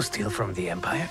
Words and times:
to 0.00 0.06
steal 0.06 0.30
from 0.30 0.54
the 0.54 0.70
Empire? 0.70 1.08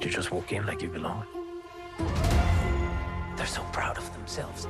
You 0.00 0.08
just 0.08 0.30
walk 0.30 0.52
in 0.52 0.66
like 0.66 0.82
you 0.82 0.88
belong. 0.88 1.24
They're 3.36 3.54
so 3.58 3.62
proud 3.72 3.98
of 3.98 4.06
themselves, 4.12 4.68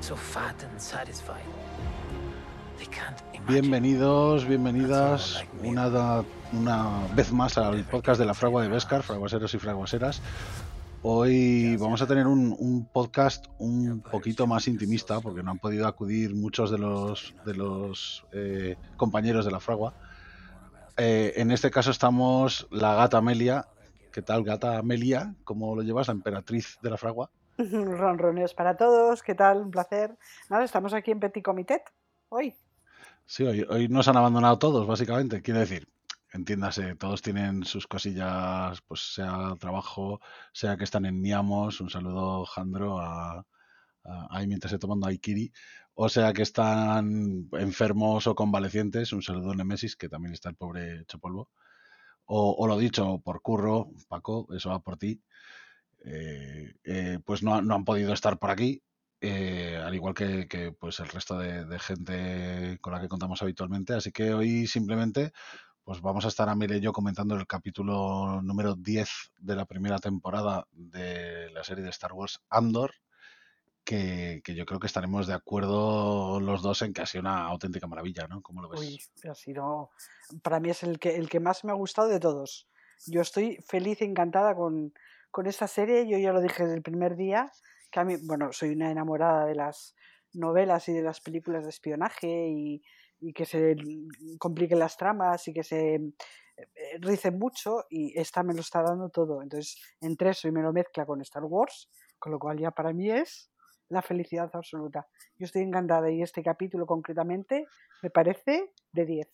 so 0.00 0.14
fat 0.14 0.62
and 0.62 0.80
satisfied. 0.80 1.42
They 2.78 2.86
can't 2.86 3.16
Bienvenidos, 3.48 4.46
bienvenidas 4.46 5.42
una, 5.64 6.24
una 6.52 7.06
vez 7.16 7.32
más 7.32 7.58
al 7.58 7.82
podcast 7.84 8.20
de 8.20 8.26
la 8.26 8.34
Fragua 8.34 8.62
de 8.62 8.68
Vescar, 8.68 9.02
Fraguaseros 9.02 9.54
y 9.54 9.58
Fraguaseras. 9.58 10.20
Hoy 11.02 11.78
vamos 11.78 12.02
a 12.02 12.06
tener 12.06 12.26
un, 12.26 12.54
un 12.58 12.84
podcast 12.84 13.46
un 13.58 14.02
poquito 14.02 14.46
más 14.46 14.68
intimista 14.68 15.18
porque 15.20 15.42
no 15.42 15.52
han 15.52 15.58
podido 15.58 15.86
acudir 15.86 16.34
muchos 16.34 16.70
de 16.70 16.76
los, 16.76 17.34
de 17.46 17.54
los 17.54 18.26
eh, 18.32 18.76
compañeros 18.98 19.46
de 19.46 19.50
la 19.50 19.60
Fragua. 19.60 19.94
Eh, 20.98 21.32
en 21.36 21.52
este 21.52 21.70
caso 21.70 21.90
estamos 21.90 22.68
la 22.70 22.94
gata 22.96 23.16
Amelia. 23.16 23.66
¿Qué 24.12 24.20
tal, 24.20 24.44
gata 24.44 24.76
Amelia? 24.76 25.34
¿Cómo 25.44 25.74
lo 25.74 25.80
llevas, 25.80 26.08
la 26.08 26.12
emperatriz 26.12 26.78
de 26.82 26.90
la 26.90 26.98
Fragua? 26.98 27.30
Ronroneos 27.56 28.52
para 28.52 28.76
todos, 28.76 29.22
¿qué 29.22 29.34
tal? 29.34 29.62
Un 29.62 29.70
placer. 29.70 30.18
Nada, 30.50 30.64
estamos 30.64 30.92
aquí 30.92 31.12
en 31.12 31.20
Petit 31.20 31.42
Comité 31.42 31.82
hoy. 32.28 32.54
Sí, 33.24 33.44
hoy, 33.44 33.64
hoy 33.70 33.88
nos 33.88 34.06
han 34.08 34.18
abandonado 34.18 34.58
todos, 34.58 34.86
básicamente. 34.86 35.40
Quiere 35.40 35.60
decir, 35.60 35.88
entiéndase, 36.32 36.94
todos 36.96 37.22
tienen 37.22 37.64
sus 37.64 37.86
cosillas, 37.86 38.80
pues 38.82 39.14
sea 39.14 39.54
trabajo, 39.58 40.20
sea 40.52 40.76
que 40.76 40.84
están 40.84 41.06
en 41.06 41.20
Niamos, 41.22 41.80
un 41.80 41.90
saludo 41.90 42.44
Jandro 42.46 42.98
a, 43.00 43.46
a- 44.04 44.26
ahí 44.30 44.46
mientras 44.46 44.70
se 44.72 44.78
tomando 44.78 45.06
Aikiri, 45.08 45.52
o 45.94 46.08
sea 46.08 46.32
que 46.32 46.42
están 46.42 47.48
enfermos 47.52 48.26
o 48.26 48.34
convalecientes, 48.34 49.12
un 49.12 49.22
saludo 49.22 49.54
Nemesis, 49.54 49.96
que 49.96 50.08
también 50.08 50.34
está 50.34 50.50
el 50.50 50.56
pobre 50.56 51.00
hecho 51.02 51.18
polvo, 51.18 51.50
o, 52.26 52.66
lo 52.68 52.78
dicho, 52.78 53.20
por 53.24 53.42
curro, 53.42 53.90
Paco, 54.08 54.46
eso 54.54 54.70
va 54.70 54.80
por 54.82 54.96
ti, 54.98 55.20
eh, 56.04 56.74
eh, 56.84 57.18
pues 57.24 57.42
no, 57.42 57.54
han 57.74 57.84
podido 57.84 58.12
estar 58.12 58.38
por 58.38 58.50
aquí. 58.50 58.82
eh, 59.22 59.76
al 59.84 59.94
igual 59.94 60.14
que, 60.14 60.48
que, 60.48 60.72
pues 60.72 60.98
el 61.00 61.08
resto 61.08 61.36
de 61.66 61.78
gente 61.78 62.78
con 62.80 62.92
la 62.94 63.00
que 63.02 63.08
contamos 63.08 63.42
habitualmente. 63.42 63.92
Así 63.94 64.12
que 64.12 64.32
hoy 64.32 64.66
simplemente 64.66 65.32
pues 65.90 66.02
vamos 66.02 66.24
a 66.24 66.28
estar 66.28 66.48
Amelia 66.48 66.76
y 66.76 66.80
yo 66.80 66.92
comentando 66.92 67.34
el 67.34 67.48
capítulo 67.48 68.40
número 68.42 68.76
10 68.76 69.08
de 69.40 69.56
la 69.56 69.64
primera 69.64 69.98
temporada 69.98 70.64
de 70.70 71.50
la 71.50 71.64
serie 71.64 71.82
de 71.82 71.90
Star 71.90 72.12
Wars 72.12 72.40
Andor, 72.48 72.92
que, 73.82 74.40
yo 74.46 74.64
creo 74.66 74.78
que 74.78 74.86
estaremos 74.86 75.26
de 75.26 75.34
acuerdo 75.34 76.38
los 76.38 76.62
dos 76.62 76.82
en 76.82 76.92
que 76.92 77.02
ha 77.02 77.06
sido 77.06 77.22
una 77.22 77.42
auténtica 77.42 77.88
maravilla, 77.88 78.28
¿no? 78.28 78.40
¿Cómo 78.40 78.62
lo 78.62 78.68
ves? 78.68 78.80
Uy, 78.82 79.00
ha 79.28 79.34
sido. 79.34 79.90
Para 80.44 80.60
mí 80.60 80.70
es 80.70 80.84
el 80.84 81.00
que, 81.00 81.16
el 81.16 81.28
que 81.28 81.40
más 81.40 81.64
me 81.64 81.72
ha 81.72 81.74
gustado 81.74 82.06
de 82.06 82.20
todos. 82.20 82.68
Yo 83.08 83.20
estoy 83.20 83.56
feliz 83.66 84.00
encantada 84.00 84.54
con, 84.54 84.94
con 85.32 85.48
esta 85.48 85.66
serie. 85.66 86.06
Yo 86.06 86.18
ya 86.18 86.32
lo 86.32 86.40
dije 86.40 86.62
desde 86.62 86.76
el 86.76 86.82
primer 86.82 87.16
día, 87.16 87.50
que 87.90 87.98
a 87.98 88.04
mí, 88.04 88.14
bueno, 88.28 88.52
soy 88.52 88.68
una 88.68 88.92
enamorada 88.92 89.44
de 89.44 89.56
las 89.56 89.96
novelas 90.34 90.88
y 90.88 90.92
de 90.92 91.02
las 91.02 91.20
películas 91.20 91.64
de 91.64 91.70
espionaje 91.70 92.46
y, 92.48 92.80
y 93.20 93.32
que 93.32 93.44
se 93.44 93.76
compliquen 94.38 94.78
las 94.78 94.96
tramas 94.96 95.46
y 95.48 95.52
que 95.52 95.62
se 95.62 95.94
eh, 95.94 96.98
ricen 97.00 97.38
mucho 97.38 97.84
y 97.88 98.18
esta 98.18 98.42
me 98.42 98.54
lo 98.54 98.60
está 98.60 98.82
dando 98.82 99.08
todo. 99.08 99.42
Entonces, 99.42 99.80
entre 100.00 100.30
eso 100.30 100.48
y 100.48 100.52
me 100.52 100.62
lo 100.62 100.72
mezcla 100.72 101.06
con 101.06 101.20
Star 101.20 101.44
Wars, 101.44 101.88
con 102.18 102.32
lo 102.32 102.38
cual 102.38 102.58
ya 102.58 102.70
para 102.70 102.92
mí 102.92 103.10
es 103.10 103.50
la 103.88 104.02
felicidad 104.02 104.50
absoluta. 104.52 105.06
Yo 105.38 105.46
estoy 105.46 105.62
encantada 105.62 106.10
y 106.10 106.22
este 106.22 106.42
capítulo 106.42 106.86
concretamente 106.86 107.66
me 108.02 108.10
parece 108.10 108.72
de 108.92 109.04
10. 109.04 109.28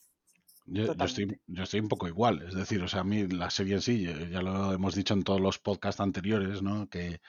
Yo, 0.68 0.94
yo 0.94 1.04
estoy, 1.04 1.40
yo 1.46 1.62
estoy 1.62 1.78
un 1.78 1.88
poco 1.88 2.08
igual, 2.08 2.42
es 2.42 2.54
decir, 2.54 2.82
o 2.82 2.88
sea, 2.88 3.02
a 3.02 3.04
mí 3.04 3.28
la 3.28 3.50
serie 3.50 3.74
en 3.74 3.82
sí, 3.82 4.04
ya 4.04 4.42
lo 4.42 4.72
hemos 4.72 4.96
dicho 4.96 5.14
en 5.14 5.22
todos 5.22 5.40
los 5.40 5.60
podcasts 5.60 6.00
anteriores, 6.00 6.60
¿no? 6.60 6.88
Que, 6.88 7.20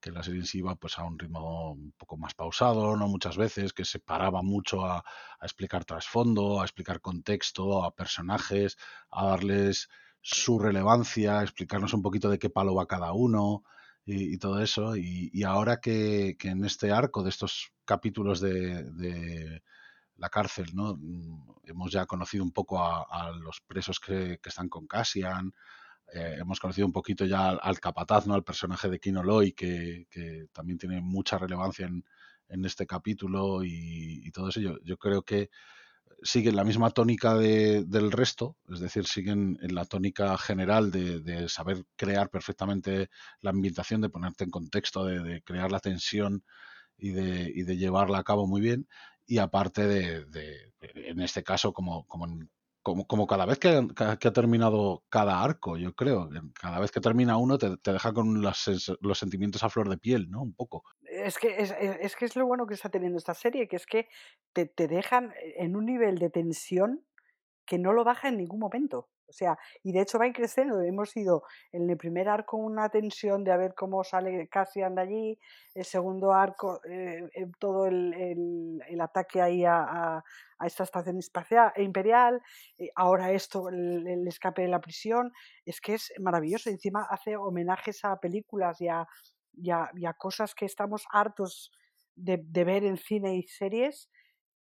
que 0.00 0.10
la 0.10 0.22
serie 0.22 0.40
en 0.40 0.46
iba 0.52 0.74
pues 0.76 0.98
a 0.98 1.04
un 1.04 1.18
ritmo 1.18 1.72
un 1.72 1.92
poco 1.92 2.16
más 2.16 2.34
pausado, 2.34 2.96
¿no? 2.96 3.08
Muchas 3.08 3.36
veces, 3.36 3.72
que 3.72 3.84
se 3.84 3.98
paraba 3.98 4.42
mucho 4.42 4.84
a, 4.84 5.04
explicar 5.42 5.84
trasfondo, 5.84 6.60
a 6.60 6.64
explicar 6.64 7.00
contexto, 7.00 7.84
a 7.84 7.94
personajes, 7.94 8.76
a 9.10 9.26
darles 9.26 9.88
su 10.20 10.58
relevancia, 10.58 11.40
a 11.40 11.42
explicarnos 11.42 11.92
un 11.94 12.02
poquito 12.02 12.28
de 12.30 12.38
qué 12.38 12.50
palo 12.50 12.74
va 12.74 12.86
cada 12.86 13.12
uno 13.12 13.64
y, 14.04 14.38
todo 14.38 14.60
eso. 14.62 14.96
Y, 14.96 15.30
y 15.32 15.44
ahora 15.44 15.80
que, 15.80 16.36
que 16.38 16.48
en 16.48 16.64
este 16.64 16.92
arco 16.92 17.22
de 17.22 17.30
estos 17.30 17.72
capítulos 17.84 18.40
de, 18.40 18.84
de 18.84 19.62
la 20.16 20.28
cárcel, 20.28 20.70
¿no? 20.74 20.96
Mm, 20.96 21.58
Hemos 21.64 21.92
ya 21.92 22.06
conocido 22.06 22.44
un 22.44 22.52
poco 22.52 22.82
a, 22.82 23.02
a 23.10 23.30
los 23.32 23.60
presos 23.60 24.00
que, 24.00 24.38
que 24.42 24.48
están 24.48 24.68
con 24.70 24.86
Cassian, 24.86 25.52
eh, 26.14 26.36
hemos 26.40 26.60
conocido 26.60 26.86
un 26.86 26.92
poquito 26.92 27.24
ya 27.26 27.50
al, 27.50 27.80
capataz, 27.80 28.26
¿no? 28.26 28.34
Al 28.34 28.44
personaje 28.44 28.88
de 28.88 28.98
Kino 29.00 29.22
que, 29.54 30.06
que 30.10 30.46
también 30.52 30.78
tiene 30.78 31.00
mucha 31.00 31.38
relevancia 31.38 31.86
en, 31.86 32.04
en 32.48 32.64
este 32.64 32.86
capítulo 32.86 33.62
y, 33.64 34.22
y 34.26 34.30
todo 34.30 34.48
eso. 34.48 34.60
Yo, 34.60 34.76
creo 34.98 35.22
que 35.22 35.50
siguen 36.22 36.56
la 36.56 36.64
misma 36.64 36.90
tónica 36.90 37.34
de- 37.36 37.84
del 37.84 38.10
resto, 38.12 38.56
es 38.72 38.80
decir, 38.80 39.06
siguen 39.06 39.58
en 39.62 39.74
la 39.74 39.84
tónica 39.84 40.36
general 40.38 40.90
de, 40.90 41.20
de 41.20 41.48
saber 41.48 41.84
crear 41.96 42.30
perfectamente 42.30 43.08
la 43.40 43.50
ambientación, 43.50 44.00
de 44.00 44.08
ponerte 44.10 44.44
en 44.44 44.50
contexto, 44.50 45.04
de, 45.04 45.22
crear 45.42 45.70
la 45.70 45.80
tensión 45.80 46.42
y 46.98 47.10
de, 47.12 47.52
y 47.54 47.62
de 47.64 47.76
llevarla 47.76 48.18
a 48.18 48.24
cabo 48.24 48.46
muy 48.46 48.60
bien. 48.60 48.88
Y 49.26 49.38
aparte 49.38 49.86
de- 50.26 50.72
en 50.94 51.20
este 51.20 51.42
caso, 51.42 51.72
como, 51.72 52.04
como, 52.06 52.26
en- 52.26 52.50
como, 52.90 53.06
como 53.06 53.26
cada 53.26 53.46
vez 53.46 53.58
que, 53.58 53.86
que 54.20 54.28
ha 54.28 54.32
terminado 54.32 55.04
cada 55.08 55.42
arco, 55.42 55.76
yo 55.76 55.94
creo, 55.94 56.28
cada 56.60 56.80
vez 56.80 56.90
que 56.90 57.00
termina 57.00 57.36
uno 57.36 57.58
te, 57.58 57.76
te 57.78 57.92
deja 57.92 58.12
con 58.12 58.40
los, 58.42 58.98
los 59.00 59.18
sentimientos 59.18 59.62
a 59.62 59.68
flor 59.70 59.88
de 59.88 59.98
piel, 59.98 60.30
¿no? 60.30 60.42
Un 60.42 60.54
poco. 60.54 60.84
Es 61.02 61.38
que 61.38 61.56
es, 61.62 61.70
es- 61.78 61.98
es 62.00 62.16
que 62.16 62.24
es 62.24 62.36
lo 62.36 62.46
bueno 62.46 62.66
que 62.66 62.74
está 62.74 62.88
teniendo 62.90 63.18
esta 63.18 63.34
serie, 63.34 63.68
que 63.68 63.76
es 63.76 63.86
que 63.86 64.08
te, 64.52 64.66
te 64.66 64.88
dejan 64.88 65.32
en 65.56 65.76
un 65.76 65.86
nivel 65.86 66.18
de 66.18 66.30
tensión 66.30 67.04
que 67.66 67.78
no 67.78 67.92
lo 67.92 68.04
baja 68.04 68.28
en 68.28 68.38
ningún 68.38 68.60
momento. 68.60 69.08
O 69.28 69.32
sea, 69.32 69.58
y 69.82 69.92
de 69.92 70.00
hecho 70.00 70.18
va 70.18 70.30
creciendo. 70.32 70.80
Hemos 70.80 71.16
ido 71.16 71.42
en 71.72 71.88
el 71.90 71.96
primer 71.96 72.28
arco 72.28 72.56
una 72.56 72.88
tensión 72.88 73.44
de 73.44 73.52
a 73.52 73.56
ver 73.58 73.74
cómo 73.74 74.02
sale 74.04 74.48
Cassian 74.48 74.94
de 74.94 75.02
allí, 75.02 75.38
el 75.74 75.84
segundo 75.84 76.32
arco, 76.32 76.80
eh, 76.84 77.28
eh, 77.34 77.46
todo 77.58 77.86
el, 77.86 78.14
el- 78.14 78.80
el 78.88 79.00
ataque 79.00 79.40
ahí 79.42 79.64
a, 79.64 79.82
a- 79.82 80.24
a 80.60 80.66
esta 80.66 80.82
estación 80.84 81.18
espacial, 81.18 81.72
imperial, 81.76 82.40
eh, 82.78 82.90
ahora 82.96 83.32
esto, 83.32 83.68
el, 83.68 84.06
el 84.06 84.26
escape 84.28 84.62
de 84.62 84.68
la 84.68 84.80
prisión, 84.80 85.32
es 85.64 85.80
que 85.80 85.94
es 85.94 86.12
maravilloso. 86.20 86.70
Encima 86.70 87.06
hace 87.10 87.36
homenajes 87.36 88.04
a 88.04 88.18
películas 88.20 88.80
y 88.80 88.88
a, 88.88 89.06
y 89.52 89.70
a- 89.70 89.90
y 89.94 90.06
a 90.06 90.14
cosas 90.14 90.54
que 90.54 90.64
estamos 90.66 91.04
hartos 91.12 91.70
de, 92.16 92.38
de 92.44 92.64
ver 92.64 92.84
en 92.84 92.96
cine 92.96 93.36
y 93.36 93.42
series 93.44 94.10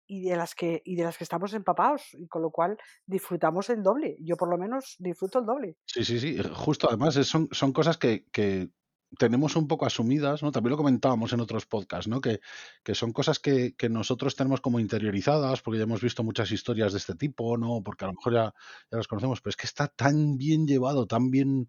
y 0.07 0.23
de 0.29 0.35
las 0.35 0.55
que 0.55 0.81
y 0.85 0.95
de 0.95 1.03
las 1.03 1.17
que 1.17 1.23
estamos 1.25 1.53
empapados 1.53 2.03
y 2.13 2.27
con 2.27 2.41
lo 2.41 2.49
cual 2.49 2.77
disfrutamos 3.05 3.69
el 3.69 3.83
doble 3.83 4.15
yo 4.19 4.37
por 4.37 4.49
lo 4.49 4.57
menos 4.57 4.95
disfruto 4.99 5.39
el 5.39 5.45
doble 5.45 5.77
Sí, 5.85 6.03
sí, 6.03 6.19
sí. 6.19 6.37
Justo, 6.53 6.87
además, 6.89 7.15
son, 7.27 7.49
son 7.51 7.73
cosas 7.73 7.97
que, 7.97 8.25
que 8.31 8.69
tenemos 9.17 9.55
un 9.55 9.67
poco 9.67 9.85
asumidas, 9.85 10.43
¿no? 10.43 10.51
También 10.51 10.71
lo 10.71 10.77
comentábamos 10.77 11.31
en 11.33 11.39
otros 11.39 11.65
podcasts, 11.65 12.07
¿no? 12.07 12.19
Que, 12.19 12.39
que 12.83 12.93
son 12.95 13.13
cosas 13.13 13.39
que, 13.39 13.75
que 13.75 13.89
nosotros 13.89 14.35
tenemos 14.35 14.61
como 14.61 14.79
interiorizadas, 14.79 15.61
porque 15.61 15.77
ya 15.77 15.83
hemos 15.83 16.01
visto 16.01 16.23
muchas 16.23 16.51
historias 16.51 16.91
de 16.91 16.97
este 16.99 17.15
tipo, 17.15 17.57
¿no? 17.57 17.81
Porque 17.83 18.05
a 18.05 18.07
lo 18.09 18.13
mejor 18.13 18.33
ya, 18.33 18.53
ya 18.91 18.97
las 18.97 19.07
conocemos, 19.07 19.41
pero 19.41 19.51
es 19.51 19.57
que 19.57 19.67
está 19.67 19.87
tan 19.87 20.37
bien 20.37 20.67
llevado, 20.67 21.07
tan 21.07 21.29
bien 21.31 21.67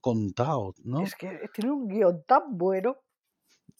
contado, 0.00 0.74
¿no? 0.84 1.00
es 1.00 1.14
que 1.14 1.48
tiene 1.54 1.72
un 1.72 1.88
guion 1.88 2.24
tan 2.26 2.58
bueno 2.58 2.98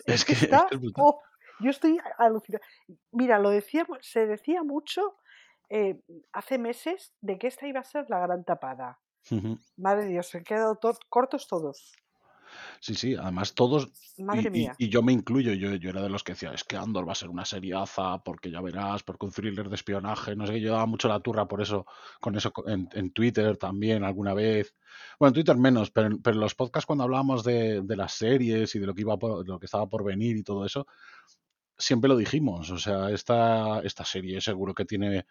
Es 0.07 0.15
es 0.15 0.25
que, 0.25 0.33
que 0.33 0.33
es 0.33 0.43
está 0.45 0.67
que 0.67 0.77
es 0.77 0.81
brutal. 0.81 1.05
oh, 1.05 1.21
yo 1.61 1.71
estoy 1.71 1.99
alucinada 2.19 2.65
mira 3.13 3.39
lo 3.39 3.51
decía 3.51 3.87
se 4.01 4.27
decía 4.27 4.63
mucho 4.63 5.17
eh, 5.71 6.01
hace 6.33 6.59
meses 6.59 7.13
de 7.21 7.39
que 7.39 7.47
esta 7.47 7.67
iba 7.67 7.81
a 7.81 7.85
ser 7.85 8.07
la 8.09 8.21
gran 8.21 8.45
tapada. 8.45 8.99
Madre 9.77 10.05
de 10.05 10.11
Dios 10.11 10.27
se 10.29 10.39
han 10.39 10.45
quedado 10.45 10.77
to- 10.77 10.99
cortos 11.09 11.49
todos. 11.49 11.93
Sí, 12.81 12.95
sí, 12.95 13.17
además 13.17 13.55
todos, 13.55 13.91
madre 14.19 14.43
y, 14.43 14.51
mía. 14.51 14.75
y 14.79 14.89
yo 14.91 15.03
me 15.03 15.13
incluyo, 15.13 15.55
yo, 15.55 15.75
yo 15.75 15.91
era 15.91 16.03
de 16.03 16.11
los 16.11 16.23
que 16.23 16.33
decía, 16.33 16.53
es 16.53 16.63
que 16.63 16.77
Andor 16.77 17.09
va 17.09 17.13
a 17.13 17.17
ser 17.17 17.31
una 17.31 17.45
seriaza, 17.47 18.19
porque 18.23 18.51
ya 18.51 18.61
verás, 18.61 19.03
porque 19.03 19.25
un 19.27 19.33
thriller 19.33 19.69
de 19.71 19.75
espionaje, 19.75 20.37
no 20.37 20.47
sé 20.47 20.61
yo 20.61 20.73
daba 20.73 20.85
mucho 20.87 21.09
la 21.09 21.19
turra 21.21 21.49
por 21.49 21.63
eso, 21.63 21.87
con 22.21 22.37
eso 22.37 22.53
en, 22.67 22.89
en 22.93 23.11
Twitter 23.13 23.57
también 23.57 24.05
alguna 24.05 24.35
vez. 24.35 24.75
Bueno, 25.19 25.31
en 25.31 25.35
Twitter 25.35 25.57
menos, 25.57 25.91
pero, 25.91 26.09
en- 26.09 26.23
pero 26.23 26.35
en 26.35 26.41
los 26.41 26.55
podcasts 26.55 26.87
cuando 26.87 27.05
hablábamos 27.05 27.43
de, 27.43 27.81
de 27.81 27.97
las 27.97 28.13
series 28.13 28.75
y 28.75 28.79
de 28.79 28.87
lo 28.87 28.95
que 28.95 29.01
iba 29.01 29.17
por- 29.19 29.43
de 29.45 29.51
lo 29.51 29.59
que 29.59 29.67
estaba 29.67 29.89
por 29.89 30.05
venir 30.05 30.37
y 30.37 30.43
todo 30.45 30.65
eso, 30.67 30.87
siempre 31.79 32.09
lo 32.09 32.17
dijimos. 32.17 32.71
O 32.71 32.79
sea, 32.79 33.11
esta, 33.11 33.81
esta 33.81 34.05
serie 34.05 34.41
seguro 34.41 34.75
que 34.75 34.85
tiene 34.85 35.27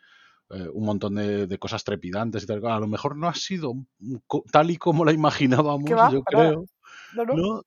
eh, 0.50 0.68
un 0.74 0.86
montón 0.86 1.16
de, 1.16 1.48
de 1.48 1.57
cosas 1.60 1.84
trepidantes 1.84 2.44
y 2.44 2.48
tal. 2.48 2.66
A 2.68 2.80
lo 2.80 2.88
mejor 2.88 3.16
no 3.16 3.28
ha 3.28 3.34
sido 3.34 3.74
tal 4.51 4.72
y 4.72 4.78
como 4.78 5.06
la 5.06 5.12
imaginábamos, 5.13 5.86
yo 6.13 6.24
creo, 6.24 6.66
no 7.16 7.25
no 7.25 7.34
¿no? 7.36 7.60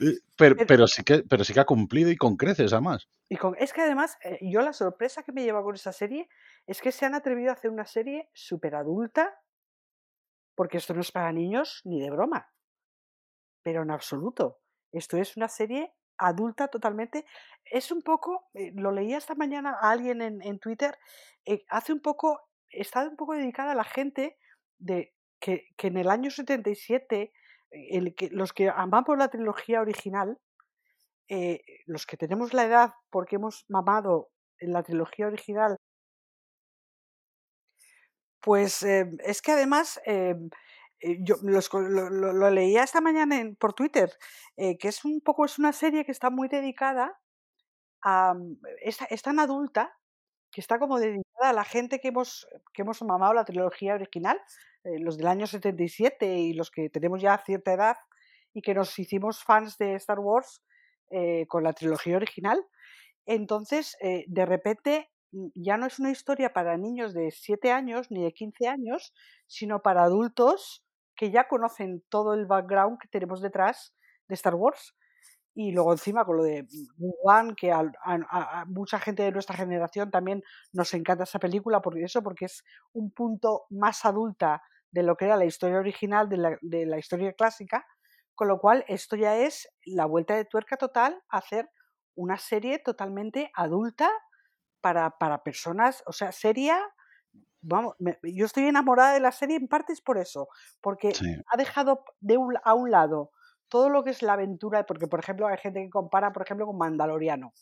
Eh, 0.00 0.18
Pero, 0.36 0.56
Pero- 0.56 0.66
pero, 0.66 0.86
sí 0.88 1.04
que, 1.04 1.22
pero 1.22 1.44
sí 1.44 1.52
que 1.54 1.60
ha 1.60 1.64
cumplido 1.64 2.10
y 2.10 2.16
con 2.16 2.36
creces, 2.36 2.72
además. 2.72 3.08
Y 3.28 3.36
con, 3.36 3.54
es 3.58 3.72
que 3.72 3.80
además, 3.82 4.18
eh, 4.24 4.38
yo 4.42 4.60
la 4.60 4.72
sorpresa 4.72 5.22
que 5.22 5.32
me 5.32 5.44
lleva 5.44 5.62
con 5.62 5.74
esa 5.76 5.92
serie 5.92 6.28
es 6.66 6.80
que 6.80 6.90
se 6.92 7.06
han 7.06 7.14
atrevido 7.14 7.50
a 7.50 7.54
hacer 7.54 7.70
una 7.70 7.86
serie 7.86 8.28
súper 8.32 8.74
adulta, 8.74 9.32
porque 10.56 10.78
esto 10.78 10.94
no 10.94 11.00
es 11.00 11.12
para 11.12 11.32
niños 11.32 11.80
ni 11.84 12.00
de 12.00 12.10
broma, 12.10 12.52
pero 13.62 13.82
en 13.82 13.90
absoluto. 13.92 14.60
Esto 14.92 15.16
es 15.16 15.36
una 15.36 15.48
serie 15.48 15.92
adulta 16.18 16.68
totalmente. 16.68 17.24
Es 17.64 17.90
un 17.90 18.02
poco, 18.02 18.48
eh, 18.54 18.72
lo 18.74 18.92
leía 18.92 19.18
esta 19.18 19.34
mañana 19.34 19.76
a 19.80 19.90
alguien 19.90 20.22
en, 20.22 20.42
en 20.42 20.58
Twitter, 20.58 20.98
eh, 21.44 21.64
hace 21.68 21.92
un 21.92 22.00
poco, 22.00 22.40
está 22.68 23.08
un 23.08 23.16
poco 23.16 23.34
dedicada 23.34 23.72
a 23.72 23.74
la 23.74 23.84
gente 23.84 24.38
de 24.78 25.14
que, 25.40 25.68
que 25.76 25.88
en 25.88 25.96
el 25.96 26.10
año 26.10 26.30
77, 26.30 27.22
eh, 27.22 27.32
el 27.70 28.14
que, 28.14 28.30
los 28.30 28.52
que 28.52 28.68
amamos 28.68 29.18
la 29.18 29.28
trilogía 29.28 29.80
original, 29.80 30.38
los 31.86 32.04
que 32.04 32.18
tenemos 32.18 32.52
la 32.52 32.66
edad 32.66 32.92
porque 33.08 33.36
hemos 33.36 33.64
mamado 33.68 34.30
en 34.58 34.74
la 34.74 34.82
trilogía 34.82 35.26
original, 35.26 35.78
pues 38.40 38.82
es 38.82 39.40
que 39.40 39.52
además 39.52 39.98
yo 41.22 41.36
los 41.42 41.72
lo, 41.72 42.10
lo- 42.10 42.32
lo 42.32 42.50
leía 42.50 42.82
esta 42.84 43.00
mañana 43.00 43.40
en- 43.40 43.56
por 43.56 43.72
Twitter, 43.74 44.10
eh, 44.56 44.78
que 44.78 44.88
es 44.88 45.04
un 45.04 45.20
poco, 45.20 45.44
es 45.44 45.58
una 45.58 45.72
serie 45.72 46.04
que 46.04 46.12
está 46.12 46.30
muy 46.30 46.48
dedicada 46.48 47.18
a, 48.02 48.34
mm, 48.34 48.58
es, 48.82 48.98
es 49.10 49.22
tan 49.22 49.38
adulta 49.40 49.96
que 50.52 50.60
está 50.60 50.78
como 50.78 50.98
dedicada 51.00 51.50
a 51.50 51.52
la 51.52 51.64
gente 51.64 52.00
que 52.00 52.08
hemos, 52.08 52.46
que 52.72 52.82
hemos 52.82 53.02
mamado 53.02 53.34
la 53.34 53.44
trilogía 53.44 53.94
original, 53.94 54.40
eh, 54.84 54.98
los 55.00 55.18
del 55.18 55.26
año 55.28 55.46
77 55.46 56.36
y 56.38 56.54
los 56.54 56.70
que 56.70 56.90
tenemos 56.90 57.20
ya 57.22 57.38
cierta 57.38 57.72
edad 57.72 57.96
y 58.54 58.62
que 58.62 58.74
nos 58.74 58.98
hicimos 58.98 59.42
fans 59.44 59.78
de 59.78 59.94
Star 59.96 60.20
Wars 60.20 60.62
eh, 61.10 61.46
con 61.48 61.64
la 61.64 61.72
trilogía 61.72 62.16
original. 62.16 62.64
Entonces, 63.26 63.96
eh, 64.00 64.24
de 64.28 64.46
repente, 64.46 65.10
ya 65.54 65.76
no 65.76 65.86
es 65.86 65.98
una 65.98 66.10
historia 66.10 66.52
para 66.52 66.76
niños 66.76 67.14
de 67.14 67.30
7 67.30 67.72
años 67.72 68.10
ni 68.10 68.22
de 68.24 68.32
15 68.32 68.68
años, 68.68 69.12
sino 69.46 69.82
para 69.82 70.04
adultos 70.04 70.84
que 71.16 71.30
ya 71.30 71.48
conocen 71.48 72.02
todo 72.08 72.34
el 72.34 72.46
background 72.46 72.98
que 73.00 73.08
tenemos 73.08 73.40
detrás 73.42 73.94
de 74.28 74.34
Star 74.34 74.54
Wars. 74.54 74.94
Y 75.56 75.72
luego 75.72 75.92
encima 75.92 76.24
con 76.24 76.36
lo 76.38 76.42
de 76.44 76.66
One, 77.22 77.54
que 77.56 77.70
al- 77.72 77.92
a, 78.04 78.64
mucha 78.66 78.98
gente 78.98 79.22
de 79.22 79.30
nuestra 79.32 79.56
generación 79.56 80.10
también 80.10 80.42
nos 80.72 80.92
encanta 80.94 81.24
esa 81.24 81.38
película 81.38 81.80
por 81.80 81.96
eso, 81.98 82.22
porque 82.22 82.46
es 82.46 82.64
un 82.92 83.12
punto 83.12 83.64
más 83.70 84.04
adulta 84.04 84.62
de 84.90 85.04
lo 85.04 85.16
que 85.16 85.26
era 85.26 85.36
la 85.36 85.44
historia 85.44 85.78
original, 85.78 86.28
de 86.28 86.36
la, 86.38 86.58
de 86.60 86.86
la 86.86 86.98
historia 86.98 87.32
clásica, 87.34 87.86
con 88.34 88.48
lo 88.48 88.58
cual 88.58 88.84
esto 88.88 89.14
ya 89.16 89.36
es 89.36 89.68
la 89.84 90.06
vuelta 90.06 90.34
de 90.34 90.44
tuerca 90.44 90.76
total 90.76 91.22
a 91.28 91.38
hacer 91.38 91.70
una 92.16 92.36
serie 92.38 92.80
totalmente 92.80 93.50
adulta 93.54 94.10
para, 94.84 95.10
para 95.18 95.42
personas, 95.42 96.02
o 96.06 96.12
sea, 96.12 96.30
seria. 96.30 96.78
Vamos, 97.62 97.94
me- 97.98 98.18
yo 98.22 98.44
estoy 98.46 98.64
enamorada 98.68 99.14
de 99.14 99.20
la 99.20 99.32
serie 99.32 99.56
en 99.56 99.68
partes 99.68 100.02
por 100.02 100.18
eso, 100.18 100.48
porque 100.82 101.14
Sí. 101.14 101.24
ha 101.50 101.56
dejado 101.56 102.04
de 102.20 102.36
un- 102.36 102.58
a 102.62 102.74
un 102.74 102.90
lado 102.90 103.30
todo 103.68 103.88
lo 103.88 104.04
que 104.04 104.10
es 104.10 104.20
la 104.22 104.34
aventura, 104.34 104.84
porque 104.84 105.06
por 105.08 105.20
ejemplo 105.20 105.46
hay 105.48 105.56
gente 105.58 105.80
que 105.82 105.88
compara, 105.90 106.30
por 106.32 106.42
ejemplo, 106.42 106.66
con 106.66 106.76
Mandaloriano. 106.78 107.54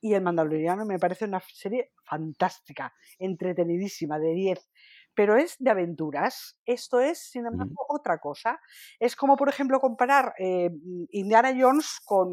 Y 0.00 0.14
el 0.14 0.22
Mandaloriano 0.22 0.84
me 0.84 0.98
parece 0.98 1.24
una 1.26 1.40
serie 1.40 1.92
fantástica, 2.04 2.92
entretenidísima, 3.20 4.18
de 4.18 4.32
10. 4.34 4.68
Pero 5.14 5.36
es 5.36 5.56
de 5.58 5.70
aventuras. 5.70 6.58
Esto 6.66 7.00
es, 7.00 7.18
sin 7.30 7.46
embargo, 7.46 7.86
otra 7.88 8.18
cosa. 8.18 8.60
Es 9.00 9.16
como, 9.16 9.36
por 9.36 9.48
ejemplo, 9.48 9.80
comparar 9.80 10.34
eh, 10.38 10.70
Indiana 11.12 11.54
Jones 11.58 12.00
con, 12.04 12.28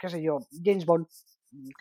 qué 0.00 0.08
sé 0.08 0.22
yo, 0.22 0.38
James 0.64 0.86
Bond. 0.86 1.06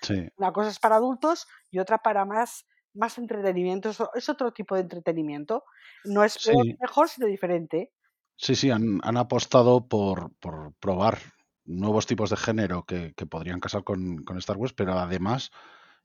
Sí. 0.01 0.27
Una 0.37 0.51
cosa 0.51 0.69
es 0.69 0.79
para 0.79 0.95
adultos 0.95 1.47
y 1.71 1.79
otra 1.79 1.97
para 1.99 2.25
más, 2.25 2.65
más 2.93 3.17
entretenimiento. 3.17 3.91
Es 4.13 4.29
otro 4.29 4.51
tipo 4.53 4.75
de 4.75 4.81
entretenimiento. 4.81 5.63
No 6.05 6.23
es 6.23 6.37
peor 6.43 6.65
ni 6.65 6.71
Sí. 6.71 6.77
mejor, 6.79 7.09
sino 7.09 7.27
diferente. 7.27 7.91
Sí, 8.37 8.55
sí, 8.55 8.69
han, 8.71 8.99
han 9.03 9.17
apostado 9.17 9.87
por, 9.87 10.33
por 10.39 10.73
probar 10.75 11.19
nuevos 11.63 12.05
tipos 12.05 12.29
de 12.29 12.37
género 12.37 12.83
que, 12.85 13.13
que 13.15 13.25
podrían 13.25 13.59
casar 13.59 13.83
con, 13.83 14.23
con 14.23 14.37
Star 14.37 14.57
Wars, 14.57 14.73
pero 14.73 14.93
además 14.99 15.51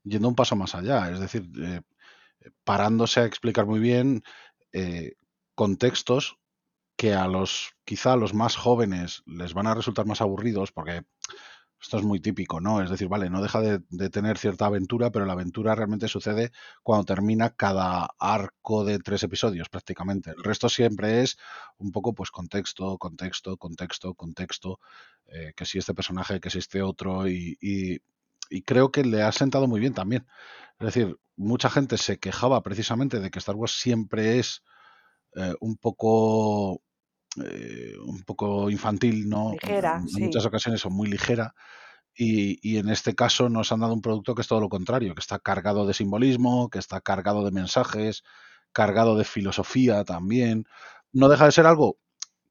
yendo 0.03 0.27
un 0.27 0.35
paso 0.35 0.55
más 0.55 0.73
allá, 0.73 1.11
es 1.11 1.19
decir, 1.19 1.43
eh, 1.61 1.81
parándose 2.63 3.19
a 3.19 3.25
explicar 3.25 3.65
muy 3.67 3.79
bien 3.79 4.23
eh, 4.73 5.13
contextos 5.55 6.37
que 6.97 7.13
a 7.13 7.27
los, 7.27 7.73
quizá 7.85 8.13
a 8.13 8.17
los 8.17 8.33
más 8.33 8.55
jóvenes 8.55 9.23
les 9.25 9.53
van 9.53 9.67
a 9.67 9.75
resultar 9.75 10.05
más 10.05 10.21
aburridos, 10.21 10.71
porque 10.71 11.03
esto 11.81 11.97
es 11.97 12.03
muy 12.03 12.19
típico, 12.19 12.61
¿no? 12.61 12.81
Es 12.81 12.89
decir, 12.89 13.07
vale, 13.07 13.29
no 13.29 13.41
deja 13.41 13.59
de, 13.61 13.79
tener 14.09 14.37
cierta 14.37 14.67
aventura, 14.67 15.11
pero 15.11 15.25
la 15.25 15.33
aventura 15.33 15.73
realmente 15.75 16.07
sucede 16.07 16.51
cuando 16.83 17.05
termina 17.05 17.49
cada 17.55 18.09
arco 18.19 18.85
de 18.85 18.99
tres 18.99 19.23
episodios, 19.23 19.69
prácticamente. 19.69 20.31
El 20.31 20.43
resto 20.43 20.69
siempre 20.69 21.21
es 21.23 21.37
un 21.77 21.91
poco, 21.91 22.13
pues, 22.13 22.29
contexto, 22.31 22.97
contexto, 22.97 23.57
contexto, 23.57 24.13
contexto, 24.13 24.79
eh, 25.27 25.53
que 25.55 25.65
si 25.65 25.79
este 25.79 25.93
personaje, 25.95 26.39
que 26.39 26.49
si 26.51 26.59
este 26.59 26.81
otro, 26.81 27.27
y, 27.27 27.57
y- 27.61 27.99
y 28.49 28.63
creo 28.63 28.91
que 28.91 29.03
le 29.03 29.23
ha 29.23 29.31
sentado 29.31 29.67
muy 29.67 29.79
bien 29.79 29.93
también. 29.93 30.27
Es 30.79 30.85
decir, 30.93 31.17
mucha 31.37 31.69
gente 31.69 31.97
se 31.97 32.19
quejaba 32.19 32.61
precisamente 32.63 33.19
de 33.19 33.31
que 33.31 33.39
Star 33.39 33.55
Wars 33.55 33.71
siempre 33.79 34.39
es 34.39 34.63
eh, 35.35 35.53
un 35.61 35.77
poco 35.77 36.81
eh, 37.43 37.93
un 38.05 38.23
poco 38.23 38.69
infantil, 38.69 39.27
¿no? 39.29 39.59
Ligera, 39.61 39.93
En 39.93 40.03
sí. 40.07 40.23
muchas 40.23 40.45
ocasiones 40.45 40.81
son 40.81 40.93
muy 40.93 41.07
ligera 41.09 41.53
y, 42.15 42.59
y 42.67 42.77
en 42.77 42.89
este 42.89 43.15
caso 43.15 43.49
nos 43.49 43.71
han 43.71 43.81
dado 43.81 43.93
un 43.93 44.01
producto 44.01 44.35
que 44.35 44.41
es 44.41 44.47
todo 44.47 44.61
lo 44.61 44.69
contrario, 44.69 45.15
que 45.15 45.21
está 45.21 45.39
cargado 45.39 45.87
de 45.87 45.93
simbolismo, 45.93 46.69
que 46.69 46.79
está 46.79 47.01
cargado 47.01 47.43
de 47.45 47.51
mensajes, 47.51 48.23
cargado 48.73 49.17
de 49.17 49.25
filosofía 49.25 50.03
también. 50.03 50.65
No 51.13 51.29
deja 51.29 51.45
de 51.45 51.51
ser 51.53 51.65
algo 51.67 51.97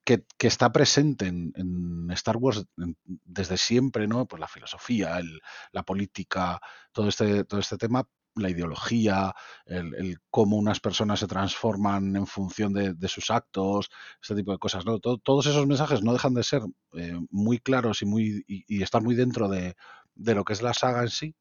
que, 0.04 0.24
que 0.38 0.46
está 0.48 0.72
presente 0.72 1.26
en, 1.26 1.52
en 1.56 2.10
Star 2.12 2.36
Wars 2.36 2.64
en- 2.78 2.96
desde 3.06 3.56
siempre, 3.56 4.06
¿no? 4.08 4.26
Pues 4.26 4.40
la 4.40 4.48
filosofía, 4.48 5.18
el- 5.18 5.40
la 5.72 5.82
política, 5.84 6.60
todo 6.92 7.08
este, 7.08 7.44
todo 7.44 7.60
este 7.60 7.76
tema, 7.78 8.04
la 8.37 8.50
ideología, 8.50 9.34
el, 9.66 9.94
el 9.94 10.18
cómo 10.30 10.56
unas 10.56 10.80
personas 10.80 11.20
se 11.20 11.26
transforman 11.26 12.14
en 12.16 12.26
función 12.26 12.72
de, 12.72 12.94
de 12.94 13.08
sus 13.08 13.30
actos, 13.30 13.90
este 14.22 14.34
tipo 14.37 14.52
de 14.52 14.58
cosas, 14.58 14.84
¿no? 14.87 14.99
To- 15.00 15.18
todos 15.18 15.46
esos 15.46 15.66
mensajes 15.66 16.02
no 16.02 16.12
dejan 16.12 16.34
de 16.34 16.42
ser 16.44 16.62
eh, 16.94 17.18
muy 17.30 17.58
claros 17.58 18.02
y, 18.02 18.06
muy, 18.06 18.44
y, 18.46 18.64
y 18.68 18.82
estar 18.82 19.02
muy 19.02 19.14
dentro 19.14 19.49
de, 19.49 19.75
de 20.14 20.34
lo 20.34 20.44
que 20.44 20.52
es 20.52 20.62
la 20.62 20.75
saga 20.75 21.02
en 21.02 21.08
sí, 21.10 21.34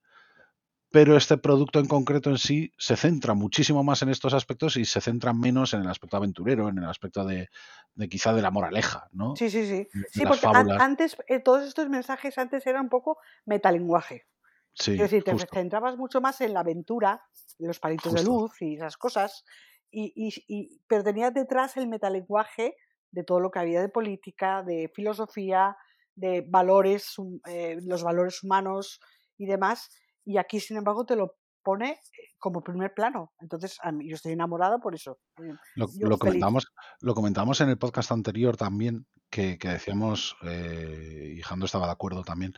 pero 0.92 1.16
este 1.16 1.38
producto 1.38 1.80
en 1.80 1.86
concreto 1.86 2.32
en 2.32 2.40
sí 2.40 2.72
se 2.78 2.96
centra 2.96 3.36
muchísimo 3.36 3.84
más 3.84 4.02
en 4.02 4.10
estos 4.10 4.34
aspectos 4.34 4.76
y 4.76 4.86
se 4.86 5.02
centra 5.02 5.34
menos 5.34 5.74
en 5.76 5.82
el 5.82 5.88
aspecto 5.90 6.18
aventurero, 6.18 6.68
en 6.70 6.80
el 6.80 6.86
aspecto 6.86 7.24
de, 7.26 7.50
de 7.94 8.10
quizá 8.10 8.34
de 8.34 8.42
la 8.42 8.50
moraleja, 8.50 9.08
¿no? 9.12 9.36
Sí, 9.36 9.52
sí, 9.52 9.68
sí. 9.68 9.88
Sí, 10.12 10.24
las 10.24 10.40
porque 10.40 10.48
an- 10.58 10.72
antes, 10.82 11.16
eh, 11.28 11.40
todos 11.40 11.64
estos 11.68 11.90
mensajes 11.90 12.38
antes 12.40 12.66
eran 12.66 12.84
un 12.86 12.90
poco 12.90 13.18
metalenguaje. 13.46 14.26
Sí, 14.74 14.96
Es 14.96 15.12
decir, 15.12 15.24
te 15.24 15.34
justo. 15.34 15.54
centrabas 15.54 15.98
mucho 15.98 16.22
más 16.22 16.42
en 16.42 16.54
la 16.54 16.62
aventura, 16.62 17.24
en 17.60 17.68
los 17.68 17.80
palitos 17.80 18.14
de 18.14 18.24
luz 18.24 18.62
y 18.62 18.76
esas 18.76 18.98
cosas, 18.98 19.44
y, 19.92 20.12
y- 20.16 20.34
y- 20.48 20.82
pero 20.88 21.04
tenías 21.04 21.34
detrás 21.34 21.78
el 21.78 21.88
metalenguaje 21.88 22.76
de 23.12 23.24
todo 23.24 23.40
lo 23.40 23.50
que 23.52 23.60
había 23.60 23.82
de 23.82 23.90
política, 23.90 24.64
de 24.64 24.92
filosofía, 24.94 25.78
de 26.16 26.46
valores, 26.48 27.16
eh, 27.48 27.78
los 27.86 28.04
valores 28.04 28.44
humanos 28.44 29.00
y 29.38 29.46
demás, 29.48 29.90
y 30.26 30.38
aquí, 30.38 30.60
sin 30.60 30.78
embargo, 30.78 31.06
te 31.06 31.16
lo 31.16 31.39
pone 31.64 31.92
eh, 31.92 32.00
como 32.38 32.62
primer 32.64 32.94
plano. 32.94 33.32
Entonces, 33.40 33.78
a 33.84 33.92
mí, 33.92 34.08
yo 34.10 34.16
estoy 34.16 34.34
enamorada 34.34 34.78
por 34.80 34.96
eso. 34.96 35.20
eh, 35.38 35.54
Lo, 35.76 35.88
lo 36.00 36.18
comentamos, 36.18 36.68
lo 37.02 37.14
comentamos 37.14 37.62
en 37.62 37.70
el 37.70 37.78
podcast 37.78 38.12
anterior 38.12 38.58
también, 38.58 39.06
que, 39.30 39.58
que 39.58 39.70
decíamos, 39.70 40.36
eh, 40.44 41.36
y 41.38 41.42
Jando 41.42 41.66
estaba 41.66 41.86
de 41.86 41.92
acuerdo 41.94 42.24
también, 42.24 42.54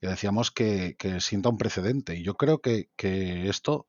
que 0.00 0.08
decíamos 0.08 0.50
que, 0.50 0.96
que 0.98 1.20
sienta 1.20 1.48
un 1.50 1.58
precedente. 1.58 2.16
Y 2.16 2.22
yo 2.22 2.34
creo 2.34 2.60
que, 2.60 2.88
que 2.96 3.48
esto 3.48 3.86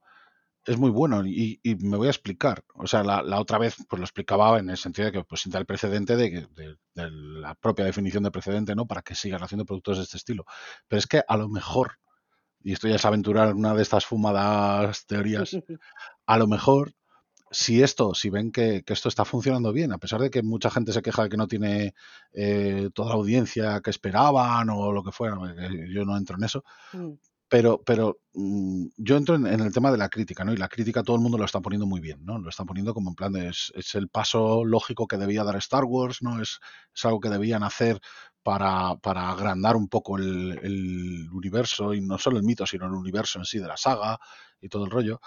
es 0.68 0.78
muy 0.80 0.90
bueno 0.90 1.24
y, 1.28 1.60
y 1.62 1.76
me 1.76 1.96
voy 1.96 2.08
a 2.08 2.10
explicar. 2.10 2.64
O 2.74 2.88
sea, 2.88 3.04
la, 3.04 3.22
la 3.22 3.40
otra 3.40 3.60
vez 3.60 3.76
pues 3.88 4.00
lo 4.00 4.04
explicaba 4.06 4.58
en 4.58 4.72
el 4.72 4.78
sentido 4.78 5.06
de 5.06 5.12
que 5.12 5.24
pues 5.24 5.42
sienta 5.42 5.60
el 5.60 5.68
precedente 5.68 6.16
de, 6.16 6.48
de- 6.56 6.78
de 6.96 7.12
la 7.12 7.54
propia 7.54 7.86
definición 7.86 8.24
de 8.24 8.32
precedente, 8.32 8.74
¿no? 8.74 8.88
Para 8.88 9.02
que 9.04 9.14
sigas 9.16 9.44
haciendo 9.44 9.66
productos 9.66 9.98
de 9.98 10.04
este 10.06 10.18
estilo. 10.18 10.44
Pero 10.88 10.98
es 10.98 11.06
que 11.06 11.22
a 11.28 11.38
lo 11.38 11.50
mejor, 11.50 12.00
y 12.66 12.74
esto 12.74 12.88
ya 12.88 12.96
es 12.96 13.06
aventurar 13.06 13.54
una 13.54 13.76
de 13.76 13.84
estas 13.84 14.06
fumadas 14.06 15.06
teorías, 15.06 15.52
a 16.26 16.38
lo 16.38 16.48
mejor 16.48 16.94
si 17.52 17.84
esto, 17.84 18.16
si 18.16 18.32
ven 18.32 18.52
que, 18.52 18.84
que 18.84 18.94
esto 18.94 19.08
está 19.08 19.24
funcionando 19.24 19.72
bien, 19.72 19.94
a 19.94 20.00
pesar 20.00 20.20
de 20.20 20.32
que 20.32 20.42
mucha 20.42 20.72
gente 20.72 20.92
se 20.92 21.04
queja 21.04 21.24
de 21.24 21.30
que 21.30 21.38
no 21.38 21.48
tiene 21.48 21.94
eh, 22.34 22.90
toda 22.94 23.10
la 23.10 23.16
audiencia 23.16 23.80
que 23.82 23.92
esperaban 23.92 24.70
o 24.72 24.92
lo 24.92 25.04
que 25.04 25.12
fuera, 25.12 25.38
que 25.56 25.94
yo 25.94 26.04
no 26.04 26.18
entro 26.18 26.38
en 26.38 26.44
eso, 26.44 26.64
Mm, 26.94 27.14
pero, 27.48 27.84
pero 27.86 28.18
mm, 28.34 28.88
yo 28.98 29.18
entro 29.18 29.36
en, 29.36 29.46
en 29.48 29.60
el 29.60 29.72
tema 29.74 29.92
de 29.92 29.98
la 29.98 30.10
crítica, 30.10 30.44
¿no? 30.44 30.54
Y 30.54 30.58
la 30.58 30.68
crítica 30.68 31.04
todo 31.04 31.16
el 31.16 31.22
mundo 31.22 31.38
lo 31.38 31.46
está 31.46 31.62
poniendo 31.62 31.86
muy 31.86 32.02
bien, 32.02 32.26
¿no? 32.26 32.40
Lo 32.40 32.50
está 32.50 32.66
poniendo 32.66 32.94
como 32.94 33.12
en 33.12 33.16
plan 33.16 33.32
de 33.34 33.50
es, 33.50 33.72
es 33.76 33.96
el 33.96 34.10
paso 34.10 34.66
lógico 34.66 35.08
que 35.08 35.18
debía 35.18 35.44
dar 35.44 35.56
Star 35.58 35.86
Wars, 35.86 36.22
¿no? 36.22 36.42
Es, 36.42 36.60
es 36.94 37.06
algo 37.06 37.20
que 37.20 37.30
debían 37.30 37.64
hacer 37.64 38.00
para, 38.46 38.96
para 38.98 39.32
agrandar 39.32 39.76
un 39.76 39.88
poco 39.88 40.20
el, 40.20 40.60
el 40.62 41.32
universo, 41.32 41.96
y 41.96 42.02
no 42.02 42.20
solo 42.20 42.38
el 42.38 42.44
mito, 42.44 42.64
sino 42.68 42.86
el 42.86 42.92
universo 42.92 43.40
en 43.40 43.46
sí 43.46 43.58
de 43.58 43.66
la 43.66 43.76
saga 43.76 44.20
y 44.62 44.70
todo 44.70 44.86
el 44.86 44.92
rollo. 44.92 45.20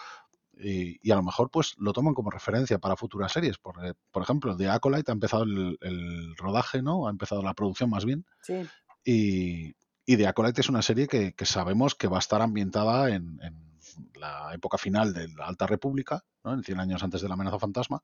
Y, 0.57 1.01
y 1.03 1.11
a 1.11 1.17
lo 1.17 1.25
mejor 1.25 1.51
pues 1.51 1.75
lo 1.79 1.93
toman 1.93 2.15
como 2.15 2.31
referencia 2.31 2.79
para 2.79 2.95
futuras 2.95 3.33
series. 3.33 3.59
Porque, 3.59 3.95
por 4.13 4.23
ejemplo, 4.23 4.57
The 4.57 4.69
Acolyte 4.69 5.11
ha 5.11 5.15
empezado 5.15 5.43
el, 5.43 5.77
el 5.81 6.37
rodaje, 6.37 6.81
¿no? 6.81 7.09
Ha 7.09 7.11
empezado 7.11 7.43
la 7.43 7.55
producción 7.55 7.91
más 7.91 8.05
bien. 8.05 8.25
Sí, 8.41 8.69
Y, 9.05 9.75
y 10.07 10.17
The 10.17 10.29
Acolyte 10.29 10.61
es 10.61 10.69
una 10.69 10.83
serie 10.83 11.09
que, 11.09 11.33
que 11.33 11.45
sabemos 11.45 11.97
que 11.97 12.07
va 12.07 12.19
a 12.19 12.21
estar 12.21 12.41
ambientada 12.41 13.09
en, 13.11 13.41
en 13.43 13.81
la 14.15 14.55
época 14.55 14.79
final 14.79 15.13
de 15.13 15.27
la 15.27 15.47
Alta 15.47 15.67
República, 15.67 16.23
¿no? 16.45 16.55
en 16.55 16.63
100 16.63 16.79
años 16.79 17.03
antes 17.03 17.21
de 17.21 17.27
la 17.27 17.35
amenaza 17.35 17.59
fantasma. 17.59 18.01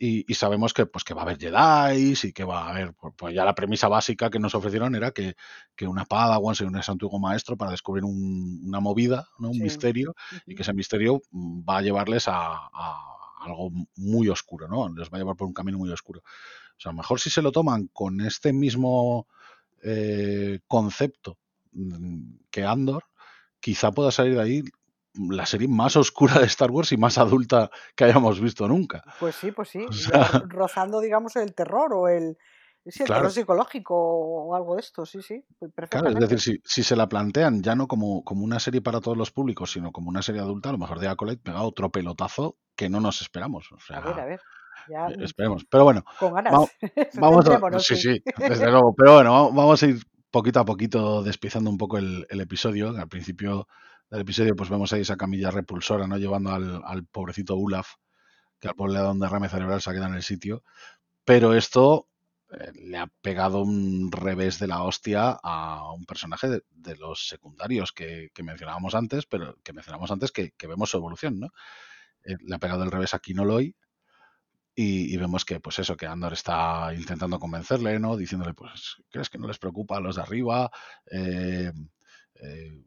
Y, 0.00 0.24
y 0.30 0.34
sabemos 0.34 0.72
que, 0.74 0.86
pues, 0.86 1.02
que 1.04 1.12
va 1.14 1.22
a 1.22 1.24
haber 1.24 1.38
Jedi 1.38 2.14
y 2.22 2.32
que 2.32 2.44
va 2.44 2.66
a 2.66 2.70
haber, 2.70 2.94
pues, 2.94 3.14
pues 3.16 3.34
ya 3.34 3.44
la 3.44 3.54
premisa 3.54 3.88
básica 3.88 4.30
que 4.30 4.38
nos 4.38 4.54
ofrecieron 4.54 4.94
era 4.94 5.10
que, 5.10 5.34
que 5.74 5.86
una 5.88 6.04
Padawan 6.04 6.54
se 6.54 6.64
une 6.64 6.78
a 6.78 6.82
su 6.82 6.92
antiguo 6.92 7.18
maestro 7.18 7.56
para 7.56 7.72
descubrir 7.72 8.04
un- 8.04 8.62
una 8.66 8.80
movida, 8.80 9.28
¿no? 9.38 9.50
un 9.50 9.54
sí. 9.56 9.62
misterio, 9.62 10.14
y 10.46 10.54
que 10.54 10.62
ese 10.62 10.72
misterio 10.72 11.20
mm, 11.32 11.62
va 11.68 11.78
a 11.78 11.82
llevarles 11.82 12.28
a, 12.28 12.36
a 12.72 13.04
algo 13.40 13.70
muy 13.96 14.28
oscuro, 14.28 14.68
¿no? 14.68 14.88
Les 14.94 15.10
va 15.10 15.16
a 15.16 15.20
llevar 15.20 15.36
por 15.36 15.46
un 15.48 15.54
camino 15.54 15.78
muy 15.78 15.90
oscuro. 15.90 16.20
O 16.20 16.80
sea, 16.80 16.90
a 16.90 16.92
lo 16.92 16.98
mejor 16.98 17.20
si 17.20 17.30
se 17.30 17.42
lo 17.42 17.52
toman 17.52 17.88
con 17.92 18.20
este 18.20 18.52
mismo 18.52 19.26
eh, 19.82 20.60
concepto 20.66 21.38
mm, 21.72 22.36
que 22.50 22.64
Andor, 22.64 23.04
quizá 23.60 23.92
pueda 23.92 24.10
salir 24.10 24.34
de 24.34 24.42
ahí 24.42 24.62
la 25.14 25.46
serie 25.46 25.68
más 25.68 25.96
oscura 25.96 26.38
de 26.38 26.46
Star 26.46 26.70
Wars 26.70 26.92
y 26.92 26.96
más 26.96 27.18
adulta 27.18 27.70
que 27.96 28.04
hayamos 28.04 28.40
visto 28.40 28.68
nunca. 28.68 29.02
Pues 29.18 29.34
sí, 29.36 29.50
pues 29.52 29.68
sí. 29.70 29.84
O 29.88 29.92
sea, 29.92 30.42
rozando, 30.48 31.00
digamos, 31.00 31.36
el 31.36 31.54
terror 31.54 31.92
o 31.94 32.08
el... 32.08 32.36
Sí, 32.86 33.02
el 33.02 33.08
terror 33.08 33.30
psicológico 33.30 33.94
o 33.94 34.54
algo 34.54 34.74
de 34.76 34.80
esto, 34.80 35.04
sí, 35.04 35.20
sí, 35.20 35.44
pues 35.58 35.72
claro, 35.90 36.08
es 36.08 36.14
decir, 36.14 36.40
si, 36.40 36.60
si 36.64 36.82
se 36.82 36.96
la 36.96 37.06
plantean 37.06 37.62
ya 37.62 37.74
no 37.74 37.86
como, 37.86 38.24
como 38.24 38.44
una 38.44 38.58
serie 38.60 38.80
para 38.80 39.02
todos 39.02 39.16
los 39.18 39.30
públicos, 39.30 39.72
sino 39.72 39.92
como 39.92 40.08
una 40.08 40.22
serie 40.22 40.40
adulta, 40.40 40.70
a 40.70 40.72
lo 40.72 40.78
mejor 40.78 40.98
de 40.98 41.08
Acolyte 41.08 41.42
pega 41.42 41.62
otro 41.64 41.90
pelotazo 41.90 42.56
que 42.74 42.88
no 42.88 43.00
nos 43.00 43.20
esperamos. 43.20 43.70
O 43.72 43.76
A 43.92 44.00
ver, 44.00 44.08
a 44.10 44.14
sea, 44.14 44.24
ver, 44.24 44.40
ya 44.88 45.08
mm, 45.08 45.22
esperemos. 45.22 45.66
Pero 45.68 45.84
bueno, 45.84 46.02
con 46.18 46.32
ganas, 46.32 46.54
va- 46.54 46.66
vamos 47.20 47.46
a... 47.50 47.78
Sí, 47.80 47.96
sí. 47.96 48.22
desde 48.38 48.66
luego. 48.70 48.94
Pero 48.96 49.14
bueno, 49.16 49.32
va- 49.32 49.50
vamos 49.50 49.82
a 49.82 49.86
ir 49.86 49.98
poquito 50.30 50.60
a 50.60 50.64
poquito 50.64 51.22
despiezando 51.22 51.68
un 51.68 51.76
poco 51.76 51.98
el, 51.98 52.26
el 52.30 52.40
episodio. 52.40 52.96
Al 52.96 53.08
principio 53.08 53.68
del 54.10 54.20
episodio 54.20 54.56
pues 54.56 54.70
vemos 54.70 54.92
ahí 54.92 55.02
esa 55.02 55.16
camilla 55.16 55.50
repulsora, 55.50 56.06
¿no? 56.06 56.16
Llevando 56.16 56.50
al, 56.50 57.06
pobrecito 57.06 57.56
Olaf, 57.56 57.94
que 58.58 58.68
al 58.68 58.74
pobre 58.74 58.94
le 58.94 59.00
da 59.00 59.10
un 59.10 59.20
derrame 59.20 59.48
cerebral, 59.48 59.80
se 59.80 59.90
ha 59.90 59.92
quedado 59.92 60.10
en 60.10 60.16
el 60.16 60.22
sitio. 60.22 60.62
Pero 61.24 61.54
esto 61.54 62.08
eh, 62.50 62.72
le 62.74 62.98
ha 62.98 63.06
pegado 63.20 63.62
un 63.62 64.10
revés 64.10 64.58
de 64.58 64.66
la 64.66 64.82
hostia 64.82 65.38
a 65.42 65.92
un 65.92 66.06
personaje 66.06 66.48
de, 66.48 66.96
los 66.96 67.28
secundarios 67.28 67.92
que, 67.92 68.30
mencionábamos 68.42 68.94
antes, 68.94 69.26
pero 69.26 69.56
que 69.62 69.72
mencionábamos 69.72 70.10
antes 70.10 70.32
que, 70.32 70.52
vemos 70.66 70.90
su 70.90 70.96
evolución, 70.96 71.40
¿no? 71.40 71.48
Eh, 72.24 72.36
le 72.40 72.54
ha 72.54 72.58
pegado 72.58 72.84
el 72.84 72.90
revés 72.90 73.14
a 73.14 73.18
Kinoloy 73.18 73.76
y 74.80 75.16
vemos 75.16 75.44
que, 75.44 75.58
pues 75.58 75.80
eso, 75.80 75.96
que 75.96 76.06
Andor 76.06 76.34
está 76.34 76.94
intentando 76.94 77.40
convencerle, 77.40 77.98
¿no? 77.98 78.16
Diciéndole, 78.16 78.54
pues, 78.54 79.02
¿crees 79.10 79.28
que 79.28 79.36
no 79.36 79.48
les 79.48 79.58
preocupa 79.58 79.96
a 79.96 80.00
los 80.00 80.14
de 80.14 80.22
arriba? 80.22 80.70
Eh, 81.10 81.72
eh, 82.36 82.84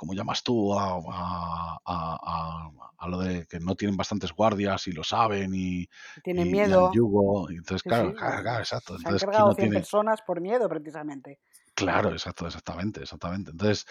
¿Cómo 0.00 0.14
llamas 0.14 0.42
tú 0.42 0.72
a, 0.78 0.94
a- 0.94 1.78
a- 1.84 2.70
a- 2.98 3.06
lo 3.08 3.18
de 3.18 3.46
que 3.46 3.60
no 3.60 3.74
tienen 3.74 3.98
bastantes 3.98 4.32
guardias 4.32 4.86
y 4.86 4.92
lo 4.92 5.04
saben 5.04 5.52
y, 5.54 5.86
Tienen 6.24 6.46
y- 6.46 6.48
y 6.48 6.52
miedo, 6.52 6.90
yugo? 6.94 7.50
Entonces, 7.50 7.82
sí, 7.82 7.88
claro, 7.90 8.08
sí, 8.08 8.14
claro, 8.16 8.42
claro, 8.42 8.58
exacto. 8.60 8.98
se 8.98 9.06
han 9.06 9.18
cargado 9.18 9.44
Kino 9.44 9.54
100 9.56 9.68
tiene... 9.68 9.74
personas 9.80 10.22
por 10.22 10.40
miedo, 10.40 10.66
precisamente. 10.70 11.38
Claro, 11.74 12.12
exacto, 12.12 12.46
exactamente, 12.46 13.02
exactamente. 13.02 13.50
Entonces, 13.50 13.84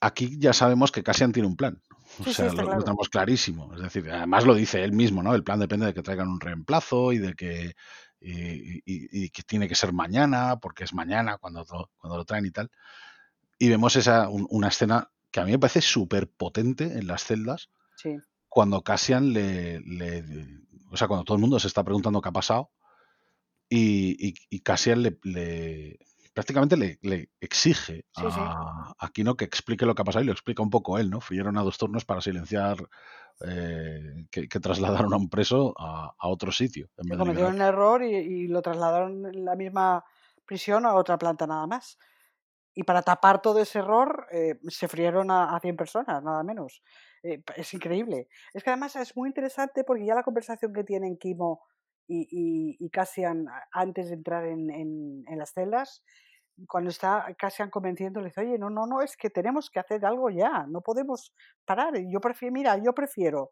aquí 0.00 0.36
ya 0.38 0.52
sabemos 0.52 0.92
que 0.92 1.02
Cassian 1.02 1.32
tiene 1.32 1.48
un 1.48 1.56
plan. 1.56 1.82
O 2.20 2.24
Sí, 2.24 2.34
sea, 2.34 2.46
lo, 2.48 2.52
lo 2.52 2.64
claro. 2.64 2.84
tenemos 2.84 3.08
clarísimo. 3.08 3.74
Es 3.74 3.80
decir, 3.80 4.10
además 4.10 4.44
lo 4.44 4.54
dice 4.54 4.84
él 4.84 4.92
mismo, 4.92 5.22
¿no? 5.22 5.34
El 5.34 5.42
plan 5.42 5.58
depende 5.58 5.86
de 5.86 5.94
que 5.94 6.02
traigan 6.02 6.28
un 6.28 6.40
reemplazo 6.40 7.12
y 7.12 7.18
de 7.18 7.32
que, 7.32 7.74
y, 8.20 8.76
y- 8.84 9.24
y 9.24 9.30
que 9.30 9.42
tiene 9.42 9.68
que 9.68 9.74
ser 9.74 9.94
mañana, 9.94 10.58
porque 10.60 10.84
es 10.84 10.92
mañana 10.92 11.38
cuando, 11.38 11.64
cuando 11.96 12.18
lo 12.18 12.24
traen 12.26 12.44
y 12.44 12.50
tal. 12.50 12.70
Y 13.58 13.68
vemos 13.68 13.96
esa, 13.96 14.28
un- 14.28 14.46
una 14.50 14.68
escena 14.68 15.10
que 15.30 15.40
a 15.40 15.44
mí 15.44 15.50
me 15.52 15.58
parece 15.58 15.80
súper 15.82 16.30
potente 16.30 16.84
en 16.84 17.06
las 17.06 17.24
celdas, 17.24 17.70
Sí, 17.96 18.16
cuando 18.48 18.82
Cassian 18.82 19.32
le, 19.32 19.80
le- 19.80 20.24
O 20.90 20.96
sea, 20.96 21.08
cuando 21.08 21.24
todo 21.24 21.36
el 21.36 21.40
mundo 21.40 21.58
se 21.58 21.66
está 21.68 21.84
preguntando 21.84 22.20
qué 22.22 22.28
ha 22.30 22.32
pasado 22.32 22.70
y, 23.68 24.28
y, 24.28 24.34
y 24.50 24.60
Cassian 24.60 25.02
le, 25.02 25.18
le- 25.22 25.98
prácticamente 26.32 26.76
le, 26.76 26.98
le 27.02 27.30
exige 27.40 28.04
sí, 28.12 28.30
sí. 28.30 28.40
a, 28.40 28.94
a 28.98 29.08
Kino 29.10 29.36
que 29.36 29.44
explique 29.44 29.84
lo 29.84 29.94
que 29.94 30.02
ha 30.02 30.04
pasado 30.04 30.22
y 30.22 30.26
lo 30.26 30.32
explica 30.32 30.62
un 30.62 30.70
poco 30.70 30.98
él, 30.98 31.10
¿no? 31.10 31.20
Fueron 31.20 31.58
a 31.58 31.62
dos 31.62 31.76
turnos 31.78 32.04
para 32.04 32.20
silenciar 32.20 32.78
eh, 33.46 34.26
que, 34.30 34.48
que 34.48 34.60
trasladaron 34.60 35.12
a 35.12 35.16
un 35.16 35.28
preso 35.28 35.74
a, 35.78 36.14
a 36.18 36.28
otro 36.28 36.50
sitio 36.52 36.88
en 36.96 37.08
vez 37.08 37.18
cometieron 37.18 37.54
un 37.56 37.62
error 37.62 38.02
y, 38.02 38.14
y 38.14 38.46
lo 38.48 38.62
trasladaron 38.62 39.26
en 39.26 39.44
la 39.44 39.56
misma 39.56 40.04
prisión 40.46 40.86
a 40.86 40.94
otra 40.94 41.18
planta 41.18 41.46
nada 41.46 41.66
más. 41.66 41.98
Y 42.80 42.84
para 42.84 43.02
tapar 43.02 43.42
todo 43.42 43.58
ese 43.60 43.80
error, 43.80 44.26
eh, 44.30 44.54
se 44.68 44.86
frieron 44.86 45.30
a, 45.32 45.56
a 45.56 45.60
100 45.60 45.76
personas, 45.76 46.22
nada 46.22 46.44
menos. 46.44 46.82
Eh, 47.24 47.42
es 47.56 47.74
increíble. 47.74 48.28
Es 48.54 48.62
que 48.62 48.70
además 48.70 48.94
es 48.96 49.16
muy 49.16 49.28
interesante 49.28 49.82
porque 49.82 50.06
ya 50.06 50.14
la 50.14 50.22
conversación 50.22 50.72
que 50.72 50.84
tienen 50.84 51.16
Kimo 51.18 51.62
y, 52.06 52.28
y, 52.30 52.76
y 52.78 52.90
Cassian 52.90 53.46
antes 53.72 54.08
de 54.10 54.14
entrar 54.14 54.44
en, 54.46 54.70
en- 54.70 55.24
las 55.38 55.52
celdas, 55.52 56.02
cuando 56.68 56.90
está 56.90 57.26
Cassian 57.38 57.70
convenciendo, 57.70 58.20
le 58.20 58.26
dice, 58.28 58.40
oye, 58.42 58.58
no, 58.58 58.70
no, 58.70 58.86
no, 58.86 59.02
es 59.02 59.16
que 59.16 59.30
tenemos 59.30 59.70
que 59.70 59.80
hacer 59.80 60.04
algo 60.04 60.30
ya, 60.30 60.66
no 60.68 60.80
podemos 60.80 61.32
parar. 61.64 61.94
Yo 62.10 62.20
prefiero, 62.20 62.52
mira, 62.52 62.76
yo 62.78 62.92
prefiero, 62.94 63.50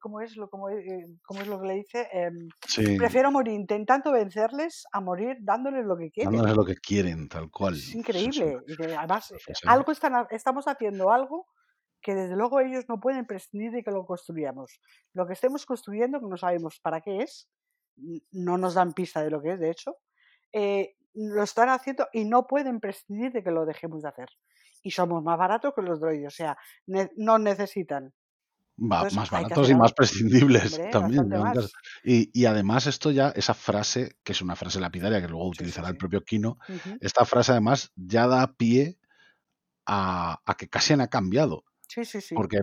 ¿cómo 0.00 0.20
es 0.20 0.36
lo, 0.36 0.48
cómo 0.50 0.68
es, 0.68 0.84
eh, 0.86 1.06
cómo 1.24 1.40
es 1.40 1.46
lo 1.48 1.60
que 1.60 1.66
le 1.66 1.74
dice? 1.74 2.08
Em, 2.12 2.48
Sí, 2.66 2.96
prefiero 2.96 3.30
morir 3.30 3.54
intentando 3.54 4.12
vencerles 4.12 4.84
a 4.92 5.00
morir 5.00 5.36
dándoles 5.40 5.84
lo 5.84 5.96
que 5.96 6.10
quieren. 6.10 6.32
dándoles 6.32 6.56
lo 6.56 6.64
que 6.64 6.76
quieren, 6.76 7.28
tal 7.28 7.50
cual. 7.50 7.74
Es 7.74 7.94
increíble. 7.94 8.58
Y 8.66 8.82
además, 8.94 9.30
eh, 9.32 9.36
algo 9.66 9.92
están, 9.92 10.26
estamos 10.30 10.66
haciendo 10.68 11.10
algo 11.12 11.46
que 12.00 12.14
desde 12.14 12.34
luego 12.36 12.58
ellos 12.60 12.84
no 12.88 12.98
pueden 12.98 13.26
prescindir 13.26 13.70
de 13.70 13.84
que 13.84 13.90
lo 13.92 14.04
construyamos. 14.04 14.80
Lo 15.14 15.26
que 15.26 15.34
estemos 15.34 15.64
construyendo, 15.66 16.18
que 16.20 16.26
no 16.26 16.36
sabemos 16.36 16.80
para 16.80 17.00
qué 17.00 17.18
es, 17.22 17.48
no 18.32 18.58
nos 18.58 18.74
dan 18.74 18.92
pista 18.92 19.22
de 19.22 19.30
lo 19.30 19.40
que 19.40 19.52
es, 19.52 19.60
de 19.60 19.70
hecho, 19.70 19.96
eh, 20.52 20.96
lo 21.14 21.42
están 21.42 21.68
haciendo 21.68 22.08
y 22.12 22.24
no 22.24 22.46
pueden 22.46 22.80
prescindir 22.80 23.32
de 23.32 23.42
que 23.44 23.50
lo 23.50 23.66
dejemos 23.66 24.02
de 24.02 24.08
hacer. 24.08 24.28
Y 24.82 24.90
somos 24.90 25.22
más 25.22 25.38
baratos 25.38 25.74
que 25.74 25.82
los 25.82 26.00
droides, 26.00 26.26
o 26.26 26.30
sea, 26.30 26.56
ne- 26.86 27.12
no 27.16 27.38
necesitan. 27.38 28.12
Va- 28.78 28.96
Entonces 29.02 29.16
más 29.16 29.30
baratos 29.30 29.70
y 29.70 29.74
más 29.74 29.92
prescindibles 29.92 30.72
Hombre, 30.72 30.90
también. 30.92 31.30
Y, 32.04 32.30
y 32.32 32.46
además 32.46 32.86
esto 32.86 33.10
ya, 33.10 33.28
esa 33.30 33.54
frase, 33.54 34.16
que 34.24 34.32
es 34.32 34.42
una 34.42 34.56
frase 34.56 34.80
lapidaria 34.80 35.20
que 35.20 35.28
luego 35.28 35.44
Sí, 35.44 35.50
sí, 35.52 35.60
utilizará 35.60 35.88
el 35.88 35.96
propio 35.96 36.22
Kino, 36.22 36.58
esta 37.00 37.24
frase 37.24 37.52
además 37.52 37.92
ya 37.96 38.26
da 38.26 38.52
pie 38.54 38.98
a, 39.86 40.40
a 40.44 40.54
que 40.54 40.68
Cassian 40.68 41.00
ha 41.00 41.08
cambiado. 41.08 41.64
Sí, 41.88 42.04
sí, 42.04 42.20
sí. 42.20 42.34
Porque, 42.34 42.62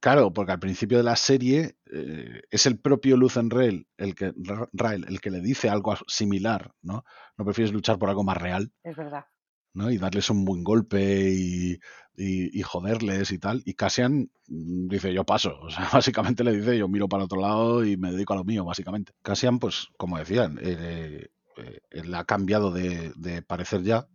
claro, 0.00 0.32
porque 0.32 0.52
al 0.52 0.60
principio 0.60 0.98
de 0.98 1.04
la 1.04 1.16
serie 1.16 1.76
eh, 1.92 2.42
es 2.50 2.66
el 2.66 2.78
propio 2.78 3.16
Lucen 3.16 3.50
Rael 3.50 3.86
el 3.96 4.14
que, 4.14 4.32
Ra- 4.36 4.68
Rael 4.72 5.04
el 5.08 5.20
que 5.20 5.30
le 5.30 5.40
dice 5.40 5.68
algo 5.68 5.96
similar, 6.06 6.72
¿no? 6.82 7.04
No 7.36 7.44
prefieres 7.44 7.72
luchar 7.72 7.98
por 7.98 8.08
algo 8.08 8.22
más 8.24 8.36
real, 8.36 8.72
Es 8.84 8.96
verdad. 8.96 9.24
¿No? 9.74 9.90
Y 9.90 9.98
darles 9.98 10.30
un 10.30 10.44
buen 10.44 10.64
golpe 10.64 11.30
y, 11.30 11.72
y- 12.16 12.58
y 12.58 12.62
joderles 12.62 13.32
y 13.32 13.38
tal. 13.38 13.62
Y 13.64 13.74
Cassian 13.74 14.30
mm, 14.48 14.88
dice, 14.88 15.12
yo 15.14 15.24
paso. 15.24 15.58
O 15.60 15.70
sea, 15.70 15.88
básicamente 15.92 16.44
le 16.44 16.52
dice, 16.56 16.76
yo 16.78 16.88
miro 16.88 17.08
para 17.08 17.24
otro 17.24 17.40
lado 17.40 17.84
y 17.84 17.96
me 17.96 18.12
dedico 18.12 18.32
a 18.34 18.36
lo 18.36 18.44
mío, 18.44 18.64
básicamente. 18.64 19.12
Cassian, 19.22 19.58
pues, 19.58 19.88
como 19.96 20.18
decían, 20.18 20.58
eh, 20.62 21.28
eh, 21.58 21.80
él 21.90 22.14
ha 22.14 22.24
cambiado 22.24 22.70
de, 22.72 23.12
de 23.16 23.42
parecer 23.42 23.82
ya 23.82 24.08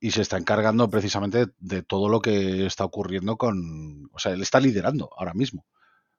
y 0.00 0.12
se 0.12 0.22
está 0.22 0.38
encargando 0.38 0.88
precisamente 0.90 1.46
de 1.58 1.82
todo 1.82 2.08
lo 2.08 2.20
que 2.20 2.66
está 2.66 2.84
ocurriendo 2.84 3.36
con... 3.36 4.08
O 4.12 4.18
sea, 4.18 4.32
él 4.32 4.42
está 4.42 4.60
liderando 4.60 5.10
ahora 5.16 5.34
mismo, 5.34 5.66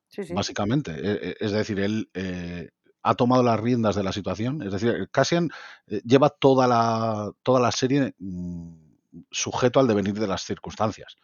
Sí, 0.10 0.24
sí. 0.26 0.34
básicamente. 0.34 0.92
E- 0.94 1.30
e- 1.32 1.36
Es 1.40 1.52
decir, 1.52 1.80
él 1.80 2.10
eh, 2.14 2.70
ha 3.04 3.16
tomado 3.16 3.44
las 3.44 3.60
riendas 3.60 3.96
de 3.96 4.04
la 4.04 4.12
situación. 4.12 4.62
Es 4.62 4.72
decir, 4.72 5.10
Cassian 5.12 5.50
eh, 5.88 6.02
lleva 6.06 6.30
toda 6.30 6.68
la, 6.68 7.32
toda 7.44 7.60
la 7.60 7.72
serie 7.72 8.14
mm, 8.20 8.74
sujeto 9.32 9.80
al 9.80 9.88
devenir 9.88 10.14
de 10.20 10.28
las 10.28 10.44
circunstancias, 10.44 11.16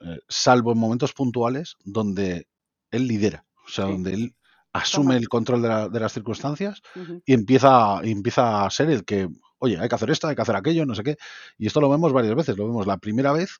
eh, 0.00 0.20
salvo 0.28 0.72
en 0.72 0.78
momentos 0.78 1.12
puntuales 1.12 1.76
donde 1.84 2.46
él 2.90 3.08
lidera, 3.08 3.44
o 3.66 3.68
sea, 3.68 3.86
Sí. 3.86 3.92
donde 3.92 4.12
él 4.14 4.34
asume 4.72 5.06
Toma. 5.06 5.16
el 5.16 5.28
control 5.28 5.62
de, 5.62 5.68
la- 5.68 5.88
de 5.88 6.00
las 6.00 6.12
circunstancias 6.12 6.82
y 7.24 7.32
empieza, 7.32 8.00
y 8.04 8.10
empieza 8.12 8.64
a 8.64 8.70
ser 8.70 8.90
el 8.90 9.04
que, 9.04 9.28
oye, 9.58 9.78
hay 9.80 9.88
que 9.88 9.94
hacer 9.94 10.10
esto, 10.10 10.28
hay 10.28 10.36
que 10.36 10.42
hacer 10.42 10.54
aquello, 10.56 10.84
no 10.84 10.94
sé 10.94 11.02
qué. 11.02 11.16
Y 11.56 11.66
esto 11.66 11.80
lo 11.80 11.88
vemos 11.88 12.12
varias 12.12 12.34
veces. 12.34 12.58
Lo 12.58 12.66
vemos 12.66 12.86
la 12.86 12.98
primera 12.98 13.32
vez 13.32 13.58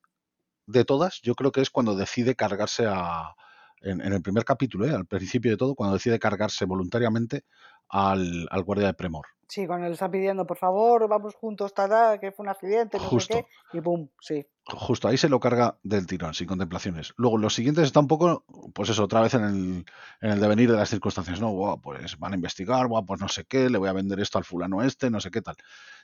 de 0.67 0.85
todas, 0.85 1.21
yo 1.23 1.35
creo 1.35 1.53
que 1.53 1.63
es 1.63 1.71
cuando 1.71 1.97
decide 1.97 2.35
cargarse 2.35 2.85
a, 2.87 3.35
en, 3.83 4.01
en 4.01 4.13
el 4.13 4.23
primer 4.23 4.45
capítulo, 4.45 4.87
¿eh? 4.87 4.95
al 4.95 5.07
principio 5.07 5.51
de 5.51 5.57
todo, 5.57 5.75
cuando 5.75 5.95
decide 5.95 6.19
cargarse 6.19 6.65
voluntariamente 6.65 7.45
al, 7.89 8.47
al 8.51 8.63
guardia 8.63 8.89
de 8.89 8.95
Premor. 8.95 9.27
Sí, 9.49 9.65
cuando 9.65 9.87
le 9.87 9.93
está 9.93 10.11
pidiendo, 10.11 10.45
por 10.45 10.57
favor, 10.59 11.07
vamos 11.07 11.37
juntos, 11.37 11.73
tada, 11.73 12.19
que 12.19 12.33
fue 12.33 12.43
un 12.43 12.49
accidente, 12.49 12.99
no 12.99 13.05
Justo. 13.05 13.35
sé 13.35 13.47
qué, 13.71 13.79
y 13.79 13.81
pum, 13.81 14.09
sí. 14.21 14.45
Justo 14.67 15.07
ahí 15.07 15.17
se 15.17 15.29
lo 15.29 15.39
carga 15.39 15.79
del 15.85 16.09
tirón, 16.09 16.35
sin 16.35 16.49
contemplaciones. 16.49 17.15
Luego, 17.17 17.39
los 17.39 17.55
siguientes 17.55 17.85
está 17.85 18.01
un 18.01 18.09
poco, 18.09 18.45
pues 18.75 18.89
eso, 18.89 19.05
otra 19.05 19.21
vez 19.21 19.35
en 19.35 19.45
el, 19.45 19.85
en 20.21 20.31
el 20.33 20.41
devenir 20.41 20.69
de 20.73 20.77
las 20.77 20.91
circunstancias, 20.91 21.41
¿no? 21.41 21.53
Buah, 21.53 21.77
pues 21.77 22.19
van 22.19 22.33
a 22.33 22.35
investigar, 22.35 22.89
buah, 22.89 23.05
pues 23.05 23.21
no 23.21 23.29
sé 23.29 23.45
qué, 23.45 23.71
le 23.71 23.79
voy 23.79 23.89
a 23.89 23.93
vender 23.93 24.19
esto 24.19 24.39
al 24.39 24.45
fulano 24.45 24.83
este, 24.83 25.11
no 25.11 25.21
sé 25.21 25.31
qué 25.31 25.43
tal. 25.43 25.55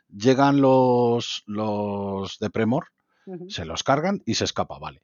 Llegan 0.09 0.61
los, 0.61 1.43
los 1.47 2.39
de 2.39 2.49
Premor, 2.49 2.93
se 3.49 3.65
los 3.65 3.83
cargan 3.83 4.23
y 4.25 4.35
se 4.35 4.45
escapa, 4.45 4.79
vale. 4.79 5.03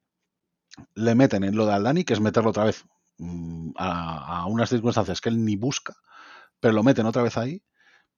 Le 0.94 1.14
meten 1.14 1.44
en 1.44 1.56
lo 1.56 1.66
de 1.66 1.72
Aldani, 1.72 2.04
que 2.04 2.14
es 2.14 2.20
meterlo 2.20 2.50
otra 2.50 2.64
vez 2.64 2.84
mm, 3.18 3.70
a, 3.76 4.40
a 4.42 4.46
unas 4.46 4.68
circunstancias 4.68 5.20
que 5.20 5.28
él 5.28 5.44
ni 5.44 5.56
busca, 5.56 5.94
pero 6.60 6.74
lo 6.74 6.82
meten 6.82 7.06
otra 7.06 7.22
vez 7.22 7.36
ahí, 7.36 7.62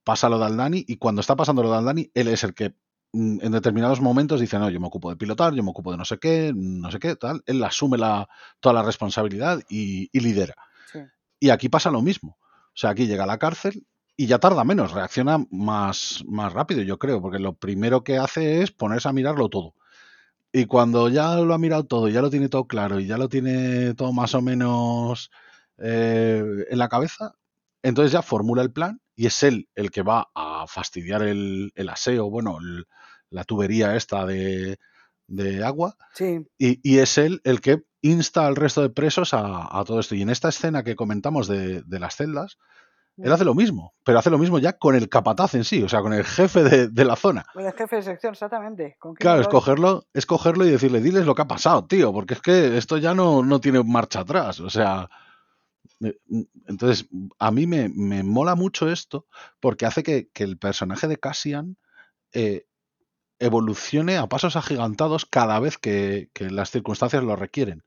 pasa 0.05 0.29
lo 0.29 0.39
de 0.39 0.47
Aldani 0.47 0.85
y 0.87 0.97
cuando 0.97 1.21
está 1.21 1.37
pasando 1.37 1.63
lo 1.63 1.71
de 1.71 1.79
Aldani, 1.79 2.11
él 2.15 2.29
es 2.29 2.45
el 2.45 2.55
que 2.55 2.75
mm, 3.13 3.39
en 3.43 3.53
determinados 3.53 4.01
momentos 4.01 4.41
dice, 4.41 4.59
no, 4.59 4.71
yo 4.71 4.81
me 4.81 4.87
ocupo 4.87 5.11
de 5.11 5.17
pilotar, 5.17 5.55
yo 5.55 5.63
me 5.63 5.71
ocupo 5.71 5.93
de 5.93 5.99
no 5.99 6.05
sé 6.05 6.19
qué, 6.19 6.53
no 6.55 6.91
sé 6.91 6.99
qué, 6.99 7.17
tal. 7.17 7.43
Él 7.47 7.63
asume 7.65 7.99
la, 7.99 8.29
toda 8.61 8.75
la 8.75 8.83
responsabilidad 8.83 9.61
y, 9.69 10.09
y 10.13 10.21
lidera. 10.21 10.55
Sí. 10.93 11.01
Y 11.39 11.51
aquí 11.51 11.69
pasa 11.69 11.91
lo 11.91 12.03
mismo. 12.03 12.39
O 12.41 12.77
sea, 12.81 12.91
aquí 12.91 13.07
llega 13.07 13.25
a 13.25 13.27
la 13.27 13.39
cárcel 13.39 13.87
y 14.17 14.27
ya 14.27 14.39
tarda 14.39 14.65
menos, 14.65 14.93
reacciona 14.93 15.47
más, 15.51 16.23
más 16.29 16.53
rápido, 16.53 16.83
yo 16.83 16.99
creo, 16.99 17.23
porque 17.23 17.39
lo 17.39 17.55
primero 17.55 18.05
que 18.05 18.19
hace 18.19 18.63
es 18.63 18.71
ponerse 18.71 19.09
a 19.09 19.13
mirarlo 19.13 19.49
todo. 19.49 19.75
Y 20.53 20.67
cuando 20.67 21.09
ya 21.09 21.37
lo 21.37 21.55
ha 21.55 21.59
mirado 21.59 21.85
todo, 21.85 22.09
ya 22.09 22.23
lo 22.23 22.31
tiene 22.31 22.49
todo 22.49 22.67
claro 22.67 22.99
y 22.99 23.07
ya 23.07 23.17
lo 23.19 23.29
tiene 23.29 23.95
todo 23.95 24.13
más 24.13 24.35
o 24.35 24.43
menos 24.43 25.31
eh, 25.79 26.43
en 26.69 26.79
la 26.79 26.89
cabeza, 26.89 27.35
entonces 27.83 28.13
ya 28.13 28.23
formula 28.23 28.63
el 28.63 28.73
plan 28.73 29.01
y 29.15 29.27
es 29.27 29.43
él 29.45 29.69
el 29.77 29.91
que 29.91 30.03
va 30.03 30.29
a 30.35 30.67
fastidiar 30.67 31.23
el, 31.23 31.73
el 31.77 31.89
aseo, 31.89 32.29
bueno, 32.31 32.59
el- 32.61 32.87
la 33.31 33.45
tubería 33.45 33.95
esta 33.95 34.27
de, 34.27 34.79
de 35.29 35.63
agua 35.65 35.97
Sí, 36.13 36.47
y, 36.59 36.81
y 36.89 36.99
es 36.99 37.19
él 37.19 37.41
el 37.45 37.61
que 37.61 37.85
insta 38.03 38.47
al 38.47 38.57
resto 38.57 38.83
de 38.83 38.91
presos 38.91 39.35
a, 39.35 39.69
a 39.79 39.85
todo 39.85 40.01
esto. 40.01 40.15
Y 40.15 40.23
en 40.23 40.31
esta 40.31 40.49
escena 40.49 40.83
que 40.85 40.97
comentamos 40.97 41.49
de, 41.49 41.83
de 41.83 41.99
las 42.01 42.17
celdas, 42.17 42.59
él 43.23 43.33
hace 43.33 43.45
lo 43.45 43.55
mismo, 43.55 43.95
pero 44.05 44.19
hace 44.19 44.31
lo 44.31 44.39
mismo 44.39 44.59
ya 44.59 44.75
con 44.79 44.95
el 44.95 45.09
capataz 45.09 45.55
en 45.55 45.65
sí, 45.65 45.83
o 45.83 45.89
sea, 45.89 46.01
con 46.01 46.13
el 46.13 46.25
jefe 46.25 46.63
de, 46.65 46.89
de 46.89 47.05
la 47.05 47.17
zona. 47.17 47.45
Con 47.53 47.65
el 47.67 47.73
jefe 47.73 47.97
de 47.97 48.03
sección, 48.03 48.33
exactamente. 48.33 48.97
Con 48.99 49.15
Claro, 49.15 49.41
escogerlo, 49.43 50.07
escogerlo 50.15 50.65
y 50.67 50.71
decirle, 50.71 51.01
diles 51.01 51.27
lo 51.27 51.35
que 51.35 51.43
ha 51.43 51.49
pasado, 51.49 51.87
tío, 51.87 52.13
porque 52.13 52.35
es 52.35 52.41
que 52.41 52.77
esto 52.79 52.99
ya 52.99 53.15
no, 53.15 53.43
no 53.43 53.61
tiene 53.61 53.83
marcha 53.83 54.21
atrás. 54.21 54.61
O 54.61 54.71
sea, 54.71 55.09
me- 55.99 56.17
entonces, 56.67 57.09
a 57.39 57.51
mí 57.51 57.67
me, 57.67 57.89
me 57.89 58.23
mola 58.23 58.55
mucho 58.55 58.91
esto 58.91 59.27
porque 59.61 59.87
hace 59.87 60.03
que, 60.03 60.29
que 60.33 60.45
el 60.45 60.57
personaje 60.59 61.07
de 61.09 61.19
Cassian 61.19 61.77
eh, 62.33 62.67
evolucione 63.39 64.17
a 64.17 64.27
pasos 64.29 64.57
agigantados 64.57 65.27
cada 65.27 65.59
vez 65.61 65.79
que, 65.79 66.31
que 66.33 66.51
las 66.51 66.71
circunstancias 66.71 67.23
lo 67.25 67.37
requieren. 67.37 67.85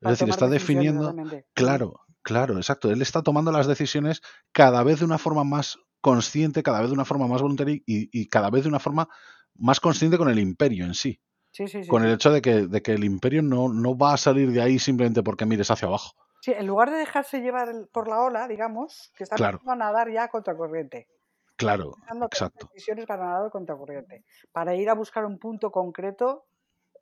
Es 0.00 0.10
decir, 0.10 0.28
está 0.28 0.48
definiendo, 0.48 1.14
claro, 1.54 2.00
claro, 2.24 2.56
exacto, 2.56 2.90
él 2.90 3.02
está 3.02 3.22
tomando 3.22 3.52
las 3.52 3.68
decisiones 3.68 4.22
cada 4.52 4.82
vez 4.82 4.98
de 5.00 5.04
una 5.06 5.18
forma 5.18 5.44
más 5.44 5.78
consciente, 6.00 6.62
cada 6.64 6.80
vez 6.80 6.88
de 6.90 6.94
una 6.94 7.04
forma 7.04 7.28
más 7.28 7.42
voluntaria 7.42 7.76
y, 7.76 7.82
y 8.12 8.28
cada 8.28 8.50
vez 8.50 8.64
de 8.64 8.68
una 8.70 8.80
forma 8.80 9.08
más 9.54 9.80
consciente 9.80 10.18
con 10.18 10.28
el 10.28 10.38
imperio 10.40 10.84
en 10.86 10.94
sí 10.94 11.20
Sí, 11.52 11.68
sí, 11.68 11.84
sí. 11.84 11.88
con 11.88 12.04
el 12.04 12.12
hecho 12.12 12.32
de 12.32 12.42
que, 12.42 12.66
de 12.66 12.82
que 12.82 12.92
el 12.92 13.04
imperio 13.04 13.42
no, 13.42 13.68
no 13.68 13.96
va 13.96 14.14
a 14.14 14.16
salir 14.16 14.50
de 14.50 14.60
ahí 14.60 14.78
simplemente 14.80 15.22
porque 15.22 15.46
mires 15.46 15.70
hacia 15.70 15.86
abajo. 15.88 16.12
Sí, 16.42 16.52
en 16.52 16.66
lugar 16.66 16.90
de 16.90 16.98
dejarse 16.98 17.40
llevar 17.40 17.68
por 17.92 18.08
la 18.08 18.20
ola, 18.20 18.48
digamos, 18.48 19.12
que 19.16 19.24
está 19.24 19.36
Claro. 19.36 19.58
empezando 19.58 19.72
a 19.72 19.76
nadar 19.76 20.10
ya 20.10 20.24
a 20.24 20.28
contracorriente. 20.28 21.08
Claro, 21.56 21.92
exacto. 22.22 22.68
decisiones 22.72 23.06
para 23.06 23.24
nadar 23.24 23.50
contracorriente. 23.50 24.24
Para 24.52 24.74
ir 24.74 24.90
a 24.90 24.94
buscar 24.94 25.24
un 25.24 25.38
punto 25.38 25.70
concreto, 25.70 26.46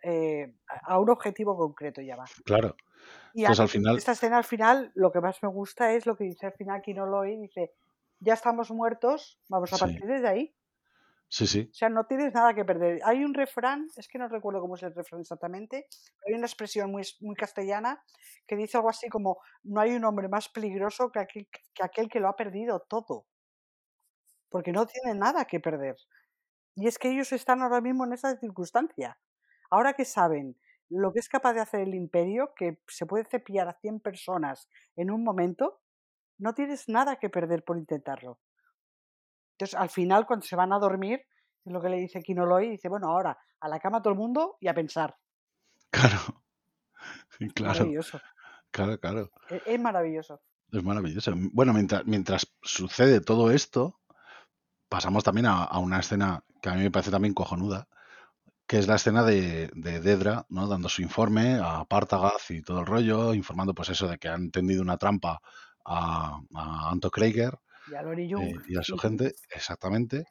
eh, 0.03 0.55
a 0.85 0.99
un 0.99 1.11
objetivo 1.11 1.57
concreto 1.57 2.01
ya 2.03 2.17
va. 2.17 2.25
Claro. 2.45 2.77
Y 3.33 3.43
Entonces 3.43 3.61
a- 3.61 3.63
al 3.63 3.69
final, 3.69 3.97
esta 3.99 4.13
escena 4.13 4.39
al 4.39 4.45
final, 4.45 4.93
lo 4.95 5.13
que 5.13 5.21
más 5.21 5.43
me 5.43 5.49
gusta 5.49 5.93
es 5.93 6.07
lo 6.07 6.17
que 6.17 6.25
dice 6.25 6.47
al 6.47 6.53
final 6.55 6.83
Kino 6.83 7.07
Loy, 7.07 7.37
dice, 7.39 7.73
ya 8.21 8.35
estamos 8.35 8.71
muertos, 8.71 9.41
vamos 9.49 9.73
a 9.73 9.77
Sí. 9.77 9.81
partir 9.81 10.07
desde 10.07 10.29
ahí. 10.29 10.57
sí, 11.29 11.47
sí, 11.47 11.71
O 11.71 11.75
sea, 11.75 11.89
no 11.89 12.05
tienes 12.07 12.33
nada 12.35 12.55
que 12.55 12.65
perder. 12.65 13.01
Hay 13.05 13.25
un 13.25 13.35
refrán, 13.35 13.89
es 13.97 14.07
que 14.07 14.19
no 14.19 14.29
recuerdo 14.29 14.61
cómo 14.61 14.75
es 14.77 14.83
el 14.83 14.95
refrán 14.95 15.23
exactamente, 15.23 15.87
pero 16.21 16.29
hay 16.29 16.35
una 16.39 16.47
expresión 16.47 16.91
muy, 16.93 17.03
muy 17.21 17.35
castellana 17.35 18.03
que 18.47 18.57
dice 18.57 18.77
algo 18.77 18.91
así 18.91 19.09
como, 19.09 19.39
no 19.65 19.81
hay 19.81 19.93
un 19.95 20.05
hombre 20.05 20.29
más 20.29 20.49
peligroso 20.51 21.11
que 21.11 21.21
aquel, 21.21 21.49
que 21.75 21.83
aquel 21.83 22.09
que 22.11 22.21
lo 22.21 22.29
ha 22.29 22.37
perdido 22.37 22.81
todo, 22.81 23.27
porque 24.51 24.73
no 24.73 24.87
tiene 24.87 25.19
nada 25.19 25.45
que 25.47 25.61
perder. 25.61 25.97
Y 26.77 26.89
es 26.89 26.99
que 26.99 27.11
ellos 27.11 27.33
están 27.33 27.63
ahora 27.63 27.81
mismo 27.81 28.05
en 28.05 28.15
esa 28.15 28.37
circunstancia. 28.39 29.19
Ahora 29.73 29.95
que 29.95 30.05
saben 30.05 30.59
lo 30.91 31.15
que 31.15 31.21
es 31.21 31.31
capaz 31.31 31.55
de 31.55 31.61
hacer 31.61 31.81
el 31.81 31.95
imperio, 31.95 32.53
que 32.55 32.83
se 32.89 33.07
puede 33.07 33.25
cepillar 33.25 33.69
a 33.69 33.79
100 33.81 34.01
personas 34.01 34.69
en 34.97 35.11
un 35.11 35.25
momento, 35.25 35.81
no 36.37 36.53
tienes 36.53 36.91
nada 36.91 37.17
que 37.17 37.31
perder 37.31 37.65
por 37.65 37.79
intentarlo. 37.79 38.39
Entonces, 39.55 39.75
al 39.79 39.89
final, 39.89 40.27
cuando 40.27 40.45
se 40.45 40.57
van 40.57 40.75
a 40.75 40.79
dormir, 40.79 41.23
es 41.65 41.73
lo 41.73 41.81
que 41.81 41.89
le 41.89 41.97
dice 41.97 42.21
Kinoloy, 42.21 42.69
dice, 42.69 42.91
bueno, 42.91 43.09
ahora 43.09 43.39
a 43.61 43.69
la 43.69 43.81
cama 43.81 44.03
todo 44.03 44.13
el 44.13 44.19
mundo 44.19 44.59
y 44.61 44.69
a 44.69 44.75
pensar. 44.75 45.17
claro, 45.91 46.19
claro, 47.55 47.79
Maravilloso. 47.79 48.21
claro, 48.71 49.01
claro. 49.01 49.31
Es, 49.49 49.63
es 49.65 49.81
maravilloso. 49.81 50.43
Es 50.71 50.85
maravilloso. 50.85 51.33
Bueno, 51.55 51.73
mientras, 51.73 52.05
mientras 52.05 52.55
sucede 52.61 53.23
todo 53.23 53.51
esto, 53.51 54.03
pasamos 54.91 55.25
también 55.25 55.47
a, 55.47 55.65
a 55.65 55.79
una 55.79 56.01
escena 56.01 56.45
que 56.61 56.69
a 56.69 56.75
mí 56.75 56.83
me 56.83 56.91
parece 56.91 57.11
también 57.11 57.33
cojonuda, 57.33 57.89
que 58.73 58.79
es 58.79 58.89
la 58.89 58.97
escena 58.97 59.23
de, 59.23 59.71
de 59.75 60.01
Dedra, 60.01 60.47
¿no? 60.49 60.67
Dando 60.67 60.89
su 60.89 61.03
informe 61.03 61.59
a 61.63 61.85
Partagaz 61.85 62.51
y 62.51 62.63
todo 62.63 62.81
el 62.81 62.87
rollo, 62.87 63.35
informando 63.35 63.75
pues 63.75 63.91
eso 63.91 64.09
de 64.09 64.19
que 64.19 64.29
han 64.29 64.51
tendido 64.51 64.83
una 64.83 64.97
trampa 64.97 65.41
a, 65.85 66.41
a 66.55 66.91
Anto 66.91 67.11
Krieger 67.11 67.59
Y 67.87 67.95
a 67.95 68.03
Lori 68.03 68.29
Jung. 68.31 68.43
eh, 68.43 68.55
y 68.69 68.77
a 68.79 68.83
su 68.83 68.97
gente, 68.99 69.35
exactamente. 69.55 70.25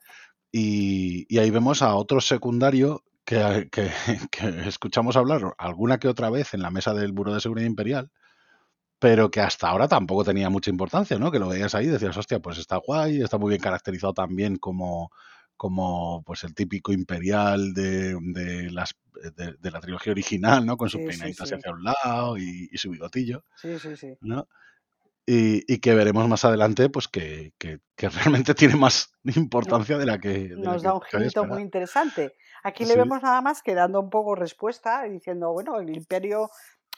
Y, 0.52 1.26
y 1.34 1.40
ahí 1.40 1.52
vemos 1.52 1.82
a 1.84 1.96
otro 1.96 2.22
secundario 2.22 3.04
que, 3.26 3.70
que- 3.72 3.92
que 4.32 4.68
escuchamos 4.70 5.18
hablar 5.18 5.56
alguna 5.58 6.00
que 6.00 6.10
otra 6.10 6.30
vez 6.32 6.54
en 6.56 6.64
la 6.64 6.72
mesa 6.72 6.94
del 6.96 7.14
Buró 7.14 7.34
de 7.34 7.42
Seguridad 7.42 7.68
Imperial, 7.68 8.12
pero 9.00 9.32
que 9.32 9.42
hasta 9.42 9.70
ahora 9.70 9.88
tampoco 9.88 10.24
tenía 10.24 10.50
mucha 10.50 10.70
importancia, 10.70 11.18
¿no? 11.20 11.32
Que 11.32 11.40
lo 11.40 11.50
veías 11.50 11.74
ahí 11.76 11.86
y 11.88 11.90
decías, 11.90 12.18
hostia, 12.18 12.40
pues 12.40 12.60
está 12.60 12.78
guay, 12.78 13.22
está 13.22 13.38
muy 13.40 13.50
bien 13.50 13.62
caracterizado 13.62 14.14
también 14.14 14.58
como, 14.58 15.12
como 15.62 16.24
pues 16.26 16.44
el 16.44 16.56
típico 16.56 16.92
imperial 16.92 17.76
de, 17.76 18.18
de 18.20 18.72
las, 18.72 18.96
de, 19.36 19.54
de 19.60 19.70
la 19.72 19.80
trilogía 19.80 20.12
original, 20.12 20.66
¿no? 20.66 20.76
Con 20.76 20.90
su 20.90 20.98
Sí, 20.98 21.12
sí. 21.14 21.34
hacia 21.40 21.72
un 21.72 21.84
lado 21.84 22.36
y, 22.40 22.68
y 22.72 22.78
su 22.80 22.90
bigotillo, 22.90 23.44
Sí, 23.58 23.78
sí, 23.78 23.96
sí. 23.96 24.18
¿no? 24.22 24.48
Y, 25.28 25.72
y 25.72 25.78
que 25.78 25.94
veremos 25.94 26.28
más 26.28 26.46
adelante, 26.46 26.90
pues 26.90 27.08
que, 27.08 27.54
que- 27.60 27.80
que 27.96 28.10
realmente 28.10 28.56
tiene 28.56 28.76
más 28.76 29.14
importancia 29.24 30.00
de 30.00 30.06
la 30.08 30.18
que, 30.18 30.30
de 30.50 30.56
la 30.58 30.72
Nos 30.72 30.82
que 30.82 30.88
da 30.88 30.96
un 30.96 31.02
esperar. 31.28 31.50
muy 31.50 31.62
interesante. 31.62 32.34
Aquí 32.64 32.86
le 32.86 32.96
vemos 32.96 33.22
nada 33.22 33.42
más 33.42 33.62
que 33.62 33.76
dando 33.76 34.00
un 34.00 34.10
poco 34.10 34.34
respuesta 34.34 35.04
diciendo, 35.04 35.52
bueno, 35.54 35.80
el 35.80 35.96
imperio, 35.96 36.50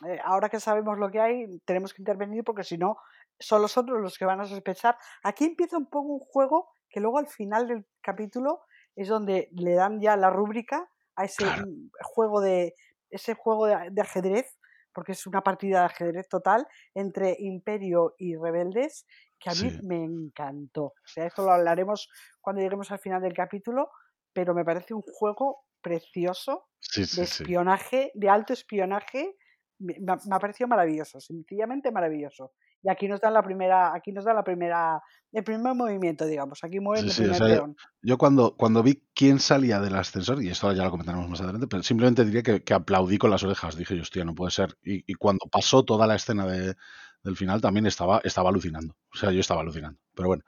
eh, 0.07 0.19
ahora 0.23 0.47
que 0.47 0.61
sabemos 0.61 0.97
lo 0.97 1.11
que 1.11 1.19
hay, 1.19 1.59
tenemos 1.65 1.93
que 1.93 2.01
intervenir 2.01 2.45
porque 2.45 2.63
si 2.63 2.77
no, 2.77 2.95
son 3.39 3.61
los 3.61 3.77
otros 3.77 3.99
los 4.01 4.17
que 4.17 4.23
van 4.23 4.39
a 4.39 4.45
sospechar. 4.45 4.95
Aquí 5.21 5.43
empieza 5.43 5.77
un 5.77 5.87
poco 5.87 6.07
un 6.13 6.19
juego 6.21 6.69
que 6.93 7.01
luego 7.01 7.19
al 7.19 7.27
final 7.27 7.67
del 7.67 7.87
capítulo 8.01 8.61
es 8.95 9.09
donde 9.09 9.49
le 9.53 9.75
dan 9.75 9.99
ya 10.01 10.17
la 10.17 10.29
rúbrica 10.31 10.89
a 11.17 11.25
ese 11.25 11.55
Claro. 11.55 11.67
juego 12.01 12.41
de 12.41 12.75
ese 13.09 13.35
juego 13.35 13.67
de, 13.67 13.89
de 13.91 14.01
ajedrez, 14.01 14.59
porque 14.93 15.13
es 15.13 15.27
una 15.27 15.41
partida 15.41 15.79
de 15.81 15.85
ajedrez 15.87 16.29
total 16.29 16.67
entre 16.95 17.35
imperio 17.39 18.15
y 18.17 18.35
rebeldes 18.35 19.05
que 19.39 19.49
a 19.51 19.55
mí 19.55 19.71
Sí. 19.71 19.79
me 19.81 20.03
encantó. 20.03 20.83
O 20.85 20.93
sea, 21.07 21.25
esto 21.27 21.43
lo 21.43 21.51
hablaremos 21.51 22.09
cuando 22.41 22.61
lleguemos 22.61 22.91
al 22.91 22.99
final 22.99 23.21
del 23.21 23.33
capítulo, 23.33 23.91
pero 24.33 24.53
me 24.55 24.65
parece 24.65 24.93
un 24.93 25.01
juego 25.03 25.65
precioso 25.81 26.69
Sí, 26.79 27.05
de 27.11 27.23
sí, 27.25 27.25
espionaje, 27.25 28.11
de 28.15 28.29
alto 28.29 28.53
espionaje. 28.53 29.35
Me, 29.79 29.95
me 29.99 30.13
ha 30.35 30.39
parecido 30.39 30.67
maravilloso, 30.67 31.19
sencillamente 31.19 31.91
maravilloso. 31.91 32.53
Y 32.83 32.89
aquí 32.89 33.07
nos 33.07 33.21
dan 33.21 33.33
la 33.33 33.43
primera, 33.43 33.93
aquí 33.95 34.11
nos 34.11 34.25
dan 34.25 34.35
la 34.35 34.43
primera, 34.43 35.01
el 35.31 35.43
primer 35.43 35.73
movimiento, 35.75 36.25
digamos. 36.25 36.63
Aquí 36.63 36.79
mueven 36.79 37.05
Sí, 37.05 37.07
el 37.07 37.15
sí, 37.15 37.27
o 37.27 37.33
primer 37.33 37.35
sea, 37.35 37.49
yo, 37.49 37.61
peón. 37.61 37.77
yo 38.01 38.17
cuando, 38.17 38.55
cuando 38.55 38.83
vi 38.83 39.03
quién 39.15 39.39
salía 39.39 39.79
del 39.79 39.95
ascensor, 39.95 40.43
y 40.43 40.49
esto 40.49 40.71
ya 40.73 40.83
lo 40.83 40.91
comentaremos 40.91 41.27
más 41.29 41.41
adelante, 41.41 41.67
pero 41.67 41.81
simplemente 41.83 42.23
diría 42.25 42.43
que, 42.43 42.63
que 42.63 42.73
aplaudí 42.73 43.17
con 43.17 43.31
las 43.31 43.43
orejas. 43.43 43.75
Dije, 43.77 43.99
hostia, 43.99 44.25
no 44.25 44.35
puede 44.35 44.51
ser. 44.51 44.77
Y, 44.83 45.03
y 45.11 45.15
cuando 45.15 45.45
pasó 45.51 45.83
toda 45.83 46.05
la 46.07 46.15
escena 46.15 46.45
de- 46.45 46.75
del 47.23 47.37
final 47.37 47.61
también 47.61 47.85
estaba, 47.85 48.19
estaba 48.23 48.49
alucinando. 48.49 48.95
O 49.13 49.17
sea, 49.17 49.31
yo 49.31 49.39
estaba 49.39 49.61
alucinando. 49.61 49.99
Pero 50.13 50.27
bueno, 50.27 50.43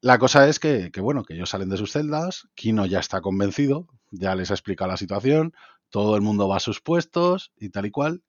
la 0.00 0.18
cosa 0.18 0.48
es 0.48 0.58
que, 0.60 0.90
que, 0.92 1.00
bueno, 1.00 1.24
que 1.24 1.34
ellos 1.34 1.50
salen 1.50 1.68
de 1.70 1.76
sus 1.78 1.92
celdas, 1.92 2.48
Kino 2.54 2.86
ya 2.86 3.00
está 3.00 3.20
convencido, 3.20 3.88
ya 4.10 4.34
les 4.34 4.50
ha 4.50 4.54
explicado 4.54 4.90
la 4.90 4.96
situación, 4.96 5.54
todo 5.90 6.16
el 6.16 6.22
mundo 6.22 6.48
va 6.48 6.56
a 6.56 6.60
sus 6.60 6.80
puestos 6.80 7.52
y 7.56 7.70
tal 7.70 7.86
y 7.86 7.90
cual. 7.92 8.22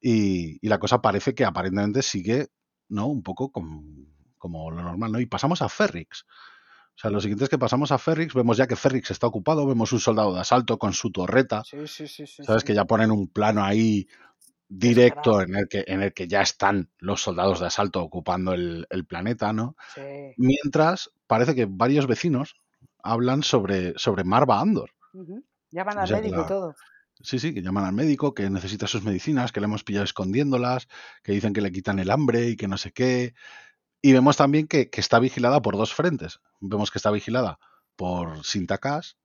y, 0.00 0.58
y 0.64 0.68
la 0.68 0.78
cosa 0.78 1.00
parece 1.02 1.34
que 1.34 1.44
aparentemente 1.44 2.02
sigue, 2.02 2.48
¿no? 2.94 3.06
Un 3.06 3.22
poco 3.22 3.50
com- 3.52 4.06
como 4.38 4.70
lo 4.70 4.82
normal, 4.82 5.12
¿no? 5.12 5.20
Y 5.20 5.26
pasamos 5.26 5.62
a 5.62 5.68
Ferrix. 5.68 6.24
O 6.96 6.98
sea, 6.98 7.10
lo 7.10 7.20
siguiente 7.20 7.44
es 7.44 7.50
que 7.50 7.58
pasamos 7.58 7.90
a 7.92 7.98
Ferrix, 7.98 8.34
vemos 8.34 8.56
ya 8.56 8.66
que 8.68 8.76
Ferrix 8.76 9.10
está 9.10 9.26
ocupado, 9.26 9.66
vemos 9.66 9.92
un 9.92 10.00
soldado 10.00 10.32
de 10.34 10.40
asalto 10.40 10.78
con 10.78 10.92
su 10.92 11.10
torreta, 11.10 11.64
Sí, 11.64 11.86
sí, 11.86 12.06
sí, 12.06 12.26
sí. 12.26 12.44
¿sabes? 12.44 12.62
Que 12.62 12.72
ya 12.74 12.84
ponen 12.84 13.10
un 13.10 13.26
plano 13.28 13.64
ahí 13.64 14.06
directo 14.68 15.40
en 15.40 15.56
el 15.56 15.68
que, 15.68 15.84
en 15.86 16.02
el 16.02 16.12
que 16.14 16.26
ya 16.28 16.40
están 16.42 16.90
los 16.98 17.22
soldados 17.22 17.60
de 17.60 17.66
asalto 17.66 18.02
ocupando 18.02 18.52
el, 18.52 18.86
el 18.90 19.04
planeta, 19.06 19.52
¿no? 19.52 19.76
Mientras 20.36 21.10
parece 21.26 21.54
que 21.54 21.66
varios 21.68 22.06
vecinos 22.06 22.56
hablan 23.02 23.42
sobre, 23.42 23.92
sobre 23.98 24.24
Marva 24.24 24.60
Andor. 24.60 24.90
Ujú. 25.12 25.44
Llaman 25.70 25.98
O 25.98 26.00
al 26.02 26.08
sea, 26.08 26.16
médico 26.20 26.42
y 26.42 26.46
todo. 26.46 26.74
Sí, 27.20 27.38
sí, 27.38 27.54
que 27.54 27.62
llaman 27.62 27.84
al 27.84 27.94
médico, 27.94 28.34
que 28.34 28.50
necesita 28.50 28.86
sus 28.86 29.02
medicinas, 29.02 29.52
que 29.52 29.60
le 29.60 29.66
hemos 29.66 29.84
pillado 29.84 30.04
escondiéndolas, 30.04 30.88
que 31.22 31.32
dicen 31.32 31.52
que 31.52 31.60
le 31.60 31.72
quitan 31.72 31.98
el 31.98 32.10
hambre 32.10 32.48
y 32.48 32.56
que 32.56 32.68
no 32.68 32.76
sé 32.76 32.92
qué. 32.92 33.34
Y 34.02 34.12
vemos 34.12 34.36
también 34.36 34.66
que, 34.66 34.90
está 34.92 35.18
vigilada 35.18 35.62
por 35.62 35.76
dos 35.76 35.94
frentes. 35.94 36.40
Vemos 36.60 36.90
que 36.90 36.98
está 36.98 37.10
vigilada 37.10 37.58
por 37.96 38.44
Sintakas 38.44 39.16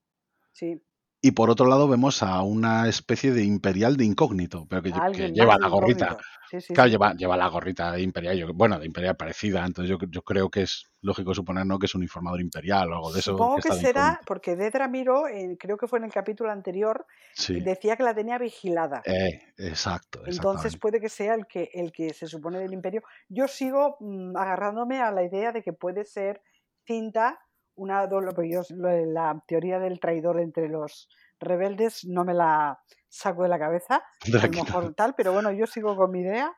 Sí. 0.51 0.81
Y 1.21 1.31
por 1.31 1.49
otro 1.49 1.65
lado 1.67 1.87
vemos 1.87 2.23
a 2.23 2.41
una 2.43 2.87
especie 2.87 3.31
de 3.31 3.43
imperial 3.43 3.97
de 3.97 4.05
incógnito, 4.05 4.65
pero 4.69 4.81
que, 4.81 4.91
lleva 5.33 5.57
la 5.59 5.67
gorrita. 5.67 6.05
incógnito. 6.05 6.17
Sí, 6.49 6.61
sí, 6.61 6.73
Claro, 6.73 6.87
sí. 6.87 6.91
lleva, 6.91 7.13
lleva 7.13 7.37
la 7.37 7.47
gorrita 7.47 7.91
de 7.91 8.01
imperial, 8.01 8.37
yo- 8.37 8.53
bueno, 8.53 8.79
de 8.79 8.85
imperial 8.85 9.15
parecida, 9.15 9.65
entonces 9.65 9.89
yo, 9.89 9.97
yo 10.09 10.21
creo 10.21 10.49
que 10.49 10.61
es 10.63 10.89
lógico 11.01 11.33
suponer 11.35 11.65
¿no? 11.65 11.77
que 11.77 11.85
es 11.85 11.95
un 11.95 12.03
informador 12.03 12.41
imperial 12.41 12.91
o 12.91 12.95
algo 12.95 13.11
de 13.11 13.19
eso 13.19 13.31
Supongo 13.31 13.55
que 13.57 13.71
será 13.71 14.01
incógnito. 14.01 14.25
porque 14.25 14.55
Dedra 14.55 14.87
Miro, 14.87 15.27
eh, 15.27 15.57
creo 15.59 15.77
que 15.77 15.87
fue 15.87 15.99
en 15.99 16.05
el 16.05 16.11
capítulo 16.11 16.51
anterior, 16.51 17.05
decía 17.49 17.95
que 17.97 18.03
la 18.03 18.15
tenía 18.15 18.37
vigilada. 18.37 19.01
eh, 19.05 19.41
exacto, 19.57 20.21
Entonces 20.25 20.77
puede 20.77 20.99
que 21.01 21.09
sea 21.09 21.33
el 21.35 21.45
que, 21.47 21.69
el 21.73 21.91
que 21.91 22.13
se 22.13 22.27
supone 22.27 22.59
del 22.59 22.73
imperio. 22.73 23.03
Yo 23.27 23.47
sigo 23.47 23.97
mm, 23.99 24.35
agarrándome 24.37 25.01
a 25.01 25.11
la 25.11 25.23
idea 25.23 25.51
de 25.51 25.61
que 25.61 25.73
puede 25.73 26.05
ser 26.05 26.41
cinta 26.85 27.39
una 27.79 28.05
doble, 28.07 28.31
yo 28.51 28.61
la 28.69 29.41
teoría 29.47 29.79
del 29.79 29.99
traidor 29.99 30.39
entre 30.39 30.67
los 30.69 31.07
rebeldes 31.39 32.05
no 32.05 32.23
me 32.25 32.33
la 32.33 32.79
saco 33.07 33.43
de 33.43 33.49
la 33.49 33.57
cabeza, 33.59 33.95
a 33.95 34.47
lo 34.47 34.63
mejor 34.65 34.93
tal, 34.95 35.13
pero 35.15 35.31
bueno, 35.33 35.51
yo 35.51 35.65
sigo 35.65 35.95
con 35.95 36.11
mi 36.11 36.21
idea 36.21 36.51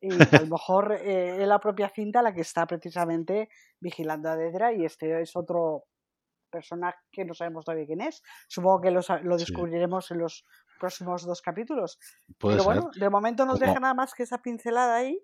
y 0.00 0.12
a 0.12 0.40
lo 0.40 0.46
mejor 0.46 0.92
eh, 0.92 1.42
es 1.42 1.48
la 1.48 1.58
propia 1.58 1.88
cinta 1.90 2.22
la 2.22 2.32
que 2.32 2.40
está 2.42 2.66
precisamente 2.66 3.48
vigilando 3.80 4.30
a 4.30 4.36
Dedra 4.36 4.72
y 4.72 4.84
este 4.84 5.20
es 5.20 5.36
otro 5.36 5.84
personaje 6.50 6.98
que 7.12 7.24
no 7.24 7.34
sabemos 7.34 7.64
todavía 7.64 7.86
quién 7.86 8.00
es. 8.00 8.22
Supongo 8.48 8.80
que 8.80 8.90
lo, 8.90 9.00
lo 9.22 9.38
Sí. 9.38 9.44
descubriremos 9.44 10.10
en 10.10 10.18
los 10.18 10.44
próximos 10.78 11.24
dos 11.26 11.42
capítulos. 11.42 11.98
Puede 12.38 12.56
Pero 12.56 12.64
ser. 12.64 12.74
bueno, 12.74 12.90
de 12.94 13.10
momento 13.10 13.44
nos 13.46 13.60
deja 13.60 13.78
nada 13.78 13.94
más 13.94 14.14
que 14.14 14.22
esa 14.22 14.38
pincelada 14.38 14.96
ahí. 14.96 15.20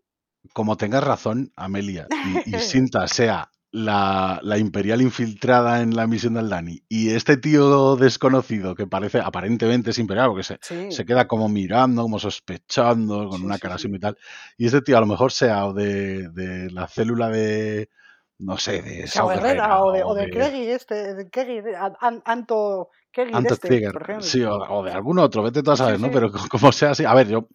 como 0.53 0.77
tengas 0.77 1.03
razón, 1.03 1.51
Amelia, 1.57 2.07
y, 2.45 2.55
y 2.55 2.59
Sinta 2.61 3.09
sea 3.09 3.51
la, 3.73 4.41
la 4.43 4.59
imperial 4.59 5.03
infiltrada 5.03 5.83
en 5.83 5.95
la 5.97 6.07
misión 6.07 6.35
del 6.35 6.49
Dani, 6.49 6.83
y 6.89 7.11
este 7.11 7.37
tío 7.37 7.97
desconocido 7.97 8.75
que 8.75 8.87
parece 8.87 9.21
aparentemente 9.21 9.91
es 9.91 9.99
imperial, 9.99 10.29
porque 10.29 10.45
se, 10.45 10.61
Sí, 10.61 10.77
se 10.89 11.05
queda 11.05 11.27
como 11.29 11.49
mirando, 11.49 12.03
como 12.03 12.19
sospechando, 12.19 13.29
con 13.29 13.43
Sí, 13.43 13.45
una 13.45 13.59
cara 13.59 13.75
sí. 13.75 13.77
así 13.77 13.89
y 13.93 13.99
tal, 13.99 14.17
y 14.57 14.67
este 14.67 14.83
tío 14.83 14.97
a 14.99 15.01
lo 15.01 15.07
mejor 15.07 15.33
sea 15.33 15.67
o 15.67 15.73
de, 15.75 16.29
de 16.31 16.71
la 16.71 16.89
célula 16.89 17.29
de, 17.29 17.91
no 18.39 18.57
sé, 18.59 18.83
de 18.83 19.07
Sao 19.09 19.31
o 19.87 19.93
de, 19.93 20.03
o 20.11 20.13
de 20.19 20.25
de 20.25 20.29
Craigie 20.33 20.73
este, 20.79 21.15
de 21.19 21.25
Craigie, 21.35 21.75
An- 21.87 21.97
An- 22.07 22.23
Anto 22.33 22.91
Craigie 23.15 23.41
de 23.45 23.49
Anto 23.49 23.57
este, 23.57 23.69
Tiger, 23.69 23.93
por 23.93 24.03
ejemplo. 24.03 24.31
sí, 24.31 24.43
o, 24.45 24.55
o 24.57 24.83
de 24.85 24.93
algún 24.93 25.19
otro, 25.19 25.43
vete 25.43 25.63
tú 25.63 25.71
a 25.73 25.77
Sí, 25.77 25.83
sí, 25.85 25.85
saber, 25.85 26.01
¿no? 26.01 26.11
Pero 26.11 26.31
co- 26.33 26.39
como 26.51 26.73
sea 26.73 26.91
así, 26.93 27.05
a 27.05 27.15
ver, 27.15 27.29
yo, 27.29 27.49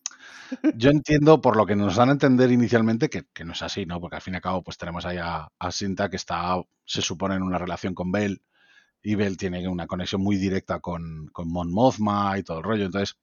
yo 0.76 0.90
entiendo 0.90 1.42
por 1.42 1.58
lo 1.58 1.66
que 1.66 1.76
nos 1.76 1.96
dan 1.96 2.10
a 2.10 2.14
entender 2.14 2.52
inicialmente 2.52 3.10
que, 3.10 3.24
que 3.34 3.46
no 3.46 3.54
es 3.54 3.62
así, 3.62 3.86
¿no? 3.86 4.00
Porque 4.00 4.18
al 4.18 4.22
fin 4.22 4.34
y 4.34 4.38
al 4.38 4.42
cabo, 4.42 4.64
pues 4.64 4.78
tenemos 4.78 5.06
ahí 5.06 5.18
a, 5.18 5.48
a 5.60 5.72
Sinta 5.72 6.10
que 6.10 6.16
está, 6.18 6.56
se 6.86 7.02
supone, 7.02 7.36
en 7.36 7.44
una 7.44 7.58
relación 7.58 7.94
con 7.94 8.12
Bell, 8.12 8.42
y 9.04 9.16
Bell 9.16 9.38
tiene 9.38 9.68
una 9.68 9.88
conexión 9.88 10.22
muy 10.22 10.38
directa 10.38 10.80
con, 10.80 11.28
con 11.34 11.50
Mon 11.52 11.72
Mothma 11.72 12.38
y 12.38 12.44
todo 12.44 12.60
el 12.60 12.64
rollo, 12.64 12.86
entonces 12.86 13.18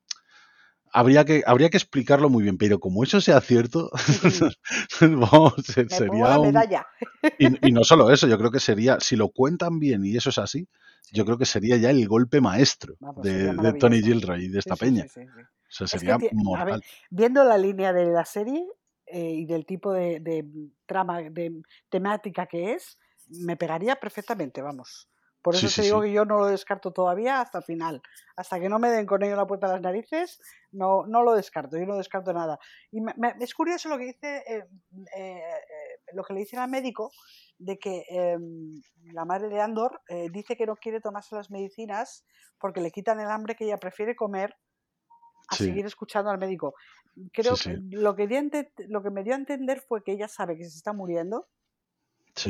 habría 0.93 1.25
que, 1.25 1.43
habría 1.47 1.71
que 1.71 1.77
explicarlo 1.77 2.31
muy 2.31 2.43
bien, 2.43 2.57
pero 2.59 2.81
como 2.81 3.05
eso 3.05 3.21
sea 3.21 3.41
cierto, 3.41 3.91
vamos, 5.01 5.55
Me 5.77 5.89
sería 5.89 6.39
un... 6.39 6.47
medalla. 6.49 6.87
Y, 7.39 7.69
y 7.69 7.73
no 7.73 7.85
solo 7.85 8.11
eso, 8.11 8.27
yo 8.27 8.39
creo 8.39 8.51
que 8.51 8.61
sería, 8.61 8.99
si 9.01 9.17
lo 9.17 9.29
cuentan 9.31 9.79
bien 9.79 10.05
y 10.05 10.17
eso 10.17 10.31
es 10.31 10.39
así, 10.39 10.69
yo 11.13 11.25
creo 11.25 11.39
que 11.39 11.47
sería 11.47 11.77
ya 11.77 11.91
el 11.91 12.07
golpe 12.09 12.41
maestro 12.41 12.97
Vamos, 13.01 13.23
de, 13.23 13.55
de 13.55 13.73
Tony. 13.75 14.03
Gilroy 14.03 14.47
y 14.47 14.49
de 14.49 14.59
esta 14.59 14.77
sí, 14.77 14.81
peña. 14.85 15.07
sí. 15.07 15.21
O 15.69 15.73
sea, 15.73 15.85
Es 15.85 15.93
que, 15.93 15.99
sería 15.99 16.19
ti- 16.19 16.27
a 16.29 16.65
ver, 16.65 16.75
mortal. 16.75 16.83
viendo 17.11 17.45
la 17.45 17.59
línea 17.59 17.93
de 17.93 18.07
la 18.07 18.25
serie 18.25 18.67
eh, 19.07 19.31
y 19.33 19.45
del 19.47 19.67
tipo 19.67 19.93
de, 19.93 20.21
de 20.21 20.45
trama, 20.87 21.21
de 21.23 21.63
temática 21.89 22.47
que 22.47 22.73
es, 22.73 22.99
me 23.29 23.57
pegaría 23.57 23.97
perfectamente, 23.97 24.63
vamos. 24.63 25.11
Por 25.41 25.55
eso 25.55 25.69
sí, 25.69 25.77
te 25.77 25.83
digo 25.83 26.01
sí. 26.03 26.09
que 26.09 26.13
yo 26.13 26.25
no 26.25 26.39
lo 26.39 26.47
descarto 26.47 26.91
todavía 26.93 27.41
hasta 27.41 27.59
el 27.59 27.65
final. 27.65 28.03
Hasta 28.37 28.59
que 28.59 28.69
no 28.69 28.79
me 28.81 28.91
den 28.91 29.07
con 29.07 29.23
ello 29.23 29.37
la 29.37 29.47
puerta 29.47 29.67
a 29.69 29.73
las 29.75 29.81
narices, 29.81 30.41
no, 30.73 31.07
no 31.07 31.23
lo 31.23 31.33
descarto, 31.35 31.79
yo 31.79 31.87
no 31.87 31.97
descarto 31.97 32.33
nada. 32.33 32.59
Y 32.91 33.01
me- 33.01 33.15
me- 33.17 33.35
es 33.41 33.55
curioso 33.55 33.89
lo 33.89 33.97
que 33.99 34.05
dice, 34.07 34.39
eh, 34.49 34.65
eh, 35.17 35.39
eh, 35.39 36.01
lo 36.13 36.25
que 36.25 36.33
le 36.35 36.41
dicen 36.41 36.59
al 36.59 36.69
médico, 36.69 37.13
de 37.59 37.79
que 37.79 38.05
la 39.13 39.25
madre 39.25 39.49
de 39.49 39.61
Andor 39.61 40.01
dice 40.33 40.57
que 40.57 40.67
no 40.67 40.77
quiere 40.77 41.01
tomarse 41.01 41.35
las 41.35 41.51
medicinas 41.51 42.25
porque 42.59 42.81
le 42.81 42.91
quitan 42.91 43.21
el 43.21 43.29
hambre 43.31 43.55
que 43.55 43.65
ella 43.65 43.79
prefiere 43.79 44.17
comer 44.17 44.55
a 45.49 45.57
Sí, 45.57 45.67
seguir 45.67 45.87
escuchando 45.87 46.31
al 46.31 46.39
médico. 46.39 46.75
Creo 47.33 47.59
sí, 47.63 47.71
que 47.71 47.79
lo 47.91 48.15
que, 48.17 48.27
di 48.29 48.37
a 48.37 48.41
ente- 48.41 48.73
lo 48.89 49.03
que 49.03 49.11
me 49.11 49.25
dio 49.25 49.35
a 49.35 49.39
entender 49.39 49.81
fue 49.81 50.03
que 50.05 50.13
ella 50.13 50.29
sabe 50.29 50.57
que 50.57 50.65
se 50.65 50.77
está 50.79 50.93
muriendo 50.93 51.49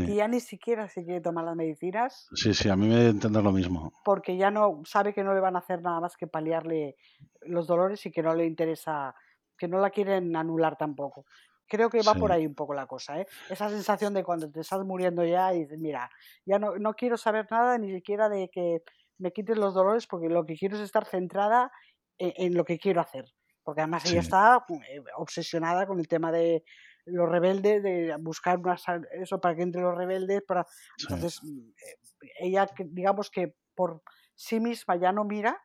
y 0.05 0.17
sí. 0.17 0.17
ya 0.17 0.27
ni 0.27 0.41
siquiera 0.41 0.89
se 0.89 1.05
quiere 1.05 1.21
tomar 1.21 1.45
las 1.45 1.55
medicinas 1.57 2.35
Sí, 2.43 2.55
sí, 2.55 2.71
a 2.71 2.77
mí 2.77 2.89
me 2.89 2.95
debe 2.97 3.11
entender 3.11 3.43
lo 3.45 3.53
mismo. 3.53 3.93
porque 4.03 4.37
ya 4.37 4.51
no 4.51 4.83
sabe 4.85 5.13
que 5.13 5.25
no 5.25 5.35
le 5.35 5.41
van 5.41 5.57
a 5.57 5.61
hacer 5.61 5.83
nada 5.83 6.01
más 6.01 6.17
que 6.17 6.27
paliarle 6.27 6.97
los 7.43 7.67
dolores 7.67 8.05
y 8.07 8.11
que 8.11 8.23
no 8.23 8.35
le 8.35 8.47
interesa, 8.47 9.15
que 9.57 9.69
no 9.69 9.79
la 9.81 9.91
quieren 9.91 10.35
anular 10.37 10.77
tampoco. 10.77 11.27
Creo 11.67 11.91
que 11.91 12.03
va 12.03 12.17
por 12.17 12.33
Sí, 12.33 12.33
ahí 12.33 12.47
un 12.47 12.55
poco 12.55 12.73
la 12.75 12.87
cosa, 12.87 13.21
¿eh? 13.21 13.27
Esa 13.49 13.69
sensación 13.69 14.15
de 14.15 14.25
cuando 14.25 14.51
te 14.51 14.61
estás 14.61 14.83
muriendo 14.85 15.25
ya 15.25 15.53
y 15.55 15.61
dices, 15.65 15.79
mira, 15.79 16.11
ya 16.47 16.59
no, 16.59 16.77
no 16.79 16.95
quiero 16.95 17.19
saber 17.19 17.47
nada 17.51 17.77
ni 17.79 17.93
siquiera 17.93 18.29
de 18.31 18.49
que 18.51 18.83
me 19.19 19.33
quites 19.33 19.59
los 19.59 19.75
dolores 19.75 20.07
porque 20.07 20.29
lo 20.31 20.47
que 20.47 20.57
quiero 20.57 20.77
es 20.77 20.83
estar 20.83 21.05
centrada 21.05 21.71
en, 22.19 22.33
en 22.37 22.55
lo 22.55 22.65
que 22.65 22.79
quiero 22.79 23.01
hacer. 23.01 23.25
Porque 23.63 23.83
además 23.83 24.05
ella 24.07 24.21
está 24.21 24.65
eh, 24.89 25.01
obsesionada 25.17 25.87
con 25.87 25.99
el 26.01 26.09
tema 26.09 26.33
de 26.33 26.65
los 27.05 27.29
rebeldes, 27.29 27.83
de 27.83 28.17
buscar 28.21 28.59
una, 28.59 28.77
sal- 28.77 29.09
eso 29.13 29.41
para 29.41 29.57
que 29.57 29.63
entre 29.63 29.83
los 29.83 29.97
rebeldes. 29.97 30.43
Para... 30.47 30.67
sí. 30.97 31.07
Entonces, 31.11 31.41
mm, 31.43 31.59
eh, 31.69 31.97
ella, 32.41 32.67
digamos 32.79 33.31
que 33.31 33.55
por 33.75 34.03
sí 34.35 34.61
misma 34.61 34.97
ya 34.97 35.13
no 35.13 35.25
mira 35.25 35.61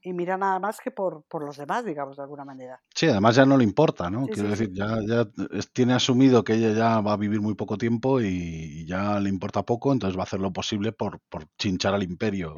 y 0.00 0.12
mira 0.12 0.36
nada 0.36 0.58
más 0.58 0.80
que 0.80 0.90
por, 0.90 1.24
por 1.24 1.44
los 1.44 1.56
demás, 1.56 1.84
digamos, 1.84 2.16
de 2.16 2.22
alguna 2.22 2.44
manera. 2.44 2.80
Sí, 2.94 3.06
además 3.06 3.36
ya 3.36 3.44
no 3.46 3.56
le 3.56 3.64
importa, 3.64 4.10
¿no? 4.10 4.26
Sí, 4.26 4.32
Quiero 4.32 4.48
sí, 4.50 4.56
sí. 4.56 4.64
decir, 4.64 4.72
ya, 4.72 4.98
ya 5.06 5.28
tiene 5.72 5.94
asumido 5.94 6.42
que 6.42 6.54
ella 6.54 6.72
ya 6.72 7.00
va 7.00 7.12
a 7.12 7.16
vivir 7.16 7.40
muy 7.40 7.54
poco 7.54 7.76
tiempo 7.78 8.20
y, 8.20 8.84
ya 8.86 9.20
le 9.20 9.28
importa 9.28 9.62
poco, 9.64 9.92
entonces 9.92 10.16
va 10.16 10.22
a 10.22 10.24
hacer 10.24 10.40
lo 10.40 10.52
posible 10.52 10.92
por, 10.92 11.20
por 11.28 11.44
chinchar 11.58 11.94
al 11.94 12.02
imperio 12.02 12.54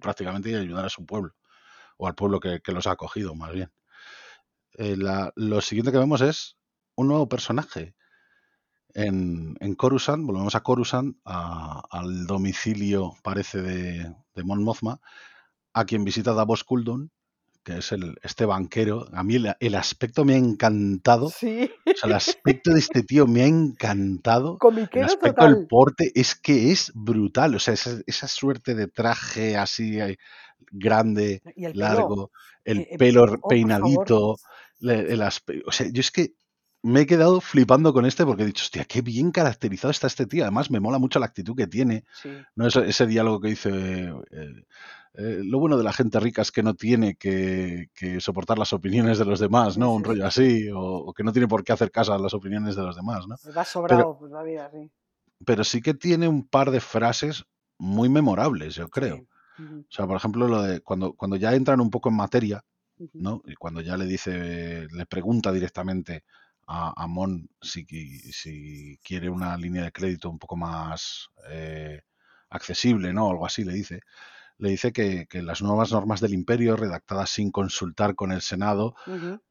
prácticamente 0.00 0.50
y 0.50 0.54
ayudar 0.54 0.86
a 0.86 0.88
su 0.88 1.04
pueblo, 1.04 1.32
o 2.02 2.08
al 2.08 2.16
pueblo 2.16 2.40
que, 2.40 2.60
que 2.60 2.72
los 2.72 2.86
ha 2.88 2.92
acogido, 2.92 3.34
más 3.36 3.52
bien. 3.52 3.70
Eh, 4.74 4.96
la- 4.96 5.32
lo 5.36 5.60
siguiente 5.60 5.92
que 5.92 5.98
vemos 5.98 6.20
es 6.20 6.56
un 6.96 7.06
nuevo 7.08 7.28
personaje. 7.28 7.94
En, 8.94 9.56
en 9.60 9.74
Coruscant, 9.74 10.24
volvemos 10.26 10.54
a 10.56 10.62
Coruscant, 10.62 11.16
a- 11.24 11.82
al 11.90 12.26
domicilio, 12.26 13.14
parece, 13.22 13.62
de, 13.62 14.14
de 14.34 14.42
Mon 14.44 14.62
Mothma, 14.64 15.00
a 15.72 15.84
quien 15.84 16.04
visita 16.04 16.34
Davos 16.34 16.64
Kuldun, 16.64 17.10
que 17.64 17.78
es 17.78 17.92
el, 17.92 18.16
este 18.22 18.44
banquero. 18.44 19.06
A 19.12 19.22
mí 19.22 19.36
el, 19.36 19.54
el 19.60 19.74
aspecto 19.76 20.24
me 20.24 20.34
ha 20.34 20.38
encantado. 20.38 21.30
Sí, 21.30 21.70
O 21.86 21.96
sea, 21.96 22.08
el 22.08 22.14
aspecto 22.16 22.72
de 22.72 22.80
este 22.80 23.04
tío 23.04 23.28
me 23.28 23.42
ha 23.42 23.46
encantado. 23.46 24.54
El 24.54 24.58
comiquero 24.58 25.06
aspecto 25.06 25.44
del 25.44 25.66
porte 25.68 26.10
es 26.16 26.34
que 26.34 26.72
es 26.72 26.90
brutal. 26.96 27.54
O 27.54 27.60
sea, 27.60 27.74
esa, 27.74 28.00
esa 28.06 28.26
suerte 28.26 28.74
de 28.74 28.88
traje 28.88 29.56
así 29.56 30.00
grande, 30.70 31.42
el 31.56 31.78
largo, 31.78 32.30
el 32.64 32.78
eh, 32.80 32.88
eh, 32.92 32.98
pelo 32.98 33.24
oh, 33.40 33.48
peinadito, 33.48 34.36
el 34.80 35.20
aspe- 35.22 35.62
O 35.66 35.72
sea, 35.72 35.88
yo 35.90 36.00
es 36.00 36.10
que 36.10 36.34
me 36.84 37.02
he 37.02 37.06
quedado 37.06 37.40
flipando 37.40 37.92
con 37.92 38.06
este 38.06 38.24
porque 38.26 38.42
he 38.42 38.46
dicho, 38.46 38.64
hostia, 38.64 38.84
qué 38.84 39.02
bien 39.02 39.30
caracterizado 39.30 39.92
está 39.92 40.08
este 40.08 40.26
tío. 40.26 40.42
Además, 40.42 40.70
me 40.70 40.80
mola 40.80 40.98
mucho 40.98 41.20
la 41.20 41.26
actitud 41.26 41.54
que 41.56 41.68
tiene. 41.68 42.04
Sí, 42.12 42.30
¿no? 42.56 42.66
Ese, 42.66 42.88
ese 42.88 43.06
diálogo 43.06 43.40
que 43.40 43.48
dice, 43.50 43.70
eh, 43.70 44.64
eh, 45.14 45.40
lo 45.44 45.60
bueno 45.60 45.76
de 45.78 45.84
la 45.84 45.92
gente 45.92 46.18
rica 46.18 46.42
es 46.42 46.50
que 46.50 46.62
no 46.64 46.74
tiene 46.74 47.14
que, 47.14 47.90
que 47.94 48.20
soportar 48.20 48.58
las 48.58 48.72
opiniones 48.72 49.18
de 49.18 49.24
los 49.26 49.38
demás, 49.38 49.78
¿no? 49.78 49.90
sí, 49.90 49.92
Un 49.96 50.02
sí, 50.02 50.08
rollo 50.08 50.22
sí. 50.22 50.26
así, 50.42 50.68
o, 50.70 50.80
o 50.80 51.12
que 51.14 51.22
no 51.22 51.32
tiene 51.32 51.46
por 51.46 51.62
qué 51.62 51.72
hacer 51.72 51.90
caso 51.92 52.14
a 52.14 52.18
las 52.18 52.34
opiniones 52.34 52.74
de 52.74 52.82
los 52.82 52.96
demás, 52.96 53.28
¿no? 53.28 53.36
Les 53.44 53.56
va 53.56 53.62
Pero, 53.62 53.64
sobrado 53.64 54.18
pues, 54.18 54.32
la 54.32 54.42
vida, 54.42 54.68
sí. 54.72 54.90
pero 55.44 55.62
sí 55.62 55.80
que 55.82 55.94
tiene 55.94 56.26
un 56.26 56.48
par 56.48 56.70
de 56.72 56.80
frases 56.80 57.44
muy 57.78 58.08
memorables, 58.08 58.74
yo 58.74 58.88
creo. 58.88 59.26
O 59.62 59.92
sea, 59.92 60.06
por 60.06 60.16
ejemplo, 60.16 60.48
lo 60.48 60.62
de 60.62 60.80
cuando, 60.80 61.12
cuando 61.12 61.36
ya 61.36 61.54
entran 61.54 61.80
un 61.80 61.90
poco 61.90 62.08
en 62.08 62.16
materia. 62.16 62.64
¿no? 63.14 63.42
Y 63.46 63.54
cuando 63.54 63.80
ya 63.80 63.96
le 63.96 64.06
dice, 64.06 64.86
le 64.90 65.06
pregunta 65.06 65.52
directamente 65.52 66.24
a, 66.66 66.92
a 66.96 67.06
Mon 67.06 67.48
si, 67.60 67.84
si 68.32 68.98
quiere 69.02 69.28
una 69.28 69.56
línea 69.56 69.84
de 69.84 69.92
crédito 69.92 70.30
un 70.30 70.38
poco 70.38 70.56
más 70.56 71.30
eh, 71.50 72.02
accesible, 72.50 73.12
¿no? 73.12 73.30
Algo 73.30 73.46
así 73.46 73.64
le 73.64 73.72
dice. 73.72 74.00
Le 74.58 74.70
dice 74.70 74.92
que, 74.92 75.26
que 75.26 75.42
las 75.42 75.62
nuevas 75.62 75.90
normas 75.90 76.20
del 76.20 76.34
imperio, 76.34 76.76
redactadas 76.76 77.30
sin 77.30 77.50
consultar 77.50 78.14
con 78.14 78.30
el 78.30 78.42
Senado, 78.42 78.94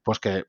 pues 0.03 0.19
que, 0.19 0.45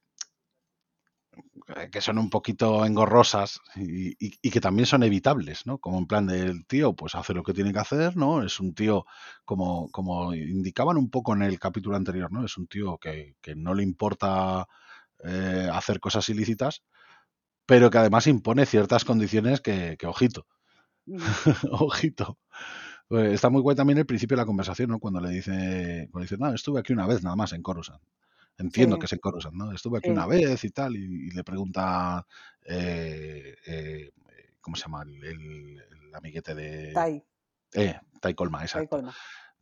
que 1.90 2.00
son 2.00 2.18
un 2.18 2.30
poquito 2.30 2.84
engorrosas 2.84 3.60
y, 3.76 4.10
y- 4.24 4.34
y 4.42 4.50
que 4.50 4.60
también 4.60 4.86
son 4.86 5.02
evitables, 5.02 5.66
¿no? 5.66 5.78
Como 5.78 5.98
en 5.98 6.06
plan 6.06 6.26
del 6.26 6.66
tío, 6.66 6.94
pues 6.94 7.14
hace 7.14 7.34
lo 7.34 7.42
que 7.42 7.54
tiene 7.54 7.72
que 7.72 7.78
hacer, 7.78 8.16
¿no? 8.16 8.42
Es 8.42 8.60
un 8.60 8.74
tío, 8.74 9.04
como, 9.44 9.90
como 9.90 10.34
indicaban 10.34 10.96
un 10.96 11.10
poco 11.10 11.34
en 11.34 11.42
el 11.42 11.58
capítulo 11.58 11.96
anterior, 11.96 12.30
¿no? 12.32 12.44
Es 12.44 12.56
un 12.58 12.66
tío 12.66 12.98
que, 12.98 13.36
que 13.40 13.54
no 13.54 13.74
le 13.74 13.82
importa 13.82 14.66
eh, 15.24 15.68
hacer 15.72 16.00
cosas 16.00 16.28
ilícitas, 16.30 16.82
pero 17.66 17.90
que 17.90 17.98
además 17.98 18.26
impone 18.28 18.66
ciertas 18.66 19.04
condiciones 19.04 19.60
que, 19.60 19.96
que 19.98 20.06
ojito, 20.06 20.46
ojito. 21.72 22.38
Pues 23.08 23.32
está 23.34 23.50
muy 23.50 23.62
guay 23.62 23.76
también 23.76 23.98
el 23.98 24.06
principio 24.06 24.36
de 24.36 24.42
la 24.42 24.46
conversación, 24.46 24.90
¿no? 24.90 24.98
Cuando 25.00 25.20
le 25.20 25.30
dice, 25.30 26.08
cuando 26.12 26.24
dice, 26.24 26.38
no, 26.38 26.54
estuve 26.54 26.80
aquí 26.80 26.92
una 26.94 27.06
vez 27.06 27.22
nada 27.24 27.36
más 27.36 27.52
en 27.52 27.62
Coruscant. 27.62 28.02
Entiendo 28.58 28.96
Sí, 28.96 29.00
que 29.00 29.06
es 29.06 29.12
en 29.12 29.18
Coruscant, 29.18 29.54
¿no? 29.56 29.72
Estuve 29.72 29.98
aquí 29.98 30.06
sí. 30.08 30.12
una 30.12 30.26
vez 30.26 30.62
y 30.64 30.70
tal, 30.70 30.96
y, 30.96 31.28
y 31.28 31.30
le 31.30 31.42
pregunta, 31.44 32.26
eh, 32.64 33.54
eh, 33.66 34.10
¿cómo 34.60 34.76
se 34.76 34.84
llama? 34.84 35.02
El, 35.02 35.24
el- 35.24 35.80
el 35.80 36.14
amiguete 36.14 36.54
de... 36.54 36.92
Tai, 36.92 37.24
Eh, 37.74 37.98
Tai 38.20 38.34
Colma, 38.34 38.58
Tai 38.58 38.66
exacto. 38.66 38.88
Colma. 38.96 39.14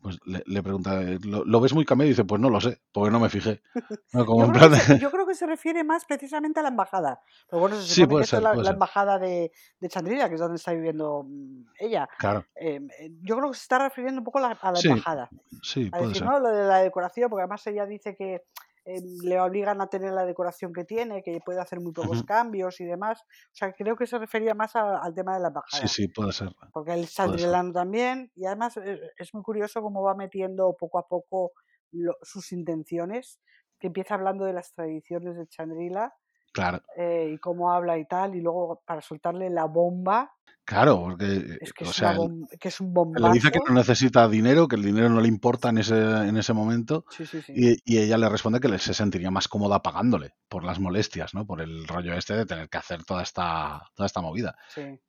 Pues 0.03 0.19
le, 0.25 0.43
le 0.47 0.63
pregunta, 0.63 1.03
eh, 1.03 1.19
¿lo, 1.23 1.45
lo 1.45 1.61
ves 1.61 1.75
muy 1.75 1.85
cambiado? 1.85 2.07
Y 2.07 2.13
dice, 2.13 2.25
pues 2.25 2.41
no 2.41 2.49
lo 2.49 2.59
sé, 2.61 2.81
porque 2.91 3.11
no 3.11 3.21
me 3.21 3.29
fijé. 3.29 3.61
No, 4.13 4.25
como 4.27 4.41
Yo 4.41 4.47
en 4.47 4.53
creo, 4.53 4.71
que 4.71 4.77
se, 4.77 4.95
de- 4.95 4.99
yo 4.99 5.11
creo 5.11 5.27
que 5.27 5.35
se 5.35 5.47
refiere 5.47 5.85
más 5.85 6.05
precisamente 6.07 6.59
a 6.59 6.63
la 6.65 6.71
embajada. 6.71 7.21
Pero 7.49 7.61
bueno, 7.61 7.77
se 7.77 7.83
Sí, 7.83 8.01
supone 8.01 8.07
que 8.07 8.11
puede 8.13 8.25
esta 8.25 8.37
es 8.39 8.43
la, 8.43 8.51
puede 8.53 8.63
la 8.65 8.69
ser. 8.71 8.75
embajada 8.75 9.19
de, 9.19 9.53
de 9.79 9.89
Chandrila, 9.89 10.29
que 10.29 10.35
es 10.37 10.41
donde 10.41 10.57
está 10.57 10.73
viviendo 10.73 11.25
mm, 11.29 11.63
ella. 11.79 12.09
Claro. 12.19 12.45
Eh, 12.57 12.81
eh, 12.99 13.11
yo 13.23 13.37
creo 13.37 13.51
que 13.51 13.57
se 13.57 13.63
está 13.63 13.79
refiriendo 13.79 14.21
un 14.21 14.25
poco 14.25 14.39
a 14.39 14.41
la, 14.41 14.49
a 14.61 14.73
la 14.73 14.81
Sí, 14.81 14.89
embajada. 14.89 15.31
sí, 15.63 15.87
A 15.93 15.99
puede 15.99 16.07
decir, 16.09 16.23
ser. 16.23 16.29
no, 16.29 16.41
lo 16.41 16.49
de 16.49 16.65
la 16.67 16.79
decoración, 16.79 17.29
porque 17.31 17.43
además 17.43 17.65
ella 17.67 17.85
dice 17.87 18.17
que 18.17 18.43
eh, 18.85 19.01
le 19.23 19.39
obligan 19.41 19.81
a 19.81 19.89
tener 19.89 20.13
la 20.13 20.25
decoración 20.25 20.73
que 20.73 20.85
tiene, 20.85 21.23
que 21.23 21.41
puede 21.45 21.61
hacer 21.61 21.81
muy 21.81 21.93
pocos 21.93 22.19
Ujú. 22.19 22.27
cambios 22.27 22.81
y 22.81 22.85
demás. 22.85 23.21
O 23.23 23.55
sea, 23.55 23.73
creo 23.73 23.97
que 23.97 24.07
se 24.07 24.19
refería 24.19 24.55
más 24.55 24.75
a- 24.77 24.99
al 24.99 25.15
tema 25.15 25.35
de 25.35 25.41
la 25.41 25.49
Sí, 25.49 25.53
embajada. 25.53 25.87
sí, 25.89 26.09
puede 26.09 26.33
ser. 26.33 26.49
Porque 26.73 26.95
es 26.95 27.11
ser. 27.11 27.27
chandrilano 27.27 27.73
también. 27.73 28.31
Y 28.35 28.47
además 28.47 28.77
eh, 28.79 29.01
es 29.19 29.35
muy 29.35 29.43
curioso 29.43 29.83
cómo 29.83 30.03
va 30.03 30.15
metiendo 30.15 30.75
poco 30.79 30.99
a 30.99 31.07
poco 31.07 31.53
lo- 31.93 32.17
sus 32.23 32.53
intenciones. 32.53 33.41
Que 33.79 33.87
empieza 33.87 34.15
hablando 34.15 34.45
de 34.45 34.53
las 34.53 34.73
tradiciones 34.75 35.37
de 35.37 35.47
Chandrila 35.47 36.15
Claro, 36.53 36.83
eh, 36.97 37.31
y 37.35 37.39
cómo 37.39 37.73
habla 37.73 37.97
y 37.97 38.05
tal. 38.07 38.35
Y 38.35 38.41
luego 38.43 38.83
para 38.85 39.01
soltarle 39.01 39.49
la 39.51 39.65
bomba, 39.65 40.33
claro, 40.71 41.01
porque, 41.03 41.59
es 41.61 41.73
que 41.73 41.85
o 41.85 41.91
es, 41.91 41.99
una 41.99 42.13
sea, 42.13 42.17
que 42.61 42.69
es 42.69 42.81
un 42.81 42.95
él 43.15 43.23
le 43.25 43.31
dice 43.33 43.51
que 43.51 43.59
bombazo. 43.59 43.73
no 43.73 43.75
necesita 43.75 44.29
dinero, 44.29 44.69
que 44.69 44.77
el 44.77 44.83
dinero 44.85 45.09
no 45.09 45.21
le 45.21 45.29
importa 45.29 45.69
en 45.71 45.79
ese, 45.79 45.95
en 45.99 46.37
ese 46.37 46.53
momento, 46.53 47.05
Sí, 47.11 47.27
sí, 47.27 47.43
sí. 47.43 47.53
y, 47.57 47.77
y 47.85 47.99
ella 47.99 48.17
le 48.19 48.29
responde 48.29 48.61
que 48.61 48.69
le- 48.69 48.79
se 48.79 48.95
sentiría 48.95 49.31
más 49.33 49.49
cómoda 49.49 49.83
pagándole 49.83 50.35
por 50.49 50.63
las 50.65 50.79
molestias, 50.79 51.35
¿no? 51.35 51.45
Por 51.47 51.61
el 51.61 51.87
rollo 51.89 52.15
este 52.15 52.35
de 52.35 52.47
tener 52.47 52.69
que 52.69 52.79
hacer 52.79 53.05
toda 53.05 53.23
esta, 53.23 53.83
toda 53.95 54.07
esta 54.07 54.21
movida. 54.21 54.55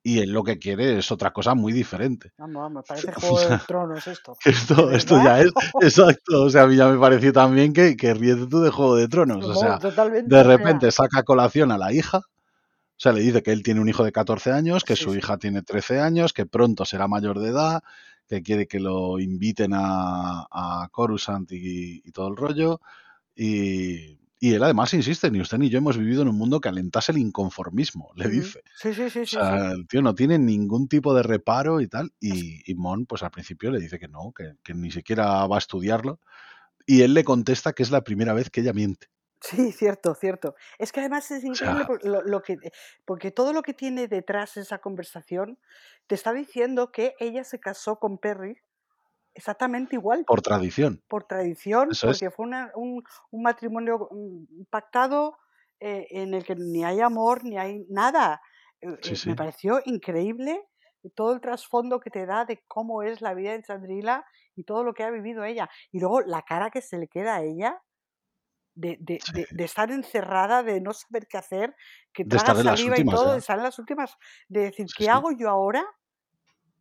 Y 0.02 0.18
él 0.20 0.30
lo 0.32 0.42
que 0.42 0.58
quiere 0.58 0.98
es 0.98 1.12
otra 1.12 1.32
cosa 1.32 1.54
muy 1.54 1.72
diferente. 1.72 2.30
Vamos, 2.38 2.62
vamos, 2.62 2.84
parece 2.86 3.12
O 3.16 3.20
Juego 3.20 3.48
de 3.48 3.58
Tronos 3.66 4.06
esto. 4.08 4.34
que 4.42 4.50
¿De 4.50 4.56
esto, 4.56 4.90
esto 4.92 5.22
ya 5.22 5.40
es 5.40 5.52
exacto. 5.80 6.42
O 6.44 6.50
sea, 6.50 6.62
a 6.62 6.66
mí 6.66 6.76
ya 6.76 6.88
me 6.88 6.98
pareció 6.98 7.32
también 7.32 7.72
que, 7.72 7.96
que 7.96 8.14
ríete 8.14 8.46
tú 8.48 8.60
de 8.60 8.70
Juego 8.70 8.96
de 8.96 9.08
Tronos. 9.08 9.44
O 9.44 9.54
sea, 9.54 9.78
totalmente, 9.78 10.34
de 10.34 10.40
o 10.40 10.44
repente 10.44 10.90
saca 10.90 11.22
colación 11.22 11.70
a 11.72 11.78
la 11.78 11.92
hija. 11.92 12.20
O 13.02 13.04
sea, 13.04 13.12
le 13.12 13.20
dice 13.20 13.42
que 13.42 13.50
él 13.50 13.64
tiene 13.64 13.80
un 13.80 13.88
hijo 13.88 14.04
de 14.04 14.12
14 14.12 14.52
años, 14.52 14.84
que 14.84 14.94
sí, 14.94 15.02
su 15.02 15.10
sí. 15.10 15.18
hija 15.18 15.36
tiene 15.36 15.62
13 15.62 15.98
años, 15.98 16.32
que 16.32 16.46
pronto 16.46 16.84
será 16.84 17.08
mayor 17.08 17.40
de 17.40 17.48
edad, 17.48 17.82
que 18.28 18.42
quiere 18.42 18.68
que 18.68 18.78
lo 18.78 19.18
inviten 19.18 19.72
a, 19.74 20.46
a 20.48 20.88
Coruscant 20.92 21.50
y, 21.50 22.00
y 22.04 22.12
todo 22.12 22.28
el 22.28 22.36
rollo. 22.36 22.80
Y, 23.34 24.20
y 24.38 24.54
él 24.54 24.62
además 24.62 24.94
insiste, 24.94 25.32
ni 25.32 25.40
usted 25.40 25.58
ni 25.58 25.68
yo 25.68 25.78
hemos 25.78 25.98
vivido 25.98 26.22
en 26.22 26.28
un 26.28 26.38
mundo 26.38 26.60
que 26.60 26.68
alentase 26.68 27.10
el 27.10 27.18
inconformismo, 27.18 28.12
le 28.14 28.28
dice. 28.28 28.62
Sí, 28.76 28.94
sí, 28.94 29.10
sí, 29.10 29.24
O 29.24 29.26
sí, 29.26 29.40
sí. 29.42 29.56
sea, 29.56 29.72
el 29.72 29.88
tío 29.88 30.00
no 30.00 30.14
tiene 30.14 30.38
ningún 30.38 30.86
tipo 30.86 31.12
de 31.12 31.24
reparo 31.24 31.80
y 31.80 31.88
tal. 31.88 32.12
Y, 32.20 32.62
y 32.70 32.76
Mon, 32.76 33.06
pues 33.06 33.24
al 33.24 33.32
principio 33.32 33.72
le 33.72 33.80
dice 33.80 33.98
que 33.98 34.06
no, 34.06 34.32
que, 34.32 34.54
que 34.62 34.74
ni 34.74 34.92
siquiera 34.92 35.44
va 35.48 35.56
a 35.56 35.58
estudiarlo. 35.58 36.20
Y 36.86 37.02
él 37.02 37.14
le 37.14 37.24
contesta 37.24 37.72
que 37.72 37.82
es 37.82 37.90
la 37.90 38.04
primera 38.04 38.32
vez 38.32 38.48
que 38.48 38.60
ella 38.60 38.72
miente. 38.72 39.08
Sí, 39.42 39.72
cierto, 39.72 40.14
cierto. 40.14 40.54
Es 40.78 40.92
que 40.92 41.00
además 41.00 41.30
es 41.32 41.42
O 41.52 41.54
increíble 41.54 41.84
sea, 41.84 41.92
lo, 42.04 42.22
lo 42.22 42.42
que, 42.42 42.58
porque 43.04 43.32
todo 43.32 43.52
lo 43.52 43.62
que 43.62 43.74
tiene 43.74 44.06
detrás 44.06 44.56
esa 44.56 44.78
conversación 44.78 45.58
te 46.06 46.14
está 46.14 46.32
diciendo 46.32 46.92
que 46.92 47.14
ella 47.18 47.42
se 47.44 47.58
casó 47.58 47.98
con 47.98 48.18
Perry 48.18 48.56
exactamente 49.34 49.96
igual, 49.96 50.26
por 50.26 50.42
tradición. 50.42 51.02
por 51.08 51.24
tradición, 51.24 51.96
Eso 51.96 52.10
es. 52.10 52.20
porque 52.20 52.30
fue 52.30 52.46
una- 52.46 52.72
un, 52.76 53.02
un 53.32 53.42
matrimonio 53.42 54.08
mm, 54.12 54.64
pactado 54.70 55.38
eh, 55.80 56.06
en 56.10 56.34
el 56.34 56.44
que 56.44 56.56
ni 56.56 56.84
hay 56.84 57.00
amor, 57.00 57.44
ni 57.44 57.58
hay 57.58 57.84
nada. 57.90 58.40
Eh, 58.82 58.88
Sí, 59.00 59.16
eh, 59.16 59.16
sí. 59.16 59.30
me 59.30 59.36
pareció 59.36 59.80
increíble 59.84 60.64
todo 61.14 61.32
el 61.34 61.40
trasfondo 61.40 62.00
que 62.00 62.10
te 62.10 62.26
da 62.26 62.44
de 62.44 62.62
cómo 62.68 63.02
es 63.02 63.20
la 63.20 63.34
vida 63.34 63.52
de 63.52 63.62
Chandrila 63.62 64.24
y 64.54 64.64
todo 64.64 64.84
lo 64.84 64.94
que 64.94 65.02
ha 65.04 65.10
vivido 65.10 65.44
ella. 65.44 65.68
Y 65.90 66.00
luego 66.00 66.20
la 66.22 66.42
cara 66.42 66.70
que 66.70 66.80
se 66.82 66.98
le 66.98 67.08
queda 67.08 67.36
a 67.36 67.42
ella 67.42 67.82
de, 68.74 68.96
de, 69.00 69.20
Sí. 69.20 69.32
de- 69.32 69.48
de 69.50 69.64
estar 69.64 69.90
encerrada, 69.90 70.62
de 70.62 70.80
no 70.80 70.92
saber 70.92 71.26
qué 71.28 71.38
hacer, 71.38 71.76
que 72.12 72.24
traga 72.24 72.54
saliva 72.54 72.98
y 72.98 73.00
últimas 73.00 73.14
todo, 73.14 73.26
ya. 73.28 73.32
de 73.32 73.38
estar 73.38 73.58
en 73.58 73.64
las 73.64 73.78
últimas, 73.78 74.16
de 74.48 74.60
decir, 74.62 74.86
Sí, 74.88 74.94
¿qué 74.96 75.04
sí. 75.04 75.10
hago 75.10 75.30
yo 75.32 75.48
ahora? 75.50 75.84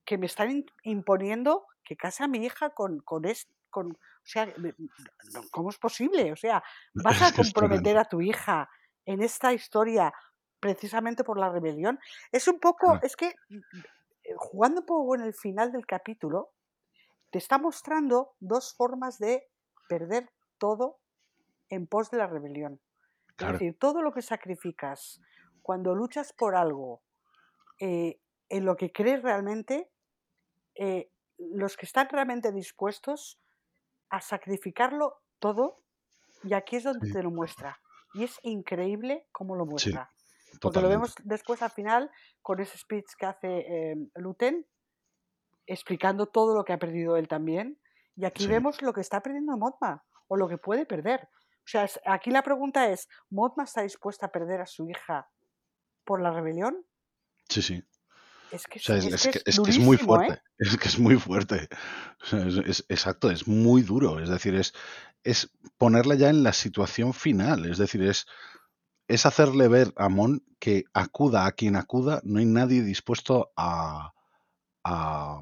Que 0.06 0.18
me 0.18 0.26
están 0.26 0.66
imponiendo 0.84 1.66
que 1.84 1.96
case 1.96 2.24
a 2.24 2.28
mi 2.28 2.46
hija 2.46 2.72
con, 2.72 3.00
con, 3.02 3.24
con 3.70 3.92
o 3.92 3.98
sea, 4.26 4.54
¿cómo 5.52 5.70
es 5.70 5.78
posible? 5.78 6.32
O 6.32 6.36
sea, 6.36 6.64
vas 6.94 7.22
a 7.22 7.34
comprometer 7.34 7.98
a 7.98 8.06
tu 8.06 8.22
hija 8.22 8.70
en 9.06 9.22
esta 9.22 9.54
historia 9.54 10.14
precisamente 10.60 11.24
por 11.24 11.40
la 11.40 11.50
rebelión. 11.50 12.00
Es 12.32 12.48
un 12.48 12.60
poco, 12.60 13.00
es 13.02 13.16
que 13.16 13.28
eh, 14.24 14.34
jugando 14.38 14.82
un 14.82 14.86
poco 14.86 15.16
en 15.16 15.22
el 15.22 15.34
final 15.34 15.72
del 15.72 15.86
capítulo, 15.86 16.54
te 17.32 17.40
está 17.40 17.58
mostrando 17.58 18.36
dos 18.40 18.76
formas 18.76 19.18
de 19.18 19.50
perder 19.88 20.30
todo 20.60 21.00
en 21.72 21.88
pos 21.88 22.12
de 22.12 22.18
la 22.18 22.28
rebelión. 22.28 22.80
Es 23.40 23.48
decir, 23.54 23.78
todo 23.80 24.04
lo 24.04 24.12
que 24.14 24.22
sacrificas 24.22 25.20
cuando 25.64 25.96
luchas 25.96 26.34
por 26.34 26.56
algo 26.56 27.02
eh, 27.80 28.20
en 28.50 28.66
lo 28.66 28.76
que 28.76 28.92
crees 28.92 29.24
realmente, 29.24 29.90
eh, 30.76 31.12
los 31.38 31.78
que 31.78 31.88
están 31.88 32.08
realmente 32.10 32.52
dispuestos 32.52 33.40
a 34.10 34.22
sacrificarlo 34.22 35.22
todo, 35.40 35.82
y 36.44 36.54
aquí 36.54 36.76
es 36.76 36.84
donde 36.84 37.08
Sí, 37.08 37.14
te 37.14 37.24
lo 37.24 37.32
muestra. 37.32 37.82
Y 38.14 38.24
es 38.24 38.40
increíble 38.44 39.28
cómo 39.32 39.56
lo 39.56 39.66
sí, 39.66 39.72
muestra. 39.72 40.12
Porque 40.60 40.82
lo 40.82 40.90
vemos 40.90 41.16
después 41.24 41.62
al 41.64 41.72
final 41.72 42.12
con 42.42 42.60
ese 42.60 42.78
speech 42.78 43.08
que 43.18 43.26
hace 43.26 43.58
eh, 43.60 43.96
Luten, 44.16 44.68
explicando 45.66 46.28
todo 46.28 46.56
lo 46.56 46.64
que 46.66 46.74
ha 46.74 46.80
perdido 46.80 47.16
él 47.18 47.28
también. 47.28 47.80
Y 48.16 48.26
aquí 48.26 48.44
Sí, 48.44 48.50
vemos 48.50 48.82
lo 48.82 48.94
que 48.94 49.02
está 49.02 49.22
perdiendo 49.22 49.58
Motma, 49.58 50.04
o 50.28 50.38
lo 50.38 50.48
que 50.48 50.58
puede 50.58 50.86
perder. 50.86 51.30
O 51.66 51.70
sea, 51.72 51.88
aquí 52.06 52.32
la 52.32 52.44
pregunta 52.44 52.90
es, 52.92 53.08
¿Motma 53.30 53.64
está 53.64 53.82
dispuesta 53.82 54.28
a 54.28 54.32
perder 54.32 54.62
a 54.62 54.66
su 54.66 54.88
hija 54.90 55.30
por 56.06 56.22
la 56.22 56.32
rebelión? 56.32 56.86
sí, 57.50 57.62
sí. 57.62 57.84
Es 58.50 58.68
que 58.68 58.80
O 58.80 58.82
es, 58.82 58.84
sea, 58.84 58.98
es, 58.98 59.06
es 59.08 59.26
es 59.26 59.28
que 59.28 59.42
es 59.46 59.46
es 59.46 59.60
que 59.60 59.72
es 59.72 59.80
muy 59.80 59.98
durísimo, 59.98 60.20
¿eh? 60.22 60.30
fuerte. 60.30 60.42
Es 60.60 60.78
que 60.78 60.88
es 60.88 61.00
muy 61.00 61.18
fuerte. 61.18 61.70
O 62.22 62.26
sea, 62.26 62.42
exacto, 62.90 63.32
es 63.32 63.48
muy 63.48 63.82
duro. 63.82 64.20
Es 64.20 64.30
decir, 64.30 64.56
es, 64.56 64.74
es 65.24 65.52
ponerla 65.78 66.16
ya 66.16 66.30
en 66.30 66.44
la 66.44 66.54
situación 66.54 67.14
final. 67.14 67.66
Es 67.66 67.78
decir, 67.78 68.04
es, 68.04 68.26
es 69.08 69.26
hacerle 69.26 69.68
ver 69.70 69.94
a 69.98 70.10
Mon 70.10 70.44
que 70.60 70.86
acuda 70.94 71.46
a 71.48 71.54
quien 71.54 71.76
acuda, 71.76 72.22
no 72.24 72.40
hay 72.40 72.46
nadie 72.46 72.84
dispuesto 72.84 73.52
a, 73.58 74.14
a, 74.84 75.42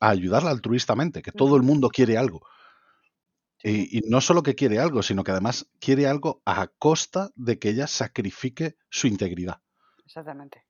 a 0.00 0.08
ayudarla 0.10 0.50
altruistamente, 0.50 1.22
que 1.22 1.32
todo 1.32 1.56
el 1.56 1.62
mundo 1.62 1.88
quiere 1.88 2.16
algo. 2.18 2.42
Y, 3.64 3.98
y 3.98 4.02
no 4.08 4.20
solo 4.20 4.42
que 4.42 4.54
quiere 4.54 4.78
algo, 4.78 5.02
sino 5.02 5.24
que 5.24 5.32
además 5.32 5.66
quiere 5.80 6.06
algo 6.06 6.42
a 6.44 6.66
costa 6.68 7.30
de 7.34 7.58
que 7.58 7.70
ella 7.70 7.86
sacrifique 7.86 8.76
su 8.90 9.06
integridad. 9.08 9.62
exactamente. 10.06 10.64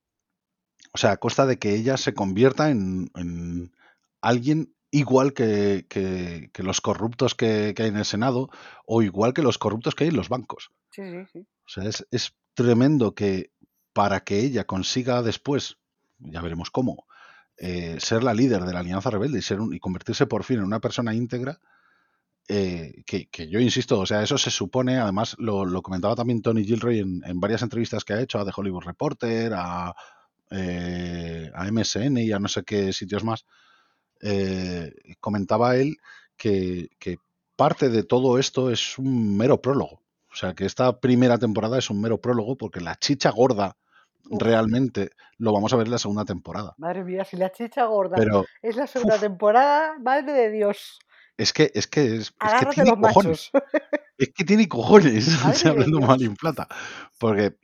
O 0.94 0.98
sea, 0.98 1.12
a 1.12 1.16
costa 1.16 1.44
de 1.46 1.58
que 1.58 1.74
ella 1.74 1.96
se 1.96 2.14
convierta 2.14 2.70
en, 2.70 3.10
en 3.16 3.72
alguien 4.20 4.74
igual 4.92 5.32
que, 5.32 5.86
que- 5.88 6.50
que 6.52 6.62
los 6.62 6.80
corruptos 6.80 7.34
que, 7.34 7.72
que 7.74 7.82
hay 7.82 7.88
en 7.88 7.96
el 7.96 8.04
Senado 8.04 8.48
o 8.86 9.02
igual 9.02 9.34
que 9.34 9.42
los 9.42 9.58
corruptos 9.58 9.94
que 9.96 10.04
hay 10.04 10.10
en 10.10 10.16
los 10.16 10.28
bancos. 10.28 10.70
Sí, 10.92 11.02
sí, 11.10 11.26
sí. 11.32 11.38
O 11.40 11.68
sea, 11.68 11.84
es, 11.84 12.06
es 12.12 12.36
tremendo 12.54 13.14
que 13.14 13.50
para 13.92 14.20
que 14.20 14.38
ella 14.38 14.64
consiga 14.64 15.22
después, 15.22 15.78
ya 16.18 16.40
veremos 16.42 16.70
cómo, 16.70 17.06
eh, 17.56 17.96
ser 17.98 18.22
la 18.22 18.34
líder 18.34 18.62
de 18.64 18.72
la 18.72 18.80
Alianza 18.80 19.10
Rebelde 19.10 19.40
y, 19.40 19.42
ser 19.42 19.60
un- 19.60 19.74
y 19.74 19.80
convertirse 19.80 20.26
por 20.26 20.44
fin 20.44 20.58
en 20.58 20.64
una 20.64 20.80
persona 20.80 21.12
íntegra, 21.14 21.58
eh, 22.48 23.02
que, 23.06 23.26
que 23.26 23.48
yo 23.48 23.58
insisto, 23.58 24.00
o 24.00 24.06
sea, 24.06 24.22
eso 24.22 24.36
se 24.36 24.50
supone, 24.50 24.98
además 24.98 25.36
lo, 25.38 25.64
lo 25.64 25.82
comentaba 25.82 26.14
también 26.14 26.42
Tony 26.42 26.64
Gilroy 26.64 26.98
en, 26.98 27.22
en 27.24 27.40
varias 27.40 27.62
entrevistas 27.62 28.04
que 28.04 28.12
ha 28.12 28.20
hecho 28.20 28.38
a 28.38 28.44
The 28.44 28.52
Hollywood 28.54 28.84
Reporter, 28.84 29.52
a, 29.56 29.94
eh, 30.50 31.50
a 31.54 31.70
MSN 31.70 32.18
y 32.18 32.32
a 32.32 32.38
no 32.38 32.48
sé 32.48 32.62
qué 32.64 32.92
sitios 32.92 33.24
más, 33.24 33.46
eh, 34.20 34.92
comentaba 35.20 35.76
él 35.76 35.96
que, 36.36 36.90
que 36.98 37.18
parte 37.56 37.88
de 37.88 38.02
todo 38.02 38.38
esto 38.38 38.70
es 38.70 38.98
un 38.98 39.36
mero 39.36 39.60
prólogo. 39.60 40.02
O 40.30 40.36
sea, 40.36 40.54
que 40.54 40.66
esta 40.66 41.00
primera 41.00 41.38
temporada 41.38 41.78
es 41.78 41.90
un 41.90 42.00
mero 42.00 42.20
prólogo 42.20 42.56
porque 42.56 42.80
la 42.80 42.96
chicha 42.96 43.30
gorda 43.30 43.76
realmente 44.30 45.10
lo 45.38 45.52
vamos 45.52 45.72
a 45.72 45.76
ver 45.76 45.86
en 45.86 45.92
la 45.92 45.98
segunda 45.98 46.24
temporada. 46.24 46.74
Madre 46.78 47.04
mía, 47.04 47.24
si 47.24 47.36
la 47.36 47.52
chicha 47.52 47.84
gorda 47.84 48.16
Pero 48.16 48.44
es 48.62 48.76
la 48.76 48.86
segunda 48.86 49.18
temporada, 49.18 49.98
madre 49.98 50.32
de 50.32 50.50
Dios. 50.50 50.98
Es 51.36 51.52
que 51.52 51.70
es 51.74 51.86
que 51.86 52.16
es, 52.16 52.20
es 52.20 52.32
que 52.60 52.66
tiene 52.74 52.90
los 52.90 52.98
cojones. 53.14 53.50
Es 54.18 54.28
que 54.32 54.44
tiene 54.44 54.68
cojones, 54.68 55.26
hablando 55.70 55.98
mal 56.00 56.22
en 56.22 56.36
plata. 56.36 56.68
Porque 57.18 57.56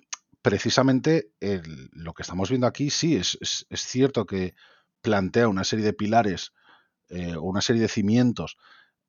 precisamente 0.42 1.30
el- 1.40 1.88
lo 1.92 2.12
que 2.12 2.22
estamos 2.22 2.48
viendo 2.48 2.66
aquí 2.66 2.90
sí 2.90 3.14
es, 3.16 3.38
es- 3.40 3.66
es 3.70 3.80
cierto 3.82 4.26
que 4.26 4.54
plantea 5.00 5.46
una 5.48 5.62
serie 5.64 5.84
de 5.84 5.92
pilares 5.92 6.52
eh, 7.08 7.36
o 7.36 7.42
una 7.42 7.60
serie 7.60 7.82
de 7.82 7.88
cimientos 7.88 8.56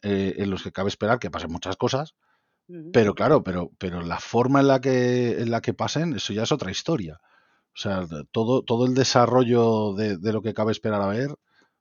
eh, 0.04 0.36
en 0.38 0.50
los 0.52 0.62
que 0.64 0.72
cabe 0.72 0.90
esperar 0.90 1.18
que 1.20 1.32
pasen 1.32 1.52
muchas 1.52 1.78
cosas, 1.78 2.14
pero 2.94 3.16
claro, 3.16 3.44
pero, 3.44 3.72
pero 3.80 4.02
la 4.02 4.20
forma 4.20 4.60
en 4.62 4.68
la 4.68 4.80
que 4.80 5.42
en 5.42 5.52
la 5.52 5.62
que 5.62 5.74
pasen, 5.74 6.14
eso 6.16 6.34
ya 6.34 6.44
es 6.44 6.52
otra 6.52 6.72
historia. 6.72 7.20
O 7.76 7.80
sea, 7.80 8.06
todo, 8.32 8.64
todo 8.64 8.86
el 8.86 8.94
desarrollo 8.94 9.94
de, 9.94 10.18
de 10.18 10.34
lo 10.34 10.42
que 10.42 10.54
cabe 10.54 10.72
esperar 10.72 11.02
a 11.02 11.08
ver, 11.08 11.36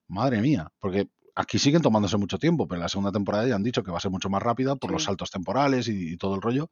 madre 0.09 0.40
mía, 0.40 0.73
porque 0.81 1.09
aquí 1.35 1.59
siguen 1.59 1.83
tomándose 1.83 2.16
mucho 2.16 2.38
tiempo, 2.38 2.66
pero 2.66 2.79
en 2.79 2.83
la 2.83 2.88
segunda 2.88 3.12
temporada 3.12 3.47
ya 3.47 3.55
han 3.55 3.62
dicho 3.62 3.83
que 3.83 3.90
va 3.90 3.99
a 3.99 4.01
ser 4.01 4.11
mucho 4.11 4.29
más 4.31 4.43
rápida 4.43 4.77
por 4.77 4.90
los 4.90 5.05
saltos 5.05 5.31
temporales 5.31 5.88
y, 5.88 6.12
y 6.12 6.16
todo 6.16 6.35
el 6.35 6.43
rollo. 6.43 6.71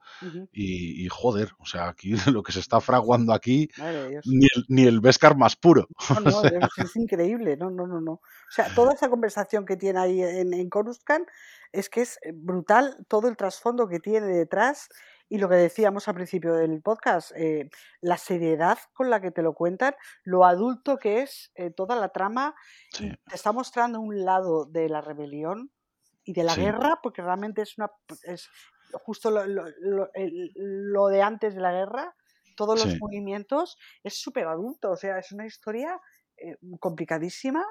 Y, 0.53 1.05
y 1.05 1.09
joder, 1.09 1.51
o 1.59 1.67
sea, 1.67 1.89
aquí 1.89 2.13
lo 2.33 2.43
que 2.43 2.53
se 2.53 2.61
está 2.61 2.81
fraguando 2.81 3.33
aquí, 3.33 3.69
Madre 3.79 4.21
ni 4.25 4.47
el, 4.55 4.65
ni 4.69 4.83
el 4.85 5.01
más 5.37 5.57
puro. 5.57 5.89
No, 6.11 6.17
O 6.19 6.21
no, 6.21 6.41
sea, 6.43 6.69
es 6.77 6.97
increíble, 6.97 7.57
no, 7.57 7.71
no, 7.71 7.87
no, 7.87 8.01
no. 8.01 8.13
O 8.13 8.51
sea, 8.51 8.67
toda 8.75 8.95
esa 8.95 9.09
conversación 9.09 9.65
que 9.65 9.77
tiene 9.77 9.99
ahí 9.99 10.23
en, 10.23 10.55
en 10.55 10.69
Coruscant 10.69 11.27
es 11.73 11.89
que 11.89 12.03
es 12.03 12.19
eh, 12.23 12.33
brutal 12.35 12.97
todo 13.09 13.29
el 13.29 13.37
trasfondo 13.37 13.89
que 13.89 14.01
tiene 14.01 14.27
detrás 14.27 14.89
y 15.29 15.39
lo 15.39 15.49
que 15.49 15.57
decíamos 15.57 16.09
al 16.09 16.15
principio 16.15 16.55
del 16.55 16.83
podcast, 16.83 17.33
eh, 17.37 17.71
la 18.01 18.17
seriedad 18.19 18.79
con 18.95 19.11
la 19.11 19.21
que 19.21 19.31
te 19.31 19.43
lo 19.43 19.55
cuentan, 19.55 19.95
lo 20.25 20.45
adulto 20.45 20.99
que 20.99 21.23
es 21.23 21.51
eh, 21.55 21.71
toda 21.71 21.97
la 21.97 22.11
trama 22.11 22.55
sí, 22.91 23.09
y 23.25 23.31
te 23.31 23.37
está 23.37 23.53
mostrando 23.53 24.01
un 24.01 24.25
lado 24.25 24.65
de 24.67 24.89
la 24.89 25.01
rebelión 25.01 25.73
y 26.25 26.33
de 26.35 26.45
la 26.45 26.55
sí, 26.55 26.57
guerra, 26.57 27.01
porque 27.03 27.23
realmente 27.23 27.63
es 27.63 27.79
una 27.79 27.91
es 28.25 28.49
justo 29.05 29.31
lo, 29.31 29.47
lo- 29.47 29.67
lo- 29.81 31.09
de 31.09 31.23
antes 31.23 31.55
de 31.55 31.61
la 31.61 31.73
guerra, 31.73 32.15
todos 32.57 32.77
los 32.79 32.95
sí. 32.95 33.01
movimientos, 33.01 33.77
es 34.03 34.21
súper 34.21 34.47
adulto, 34.49 34.91
o 34.93 34.97
sea, 34.97 35.19
es 35.19 35.33
una 35.33 35.47
historia 35.47 36.01
eh, 36.37 36.57
complicadísima 36.81 37.65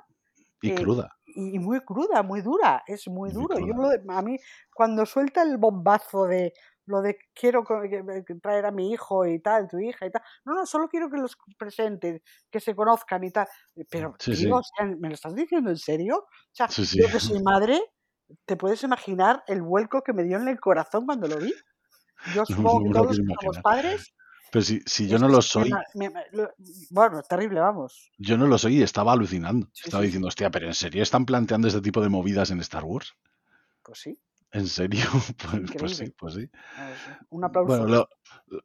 Y 0.61 0.71
eh, 0.71 0.73
cruda, 0.73 1.09
y 1.25 1.59
muy 1.59 1.81
cruda, 1.81 2.23
muy 2.23 2.41
dura, 2.41 2.83
es 2.87 3.07
muy 3.07 3.31
muy 3.31 3.31
duro. 3.31 3.59
Yo 3.59 3.73
lo 3.75 3.89
a 4.13 4.21
mí, 4.21 4.37
cuando 4.73 5.05
suelta 5.05 5.43
el 5.43 5.57
bombazo 5.57 6.25
de 6.25 6.53
lo 6.87 7.01
de 7.01 7.17
quiero 7.33 7.63
que- 7.63 7.89
que- 7.89 8.23
que 8.25 8.35
traer 8.35 8.65
a 8.65 8.71
mi 8.71 8.91
hijo 8.91 9.25
y 9.25 9.39
tal, 9.39 9.67
tu 9.67 9.77
hija 9.79 10.05
y 10.05 10.11
tal, 10.11 10.21
no, 10.45 10.55
no, 10.55 10.65
solo 10.65 10.87
quiero 10.89 11.09
que 11.09 11.17
los 11.17 11.37
presenten, 11.57 12.21
que 12.49 12.59
se 12.59 12.75
conozcan 12.75 13.23
y 13.23 13.31
tal. 13.31 13.47
Pero, 13.89 14.15
Sí, 14.19 14.31
tío, 14.31 14.37
sí, 14.37 14.51
o 14.51 14.61
sea, 14.63 14.85
¿me 14.85 15.09
lo 15.09 15.13
estás 15.13 15.35
diciendo 15.35 15.69
en 15.69 15.77
serio? 15.77 16.17
O 16.17 16.27
sea, 16.51 16.67
sí, 16.69 16.99
yo 16.99 17.07
que 17.11 17.19
soy 17.19 17.41
madre, 17.43 17.79
¿te 18.45 18.55
puedes 18.55 18.81
imaginar 18.83 19.43
el 19.47 19.61
vuelco 19.61 20.01
que 20.01 20.13
me 20.13 20.23
dio 20.23 20.37
en 20.37 20.47
el 20.47 20.59
corazón 20.59 21.05
cuando 21.05 21.27
lo 21.27 21.37
vi? 21.37 21.53
Yo 22.33 22.43
No, 22.49 22.55
supongo 22.55 22.79
no 22.79 22.83
que 22.83 22.89
me 22.89 22.95
lo 22.95 23.03
todos 23.03 23.17
que 23.17 23.23
somos 23.41 23.57
padres, 23.61 24.13
Pero 24.51 24.63
si, 24.63 24.79
si 24.85 25.07
yo 25.09 25.19
no 25.19 25.27
que 25.27 25.33
lo 25.33 25.37
que 25.39 25.39
me 25.39 25.41
soy, 25.41 25.71
me- 25.95 26.09
me- 26.09 26.25
bueno, 26.89 27.21
terrible, 27.23 27.59
vamos. 27.59 28.11
yo 28.17 28.37
no 28.37 28.47
lo 28.47 28.57
soy 28.57 28.77
y 28.79 28.81
estaba 28.81 29.11
alucinando. 29.11 29.69
Estaba 29.83 30.03
diciendo, 30.03 30.29
hostia, 30.29 30.49
pero 30.49 30.67
¿en 30.67 30.73
serio 30.73 31.03
están 31.03 31.25
planteando 31.25 31.67
este 31.67 31.81
tipo 31.81 32.01
de 32.01 32.07
movidas 32.09 32.49
en 32.51 32.59
Star 32.61 32.85
Wars? 32.85 33.13
pues 33.83 33.99
sí, 33.99 34.19
¿En 34.51 34.67
serio? 34.67 35.03
es 35.13 35.33
Pues, 35.51 35.71
pues 35.77 35.97
sí, 35.97 36.09
pues 36.17 36.33
sí. 36.35 36.49
Ah. 36.77 36.93
Un 37.29 37.41
Bueno, 37.41 37.47
aplauso. 37.47 37.85
lo- 37.87 38.09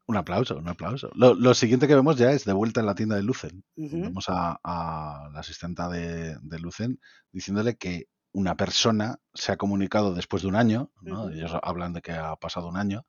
un 0.07 0.17
aplauso, 0.17 0.57
un 0.57 0.69
aplauso. 0.69 1.11
Lo, 1.15 1.35
lo 1.35 1.55
siguiente 1.55 1.89
que 1.89 1.95
vemos 1.95 2.17
ya 2.17 2.31
es 2.33 2.45
de 2.45 2.53
vuelta 2.53 2.81
en 2.81 2.87
la 2.87 2.95
tienda 2.95 3.17
de 3.17 3.23
Lucen. 3.23 3.65
Vemos 3.77 4.27
a, 4.29 4.61
a 4.63 5.29
la 5.33 5.41
asistenta 5.41 5.89
de, 5.89 6.37
de 6.41 6.59
Lucen 6.61 7.01
diciéndole 7.33 7.77
que 7.77 8.07
una 8.33 8.57
persona 8.57 9.19
se 9.35 9.53
ha 9.53 9.57
comunicado 9.57 10.15
después 10.15 10.43
de 10.43 10.49
un 10.49 10.57
año, 10.57 10.91
¿no? 11.03 11.29
Ellos 11.31 11.53
hablan 11.63 11.93
de 11.93 12.01
que 12.01 12.13
ha 12.13 12.35
pasado 12.37 12.69
un 12.69 12.77
año, 12.79 13.05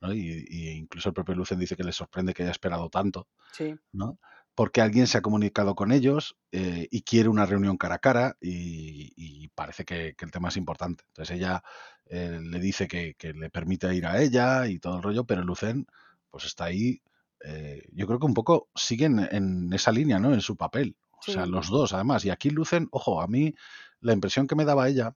¿no? 0.00 0.12
Y, 0.12 0.44
y 0.48 0.68
incluso 0.70 1.08
el 1.10 1.14
propio 1.14 1.34
Lucen 1.34 1.58
dice 1.58 1.76
que 1.76 1.84
le 1.84 1.92
sorprende 1.92 2.34
que 2.34 2.42
haya 2.42 2.52
esperado 2.52 2.90
tanto, 2.90 3.28
Sí. 3.52 3.74
¿no? 3.92 4.18
Porque 4.56 4.80
alguien 4.80 5.06
se 5.06 5.18
ha 5.18 5.22
comunicado 5.22 5.76
con 5.76 5.92
ellos 5.92 6.36
eh, 6.50 6.88
y 6.90 7.02
quiere 7.02 7.28
una 7.28 7.46
reunión 7.46 7.76
cara 7.76 7.96
a 7.96 7.98
cara 8.00 8.36
y, 8.40 9.12
y 9.16 9.48
parece 9.50 9.84
que, 9.84 10.14
que 10.16 10.24
el 10.24 10.32
tema 10.32 10.48
es 10.48 10.56
importante. 10.56 11.04
Entonces 11.08 11.36
ella 11.36 11.62
eh, 12.06 12.40
le 12.42 12.58
dice 12.58 12.88
que, 12.88 13.14
que 13.16 13.32
le 13.34 13.50
permite 13.50 13.94
ir 13.94 14.06
a 14.06 14.20
ella 14.20 14.66
y 14.66 14.78
todo 14.80 14.96
el 14.96 15.02
rollo, 15.04 15.24
pero 15.24 15.44
Lucen 15.44 15.86
pues 16.30 16.44
está 16.46 16.64
ahí. 16.64 17.02
eh, 17.44 17.82
yo 17.92 18.06
creo 18.06 18.18
que 18.18 18.26
un 18.26 18.34
poco 18.34 18.68
siguen 18.74 19.20
en 19.30 19.72
esa 19.72 19.92
línea, 19.92 20.18
¿no? 20.18 20.34
En 20.34 20.40
su 20.40 20.56
papel. 20.56 20.96
O 21.12 21.22
sea, 21.32 21.46
los 21.46 21.68
dos, 21.68 21.92
además. 21.92 22.24
Y 22.24 22.30
aquí 22.30 22.50
Lucen, 22.50 22.88
ojo, 22.90 23.20
a 23.22 23.26
mí 23.28 23.54
la 24.00 24.12
impresión 24.14 24.46
que 24.46 24.54
me 24.56 24.64
daba 24.64 24.88
ella 24.88 25.14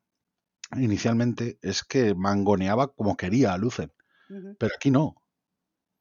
inicialmente 0.76 1.58
es 1.62 1.82
que 1.84 2.14
mangoneaba 2.14 2.88
como 2.94 3.16
quería 3.16 3.52
a 3.54 3.58
Lucen, 3.58 3.92
pero 4.58 4.74
aquí 4.76 4.90
no. 4.90 5.19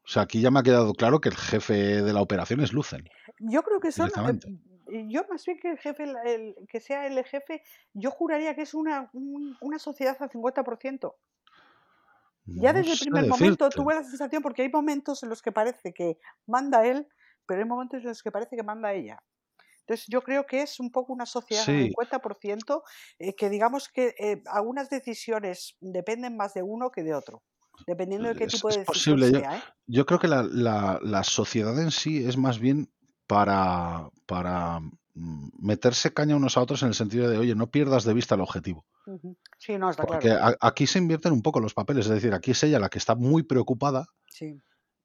O 0.10 0.12
sea, 0.12 0.24
aquí 0.24 0.42
ya 0.42 0.52
me 0.52 0.60
ha 0.60 0.64
quedado 0.64 0.94
claro 0.94 1.22
que 1.22 1.30
el 1.30 1.38
jefe 1.38 2.02
de 2.02 2.12
la 2.14 2.22
operación 2.22 2.60
es 2.60 2.74
Lucen, 2.74 3.08
Yo 3.40 3.64
creo 3.64 3.80
que 3.80 3.92
son, 3.92 4.12
eh, 4.88 5.06
yo 5.10 5.24
más 5.30 5.46
bien 5.46 5.60
que 5.60 5.70
el 5.72 5.78
jefe, 5.80 6.04
el- 6.26 6.56
que 6.70 6.80
sea 6.80 7.06
el 7.08 7.24
jefe, 7.26 7.64
yo 7.94 8.12
juraría 8.12 8.56
que 8.56 8.62
es 8.64 8.74
una, 8.74 9.10
un- 9.14 9.58
una 9.60 9.80
sociedad 9.80 10.18
al 10.20 10.30
50%. 10.32 11.18
Ya 12.56 12.74
No 12.74 12.74
desde 12.74 12.92
el 12.94 12.98
primer 12.98 13.26
momento 13.28 13.74
tuve 13.74 13.96
la 13.96 14.04
sensación, 14.04 14.42
porque 14.42 14.64
hay 14.64 14.70
momentos 14.70 15.24
en 15.24 15.30
los 15.30 15.42
que 15.42 15.52
parece 15.52 15.94
que 15.94 16.18
manda 16.48 16.86
él, 16.86 17.08
pero 17.46 17.62
hay 17.62 17.68
momentos 17.68 18.02
en 18.02 18.08
los 18.10 18.24
que 18.24 18.32
parece 18.32 18.56
que 18.56 18.64
manda 18.64 18.94
ella. 18.94 19.20
Entonces 19.82 20.08
yo 20.10 20.24
creo 20.24 20.46
que 20.48 20.62
es 20.64 20.80
un 20.80 20.92
poco 20.92 21.14
una 21.14 21.26
sociedad 21.28 21.70
al 21.70 21.76
Sí, 21.76 21.76
50%, 21.78 22.84
eh, 23.20 23.36
que 23.36 23.50
digamos 23.50 23.90
que 23.90 24.16
eh, 24.20 24.44
algunas 24.48 24.90
decisiones 24.90 25.78
dependen 25.82 26.38
más 26.38 26.54
de 26.56 26.64
uno 26.64 26.92
que 26.92 27.04
de 27.04 27.16
otro, 27.16 27.44
dependiendo 27.88 28.28
de 28.30 28.36
qué 28.36 28.44
es, 28.46 28.54
tipo 28.54 28.70
es 28.70 28.76
de 28.76 28.82
decisión 28.82 29.20
posible. 29.20 29.32
Yo, 29.32 29.40
sea. 29.40 29.58
¿eh? 29.58 29.64
yo 29.88 30.06
creo 30.06 30.20
que 30.20 30.28
la, 30.28 30.44
la- 30.44 31.00
la 31.04 31.24
sociedad 31.24 31.80
en 31.80 31.92
sí 31.92 32.26
es 32.26 32.38
más 32.38 32.60
bien 32.60 32.90
para, 33.28 34.10
para 34.26 34.80
mm, 35.14 35.50
meterse 35.60 36.14
caña 36.14 36.36
unos 36.36 36.58
a 36.58 36.62
otros 36.62 36.82
en 36.84 36.90
el 36.90 36.94
sentido 36.96 37.30
de, 37.30 37.38
oye, 37.38 37.56
no 37.56 37.70
pierdas 37.70 38.04
de 38.04 38.14
vista 38.14 38.36
el 38.36 38.42
objetivo. 38.42 38.86
Sí, 39.58 39.78
no, 39.78 39.90
está 39.90 40.04
Porque 40.06 40.30
claro. 40.30 40.56
a- 40.62 40.68
aquí 40.68 40.86
se 40.88 41.00
invierten 41.00 41.34
un 41.34 41.42
poco 41.42 41.60
los 41.60 41.74
papeles, 41.74 42.06
es 42.06 42.12
decir, 42.12 42.34
aquí 42.34 42.52
es 42.52 42.64
ella 42.64 42.80
la 42.80 42.90
que 42.90 42.98
está 43.00 43.16
muy 43.16 43.44
preocupada 43.44 44.06
Sí. 44.28 44.60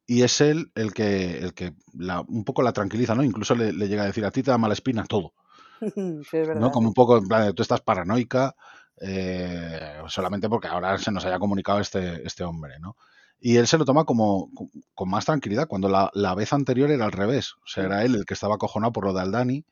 y 0.06 0.22
es 0.22 0.40
él 0.40 0.70
el 0.74 0.92
que, 0.92 1.38
el 1.38 1.54
que 1.54 1.74
la, 1.94 2.20
un 2.22 2.44
poco 2.44 2.62
la 2.62 2.72
tranquiliza, 2.72 3.14
¿no? 3.14 3.22
Incluso 3.22 3.54
le, 3.54 3.72
le 3.72 3.88
llega 3.88 4.02
a 4.02 4.06
decir, 4.06 4.24
a 4.24 4.30
ti 4.30 4.42
te 4.42 4.50
da 4.50 4.58
mala 4.58 4.74
espina 4.74 5.04
todo. 5.04 5.32
sí, 5.80 5.90
es 5.96 6.48
¿no? 6.48 6.54
verdad. 6.54 6.70
Como 6.72 6.88
un 6.88 6.94
poco 6.94 7.16
en 7.18 7.26
plan 7.26 7.54
tú 7.54 7.62
estás 7.62 7.80
paranoica 7.80 8.54
eh, 9.00 10.02
solamente 10.08 10.48
porque 10.48 10.68
ahora 10.68 10.98
se 10.98 11.10
nos 11.10 11.24
haya 11.24 11.38
comunicado 11.38 11.80
este, 11.80 12.26
este 12.26 12.44
hombre, 12.44 12.78
¿no? 12.80 12.96
Y 13.40 13.56
él 13.56 13.66
se 13.66 13.76
lo 13.76 13.84
toma 13.84 14.04
como 14.04 14.50
con, 14.94 15.10
más 15.10 15.26
tranquilidad, 15.26 15.66
cuando 15.66 15.88
la, 15.88 16.10
la 16.14 16.34
vez 16.34 16.52
anterior 16.52 16.90
era 16.90 17.04
al 17.04 17.12
revés, 17.12 17.52
o 17.54 17.66
sea, 17.66 17.84
era 17.84 18.04
él 18.04 18.14
el 18.14 18.24
que 18.24 18.34
estaba 18.34 18.54
acojonado 18.54 18.92
por 18.92 19.04
lo 19.04 19.12
de 19.12 19.20
Aldani, 19.20 19.66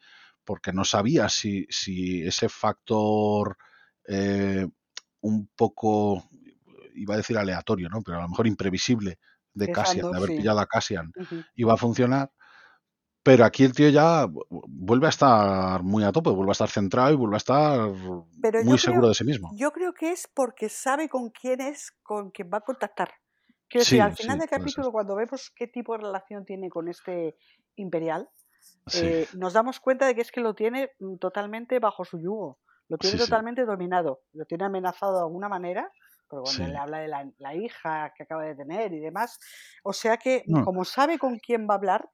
porque 0.44 0.72
no 0.72 0.84
sabía 0.84 1.28
si, 1.28 1.66
si 1.70 2.22
ese 2.22 2.48
factor 2.48 3.56
eh, 4.08 4.66
un 5.20 5.48
poco, 5.56 6.28
iba 6.94 7.14
a 7.14 7.16
decir 7.16 7.38
aleatorio, 7.38 7.88
¿no? 7.88 8.02
Pero 8.02 8.18
a 8.18 8.22
lo 8.22 8.28
mejor 8.28 8.46
imprevisible 8.46 9.18
de 9.54 9.70
Cassian, 9.70 10.10
de 10.10 10.16
haber 10.16 10.36
pillado 10.36 10.58
a 10.60 10.66
Cassian, 10.66 11.12
iba 11.54 11.74
a 11.74 11.76
funcionar, 11.76 12.30
pero 13.22 13.44
aquí 13.44 13.64
el 13.64 13.72
tío 13.74 13.88
ya 13.88 14.26
vu- 14.26 14.44
vuelve 14.68 15.06
a 15.06 15.10
estar 15.10 15.82
muy 15.82 16.04
a 16.04 16.12
tope, 16.12 16.30
vuelve 16.30 16.50
a 16.50 16.52
estar 16.58 16.70
centrado 16.70 17.12
y 17.12 17.16
vuelve 17.16 17.36
a 17.36 17.38
estar 17.38 17.90
Pero 18.40 18.58
muy 18.58 18.78
seguro 18.78 19.08
creo, 19.08 19.08
de 19.08 19.14
sí 19.14 19.24
mismo. 19.24 19.58
yo 19.60 19.72
creo 19.72 19.92
que 19.94 20.10
es 20.12 20.28
porque 20.34 20.68
sabe 20.68 21.08
con 21.08 21.30
quién 21.30 21.60
es, 21.60 21.92
con 22.02 22.30
quién 22.30 22.50
va 22.52 22.58
a 22.58 22.62
contactar. 22.62 23.10
Quiero 23.68 23.82
decir, 23.84 24.00
al 24.00 24.12
final 24.12 24.38
sí, 24.38 24.40
del 24.40 24.48
ser. 24.66 24.68
capítulo, 24.68 24.92
cuando 24.92 25.16
vemos 25.16 25.50
qué 25.54 25.66
tipo 25.66 25.92
de 25.96 26.04
relación 26.04 26.44
tiene 26.44 26.68
con 26.68 26.88
este 26.88 27.36
imperial, 27.76 28.28
Sí, 28.86 29.08
eh, 29.08 29.28
nos 29.32 29.54
damos 29.54 29.80
cuenta 29.80 30.06
de 30.06 30.14
que 30.14 30.22
es 30.22 30.32
que 30.32 30.40
lo 30.42 30.54
tiene 30.54 30.90
mm, 31.00 31.18
totalmente 31.18 31.78
bajo 31.80 32.04
su 32.04 32.18
yugo, 32.20 32.60
lo 32.88 32.98
tiene 32.98 33.18
totalmente 33.18 33.64
dominado, 33.66 34.22
lo 34.32 34.46
tiene 34.46 34.66
amenazado 34.66 35.14
de 35.16 35.20
alguna 35.22 35.48
manera, 35.48 35.90
porque 36.28 36.42
cuando 36.44 36.68
le 36.68 36.78
habla 36.78 36.98
de 37.00 37.08
la, 37.08 37.30
la 37.38 37.54
hija 37.56 38.12
que 38.16 38.24
acaba 38.24 38.44
de 38.44 38.56
tener 38.56 38.92
y 38.92 39.00
demás, 39.00 39.38
o 39.84 39.92
sea 39.92 40.18
que 40.18 40.46
No, 40.46 40.60
como 40.60 40.84
sabe 40.84 41.18
con 41.18 41.38
quién 41.38 41.66
va 41.68 41.74
a 41.74 41.78
hablar, 41.78 42.10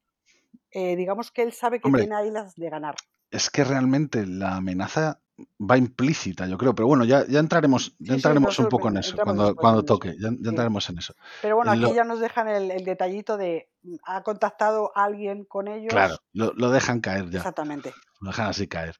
eh, 0.70 0.96
digamos 0.96 1.30
que 1.30 1.42
él 1.42 1.52
sabe 1.52 1.80
que 1.80 1.86
hombre, 1.88 2.02
tiene 2.02 2.16
ahí 2.16 2.30
las 2.30 2.54
de 2.54 2.70
ganar. 2.70 2.94
es 3.30 3.50
que 3.50 3.64
realmente 3.64 4.26
la 4.26 4.56
amenaza 4.56 5.20
va 5.60 5.76
implícita, 5.76 6.46
yo 6.48 6.58
creo, 6.58 6.74
pero 6.74 6.88
bueno, 6.88 7.04
ya, 7.04 7.24
ya 7.28 7.38
entraremos, 7.38 7.94
ya 7.98 8.06
Sí, 8.08 8.12
entraremos 8.14 8.58
un 8.58 8.68
poco 8.68 8.88
en 8.88 8.96
eso, 8.96 9.16
cuando, 9.22 9.54
cuando 9.54 9.84
toque, 9.84 10.16
ya, 10.18 10.30
ya 10.30 10.36
Sí. 10.42 10.48
entraremos 10.48 10.90
en 10.90 10.98
eso. 10.98 11.14
Pero 11.42 11.56
bueno, 11.56 11.70
aquí 11.70 11.80
Lo- 11.82 11.94
ya 11.94 12.02
nos 12.04 12.18
dejan 12.20 12.48
el, 12.48 12.70
el 12.72 12.84
detallito 12.84 13.36
de 13.36 13.68
mm, 13.82 13.94
ha 14.04 14.22
contactado 14.24 14.90
alguien 14.96 15.44
con 15.44 15.68
ellos. 15.68 15.90
claro, 15.90 16.16
lo, 16.32 16.52
lo 16.54 16.70
dejan 16.70 17.00
caer 17.00 17.30
ya, 17.30 17.38
Exactamente. 17.38 17.92
lo 18.20 18.30
dejan 18.30 18.46
así 18.48 18.66
caer. 18.66 18.96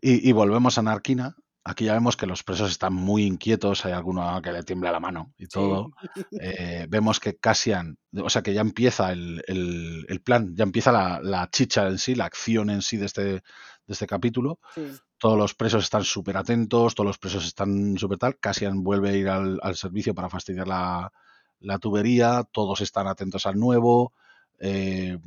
Y, 0.00 0.28
y 0.28 0.32
volvemos 0.32 0.78
a 0.78 0.82
Narquina. 0.82 1.34
Aquí 1.62 1.84
ya 1.84 1.92
vemos 1.92 2.16
que 2.16 2.26
los 2.26 2.42
presos 2.42 2.70
están 2.70 2.94
muy 2.94 3.24
inquietos, 3.24 3.84
hay 3.84 3.92
alguno 3.92 4.40
que 4.42 4.50
le 4.50 4.62
tiembla 4.62 4.90
la 4.92 5.00
mano 5.00 5.32
y 5.36 5.44
Sí. 5.44 5.50
todo. 5.52 5.90
Eh, 6.40 6.86
vemos 6.88 7.20
que 7.20 7.36
Cassian, 7.36 7.98
o 8.16 8.30
sea 8.30 8.42
que 8.42 8.54
ya 8.54 8.62
empieza 8.62 9.12
el, 9.12 9.42
el- 9.46 10.06
el 10.08 10.20
plan, 10.22 10.54
ya 10.56 10.64
empieza 10.64 10.90
la, 10.90 11.20
la 11.22 11.48
chicha 11.50 11.86
en 11.86 11.98
sí, 11.98 12.14
la 12.14 12.24
acción 12.24 12.70
en 12.70 12.80
sí 12.82 12.96
de 12.96 13.06
este, 13.06 13.22
de 13.24 13.42
este 13.88 14.06
capítulo. 14.06 14.58
Sí. 14.74 14.90
Todos 15.18 15.36
los 15.36 15.54
presos 15.54 15.84
están 15.84 16.02
súper 16.04 16.38
atentos, 16.38 16.94
todos 16.94 17.06
los 17.06 17.18
presos 17.18 17.44
están 17.44 17.98
súper 17.98 18.16
tal. 18.16 18.38
Cassian 18.38 18.82
vuelve 18.82 19.10
a 19.10 19.16
ir 19.16 19.28
al, 19.28 19.58
al 19.62 19.76
servicio 19.76 20.14
para 20.14 20.30
fastidiar 20.30 20.66
la, 20.66 21.12
la 21.60 21.78
tubería, 21.78 22.42
todos 22.50 22.80
están 22.80 23.06
atentos 23.06 23.44
al 23.44 23.58
nuevo. 23.58 24.14
Eh, 24.58 25.18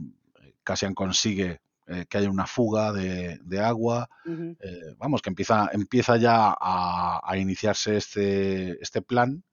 Cassian 0.64 0.96
consigue 0.96 1.62
eh, 1.88 2.06
que 2.10 2.18
haya 2.18 2.30
una 2.30 2.48
fuga 2.48 2.92
de, 2.94 3.40
de 3.44 3.60
agua. 3.60 4.10
Eh, 4.26 4.96
vamos, 4.98 5.22
que 5.22 5.30
empieza, 5.30 5.70
empieza 5.74 6.18
ya 6.18 6.56
a, 6.60 7.22
a 7.24 7.38
iniciarse 7.38 7.98
este, 7.98 8.82
este 8.82 9.02
plan 9.02 9.44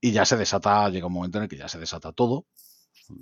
y 0.00 0.12
ya 0.12 0.24
se 0.24 0.36
desata, 0.36 0.88
llega 0.90 1.06
un 1.06 1.12
momento 1.12 1.38
en 1.38 1.44
el 1.44 1.48
que 1.50 1.56
ya 1.56 1.68
se 1.68 1.78
desata 1.78 2.12
todo. 2.12 2.46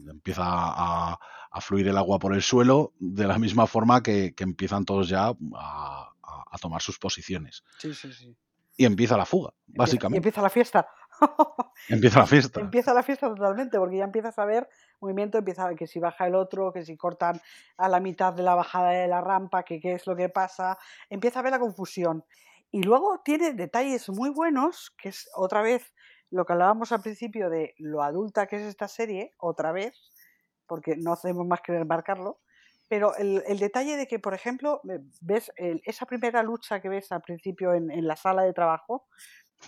Empieza 0.09 0.43
a, 0.45 1.19
a 1.51 1.61
fluir 1.61 1.87
el 1.89 1.97
agua 1.97 2.19
por 2.19 2.35
el 2.35 2.43
suelo 2.43 2.93
de 2.99 3.27
la 3.27 3.39
misma 3.39 3.67
forma 3.67 4.03
que, 4.03 4.35
que 4.35 4.45
empiezan 4.45 4.85
todos 4.85 5.09
ya 5.09 5.33
a, 5.55 6.13
tomar 6.61 6.81
sus 6.81 6.99
posiciones. 6.99 7.63
Sí, 7.79 7.93
sí, 7.95 8.11
sí. 8.13 8.35
Y 8.79 8.87
empieza 8.87 9.17
la 9.17 9.27
fuga, 9.27 9.51
Empieza- 9.51 9.73
Y 9.75 9.79
básicamente. 9.79 10.17
empieza 10.19 10.43
la 10.43 10.49
fiesta. 10.51 10.89
Empieza 11.89 12.19
la 12.21 12.27
fiesta. 12.27 12.61
Empieza 12.61 12.95
la 12.95 13.03
fiesta 13.03 13.29
totalmente, 13.29 13.79
porque 13.79 13.99
ya 13.99 14.05
empiezas 14.05 14.39
a 14.39 14.45
ver 14.47 14.69
movimiento, 15.01 15.39
empieza 15.39 15.65
a 15.65 15.69
ver 15.69 15.77
que 15.77 15.87
si 15.87 15.99
baja 15.99 16.27
el 16.27 16.35
otro, 16.35 16.73
que 16.73 16.85
si 16.85 16.97
cortan 16.97 17.41
a 17.77 17.89
la 17.89 18.01
mitad 18.01 18.33
de 18.33 18.43
la 18.43 18.55
bajada 18.55 18.91
de 18.91 19.09
la 19.09 19.21
rampa, 19.21 19.63
que 19.65 19.81
qué 19.81 19.93
es 19.93 20.07
lo 20.07 20.17
que 20.17 20.29
pasa, 20.29 20.79
empieza 21.11 21.41
a 21.41 21.43
ver 21.43 21.53
la 21.53 21.59
confusión. 21.59 22.25
Y 22.71 22.83
luego 22.83 23.21
tiene 23.25 23.53
detalles 23.53 24.09
muy 24.09 24.31
buenos, 24.31 24.95
que 24.99 25.09
es 25.11 25.29
otra 25.35 25.63
vez 25.63 25.95
lo 26.31 26.45
que 26.45 26.53
hablábamos 26.53 26.93
al 26.93 27.03
principio 27.03 27.49
de 27.51 27.75
lo 27.79 28.03
adulta 28.03 28.47
que 28.47 28.57
es 28.57 28.63
esta 28.63 28.89
serie, 28.89 29.35
otra 29.39 29.73
vez, 29.73 29.95
porque 30.67 30.97
no 30.97 31.13
hacemos 31.13 31.47
más 31.47 31.61
que 31.63 31.73
remarcarlo, 31.73 32.41
pero 32.89 33.15
el, 33.17 33.43
el 33.47 33.59
detalle 33.59 33.97
de 33.97 34.07
que, 34.07 34.19
por 34.19 34.35
ejemplo, 34.35 34.81
ve- 34.85 35.01
ves 35.21 35.53
el- 35.57 35.81
esa 35.85 36.07
primera 36.07 36.43
lucha 36.43 36.81
que 36.81 36.89
ves 36.89 37.11
al 37.13 37.23
principio 37.23 37.73
en, 37.75 37.91
en 37.91 38.07
la 38.07 38.17
sala 38.17 38.43
de 38.43 38.53
trabajo, 38.53 39.07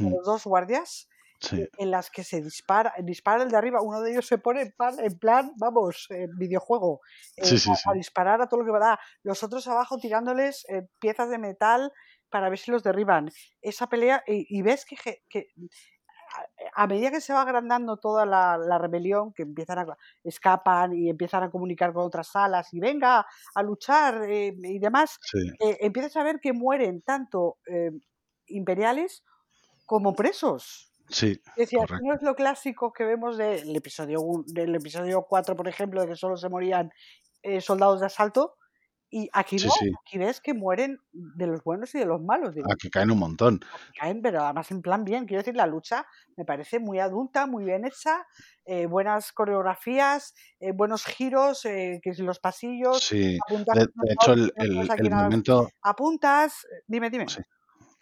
con 0.01 0.11
Mm, 0.11 0.15
los 0.15 0.27
dos 0.27 0.45
guardias, 0.45 1.09
Sí, 1.41 1.65
en 1.79 1.91
las 1.93 2.11
que 2.11 2.25
se 2.25 2.43
dispara, 2.43 2.93
dispara 2.99 3.45
el 3.45 3.49
de 3.49 3.57
arriba, 3.57 3.81
uno 3.81 4.01
de 4.01 4.11
ellos 4.11 4.27
se 4.27 4.39
pone 4.39 4.63
en 4.63 4.73
plan, 4.73 4.95
en 4.99 5.19
plan 5.19 5.53
vamos, 5.57 6.09
videojuego, 6.37 7.01
eh, 7.37 7.45
sí, 7.45 7.59
sí. 7.59 7.71
a, 7.87 7.93
disparar 7.93 8.43
a 8.43 8.49
todo 8.49 8.61
lo 8.61 8.67
que 8.67 8.73
va 8.73 8.79
a 8.79 8.89
dar, 8.91 8.99
los 9.23 9.45
otros 9.45 9.69
abajo 9.69 9.99
tirándoles 9.99 10.67
eh, 10.69 10.89
piezas 10.99 11.31
de 11.31 11.39
metal 11.39 11.93
para 12.29 12.49
ver 12.49 12.59
si 12.59 12.73
los 12.73 12.83
derriban. 12.83 13.31
Esa 13.63 13.89
pelea, 13.89 14.25
y, 14.27 14.47
y 14.49 14.63
ves 14.63 14.85
que, 14.85 15.23
a, 16.75 16.83
a 16.83 16.87
medida 16.89 17.13
que 17.13 17.21
se 17.21 17.33
va 17.33 17.43
agrandando 17.43 17.99
toda 17.99 18.27
la, 18.27 18.59
la 18.59 18.77
rebelión, 18.79 19.33
que 19.33 19.45
empiezan 19.45 19.79
a, 19.79 19.97
escapan 20.25 20.93
y 20.93 21.09
empiezan 21.09 21.45
a 21.45 21.51
comunicar 21.51 21.93
con 21.93 22.05
otras 22.05 22.27
salas 22.33 22.75
y 22.75 22.81
venga 22.81 23.25
a 23.55 23.63
luchar 23.63 24.25
eh, 24.29 24.57
y 24.57 24.81
demás, 24.81 25.21
empiezas 25.61 26.17
a 26.17 26.25
ver 26.25 26.41
que 26.41 26.53
mueren 26.53 27.03
tanto 27.03 27.59
imperiales 28.49 29.23
como 29.87 30.15
presos. 30.15 30.88
Sí, 31.09 31.41
Decía, 31.57 31.81
correcto. 31.81 32.07
no 32.07 32.15
es 32.15 32.23
lo 32.23 32.35
clásico 32.35 32.93
que 32.93 33.05
vemos 33.05 33.37
del 33.39 33.75
episodio, 33.77 34.21
del 34.47 34.75
episodio 34.75 35.23
4, 35.29 35.57
por 35.57 35.69
ejemplo, 35.69 36.01
de 36.03 36.09
que 36.09 36.17
solo 36.17 36.37
se 36.37 36.49
morían 36.49 36.91
eh, 37.43 37.61
soldados 37.61 38.01
de 38.01 38.07
asalto. 38.07 38.55
Y 39.11 39.31
aquí 39.33 39.57
no, 39.57 39.71
sí. 39.71 39.91
aquí 40.07 40.19
ves 40.19 40.39
que 40.39 40.53
mueren 40.53 40.99
de 41.13 41.47
los 41.47 41.65
buenos 41.65 41.95
y 41.95 41.99
de 41.99 42.05
los 42.05 42.21
malos. 42.21 42.55
Digo, 42.55 42.71
Aquí 42.71 42.91
caen 42.91 43.11
un 43.11 43.19
montón. 43.19 43.59
caen, 43.99 44.21
pero 44.21 44.43
además 44.45 44.71
en 44.71 44.83
plan 44.83 45.03
bien. 45.03 45.25
Quiero 45.25 45.41
decir, 45.41 45.57
la 45.57 45.67
lucha 45.67 46.05
me 46.37 46.45
parece 46.45 46.79
muy 46.79 46.99
adulta, 46.99 47.47
muy 47.47 47.65
bien 47.65 47.87
hecha, 47.87 48.27
eh, 48.67 48.85
buenas 48.85 49.33
coreografías, 49.33 50.35
eh, 50.61 50.73
buenos 50.73 51.07
giros, 51.07 51.65
eh, 51.65 52.01
que 52.03 52.13
los 52.23 52.39
pasillos, 52.39 53.03
Sí. 53.03 53.39
apuntas 53.49 53.79
De, 53.79 53.87
de 53.87 54.13
hecho, 54.13 54.33
el, 54.35 54.53
el- 54.57 54.91
el 54.99 55.11
momento, 55.11 55.71
apuntas, 55.81 56.65
eh, 56.65 56.83
dime, 56.87 57.09
dime. 57.09 57.31
Sí. 57.31 57.41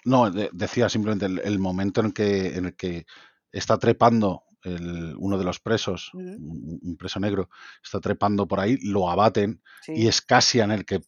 No, 0.06 0.30
de- 0.30 0.50
decía 0.52 0.88
simplemente 0.88 1.26
el, 1.26 1.40
el 1.44 1.58
momento 1.58 2.00
en 2.00 2.12
que, 2.12 2.56
en 2.56 2.64
el 2.66 2.76
que 2.76 3.06
está 3.52 3.76
trepando 3.78 4.44
el- 4.62 5.14
uno 5.18 5.36
de 5.36 5.44
los 5.44 5.60
presos, 5.60 6.10
un, 6.14 6.78
un 6.82 6.96
preso 6.96 7.20
negro, 7.20 7.50
está 7.82 8.00
trepando 8.00 8.46
por 8.48 8.60
ahí, 8.60 8.78
lo 8.82 9.10
abaten 9.10 9.62
y 9.96 10.06
es 10.08 10.22
Cassian 10.22 10.70
el 10.70 10.84
que 10.84 11.00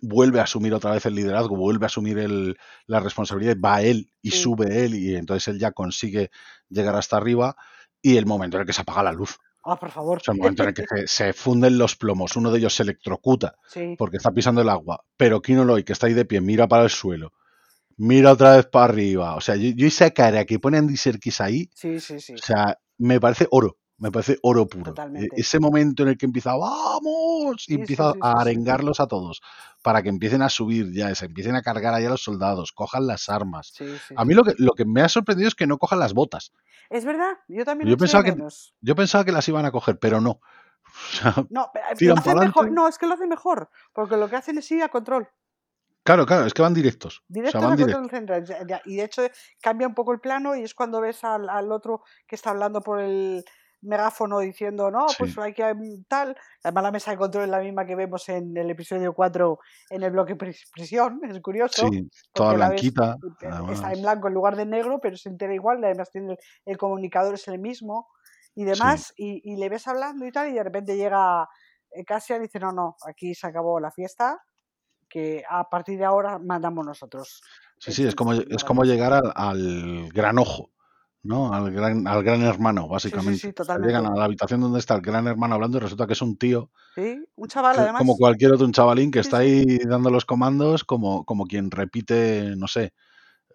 vuelve 0.00 0.40
a 0.40 0.44
asumir 0.44 0.72
otra 0.72 0.92
vez 0.92 1.04
el 1.06 1.14
liderazgo, 1.14 1.56
vuelve 1.56 1.84
a 1.84 1.88
asumir 1.88 2.18
el- 2.18 2.56
la 2.86 3.00
responsabilidad, 3.00 3.56
va 3.62 3.82
él 3.82 4.10
y 4.22 4.30
sí, 4.30 4.38
sube 4.38 4.84
él 4.84 4.94
y 4.94 5.14
entonces 5.16 5.48
él 5.48 5.58
ya 5.58 5.72
consigue 5.72 6.30
llegar 6.70 6.94
hasta 6.96 7.16
arriba 7.16 7.56
y 8.00 8.16
el 8.16 8.26
momento 8.26 8.56
en 8.56 8.62
el 8.62 8.66
que 8.66 8.72
se 8.72 8.82
apaga 8.82 9.02
la 9.02 9.12
luz, 9.12 9.36
Ah, 9.64 9.76
por 9.78 9.88
o 9.88 9.92
favor. 9.92 10.22
sea, 10.22 10.32
el 10.32 10.38
momento 10.38 10.62
en 10.62 10.68
el 10.70 10.74
que 10.74 10.84
se, 10.88 11.06
se 11.08 11.32
funden 11.32 11.76
los 11.78 11.96
plomos, 11.96 12.36
uno 12.36 12.50
de 12.50 12.58
ellos 12.58 12.74
se 12.74 12.82
electrocuta 12.84 13.56
Sí, 13.68 13.94
porque 13.98 14.16
está 14.18 14.30
pisando 14.32 14.60
el 14.62 14.68
agua, 14.68 15.04
pero 15.16 15.42
Kino 15.42 15.64
Loy, 15.64 15.84
que 15.84 15.92
está 15.92 16.06
ahí 16.06 16.14
de 16.14 16.24
pie, 16.24 16.40
mira 16.40 16.66
para 16.68 16.84
el 16.84 16.90
suelo, 16.90 17.32
mira 17.96 18.32
otra 18.32 18.56
vez 18.56 18.66
para 18.66 18.86
arriba. 18.86 19.36
O 19.36 19.40
sea, 19.40 19.56
yo, 19.56 19.70
yo 19.74 19.86
esa 19.86 20.10
cara 20.10 20.44
que 20.44 20.58
pone 20.58 20.78
Andy 20.78 20.96
Serkis 20.96 21.40
ahí, 21.40 21.70
sí, 21.74 22.00
sí, 22.00 22.20
sí, 22.20 22.34
o 22.34 22.38
sea, 22.38 22.78
me 22.98 23.20
parece 23.20 23.46
oro, 23.50 23.78
me 23.98 24.10
parece 24.10 24.38
oro 24.42 24.66
puro. 24.66 24.82
E- 24.82 24.94
totalmente. 24.94 25.40
Ese 25.40 25.58
momento 25.60 26.02
en 26.02 26.10
el 26.10 26.18
que 26.18 26.26
empieza, 26.26 26.56
¡vamos! 26.56 27.64
Y 27.68 27.74
empieza 27.74 28.14
a 28.20 28.40
arengarlos 28.40 29.00
a 29.00 29.06
todos 29.06 29.40
para 29.82 30.02
que 30.02 30.08
empiecen 30.08 30.42
a 30.42 30.48
subir 30.48 30.92
ya, 30.92 31.14
se 31.14 31.26
empiecen 31.26 31.56
a 31.56 31.62
cargar 31.62 31.94
allá 31.94 32.08
los 32.08 32.22
soldados, 32.22 32.72
cojan 32.72 33.06
las 33.06 33.28
armas. 33.28 33.72
Sí, 33.74 33.84
sí, 34.08 34.14
A 34.16 34.24
mí 34.24 34.34
lo 34.34 34.42
que, 34.44 34.54
lo 34.58 34.72
que 34.72 34.84
me 34.84 35.02
ha 35.02 35.08
sorprendido 35.08 35.48
es 35.48 35.54
que 35.54 35.66
no 35.66 35.78
cojan 35.78 35.98
las 35.98 36.14
botas. 36.14 36.52
Es 36.90 37.04
verdad, 37.04 37.32
yo 37.48 37.64
también 37.64 37.90
lo 37.90 37.94
Yo 37.94 37.98
pensaba 37.98 38.24
que, 38.24 38.34
yo 38.80 38.94
pensaba 38.94 39.24
que 39.24 39.32
las 39.32 39.48
iban 39.48 39.64
a 39.66 39.72
coger, 39.72 39.98
pero 39.98 40.20
no. 40.20 40.40
No, 41.50 41.70
pero, 41.72 41.86
eh, 41.86 41.90
lo 41.90 41.96
tiran 41.96 42.18
hacen 42.18 42.38
mejor. 42.38 42.72
No, 42.72 42.88
es 42.88 42.98
que 42.98 43.06
lo 43.06 43.14
hacen 43.14 43.28
mejor. 43.28 43.68
Porque 43.92 44.16
lo 44.16 44.28
que 44.28 44.36
hacen 44.36 44.58
es 44.58 44.70
ir 44.70 44.82
a 44.82 44.88
control. 44.88 45.28
Claro, 46.04 46.26
claro, 46.26 46.46
es 46.46 46.52
que 46.54 46.62
van 46.62 46.74
directos. 46.74 47.16
O 47.16 47.20
sea, 47.20 47.24
Directo 47.42 47.60
van 47.60 47.76
directos. 47.76 48.10
central. 48.10 48.44
ya- 48.44 48.66
ya, 48.66 48.82
Y 48.84 48.96
de 48.96 49.04
hecho 49.04 49.22
cambia 49.62 49.86
un 49.88 49.94
poco 49.94 50.12
el 50.12 50.20
plano 50.20 50.54
y 50.54 50.62
es 50.62 50.74
cuando 50.74 51.00
ves 51.00 51.24
al, 51.24 51.48
al 51.48 51.72
otro 51.72 52.02
que 52.26 52.36
está 52.36 52.50
hablando 52.50 52.80
por 52.82 53.00
el 53.00 53.42
megáfono 53.80 54.38
diciendo, 54.38 54.90
no, 54.90 55.06
pues 55.18 55.36
hay 55.38 55.52
que 55.54 55.74
tal. 56.08 56.36
Además 56.62 56.84
la 56.84 56.90
mesa 56.90 57.10
de 57.10 57.16
control 57.18 57.44
es 57.44 57.50
la 57.50 57.60
misma 57.60 57.84
que 57.86 57.94
vemos 57.94 58.26
en 58.30 58.56
el 58.56 58.70
episodio 58.70 59.12
4 59.14 59.58
en 59.90 60.02
el 60.02 60.10
bloque 60.10 60.36
pris- 60.36 60.68
prisión. 60.72 61.20
Es 61.38 61.40
curioso. 61.40 61.88
sí, 61.90 62.08
toda 62.32 62.50
ves, 62.50 62.58
blanquita, 62.58 63.16
eh, 63.42 63.72
está 63.72 63.92
en 63.92 64.02
blanco 64.02 64.28
en 64.28 64.34
lugar 64.34 64.56
de 64.56 64.66
negro, 64.66 65.00
pero 65.02 65.16
se 65.16 65.28
entera 65.30 65.54
igual, 65.54 65.82
además 65.84 66.10
tiene 66.10 66.32
el, 66.32 66.38
el 66.66 66.76
comunicador 66.78 67.34
es 67.34 67.48
el 67.48 67.58
mismo 67.58 68.08
y 68.54 68.62
Sí, 68.62 68.70
demás, 68.70 69.12
y, 69.16 69.40
y 69.52 69.56
le 69.56 69.68
ves 69.68 69.86
hablando 69.88 70.24
y 70.26 70.32
tal, 70.32 70.48
y 70.48 70.52
de 70.54 70.62
repente 70.62 70.96
llega 70.96 71.48
eh, 71.90 72.04
Cassian 72.04 72.40
y 72.40 72.44
dice, 72.44 72.60
no, 72.60 72.72
no, 72.72 72.96
aquí 73.06 73.34
se 73.34 73.46
acabó 73.46 73.80
la 73.80 73.90
fiesta, 73.90 74.40
que 75.14 75.44
a 75.48 75.70
partir 75.70 75.96
de 75.96 76.04
ahora 76.04 76.40
mandamos 76.40 76.84
nosotros. 76.84 77.40
sí, 77.78 77.92
sí, 77.92 78.02
es 78.02 78.14
Entonces, 78.14 78.14
como, 78.16 78.32
es 78.56 78.64
como 78.64 78.82
llegar 78.82 79.12
al, 79.12 79.32
al 79.36 80.08
gran 80.12 80.38
ojo, 80.40 80.72
¿no? 81.22 81.54
Al 81.54 81.70
gran, 81.70 82.08
al 82.08 82.24
gran 82.24 82.42
hermano, 82.42 82.82
Sí, 82.82 82.88
sí, 82.88 82.94
básicamente. 82.94 83.38
sí, 83.38 83.54
O 83.56 83.62
sea, 83.64 83.78
llegan 83.78 84.06
a 84.06 84.10
la 84.16 84.24
habitación 84.24 84.60
donde 84.60 84.80
está 84.80 84.96
el 84.96 85.02
gran 85.02 85.28
hermano 85.28 85.54
hablando 85.54 85.78
y 85.78 85.82
resulta 85.82 86.08
que 86.08 86.14
es 86.14 86.22
un 86.22 86.36
tío, 86.36 86.72
Sí, 86.96 87.24
un 87.36 87.46
chaval 87.48 87.76
que- 87.76 87.82
como 87.82 87.84
además. 87.84 88.16
cualquier 88.18 88.52
otro, 88.54 88.66
un 88.66 88.72
chavalín 88.72 89.12
que 89.12 89.20
Sí, 89.22 89.28
está 89.28 89.38
sí. 89.38 89.44
ahí 89.44 89.78
dando 89.86 90.10
los 90.10 90.24
comandos 90.24 90.82
como, 90.82 91.24
como 91.24 91.44
quien 91.46 91.70
repite, 91.70 92.56
no 92.56 92.66
sé, 92.66 92.92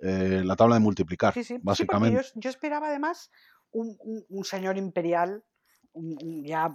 eh, 0.02 0.44
la 0.46 0.56
tabla 0.56 0.76
de 0.76 0.82
multiplicar, 0.82 1.34
Sí, 1.34 1.44
sí, 1.44 1.48
sí, 1.56 1.58
yo, 1.58 1.60
básicamente. 1.62 2.22
es- 2.22 2.32
yo 2.36 2.50
esperaba 2.50 2.88
además 2.88 3.32
un, 3.72 3.98
un- 4.00 4.26
un 4.30 4.46
señor 4.46 4.78
imperial, 4.78 5.44
ya 6.44 6.74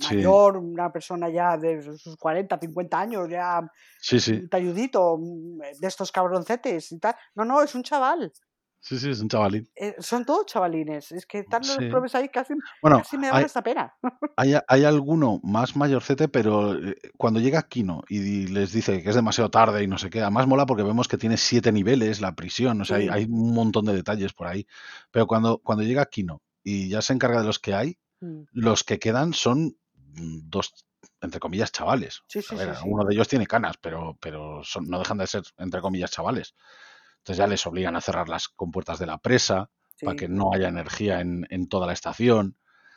Sí, 0.00 0.14
mayor, 0.16 0.56
una 0.56 0.92
persona 0.92 1.28
ya 1.28 1.56
de 1.56 1.82
sus 1.96 2.16
40, 2.16 2.58
50 2.58 2.98
años, 3.00 3.28
ya 3.28 3.60
sí, 4.00 4.20
sí, 4.20 4.32
un 4.32 4.48
talludito, 4.48 5.18
mm, 5.18 5.58
de 5.80 5.86
estos 5.88 6.12
cabroncetes 6.12 6.92
y 6.92 6.98
tal. 6.98 7.14
No, 7.34 7.44
no, 7.44 7.62
es 7.62 7.74
un 7.74 7.82
chaval. 7.82 8.32
sí, 8.78 8.98
sí, 9.00 9.10
es 9.10 9.20
un 9.20 9.28
chavalín. 9.28 9.68
eh, 9.74 9.96
son 9.98 10.24
todos 10.24 10.46
chavalines. 10.46 11.10
Es 11.10 11.26
que 11.26 11.40
están 11.40 11.62
los 11.62 11.76
Sí. 11.76 11.88
probes 11.90 12.14
ahí 12.14 12.28
casi, 12.28 12.54
Bueno, 12.80 12.98
casi 12.98 13.18
me 13.18 13.28
hay, 13.28 13.42
hasta 13.44 13.60
pena. 13.62 13.92
hay, 14.36 14.54
hay 14.68 14.84
alguno 14.84 15.40
más 15.42 15.74
mayorcete, 15.74 16.28
pero 16.28 16.74
eh, 16.74 16.94
cuando 17.16 17.40
llega 17.40 17.62
Kino 17.66 18.02
y 18.08 18.46
les 18.46 18.72
dice 18.72 19.02
que 19.02 19.08
es 19.08 19.14
demasiado 19.16 19.50
tarde 19.50 19.82
y 19.82 19.88
no 19.88 19.98
sé 19.98 20.08
qué, 20.08 20.20
además 20.20 20.46
mola 20.46 20.66
porque 20.66 20.84
vemos 20.84 21.08
que 21.08 21.18
tiene 21.18 21.36
siete 21.36 21.72
niveles 21.72 22.20
la 22.20 22.36
prisión, 22.36 22.80
o 22.80 22.84
sea, 22.84 22.98
hay 22.98 23.24
un 23.24 23.54
montón 23.54 23.86
de 23.86 23.94
detalles 23.94 24.32
por 24.34 24.46
ahí. 24.46 24.66
Pero 25.10 25.26
cuando, 25.26 25.58
cuando 25.58 25.82
llega 25.82 26.06
Kino 26.06 26.42
y 26.62 26.88
ya 26.88 27.02
se 27.02 27.12
encarga 27.12 27.40
de 27.40 27.46
los 27.46 27.58
que 27.58 27.74
hay, 27.74 27.98
Mm, 28.20 28.42
los 28.52 28.84
que 28.84 28.98
quedan 28.98 29.32
son 29.32 29.76
mm, 30.14 30.48
dos 30.48 30.86
entre 31.20 31.40
comillas, 31.40 31.72
chavales. 31.72 32.22
Sí, 32.28 32.42
sí, 32.42 32.54
A 32.54 32.58
ver, 32.58 32.74
sí, 32.74 32.82
sí. 32.82 32.88
uno 32.90 33.04
de 33.04 33.14
ellos 33.14 33.28
tiene 33.28 33.46
canas, 33.46 33.76
pero, 33.80 34.16
pero 34.20 34.62
son- 34.64 34.88
no 34.88 34.98
dejan 34.98 35.18
de 35.18 35.26
ser, 35.26 35.42
entre 35.58 35.80
comillas, 35.80 36.10
chavales. 36.10 36.54
Entonces 37.18 37.38
ya 37.38 37.46
les 37.46 37.66
obligan 37.66 37.96
a 37.96 38.00
cerrar 38.00 38.28
las 38.28 38.48
compuertas 38.48 38.98
de 38.98 39.06
la 39.06 39.18
presa 39.18 39.70
para 40.02 40.16
que 40.16 40.28
no 40.28 40.52
haya 40.52 40.68
energía 40.68 41.20
en, 41.20 41.46
en 41.50 41.68
toda 41.68 41.86
la 41.86 41.92
estación. 41.92 42.56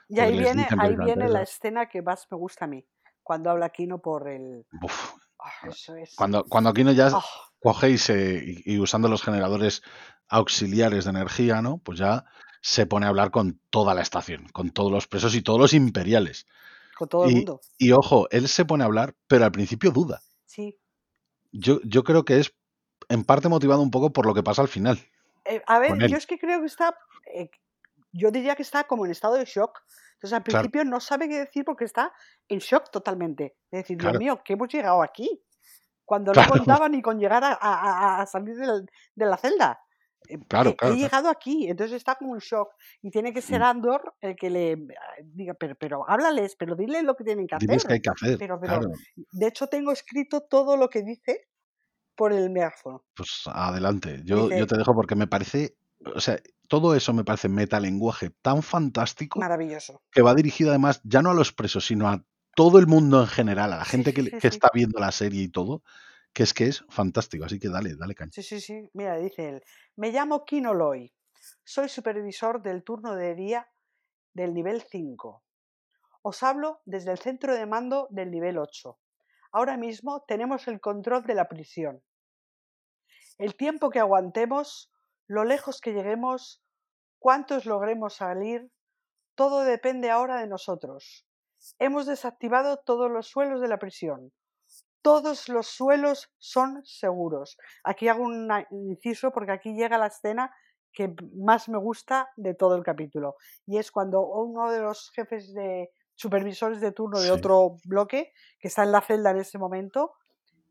Y 0.09 0.15
porque 0.15 0.23
ahí 0.23 0.37
viene, 0.37 0.67
ahí 0.77 0.95
viene 0.95 1.29
la 1.29 1.41
escena 1.41 1.87
que 1.87 2.01
más 2.01 2.27
me 2.29 2.37
gusta 2.37 2.65
a 2.65 2.67
mí, 2.67 2.85
cuando 3.23 3.49
habla 3.49 3.69
Kino 3.69 3.99
por 3.99 4.27
el... 4.27 4.65
Uf, 4.83 5.13
Ah, 5.41 5.69
eso 5.69 5.95
es... 5.95 6.15
cuando, 6.17 6.43
cuando 6.43 6.69
Aquino 6.69 6.91
ya 6.91 7.07
Ah, 7.13 7.23
se, 7.97 8.43
y, 8.65 8.73
y 8.73 8.79
usando 8.79 9.07
los 9.07 9.23
generadores 9.23 9.81
auxiliares 10.27 11.05
de 11.05 11.11
energía, 11.11 11.61
¿no? 11.61 11.77
Pues 11.77 11.97
ya 11.97 12.25
se 12.61 12.85
pone 12.85 13.05
a 13.05 13.09
hablar 13.09 13.31
con 13.31 13.59
toda 13.69 13.93
la 13.93 14.01
estación, 14.01 14.47
con 14.53 14.71
todos 14.71 14.91
los 14.91 15.07
presos 15.07 15.35
y 15.35 15.41
todos 15.41 15.59
los 15.59 15.73
imperiales. 15.73 16.45
con 16.97 17.07
todo 17.07 17.23
el 17.25 17.31
Y, 17.31 17.35
mundo. 17.35 17.61
y 17.77 17.91
ojo, 17.93 18.27
él 18.29 18.47
se 18.49 18.65
pone 18.65 18.83
a 18.83 18.87
hablar, 18.87 19.15
pero 19.27 19.45
al 19.45 19.51
principio 19.53 19.91
duda. 19.91 20.21
Sí. 20.45 20.77
Yo, 21.51 21.79
yo 21.85 22.03
creo 22.03 22.25
que 22.25 22.39
es 22.39 22.53
en 23.07 23.23
parte 23.23 23.47
motivado 23.47 23.81
un 23.81 23.89
poco 23.89 24.11
por 24.11 24.25
lo 24.25 24.33
que 24.33 24.43
pasa 24.43 24.61
al 24.61 24.67
final. 24.67 24.99
Eh, 25.45 25.61
a 25.65 25.79
ver, 25.79 25.97
yo 26.09 26.17
es 26.17 26.27
que 26.27 26.37
creo 26.37 26.59
que 26.59 26.65
está... 26.65 26.97
eh, 27.33 27.49
yo 28.11 28.31
diría 28.31 28.55
que 28.55 28.63
está 28.63 28.83
como 28.85 29.05
en 29.05 29.11
estado 29.11 29.35
de 29.35 29.45
shock. 29.45 29.79
Entonces 30.15 30.33
al 30.35 30.43
Claro. 30.43 30.63
principio 30.69 30.83
no 30.83 30.99
sabe 30.99 31.29
qué 31.29 31.39
decir 31.39 31.63
porque 31.63 31.85
está 31.85 32.11
en 32.49 32.59
shock 32.59 32.91
totalmente. 32.91 33.55
Es 33.71 33.83
decir, 33.83 33.97
Claro. 33.97 34.19
Dios 34.19 34.19
mío, 34.35 34.41
¿qué 34.43 34.53
hemos 34.53 34.67
llegado 34.67 35.01
aquí? 35.01 35.41
Cuando 36.03 36.33
Claro. 36.33 36.49
no 36.49 36.57
contaba 36.57 36.89
ni 36.89 37.01
con 37.01 37.17
llegar 37.19 37.43
a, 37.45 37.53
a- 37.53 37.57
a- 38.17 38.21
a 38.21 38.25
salir 38.25 38.57
de 38.57 39.25
la 39.25 39.37
celda. 39.37 39.79
Eh, 40.27 40.37
Claro, 40.47 40.71
he- 40.71 40.75
claro, 40.75 40.93
He 40.93 40.97
llegado 40.97 41.29
aquí, 41.29 41.67
entonces 41.69 41.97
está 41.97 42.15
como 42.15 42.35
en 42.35 42.39
shock. 42.41 42.69
Y 43.01 43.09
tiene 43.09 43.33
que 43.33 43.41
ser. 43.41 43.61
Andor 43.63 44.13
el 44.21 44.35
que 44.35 44.49
le 44.49 44.73
ah, 44.73 45.21
diga, 45.23 45.53
pero, 45.53 45.75
pero 45.75 46.09
háblales, 46.09 46.55
pero 46.57 46.75
dile 46.75 47.01
lo 47.03 47.15
que 47.15 47.23
tienen 47.23 47.47
que 47.47 47.55
Diles 47.59 47.83
que 47.83 47.87
hacer. 47.87 47.91
hay 47.93 48.01
que 48.01 48.09
hacer. 48.09 48.37
Pero, 48.37 48.59
pero, 48.59 48.79
Claro, 48.79 48.91
de 49.15 49.47
hecho, 49.47 49.67
tengo 49.67 49.91
escrito 49.91 50.41
todo 50.41 50.75
lo 50.77 50.89
que 50.89 51.01
dice 51.03 51.47
por 52.15 52.33
el 52.33 52.49
megáfono. 52.49 53.05
pues 53.15 53.43
adelante. 53.45 54.21
Yo, 54.25 54.43
Dice- 54.49 54.59
yo 54.59 54.67
te 54.67 54.77
dejo 54.77 54.93
porque 54.93 55.15
me 55.15 55.27
parece, 55.27 55.77
o 56.13 56.19
sea, 56.19 56.37
todo 56.67 56.93
eso 56.95 57.13
me 57.13 57.23
parece 57.23 57.47
metalenguaje 57.49 58.29
tan 58.41 58.61
fantástico 58.61 59.39
Maravilloso. 59.39 60.01
que 60.11 60.21
va 60.21 60.35
dirigido 60.35 60.69
además 60.71 60.99
ya 61.03 61.21
no 61.21 61.31
a 61.31 61.33
los 61.33 61.53
presos, 61.53 61.85
sino 61.85 62.07
a 62.09 62.23
todo 62.55 62.77
el 62.77 62.87
mundo 62.87 63.21
en 63.21 63.27
general, 63.27 63.71
a 63.73 63.77
la 63.77 63.85
gente 63.85 64.09
sí, 64.11 64.15
que, 64.15 64.23
sí, 64.23 64.31
que 64.31 64.41
sí. 64.41 64.47
está 64.47 64.69
viendo 64.73 64.99
la 64.99 65.11
serie 65.13 65.43
y 65.43 65.47
todo, 65.49 65.81
que 66.33 66.43
es 66.43 66.53
que 66.53 66.65
es 66.65 66.85
fantástico. 66.89 67.45
Así 67.45 67.59
que 67.59 67.69
dale, 67.69 67.95
dale 67.95 68.15
caña. 68.15 68.31
Sí, 68.31 68.43
sí, 68.43 68.61
sí. 68.61 68.89
Mira, 68.93 69.17
dice 69.17 69.49
él. 69.49 69.63
Me 69.95 70.11
llamo 70.11 70.45
Kino 70.45 70.73
Loy. 70.73 71.13
Soy 71.63 71.89
supervisor 71.89 72.61
del 72.61 72.83
turno 72.83 73.15
de 73.15 73.35
día 73.35 73.67
del 74.33 74.53
nivel 74.53 74.81
5. 74.81 75.43
Os 76.21 76.43
hablo 76.43 76.81
desde 76.85 77.11
el 77.11 77.17
centro 77.17 77.55
de 77.55 77.65
mando 77.65 78.07
del 78.09 78.31
nivel 78.31 78.57
8. 78.57 78.99
Ahora 79.51 79.77
mismo 79.77 80.23
tenemos 80.27 80.67
el 80.67 80.79
control 80.79 81.23
de 81.23 81.33
la 81.33 81.47
prisión. 81.47 82.03
El 83.37 83.55
tiempo 83.55 83.89
que 83.89 83.99
aguantemos, 83.99 84.91
lo 85.27 85.43
lejos 85.45 85.79
que 85.81 85.93
lleguemos, 85.93 86.61
cuántos 87.19 87.65
logremos 87.65 88.15
salir, 88.15 88.69
todo 89.35 89.63
depende 89.63 90.09
ahora 90.09 90.41
de 90.41 90.47
nosotros. 90.47 91.25
Hemos 91.79 92.05
desactivado 92.05 92.77
todos 92.77 93.09
los 93.09 93.27
suelos 93.27 93.61
de 93.61 93.69
la 93.69 93.79
prisión. 93.79 94.33
Todos 95.01 95.47
los 95.49 95.67
suelos 95.67 96.29
son 96.37 96.81
seguros. 96.85 97.57
Aquí 97.83 98.07
hago 98.09 98.23
un 98.23 98.49
inciso 98.71 99.31
porque 99.31 99.51
aquí 99.53 99.73
llega 99.73 99.97
la 99.97 100.07
escena 100.07 100.53
que 100.91 101.13
más 101.37 101.69
me 101.69 101.77
gusta 101.77 102.29
de 102.35 102.53
todo 102.55 102.75
el 102.75 102.83
capítulo. 102.83 103.35
Y 103.65 103.77
es 103.77 103.91
cuando 103.91 104.21
uno 104.27 104.71
de 104.71 104.81
los 104.81 105.11
jefes 105.15 105.53
de 105.53 105.89
supervisores 106.15 106.81
de 106.81 106.91
turno 106.91 107.21
de 107.21 107.31
Sí. 107.31 107.39
otro 107.39 107.77
bloque, 107.85 108.33
que 108.59 108.67
está 108.67 108.83
en 108.83 108.91
la 108.91 109.01
celda 109.01 109.31
en 109.31 109.37
ese 109.37 109.57
momento, 109.57 110.13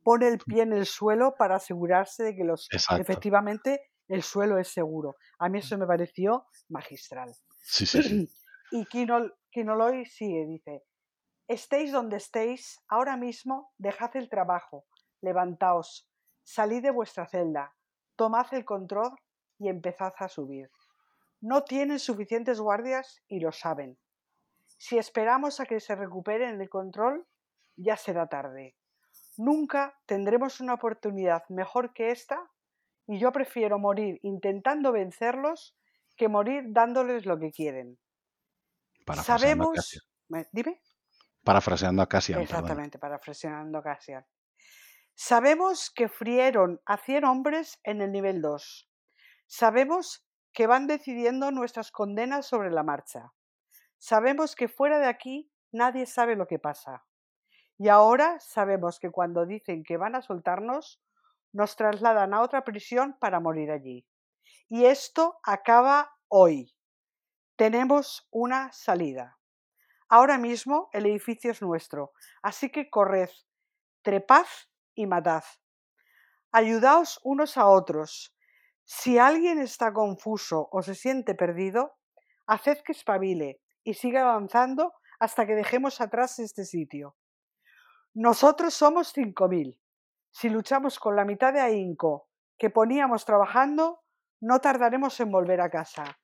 pone 0.04 0.28
el 0.28 0.40
pie 0.40 0.62
en 0.62 0.72
el 0.72 0.86
suelo 0.86 1.34
para 1.38 1.56
asegurarse 1.56 2.24
de 2.24 2.36
que 2.36 2.44
los 2.44 2.72
Exacto. 2.72 3.02
efectivamente 3.02 3.80
el 4.08 4.22
suelo 4.22 4.58
es 4.58 4.68
seguro. 4.68 5.16
A 5.38 5.48
mí 5.48 5.58
eso 5.60 5.78
me 5.78 5.86
pareció 5.86 6.46
magistral. 6.68 7.36
Sí, 7.62 7.86
sí, 7.86 8.02
sí. 8.02 8.24
Y 8.70 8.84
Kino, 8.86 9.30
Kinoloy 9.50 10.04
sigue, 10.06 10.46
dice, 10.46 10.82
estéis 11.48 11.90
donde 11.92 12.18
estéis, 12.18 12.80
ahora 12.88 13.16
mismo 13.16 13.72
dejad 13.78 14.14
el 14.16 14.28
trabajo, 14.28 14.84
levantaos, 15.20 16.08
salid 16.44 16.82
de 16.82 16.90
vuestra 16.90 17.26
celda, 17.26 17.74
tomad 18.16 18.46
el 18.54 18.64
control 18.64 19.10
y 19.58 19.68
empezad 19.68 20.12
a 20.18 20.28
subir. 20.28 20.70
No 21.40 21.64
tienen 21.64 21.98
suficientes 21.98 22.60
guardias 22.60 23.22
y 23.28 23.40
lo 23.40 23.52
saben. 23.52 23.98
Si 24.76 24.98
esperamos 24.98 25.58
a 25.60 25.66
que 25.66 25.80
se 25.80 25.94
recuperen 25.96 26.60
el 26.60 26.68
control, 26.68 27.26
ya 27.76 27.96
será 27.96 28.28
tarde. 28.28 28.76
Nunca 29.36 29.98
tendremos 30.06 30.60
una 30.60 30.74
oportunidad 30.74 31.42
mejor 31.48 31.92
que 31.92 32.10
esta 32.10 32.38
y 33.06 33.18
yo 33.18 33.32
prefiero 33.32 33.78
morir 33.78 34.18
intentando 34.22 34.92
vencerlos 34.92 35.76
que 36.16 36.28
morir 36.28 36.64
dándoles 36.68 37.24
lo 37.24 37.38
que 37.38 37.52
quieren. 37.52 37.98
Parafraseando 39.06 39.64
a 39.64 39.66
Sabemos. 39.66 39.74
Cassian. 39.76 40.02
¿Me- 40.28 40.48
Dime. 40.52 40.80
Parafraseando 41.48 42.02
a 42.02 42.06
Cassian. 42.06 42.42
Exactamente, 42.42 42.98
parafraseando 42.98 43.78
a 43.78 43.82
Cassian. 43.82 44.22
Sabemos 45.14 45.90
que 45.90 46.10
frieron 46.10 46.78
a 46.84 46.98
100 46.98 47.24
hombres 47.24 47.80
en 47.84 48.02
el 48.02 48.12
nivel 48.12 48.42
2. 48.42 48.90
Sabemos 49.46 50.28
que 50.52 50.66
van 50.66 50.86
decidiendo 50.86 51.50
nuestras 51.50 51.90
condenas 51.90 52.44
sobre 52.44 52.70
la 52.70 52.82
marcha. 52.82 53.32
Sabemos 53.96 54.54
que 54.54 54.68
fuera 54.68 54.98
de 54.98 55.06
aquí 55.06 55.50
nadie 55.72 56.04
sabe 56.04 56.36
lo 56.36 56.46
que 56.46 56.58
pasa. 56.58 57.06
Y 57.78 57.88
ahora 57.88 58.38
sabemos 58.40 58.98
que 59.00 59.10
cuando 59.10 59.46
dicen 59.46 59.84
que 59.84 59.96
van 59.96 60.16
a 60.16 60.20
soltarnos, 60.20 61.00
nos 61.54 61.76
trasladan 61.76 62.34
a 62.34 62.42
otra 62.42 62.62
prisión 62.62 63.16
para 63.18 63.40
morir 63.40 63.70
allí. 63.70 64.06
Y 64.68 64.84
esto 64.84 65.38
acaba 65.42 66.14
hoy. 66.28 66.76
Tenemos 67.56 68.28
una 68.30 68.70
salida. 68.70 69.37
Ahora 70.08 70.38
mismo 70.38 70.88
el 70.92 71.06
edificio 71.06 71.50
es 71.50 71.60
nuestro, 71.60 72.12
así 72.42 72.70
que 72.70 72.88
corred, 72.88 73.30
trepad 74.02 74.46
y 74.94 75.06
matad. 75.06 75.44
Ayudaos 76.50 77.20
unos 77.24 77.58
a 77.58 77.66
otros. 77.66 78.34
Si 78.84 79.18
alguien 79.18 79.58
está 79.58 79.92
confuso 79.92 80.68
o 80.72 80.82
se 80.82 80.94
siente 80.94 81.34
perdido, 81.34 81.96
haced 82.46 82.78
que 82.84 82.92
espabile 82.92 83.60
y 83.84 83.94
siga 83.94 84.22
avanzando 84.22 84.94
hasta 85.20 85.46
que 85.46 85.54
dejemos 85.54 86.00
atrás 86.00 86.38
este 86.38 86.64
sitio. 86.64 87.16
Nosotros 88.14 88.72
somos 88.72 89.14
5.000. 89.14 89.78
Si 90.30 90.48
luchamos 90.48 90.98
con 90.98 91.16
la 91.16 91.24
mitad 91.24 91.52
de 91.52 91.60
ahínco 91.60 92.28
que 92.56 92.70
poníamos 92.70 93.24
trabajando, 93.24 94.02
no 94.40 94.60
tardaremos 94.60 95.20
en 95.20 95.30
volver 95.30 95.60
a 95.60 95.70
casa. 95.70 96.18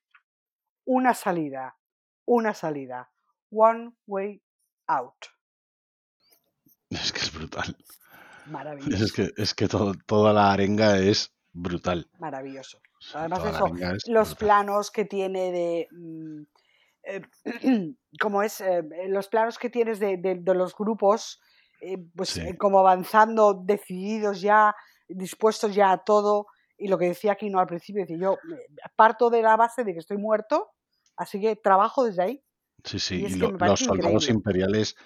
Una 0.86 1.14
salida, 1.14 1.76
una 2.24 2.54
salida. 2.54 3.13
One 3.54 3.92
way 4.06 4.42
out. 4.88 5.14
Es 6.90 7.12
que 7.12 7.20
es 7.20 7.32
brutal. 7.32 7.76
Maravilloso. 8.46 9.04
Es 9.04 9.12
que, 9.12 9.30
es 9.36 9.54
que 9.54 9.68
todo- 9.68 9.94
toda 10.06 10.32
la 10.32 10.52
arenga 10.52 10.98
es 10.98 11.32
brutal. 11.52 12.08
Maravilloso. 12.18 12.80
Además 13.14 13.42
de 13.42 13.50
eso, 13.50 13.66
es 13.66 14.08
los 14.08 14.28
brutal. 14.30 14.36
planos 14.38 14.90
que 14.90 15.04
tiene 15.04 15.52
de... 15.52 15.88
mm, 15.90 16.42
eh, 17.04 17.22
como 18.20 18.42
es, 18.42 18.60
eh, 18.60 18.82
los 19.08 19.28
planos 19.28 19.58
que 19.58 19.70
tienes 19.70 19.98
de, 19.98 20.16
de- 20.16 20.36
de 20.40 20.54
los 20.54 20.74
grupos, 20.74 21.40
eh, 21.80 21.98
pues 22.16 22.30
Sí. 22.30 22.40
eh, 22.40 22.56
como 22.56 22.78
avanzando, 22.80 23.54
decididos 23.54 24.40
ya, 24.40 24.74
dispuestos 25.08 25.74
ya 25.74 25.92
a 25.92 26.04
todo. 26.04 26.46
Y 26.78 26.88
lo 26.88 26.98
que 26.98 27.06
decía 27.08 27.32
aquí 27.32 27.50
no 27.50 27.60
al 27.60 27.66
principio, 27.66 28.04
dice, 28.04 28.18
yo 28.18 28.36
parto 28.96 29.30
de 29.30 29.42
la 29.42 29.56
base 29.56 29.84
de 29.84 29.92
que 29.92 30.00
estoy 30.00 30.16
muerto, 30.16 30.70
así 31.16 31.40
que 31.40 31.56
trabajo 31.56 32.04
desde 32.04 32.22
ahí. 32.22 32.44
Sí, 32.84 32.98
sí. 32.98 33.24
Y 33.24 33.34
lo- 33.36 33.50
los 33.50 33.80
soldados 33.80 34.24
increíble. 34.24 34.32
imperiales 34.32 34.96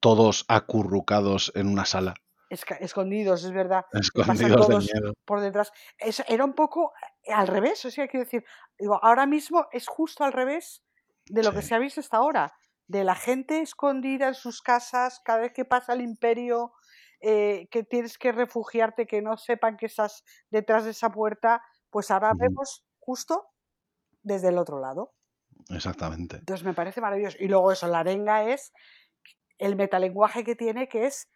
todos 0.00 0.44
acurrucados 0.48 1.52
en 1.54 1.68
una 1.68 1.84
sala, 1.86 2.14
escondidos, 2.50 3.44
es 3.44 3.52
verdad. 3.52 3.84
escondidos 3.92 4.68
de 4.68 4.78
miedo. 4.78 5.12
por 5.24 5.40
detrás. 5.40 5.72
Es- 5.98 6.24
era 6.28 6.44
un 6.44 6.54
poco 6.54 6.92
eh, 7.22 7.32
al 7.32 7.46
revés, 7.46 7.84
o 7.84 7.90
sea, 7.90 8.08
quiero 8.08 8.24
decir, 8.24 8.44
digo, 8.78 8.98
ahora 9.02 9.26
mismo 9.26 9.66
es 9.72 9.86
justo 9.86 10.24
al 10.24 10.32
revés 10.32 10.82
de 11.26 11.42
lo 11.44 11.52
que 11.52 11.62
se 11.62 11.74
ha 11.74 11.78
visto 11.78 12.00
hasta 12.00 12.16
ahora, 12.16 12.52
de 12.88 13.04
la 13.04 13.14
gente 13.14 13.60
escondida 13.60 14.28
en 14.28 14.34
sus 14.34 14.60
casas, 14.62 15.20
cada 15.24 15.38
vez 15.40 15.52
que 15.52 15.64
pasa 15.64 15.92
el 15.92 16.00
imperio, 16.00 16.72
eh, 17.20 17.68
que 17.70 17.84
tienes 17.84 18.18
que 18.18 18.32
refugiarte, 18.32 19.06
que 19.06 19.22
no 19.22 19.36
sepan 19.36 19.76
que 19.76 19.86
estás 19.86 20.24
detrás 20.50 20.84
de 20.84 20.90
esa 20.90 21.10
puerta, 21.10 21.62
pues 21.90 22.10
ahora 22.10 22.32
vemos 22.36 22.84
justo 22.98 23.46
desde 24.22 24.48
el 24.48 24.58
otro 24.58 24.80
lado. 24.80 25.12
Exactamente. 25.70 26.36
Entonces 26.36 26.64
me 26.64 26.74
parece 26.74 27.00
maravilloso. 27.00 27.36
Y 27.40 27.48
luego 27.48 27.72
eso, 27.72 27.86
la 27.88 28.00
arenga 28.00 28.44
es 28.50 28.72
el 29.58 29.76
metalenguaje 29.76 30.44
que 30.44 30.56
tiene, 30.56 30.88
que 30.88 31.06
es 31.06 31.28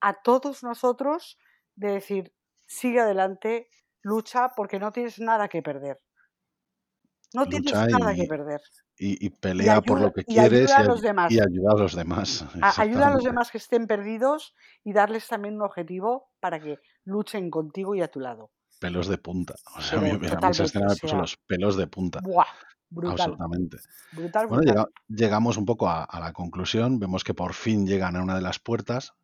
a 0.00 0.14
todos 0.22 0.62
nosotros 0.62 1.38
de 1.76 1.92
decir, 1.92 2.32
sigue 2.66 3.00
adelante, 3.00 3.68
lucha, 4.02 4.50
porque 4.56 4.78
no 4.78 4.92
tienes 4.92 5.18
nada 5.20 5.48
que 5.48 5.62
perder. 5.62 5.98
No 7.32 7.46
tienes 7.46 7.72
nada 7.72 8.14
que 8.14 8.24
perder. 8.26 8.60
y- 8.98 9.12
y 9.12 9.26
Y 9.26 9.30
pelea 9.30 9.80
por 9.80 10.00
lo 10.00 10.12
que 10.12 10.22
y 10.26 10.34
quieres 10.34 10.70
ayuda 10.70 10.76
a 10.78 10.82
los 10.84 11.00
demás. 11.00 11.32
y 11.32 11.40
ayuda 11.40 11.70
a 11.72 11.78
los 11.78 11.94
demás. 11.94 12.44
Ayuda 12.78 13.06
a 13.06 13.10
los 13.10 13.24
demás 13.24 13.50
que 13.50 13.58
estén 13.58 13.86
perdidos 13.86 14.54
y 14.84 14.92
darles 14.92 15.26
también 15.28 15.54
un 15.54 15.62
objetivo 15.62 16.28
para 16.40 16.60
que 16.60 16.76
luchen 17.04 17.50
contigo 17.50 17.94
y 17.94 18.02
a 18.02 18.08
tu 18.08 18.20
lado. 18.20 18.50
Pelos 18.80 19.08
de 19.08 19.16
punta. 19.18 19.54
O 19.76 19.80
sea, 19.80 19.98
a 19.98 20.02
mí, 20.02 20.10
Pero 20.10 20.16
a 20.16 20.18
mí 20.18 20.26
esa 20.26 20.34
totalmente, 20.36 20.64
escena 20.64 20.86
o 20.86 20.88
me 20.88 20.96
puso 20.96 21.08
sea, 21.08 21.18
los 21.20 21.36
pelos 21.46 21.76
de 21.76 21.86
punta. 21.86 22.20
¡buah! 22.22 22.46
Brutal, 22.90 23.12
Absolutamente. 23.12 23.78
brutal, 24.12 24.46
Bueno, 24.48 24.62
brutal. 24.64 24.86
llega- 24.86 24.88
llegamos 25.08 25.56
un 25.56 25.64
poco 25.64 25.88
a, 25.88 26.02
a 26.04 26.18
la 26.20 26.32
conclusión. 26.32 26.98
Vemos 26.98 27.22
que 27.24 27.34
por 27.34 27.54
fin 27.54 27.86
llegan 27.86 28.16
a 28.16 28.22
una 28.22 28.34
de 28.34 28.40
las 28.42 28.58
puertas. 28.58 29.14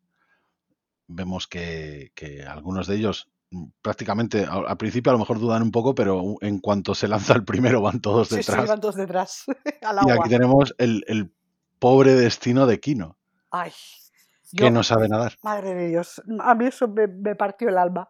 Vemos 1.07 1.47
que, 1.47 2.11
que 2.15 2.43
algunos 2.43 2.87
de 2.87 2.95
ellos 2.95 3.29
mm, 3.51 3.65
prácticamente 3.81 4.45
al, 4.45 4.67
al 4.67 4.77
principio 4.77 5.09
a 5.11 5.13
lo 5.13 5.19
mejor 5.19 5.39
dudan 5.39 5.61
un 5.63 5.71
poco, 5.71 5.95
pero 5.95 6.35
en 6.41 6.59
cuanto 6.59 6.95
se 6.95 7.07
lanza 7.07 7.33
el 7.33 7.43
primero 7.45 7.81
van 7.81 8.01
todos 8.01 8.27
Sí, 8.29 8.35
sí, 8.35 8.51
detrás. 8.51 8.67
van 8.67 8.81
todos 8.81 8.95
detrás, 8.95 9.43
al 9.83 9.97
Y 10.07 10.11
aquí 10.11 10.29
tenemos 10.29 10.73
el, 10.77 11.03
el 11.07 11.31
pobre 11.79 12.13
destino 12.15 12.65
de 12.67 12.79
Kino, 12.79 13.17
Ay, 13.51 13.71
que 14.51 14.63
yo, 14.65 14.71
no 14.71 14.83
sabe 14.83 15.07
nadar. 15.07 15.35
madre 15.43 15.73
de 15.75 15.87
Dios, 15.89 16.21
a 16.39 16.55
mí 16.55 16.65
eso 16.65 16.87
me, 16.89 17.07
me 17.07 17.35
partió 17.35 17.69
el 17.69 17.77
alma. 17.77 18.09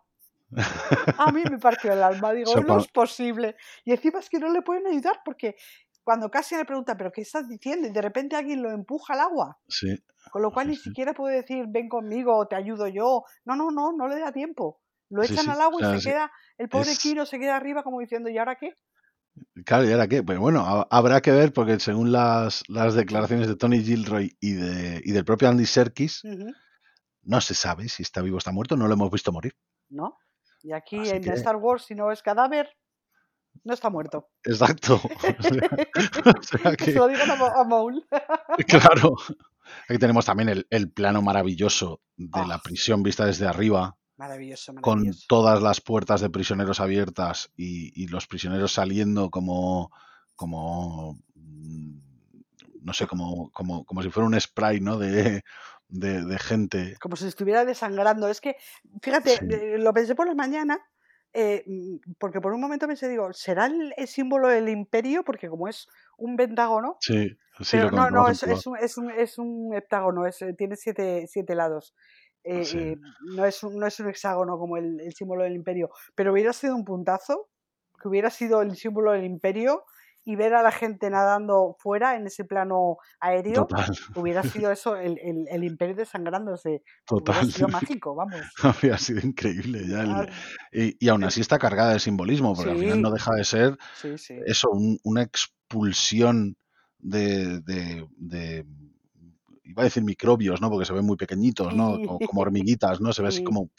A 1.17 1.31
mí 1.31 1.43
me 1.49 1.57
partió 1.57 1.91
el 1.93 2.01
alma. 2.03 2.31
Digo, 2.33 2.55
no 2.61 2.79
es 2.79 2.87
posible. 2.87 3.55
Y 3.83 3.91
encima 3.91 4.19
es 4.19 4.29
que 4.29 4.39
no 4.39 4.49
le 4.49 4.61
pueden 4.61 4.87
ayudar 4.87 5.19
porque 5.25 5.55
cuando 6.03 6.29
casi 6.31 6.55
le 6.55 6.63
pregunta, 6.65 6.95
¿pero 6.95 7.11
qué 7.11 7.21
estás 7.21 7.49
diciendo? 7.49 7.87
Y 7.87 7.91
de 7.91 8.01
repente 8.01 8.35
alguien 8.35 8.61
lo 8.63 8.71
empuja 8.71 9.13
al 9.13 9.19
agua. 9.21 9.59
Sí, 9.67 9.93
Con 10.31 10.41
lo 10.41 10.51
cual 10.51 10.67
sí, 10.67 10.71
ni 10.71 10.75
sí. 10.77 10.83
siquiera 10.83 11.13
puede 11.13 11.37
decir, 11.41 11.65
ven 11.67 11.89
conmigo 11.89 12.47
te 12.47 12.55
ayudo 12.55 12.87
yo. 12.87 13.23
No, 13.45 13.55
no, 13.55 13.71
no, 13.71 13.91
no 13.91 14.07
le 14.07 14.19
da 14.19 14.31
tiempo. 14.31 14.79
Lo 15.09 15.21
echan 15.23 15.45
sí. 15.45 15.49
al 15.49 15.61
agua 15.61 15.81
y 15.95 15.99
se 15.99 16.09
queda, 16.09 16.31
el 16.57 16.67
pobre 16.69 16.91
es, 16.91 16.99
Kiro 16.99 17.25
se 17.25 17.39
queda 17.39 17.55
arriba 17.55 17.83
como 17.83 17.99
diciendo, 17.99 18.29
¿y 18.29 18.37
ahora 18.37 18.55
qué? 18.57 18.73
claro, 19.65 19.85
¿y 19.87 19.91
ahora 19.91 20.07
qué? 20.07 20.21
Pero 20.23 20.41
bueno, 20.41 20.65
ha- 20.65 20.87
habrá 20.89 21.21
que 21.21 21.31
ver 21.31 21.53
porque 21.53 21.79
según 21.79 22.11
las, 22.11 22.63
las 22.67 22.93
declaraciones 22.95 23.47
de 23.47 23.55
Tony 23.55 23.81
Gilroy 23.83 24.35
y, 24.41 24.53
de, 24.53 25.01
y 25.05 25.11
del 25.11 25.23
propio 25.25 25.47
Andy 25.49 25.65
Serkis, 25.65 26.23
no 27.23 27.41
se 27.41 27.53
sabe 27.53 27.87
si 27.89 28.03
está 28.03 28.21
vivo 28.21 28.35
o 28.35 28.37
está 28.39 28.51
muerto, 28.51 28.75
no 28.75 28.87
lo 28.87 28.93
hemos 28.93 29.11
visto 29.11 29.31
morir. 29.31 29.53
¿No? 29.89 30.17
Y 30.63 30.71
aquí 30.73 30.99
Así 30.99 31.11
en 31.11 31.23
que, 31.23 31.31
Star 31.31 31.55
Wars, 31.55 31.85
si 31.85 31.95
no 31.95 32.11
es 32.11 32.21
cadáver, 32.21 32.69
no 33.63 33.73
está 33.73 33.89
muerto. 33.89 34.29
exacto. 34.43 35.01
O 35.37 35.43
sea, 35.43 36.29
o 36.39 36.43
sea 36.43 36.75
que 36.75 36.85
se 36.85 36.93
lo 36.93 37.07
digan 37.07 37.29
a, 37.31 37.63
Maul. 37.63 38.05
claro. 38.67 39.15
Aquí 39.89 39.99
tenemos 39.99 40.25
también 40.25 40.49
el, 40.49 40.67
el 40.69 40.91
plano 40.91 41.21
maravilloso 41.21 42.01
de 42.15 42.41
Oh, 42.41 42.47
la 42.47 42.59
prisión 42.59 43.03
vista 43.03 43.25
desde 43.25 43.47
arriba, 43.47 43.97
maravilloso, 44.17 44.73
con 44.81 45.11
todas 45.27 45.61
las 45.61 45.81
puertas 45.81 46.21
de 46.21 46.29
prisioneros 46.29 46.79
abiertas 46.79 47.51
y, 47.55 47.91
y 48.01 48.07
los 48.07 48.27
prisioneros 48.27 48.71
saliendo 48.71 49.29
como, 49.29 49.91
como, 50.35 51.19
mm, 51.35 51.99
no 52.81 52.93
sé, 52.93 53.07
como, 53.07 53.51
como, 53.51 53.85
como 53.85 54.01
si 54.01 54.09
fuera 54.09 54.27
un 54.27 54.39
spray, 54.39 54.79
¿no? 54.79 54.97
De, 54.97 55.43
de, 55.89 56.23
de 56.25 56.39
gente. 56.39 56.95
Como 56.99 57.15
si 57.15 57.27
estuviera 57.27 57.65
desangrando. 57.65 58.27
Es 58.27 58.41
que, 58.41 58.55
fíjate, 59.01 59.37
Sí, 59.37 59.45
eh, 59.49 59.77
lo 59.77 59.93
pensé 59.93 60.15
por 60.15 60.27
la 60.27 60.35
mañana, 60.35 60.79
eh, 61.33 61.63
mm, 61.65 62.13
porque 62.17 62.41
por 62.41 62.53
un 62.53 62.61
momento 62.61 62.87
pensé, 62.87 63.07
digo, 63.07 63.31
¿será 63.33 63.67
el, 63.67 63.93
el 63.97 64.07
símbolo 64.07 64.47
del 64.47 64.69
imperio? 64.69 65.23
Porque 65.23 65.49
como 65.49 65.67
es 65.67 65.87
un 66.17 66.35
pentágono, 66.35 66.97
sí, 66.99 67.29
sí, 67.59 67.77
pero 67.77 67.89
lo 67.89 67.97
no, 67.97 68.09
no, 68.09 68.27
es, 68.29 68.43
es, 68.43 68.65
un, 68.67 68.77
es, 68.77 68.97
un, 68.97 69.11
es 69.11 69.37
un 69.37 69.73
heptágono, 69.73 70.25
es, 70.25 70.41
eh, 70.41 70.53
tiene 70.53 70.75
siete, 70.75 71.25
siete 71.27 71.55
lados. 71.55 71.93
Eh, 72.43 72.63
Sí, 72.63 72.77
eh, 72.79 72.97
no, 73.35 73.45
es 73.45 73.61
un, 73.63 73.77
no 73.77 73.85
es 73.87 73.99
un 73.99 74.09
hexágono 74.09 74.57
como 74.57 74.77
el, 74.77 75.01
el 75.01 75.13
símbolo 75.13 75.43
del 75.43 75.55
imperio, 75.55 75.89
pero 76.15 76.31
hubiera 76.31 76.53
sido 76.53 76.75
un 76.75 76.85
puntazo, 76.85 77.49
que 78.01 78.07
hubiera 78.07 78.29
sido 78.29 78.61
el 78.61 78.75
símbolo 78.75 79.11
del 79.11 79.25
imperio 79.25 79.83
y 80.29 80.35
ver 80.35 80.53
a 80.55 80.61
la 80.61 80.73
gente 80.73 81.09
nadando 81.09 81.77
fuera 81.79 82.17
en 82.17 82.27
ese 82.27 82.43
plano 82.43 82.97
aéreo, 83.21 83.65
total, 83.65 83.95
hubiera 84.13 84.43
sido 84.67 84.73
eso, 84.73 84.97
el, 84.97 85.17
el, 85.23 85.47
el 85.49 85.63
imperio 85.63 85.95
desangrándose. 85.95 86.83
Hubiera 87.09 87.39
total. 87.39 87.51
sido 87.53 87.67
mágico, 87.69 88.13
vamos. 88.13 88.41
Habría 88.61 88.97
sido 88.97 89.21
increíble 89.25 89.87
ya 89.87 90.01
el- 90.01 90.29
y, 90.73 90.97
y 90.99 91.07
aún 91.07 91.23
así 91.23 91.39
está 91.39 91.57
cargada 91.57 91.93
de 91.93 91.99
simbolismo, 92.01 92.53
porque 92.53 92.71
al 92.71 92.77
final 92.77 93.01
no 93.01 93.11
deja 93.11 93.33
de 93.35 93.45
ser 93.45 93.77
sí, 93.95 94.17
sí. 94.17 94.37
eso, 94.45 94.69
un- 94.69 94.99
una 95.05 95.21
expulsión 95.21 96.57
de, 96.99 97.61
de- 97.61 98.05
de- 98.17 98.65
iba 99.63 99.83
a 99.83 99.85
decir 99.85 100.03
microbios, 100.03 100.59
¿no? 100.59 100.69
Porque 100.69 100.85
se 100.85 100.91
ven 100.93 101.05
muy 101.05 101.15
pequeñitos, 101.15 101.73
¿no? 101.73 102.01
Como, 102.01 102.19
como 102.19 102.41
hormiguitas, 102.41 102.99
¿no? 102.99 103.13
Se 103.13 103.21
ve 103.21 103.29
así 103.29 103.37
sí, 103.37 103.43
como, 103.45 103.69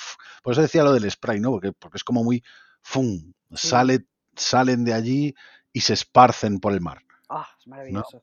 por 0.43 0.53
eso 0.55 0.63
decía 0.63 0.83
lo 0.83 0.95
del 0.95 1.11
spray, 1.11 1.41
¿no? 1.41 1.51
Porque, 1.51 1.73
porque 1.73 1.99
es 1.99 2.05
como 2.05 2.25
muy, 2.25 2.43
¡fum! 2.83 3.35
sí. 3.55 3.69
Sale, 3.69 4.07
salen 4.35 4.85
de 4.85 4.95
allí 4.95 5.35
y 5.79 5.81
se 5.81 5.93
esparcen 5.95 6.59
por 6.59 6.73
el 6.73 6.81
mar, 6.81 6.99
Ah, 7.29 7.47
es 7.57 7.67
¿no? 7.67 7.71
maravilloso. 7.71 8.23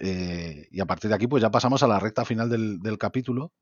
Eh, 0.00 0.66
y 0.72 0.80
a 0.80 0.86
partir 0.86 1.08
de 1.08 1.14
aquí, 1.14 1.28
pues 1.28 1.40
ya 1.40 1.50
pasamos 1.50 1.82
a 1.84 1.86
la 1.86 2.00
recta 2.00 2.24
final 2.24 2.48
del, 2.48 2.80
del 2.80 2.98
capítulo, 2.98 3.52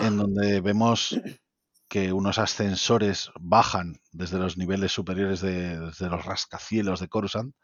en 0.00 0.14
Ah, 0.18 0.22
donde 0.22 0.60
vemos 0.62 1.10
que 1.88 2.12
unos 2.14 2.38
ascensores 2.38 3.30
bajan 3.38 4.00
desde 4.12 4.38
los 4.38 4.56
niveles 4.56 4.90
superiores 4.92 5.40
de, 5.42 5.78
desde 5.78 6.08
los 6.08 6.24
rascacielos 6.24 7.00
de 7.00 7.08
Coruscant, 7.08 7.54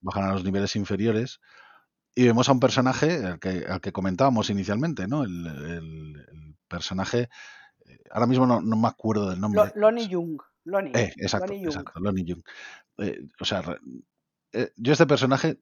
bajan 0.00 0.24
a 0.24 0.32
los 0.32 0.42
niveles 0.44 0.74
inferiores 0.76 1.38
y 2.14 2.24
vemos 2.24 2.48
a 2.48 2.52
un 2.52 2.60
personaje 2.60 3.24
al 3.26 3.38
que, 3.38 3.66
al 3.68 3.80
que 3.82 3.92
comentábamos 3.92 4.48
inicialmente, 4.48 5.06
¿no? 5.06 5.22
El, 5.24 5.46
el- 5.46 6.16
el 6.32 6.56
personaje, 6.66 7.28
eh, 7.86 7.98
ahora 8.10 8.26
mismo 8.26 8.46
no, 8.46 8.60
no 8.62 8.76
me 8.76 8.88
acuerdo 8.88 9.28
del 9.30 9.40
nombre. 9.40 9.70
Lonnie 9.76 10.08
Jung, 10.10 10.40
Lonnie, 10.64 10.92
Eh, 10.94 11.12
exacto, 11.18 11.46
Lonnie 11.48 11.64
Jung. 11.64 11.76
exacto, 11.76 12.00
Lonnie 12.00 12.24
Jung. 12.26 12.42
Eh, 12.98 13.18
o 13.40 13.44
sea, 13.44 13.62
eh, 14.52 14.70
yo 14.76 14.92
este 14.92 15.06
personaje, 15.06 15.60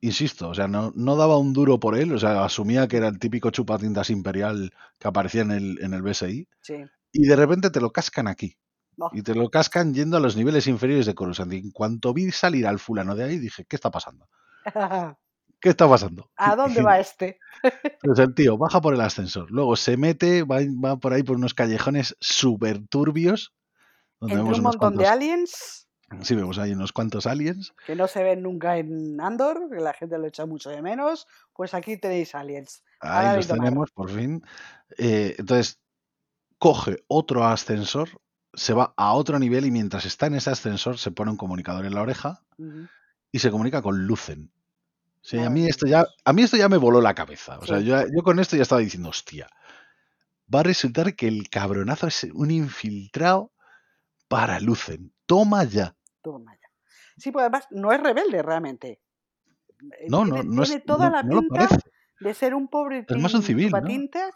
insisto, 0.00 0.48
o 0.48 0.54
sea, 0.54 0.68
no, 0.68 0.92
no 0.96 1.16
daba 1.16 1.38
un 1.38 1.52
duro 1.52 1.78
por 1.80 1.96
él, 1.96 2.12
o 2.12 2.18
sea, 2.18 2.44
asumía 2.44 2.88
que 2.88 2.96
era 2.98 3.08
el 3.08 3.18
típico 3.18 3.50
chupatintas 3.50 4.10
imperial 4.10 4.72
que 4.98 5.08
aparecía 5.08 5.42
en 5.42 5.50
el, 5.52 5.78
en 5.82 5.94
el 5.94 6.02
BSI, 6.02 6.48
Sí. 6.60 6.74
y 7.12 7.26
de 7.26 7.36
repente 7.36 7.70
te 7.70 7.80
lo 7.80 7.90
cascan 7.92 8.28
aquí. 8.28 8.56
Oh, 9.00 9.10
Y 9.12 9.22
te 9.22 9.34
lo 9.34 9.48
cascan 9.48 9.94
yendo 9.94 10.16
a 10.16 10.20
los 10.20 10.36
niveles 10.36 10.66
inferiores 10.66 11.06
de 11.06 11.14
Coruscant. 11.14 11.52
Y 11.52 11.58
en 11.58 11.70
cuanto 11.70 12.12
vi 12.12 12.32
salir 12.32 12.66
al 12.66 12.80
fulano 12.80 13.14
de 13.14 13.22
ahí, 13.22 13.38
dije, 13.38 13.64
¿qué 13.64 13.76
está 13.76 13.92
pasando? 13.92 14.28
¿Qué 15.60 15.68
está 15.70 15.88
pasando? 15.88 16.30
¿A 16.36 16.56
dónde 16.56 16.82
va 16.82 16.98
este? 16.98 17.38
Pues 18.02 18.18
el 18.18 18.34
tío 18.34 18.56
baja 18.58 18.80
por 18.80 18.94
el 18.94 19.00
ascensor, 19.00 19.50
luego 19.50 19.74
se 19.76 19.96
mete, 19.96 20.42
va, 20.44 20.58
va 20.84 20.96
por 20.98 21.12
ahí 21.12 21.22
por 21.22 21.36
unos 21.36 21.54
callejones 21.54 22.16
súper 22.20 22.86
turbios, 22.88 23.52
donde 24.20 24.34
Entre 24.34 24.44
vemos 24.44 24.58
un 24.58 24.64
montón 24.64 24.96
de 24.96 25.06
aliens 25.06 25.87
sí, 26.22 26.34
vemos 26.34 26.58
ahí 26.58 26.72
unos 26.72 26.92
cuantos 26.92 27.26
aliens, 27.26 27.74
que 27.86 27.94
no 27.94 28.06
se 28.08 28.22
ven 28.22 28.42
nunca 28.42 28.78
en 28.78 29.20
Andor, 29.20 29.68
que 29.70 29.80
la 29.80 29.92
gente 29.92 30.18
lo 30.18 30.26
echa 30.26 30.46
mucho 30.46 30.70
de 30.70 30.82
menos, 30.82 31.26
pues 31.52 31.74
aquí 31.74 31.96
tenéis 31.96 32.34
aliens. 32.34 32.82
ahí 33.00 33.36
los 33.36 33.48
tenemos 33.48 33.90
por 33.90 34.10
fin. 34.10 34.42
Eh, 34.96 35.34
entonces, 35.38 35.80
coge 36.58 37.04
otro 37.08 37.44
ascensor, 37.44 38.08
se 38.54 38.72
va 38.72 38.92
a 38.96 39.12
otro 39.12 39.38
nivel 39.38 39.66
y 39.66 39.70
mientras 39.70 40.06
está 40.06 40.26
en 40.26 40.34
ese 40.34 40.50
ascensor 40.50 40.98
se 40.98 41.10
pone 41.10 41.30
un 41.30 41.36
comunicador 41.36 41.84
en 41.84 41.94
la 41.94 42.02
oreja 42.02 42.42
y 43.30 43.38
se 43.38 43.50
comunica 43.50 43.82
con 43.82 44.06
Lucen. 44.06 44.50
Sí, 45.20 45.38
a 45.38 45.50
mí 45.50 45.66
esto 45.66 45.86
ya, 45.86 46.06
a 46.24 46.32
mí 46.32 46.42
esto 46.42 46.56
ya 46.56 46.68
me 46.68 46.78
voló 46.78 47.00
la 47.00 47.14
cabeza. 47.14 47.58
O 47.58 47.66
sea, 47.66 47.78
Sí. 47.78 47.84
yo, 47.84 48.00
yo 48.00 48.22
con 48.22 48.38
esto 48.38 48.56
ya 48.56 48.62
estaba 48.62 48.80
diciendo, 48.80 49.10
hostia, 49.10 49.48
va 50.52 50.60
a 50.60 50.62
resultar 50.62 51.14
que 51.14 51.28
el 51.28 51.50
cabronazo 51.50 52.06
es 52.06 52.24
un 52.32 52.50
infiltrado 52.50 53.52
para 54.28 54.58
Lucen. 54.60 55.12
Toma 55.26 55.64
ya. 55.64 55.94
Toma 56.32 56.54
ya. 56.60 56.68
Sí, 57.16 57.30
pues 57.32 57.42
además 57.42 57.66
no 57.70 57.92
es 57.92 58.00
rebelde 58.00 58.42
realmente. 58.42 59.00
Eh, 59.98 60.06
No, 60.08 60.24
no, 60.24 60.34
tiene, 60.36 60.54
no, 60.56 60.62
es, 60.62 60.68
tiene 60.68 60.84
toda 60.84 61.06
no, 61.10 61.16
la 61.16 61.22
no 61.22 61.40
pinta 61.40 61.68
de 62.20 62.34
ser 62.34 62.54
un 62.54 62.68
pobre 62.68 63.04
Es 63.08 63.16
más 63.22 63.34
un 63.34 63.42
civil, 63.42 63.70
¿no? 63.70 63.78
chupatintas 63.78 64.32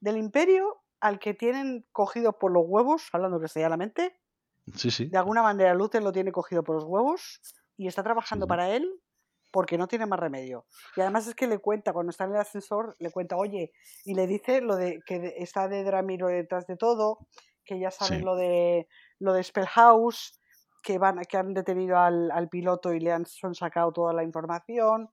del 0.00 0.16
imperio 0.16 0.82
al 1.00 1.18
que 1.18 1.34
tienen 1.34 1.86
cogido 1.92 2.38
por 2.38 2.52
los 2.52 2.64
huevos, 2.66 3.08
hablando 3.12 3.40
castellanamente. 3.40 4.18
Sí, 4.76 4.90
sí. 4.90 5.06
De 5.06 5.18
alguna 5.18 5.42
manera 5.42 5.74
Luther 5.74 6.02
lo 6.02 6.12
tiene 6.12 6.30
cogido 6.32 6.62
por 6.62 6.76
los 6.76 6.84
huevos 6.84 7.40
y 7.76 7.88
está 7.88 8.02
trabajando 8.02 8.46
sí. 8.46 8.48
para 8.48 8.70
él 8.70 9.00
porque 9.50 9.76
no 9.76 9.86
tiene 9.86 10.06
más 10.06 10.18
remedio. 10.18 10.66
Y 10.96 11.02
además 11.02 11.26
es 11.26 11.34
que 11.34 11.46
le 11.46 11.58
cuenta, 11.58 11.92
cuando 11.92 12.10
está 12.10 12.24
en 12.24 12.30
el 12.30 12.40
ascensor, 12.40 12.96
le 12.98 13.10
cuenta, 13.10 13.36
oye, 13.36 13.72
y 14.04 14.14
le 14.14 14.26
dice 14.26 14.60
lo 14.62 14.76
de 14.76 15.00
que 15.04 15.34
está 15.36 15.68
de 15.68 15.84
Dramiro 15.84 16.28
detrás 16.28 16.66
de 16.66 16.76
todo, 16.76 17.18
que 17.64 17.78
ya 17.78 17.90
saben 17.90 18.20
Sí. 18.20 18.24
lo 18.24 18.34
de 18.34 18.88
lo 19.18 19.34
de 19.34 19.42
Spellhouse, 19.44 20.40
que 20.82 20.98
van, 20.98 21.20
que 21.28 21.36
han 21.36 21.54
detenido 21.54 21.96
al, 21.98 22.30
al 22.30 22.48
piloto 22.48 22.92
y 22.92 23.00
le 23.00 23.12
han 23.12 23.26
son 23.26 23.54
sacado 23.54 23.92
toda 23.92 24.12
la 24.12 24.24
información. 24.24 25.10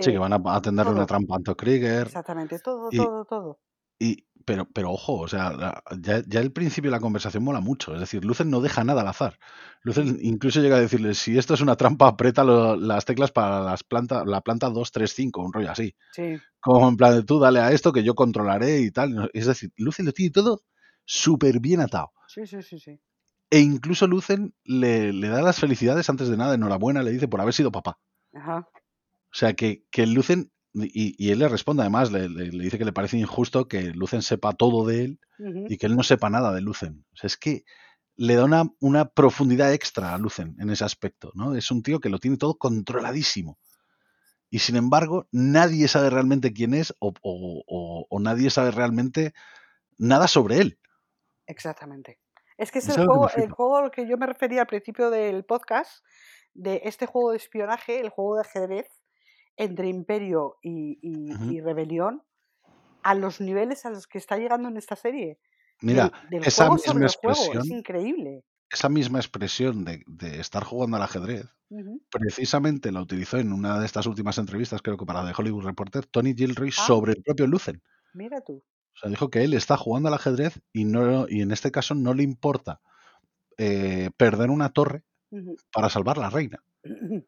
Sí, 0.00 0.10
que 0.10 0.16
eh, 0.16 0.18
van 0.18 0.32
a 0.32 0.36
a 0.44 0.60
tenderle 0.62 0.92
una 0.92 1.06
trampa 1.06 1.34
a 1.34 1.36
Anto 1.36 1.56
Krieger. 1.56 2.06
exactamente, 2.06 2.58
todo, 2.58 2.90
Y, 2.90 2.96
todo, 2.96 3.24
todo. 3.24 3.60
y, 4.00 4.26
pero, 4.44 4.66
pero 4.72 4.90
ojo, 4.90 5.18
o 5.20 5.28
sea, 5.28 5.52
la- 5.52 5.82
ya, 6.00 6.22
ya 6.26 6.40
el 6.40 6.52
principio 6.52 6.90
de 6.90 6.96
la 6.96 7.00
conversación 7.00 7.44
mola 7.44 7.60
mucho. 7.60 7.94
Es 7.94 8.00
decir, 8.00 8.24
Lucen 8.24 8.50
no 8.50 8.60
deja 8.60 8.82
nada 8.84 9.02
al 9.02 9.08
azar. 9.08 9.38
Lucen 9.82 10.18
incluso 10.22 10.60
llega 10.60 10.76
a 10.76 10.80
decirle, 10.80 11.14
si 11.14 11.38
esto 11.38 11.54
es 11.54 11.60
una 11.60 11.76
trampa, 11.76 12.08
aprieta 12.08 12.42
lo- 12.44 12.76
las 12.76 13.04
teclas 13.04 13.30
para 13.32 13.60
las 13.60 13.84
plantas, 13.84 14.26
la 14.26 14.40
planta 14.40 14.70
2, 14.70 14.90
3, 14.92 15.12
5, 15.12 15.42
un 15.42 15.52
rollo 15.52 15.70
así. 15.70 15.94
Sí, 16.10 16.42
Como 16.60 16.88
en 16.88 16.96
plan, 16.96 17.14
de, 17.16 17.22
tú 17.24 17.38
dale 17.40 17.60
a 17.60 17.72
esto 17.72 17.92
que 17.92 18.04
yo 18.04 18.14
controlaré 18.14 18.80
y 18.80 18.90
tal. 18.90 19.30
Es 19.34 19.46
decir, 19.46 19.72
Lucen 19.76 20.06
lo 20.06 20.12
tiene 20.12 20.30
todo 20.32 20.62
súper 21.04 21.60
bien 21.60 21.80
atado. 21.80 22.12
sí, 22.26 22.46
sí, 22.46 22.62
sí, 22.62 22.78
sí. 22.78 23.00
E 23.52 23.58
incluso 23.60 24.06
Lucen 24.06 24.54
le, 24.64 25.12
le 25.12 25.28
da 25.28 25.42
las 25.42 25.60
felicidades 25.60 26.08
antes 26.08 26.28
de 26.28 26.38
nada, 26.38 26.54
enhorabuena, 26.54 27.02
le 27.02 27.10
dice 27.10 27.28
por 27.28 27.40
haber 27.42 27.52
sido 27.52 27.70
papá. 27.70 27.98
Ajá. 28.32 28.66
O 28.76 29.34
sea, 29.34 29.52
que, 29.52 29.84
que 29.90 30.06
Lucen, 30.06 30.50
y, 30.72 31.14
y 31.22 31.30
él 31.32 31.38
le 31.40 31.48
responde 31.48 31.82
además, 31.82 32.10
le, 32.10 32.30
le- 32.30 32.50
le 32.50 32.64
dice 32.64 32.78
que 32.78 32.86
le 32.86 32.94
parece 32.94 33.18
injusto 33.18 33.68
que 33.68 33.92
Lucen 33.92 34.22
sepa 34.22 34.54
todo 34.54 34.86
de 34.86 35.04
él 35.04 35.20
y 35.68 35.76
que 35.76 35.84
él 35.86 35.96
no 35.96 36.02
sepa 36.02 36.30
nada 36.30 36.52
de 36.54 36.62
Lucen. 36.62 37.04
O 37.12 37.16
sea, 37.16 37.26
es 37.28 37.36
que 37.36 37.64
le 38.16 38.36
da 38.36 38.44
una, 38.46 38.64
una 38.80 39.04
profundidad 39.10 39.72
extra 39.74 40.14
a 40.14 40.18
Lucen 40.18 40.56
en 40.58 40.70
ese 40.70 40.84
aspecto, 40.84 41.30
¿no? 41.34 41.54
Es 41.54 41.70
un 41.70 41.82
tío 41.82 42.00
que 42.00 42.08
lo 42.08 42.18
tiene 42.18 42.38
todo 42.38 42.56
controladísimo. 42.56 43.58
Y 44.48 44.60
sin 44.60 44.76
embargo, 44.76 45.28
nadie 45.30 45.88
sabe 45.88 46.08
realmente 46.08 46.54
quién 46.54 46.72
es 46.72 46.94
o, 47.00 47.12
o- 47.22 47.64
o- 47.66 48.06
o 48.08 48.20
nadie 48.20 48.48
sabe 48.48 48.70
realmente 48.70 49.34
nada 49.98 50.26
sobre 50.26 50.58
él. 50.60 50.78
Exactamente. 51.46 52.18
Es 52.58 52.70
que 52.70 52.78
es 52.80 52.88
el 52.88 52.96
juego, 53.06 53.28
el 53.36 53.50
juego 53.50 53.76
al 53.78 53.90
que 53.90 54.06
yo 54.06 54.16
me 54.18 54.26
refería 54.26 54.62
al 54.62 54.66
principio 54.66 55.10
del 55.10 55.44
podcast, 55.44 56.04
de 56.54 56.82
este 56.84 57.06
juego 57.06 57.30
de 57.30 57.38
espionaje, 57.38 58.00
el 58.00 58.10
juego 58.10 58.36
de 58.36 58.42
ajedrez 58.42 58.86
entre 59.56 59.88
imperio 59.88 60.56
y, 60.62 60.98
y- 61.02 61.32
Ujú. 61.34 61.44
y 61.52 61.60
rebelión, 61.60 62.22
a 63.02 63.14
los 63.14 63.40
niveles 63.40 63.84
a 63.86 63.90
los 63.90 64.06
que 64.06 64.18
está 64.18 64.36
llegando 64.36 64.68
en 64.68 64.76
esta 64.76 64.96
serie. 64.96 65.38
Mira, 65.80 66.10
del, 66.28 66.30
del 66.40 66.44
esa 66.48 66.66
juego 66.66 66.78
sobre 66.78 67.04
misma 67.04 67.18
juego, 67.20 67.32
es 67.32 67.46
expresión, 67.48 67.78
increíble. 67.78 68.44
esa 68.70 68.88
misma 68.88 69.18
expresión 69.18 69.84
de, 69.84 70.02
de 70.06 70.40
estar 70.40 70.62
jugando 70.64 70.96
al 70.96 71.02
ajedrez, 71.02 71.46
precisamente 72.10 72.92
la 72.92 73.00
utilizó 73.00 73.38
en 73.38 73.52
una 73.52 73.78
de 73.80 73.86
estas 73.86 74.06
últimas 74.06 74.38
entrevistas, 74.38 74.82
creo 74.82 74.96
que 74.96 75.06
para 75.06 75.24
The 75.26 75.32
Hollywood 75.36 75.64
Reporter, 75.64 76.06
Tony 76.06 76.34
Gilroy 76.34 76.68
Ah. 76.68 76.86
sobre 76.86 77.12
el 77.12 77.22
propio 77.22 77.46
Lucen. 77.46 77.82
Mira 78.14 78.40
tú. 78.42 78.62
O 78.94 78.98
sea, 78.98 79.10
dijo 79.10 79.30
que 79.30 79.42
él 79.42 79.54
está 79.54 79.76
jugando 79.76 80.08
al 80.08 80.14
ajedrez 80.14 80.60
y, 80.72 80.84
no, 80.84 81.26
y 81.28 81.40
en 81.42 81.50
este 81.50 81.70
caso 81.70 81.94
no 81.94 82.14
le 82.14 82.22
importa 82.22 82.80
eh, 83.58 84.10
perder 84.16 84.50
una 84.50 84.70
torre 84.70 85.04
para 85.72 85.88
salvar 85.88 86.18
la 86.18 86.30
reina. 86.30 86.62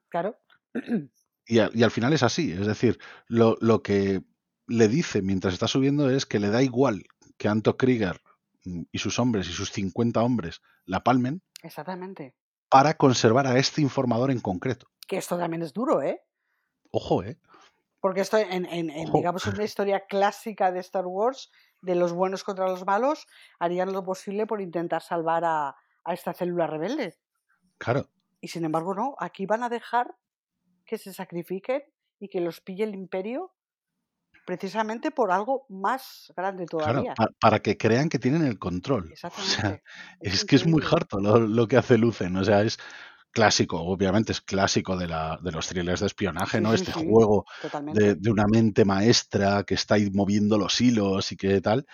Claro. 0.08 0.36
Y, 1.46 1.58
a- 1.58 1.70
y 1.72 1.82
al 1.82 1.90
final 1.90 2.12
es 2.12 2.22
así. 2.22 2.52
Es 2.52 2.66
decir, 2.66 2.98
lo, 3.28 3.56
lo 3.60 3.82
que 3.82 4.22
le 4.66 4.88
dice 4.88 5.22
mientras 5.22 5.54
está 5.54 5.68
subiendo 5.68 6.10
es 6.10 6.26
que 6.26 6.38
le 6.40 6.50
da 6.50 6.62
igual 6.62 7.04
que 7.38 7.48
Anto 7.48 7.76
Krieger 7.76 8.20
mm, 8.64 8.82
y 8.92 8.98
sus 8.98 9.18
hombres 9.18 9.48
y 9.48 9.52
sus 9.52 9.70
50 9.72 10.22
hombres 10.22 10.60
la 10.86 11.02
palmen 11.02 11.42
Exactamente. 11.62 12.34
para 12.68 12.94
conservar 12.96 13.46
a 13.46 13.58
este 13.58 13.80
informador 13.82 14.30
en 14.30 14.40
concreto. 14.40 14.86
Que 15.06 15.16
esto 15.18 15.36
también 15.38 15.62
es 15.62 15.72
duro, 15.72 16.02
¿eh? 16.02 16.20
Ojo, 16.90 17.22
¿eh? 17.22 17.38
Porque 18.04 18.20
esto, 18.20 18.36
en, 18.36 18.66
en- 18.66 18.90
en, 18.90 19.10
digamos, 19.14 19.46
una 19.46 19.64
historia 19.64 20.04
clásica 20.06 20.70
de 20.70 20.80
Star 20.80 21.06
Wars, 21.06 21.50
de 21.80 21.94
los 21.94 22.12
buenos 22.12 22.44
contra 22.44 22.68
los 22.68 22.84
malos, 22.84 23.26
harían 23.58 23.94
lo 23.94 24.04
posible 24.04 24.46
por 24.46 24.60
intentar 24.60 25.00
salvar 25.00 25.42
a, 25.46 25.74
a 26.04 26.12
esta 26.12 26.34
célula 26.34 26.66
rebelde. 26.66 27.16
Claro, 27.78 28.10
Y 28.42 28.48
sin 28.48 28.66
embargo, 28.66 28.94
no, 28.94 29.16
aquí 29.18 29.46
van 29.46 29.62
a 29.62 29.70
dejar 29.70 30.14
que 30.84 30.98
se 30.98 31.14
sacrifiquen 31.14 31.82
y 32.20 32.28
que 32.28 32.42
los 32.42 32.60
pille 32.60 32.84
el 32.84 32.94
imperio 32.94 33.54
precisamente 34.44 35.10
por 35.10 35.32
algo 35.32 35.64
más 35.70 36.30
grande 36.36 36.66
claro, 36.66 36.84
todavía. 36.92 37.14
pa- 37.14 37.30
para 37.40 37.60
que 37.60 37.78
crean 37.78 38.10
que 38.10 38.18
tienen 38.18 38.44
el 38.44 38.58
control. 38.58 39.04
O 39.14 39.16
sea, 39.16 39.30
Exactamente. 39.30 39.82
es 40.20 40.44
que 40.44 40.56
es 40.56 40.66
muy 40.66 40.82
harto 40.92 41.20
lo, 41.20 41.38
lo 41.38 41.66
que 41.66 41.78
hace 41.78 41.96
Lucen. 41.96 42.36
O 42.36 42.44
sea, 42.44 42.60
es 42.60 42.76
clásico, 43.34 43.80
obviamente 43.80 44.32
es 44.32 44.40
clásico 44.40 44.96
de, 44.96 45.08
la, 45.08 45.38
de 45.42 45.52
los 45.52 45.68
thrillers 45.68 46.00
de 46.00 46.06
espionaje, 46.06 46.58
Sí, 46.58 46.64
¿no? 46.64 46.70
sí, 46.70 46.76
Este 46.76 46.92
sí, 46.92 47.04
juego 47.06 47.44
de, 47.90 48.14
de 48.14 48.30
una 48.30 48.46
mente 48.46 48.84
maestra 48.86 49.64
que 49.64 49.74
está 49.74 49.96
ahí 49.96 50.10
moviendo 50.12 50.56
los 50.58 50.80
hilos 50.80 51.32
y 51.32 51.36
que 51.36 51.60
tal. 51.60 51.86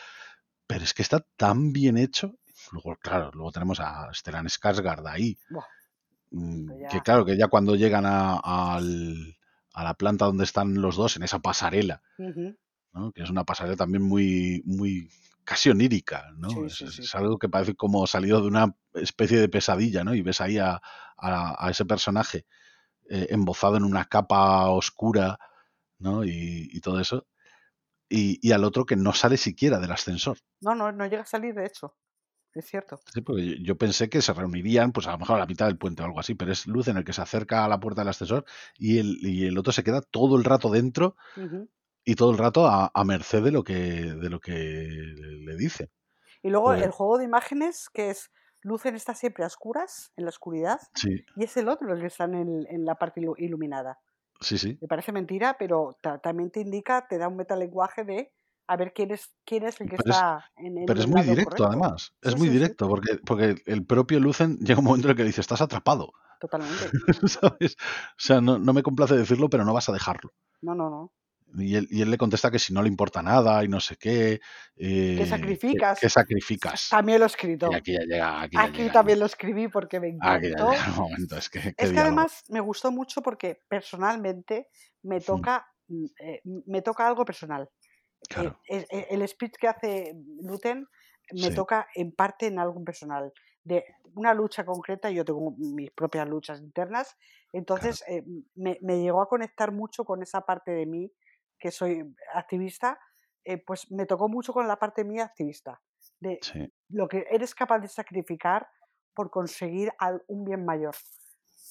Pero 0.66 0.84
es 0.84 0.94
que 0.94 1.02
está 1.02 1.24
tan 1.36 1.72
bien 1.72 1.98
hecho. 1.98 2.34
Luego, 2.72 2.96
claro, 3.02 3.30
luego 3.34 3.52
tenemos 3.52 3.80
a 3.80 4.10
Stellan 4.14 4.46
Skarsgård 4.46 5.08
ahí. 5.10 5.36
Buah, 5.50 5.64
mm, 6.32 6.86
Que 6.90 7.00
claro, 7.02 7.24
que 7.24 7.36
ya 7.38 7.48
cuando 7.48 7.74
llegan 7.76 8.06
a, 8.06 8.38
al- 8.76 9.36
a 9.74 9.84
la 9.84 9.94
planta 9.94 10.26
donde 10.26 10.44
están 10.44 10.80
los 10.80 10.96
dos, 10.96 11.16
en 11.16 11.22
esa 11.24 11.38
pasarela. 11.40 12.02
Que 13.14 13.22
es 13.22 13.30
una 13.30 13.44
pasarela 13.44 13.76
también 13.76 14.02
muy, 14.02 14.62
muy 14.64 15.08
casi 15.44 15.70
onírica, 15.70 16.26
¿no? 16.36 16.48
Sí, 16.50 16.60
es, 16.66 16.74
sí, 16.76 16.86
es- 16.86 16.94
sí. 16.96 17.02
es 17.02 17.14
algo 17.14 17.38
que 17.38 17.48
parece 17.48 17.74
como 17.74 18.06
salido 18.06 18.40
de 18.40 18.48
una 18.48 18.74
especie 18.94 19.38
de 19.38 19.48
pesadilla, 19.48 20.02
¿no? 20.04 20.14
Y 20.14 20.22
ves 20.22 20.40
ahí 20.40 20.58
a, 20.58 20.80
a- 21.20 21.56
a 21.66 21.70
ese 21.70 21.84
personaje 21.84 22.46
eh, 23.08 23.26
embozado 23.30 23.76
en 23.76 23.84
una 23.84 24.04
capa 24.04 24.68
oscura, 24.70 25.38
¿no? 25.98 26.24
Y, 26.24 26.68
y 26.72 26.80
todo 26.80 27.00
eso. 27.00 27.26
Y, 28.08 28.38
y 28.46 28.52
al 28.52 28.64
otro 28.64 28.86
que 28.86 28.96
no 28.96 29.12
sale 29.12 29.36
siquiera 29.36 29.78
del 29.78 29.92
ascensor. 29.92 30.38
No, 30.60 30.74
no, 30.74 30.90
no 30.92 31.06
llega 31.06 31.22
a 31.22 31.26
salir, 31.26 31.54
de 31.54 31.66
hecho. 31.66 31.96
Es 32.52 32.66
cierto. 32.66 32.98
Sí, 33.12 33.20
porque 33.20 33.46
yo, 33.46 33.54
yo 33.62 33.78
pensé 33.78 34.08
que 34.08 34.20
se 34.22 34.32
reunirían, 34.32 34.90
pues 34.90 35.06
a 35.06 35.12
lo 35.12 35.18
mejor 35.18 35.36
a 35.36 35.40
la 35.40 35.46
mitad 35.46 35.66
del 35.66 35.78
puente 35.78 36.02
o 36.02 36.06
algo 36.06 36.18
así, 36.18 36.34
pero 36.34 36.50
es 36.50 36.66
Luz 36.66 36.88
en 36.88 36.96
el 36.96 37.04
que 37.04 37.12
se 37.12 37.22
acerca 37.22 37.64
a 37.64 37.68
la 37.68 37.78
puerta 37.78 38.00
del 38.00 38.08
ascensor 38.08 38.44
y 38.76 38.98
el, 38.98 39.18
y 39.22 39.46
el 39.46 39.56
otro 39.56 39.72
se 39.72 39.84
queda 39.84 40.00
todo 40.02 40.36
el 40.36 40.42
rato 40.42 40.68
dentro 40.70 41.16
y 42.04 42.14
todo 42.16 42.32
el 42.32 42.38
rato 42.38 42.66
a, 42.66 42.90
a 42.92 43.04
merced 43.04 43.42
de 43.44 43.52
lo 43.52 43.62
que, 43.62 43.74
de 43.74 44.30
lo 44.30 44.40
que 44.40 44.52
le 44.54 45.56
dice. 45.56 45.90
Y 46.42 46.50
luego 46.50 46.66
Pues- 46.66 46.82
el 46.82 46.90
juego 46.90 47.18
de 47.18 47.24
imágenes, 47.24 47.88
que 47.92 48.10
es 48.10 48.30
Lucen 48.62 48.94
está 48.94 49.14
siempre 49.14 49.44
a 49.44 49.46
oscuras, 49.46 50.12
en 50.16 50.24
la 50.24 50.30
oscuridad, 50.30 50.78
Sí, 50.94 51.24
y 51.36 51.44
es 51.44 51.56
el 51.56 51.68
otro 51.68 51.92
el 51.94 52.00
que 52.00 52.06
está 52.08 52.24
en, 52.24 52.34
el- 52.34 52.66
en 52.70 52.84
la 52.84 52.94
parte 52.96 53.20
ilu- 53.20 53.34
iluminada. 53.38 53.98
sí, 54.40 54.58
sí. 54.58 54.78
Me 54.80 54.88
parece 54.88 55.12
mentira, 55.12 55.56
pero 55.58 55.96
ta- 56.02 56.18
también 56.18 56.50
te 56.50 56.60
indica, 56.60 57.06
te 57.08 57.18
da 57.18 57.28
un 57.28 57.36
metalenguaje 57.36 58.04
de 58.04 58.32
a 58.66 58.76
ver 58.76 58.92
quién 58.92 59.10
es, 59.10 59.34
quién 59.44 59.64
es 59.64 59.80
el 59.80 59.88
que 59.90 59.96
Pero 59.96 60.10
es- 60.10 60.16
está 60.16 60.44
en, 60.56 60.78
en 60.78 60.86
Pero 60.86 61.00
es 61.00 61.06
el 61.06 61.10
muy 61.10 61.22
directo, 61.22 61.44
correcto. 61.50 61.66
además. 61.66 62.14
Es 62.22 62.32
Sí, 62.32 62.38
muy 62.38 62.48
sí, 62.48 62.52
sí. 62.54 62.58
directo, 62.60 62.88
porque, 62.88 63.18
porque 63.26 63.56
el 63.66 63.84
propio 63.84 64.20
Lucen 64.20 64.58
llega 64.58 64.78
un 64.78 64.84
momento 64.86 65.08
en 65.08 65.10
el 65.12 65.16
que 65.16 65.24
dice, 65.24 65.40
estás 65.40 65.60
atrapado. 65.60 66.12
Totalmente. 66.40 66.76
¿Sabes? 67.28 67.76
O 67.80 68.14
sea, 68.18 68.40
no, 68.40 68.58
no 68.58 68.72
me 68.72 68.82
complace 68.82 69.16
decirlo, 69.16 69.50
pero 69.50 69.64
no 69.64 69.72
vas 69.74 69.88
a 69.88 69.92
dejarlo. 69.92 70.32
No, 70.62 70.74
no, 70.74 70.88
no. 70.88 71.12
Y 71.58 71.74
él, 71.76 71.88
y 71.90 72.02
él 72.02 72.10
le 72.10 72.16
contesta 72.18 72.50
que 72.50 72.58
si 72.58 72.72
no 72.72 72.80
le 72.82 72.88
importa 72.88 73.22
nada 73.22 73.62
y 73.64 73.68
no 73.68 73.80
sé 73.80 73.96
qué. 73.96 74.40
eh, 74.76 75.16
que- 75.18 75.26
sacrificas. 75.26 75.98
Que, 76.00 76.08
sacrificas. 76.08 76.88
También 76.90 77.18
lo 77.18 77.24
he 77.24 77.26
escrito. 77.26 77.68
Y 77.70 77.74
aquí 77.74 77.92
ya 77.92 78.00
llega. 78.00 78.42
Aquí, 78.42 78.56
ya 78.56 78.62
Aquí 78.62 78.78
llega- 78.78 78.92
también 78.92 79.18
lo 79.18 79.26
escribí 79.26 79.68
porque 79.68 80.00
me 80.00 80.08
Aquí 80.08 80.18
ya 80.22 80.48
encantó. 80.48 80.70
llega 80.72 80.86
el 80.86 80.92
momento. 80.94 81.36
Es 81.36 81.50
que, 81.50 81.60
qué 81.60 81.74
Es 81.76 81.92
que 81.92 81.98
además 81.98 82.44
me 82.48 82.60
gustó 82.60 82.90
mucho 82.92 83.20
porque 83.22 83.60
personalmente 83.68 84.68
me 85.02 85.20
toca, 85.20 85.66
mm, 85.88 86.04
eh, 86.20 86.40
me 86.44 86.82
toca 86.82 87.06
algo 87.06 87.24
personal. 87.24 87.64
Eh, 87.64 88.26
Claro. 88.28 88.60
es- 88.68 88.86
eh, 88.90 89.06
el 89.10 89.26
speech 89.26 89.54
que 89.58 89.68
hace 89.68 90.14
Luten 90.42 90.86
me 91.32 91.48
Sí. 91.48 91.54
toca 91.54 91.86
en 91.94 92.12
parte 92.12 92.46
en 92.46 92.58
algo 92.58 92.82
personal. 92.84 93.32
De 93.64 93.84
una 94.14 94.32
lucha 94.34 94.64
concreta, 94.64 95.10
yo 95.10 95.24
tengo 95.24 95.54
mis 95.58 95.90
propias 95.90 96.26
luchas 96.28 96.60
internas, 96.60 97.16
entonces 97.52 98.02
eh, 98.08 98.24
me, 98.54 98.78
me 98.80 99.00
llegó 99.02 99.20
a 99.20 99.28
conectar 99.28 99.70
mucho 99.72 100.04
con 100.04 100.22
esa 100.22 100.40
parte 100.42 100.70
de 100.70 100.86
mí, 100.86 101.12
que 101.60 101.70
soy 101.70 102.02
activista, 102.34 102.98
eh, 103.44 103.58
pues 103.64 103.90
me 103.92 104.06
tocó 104.06 104.28
mucho 104.28 104.52
con 104.52 104.66
la 104.66 104.78
parte 104.78 105.04
mía 105.04 105.24
activista, 105.24 105.80
de 106.18 106.38
Sí, 106.42 106.72
lo 106.88 107.06
que 107.08 107.26
eres 107.30 107.54
capaz 107.54 107.78
de 107.78 107.88
sacrificar 107.88 108.66
por 109.14 109.30
conseguir 109.30 109.92
un 110.28 110.44
bien 110.44 110.64
mayor. 110.64 110.94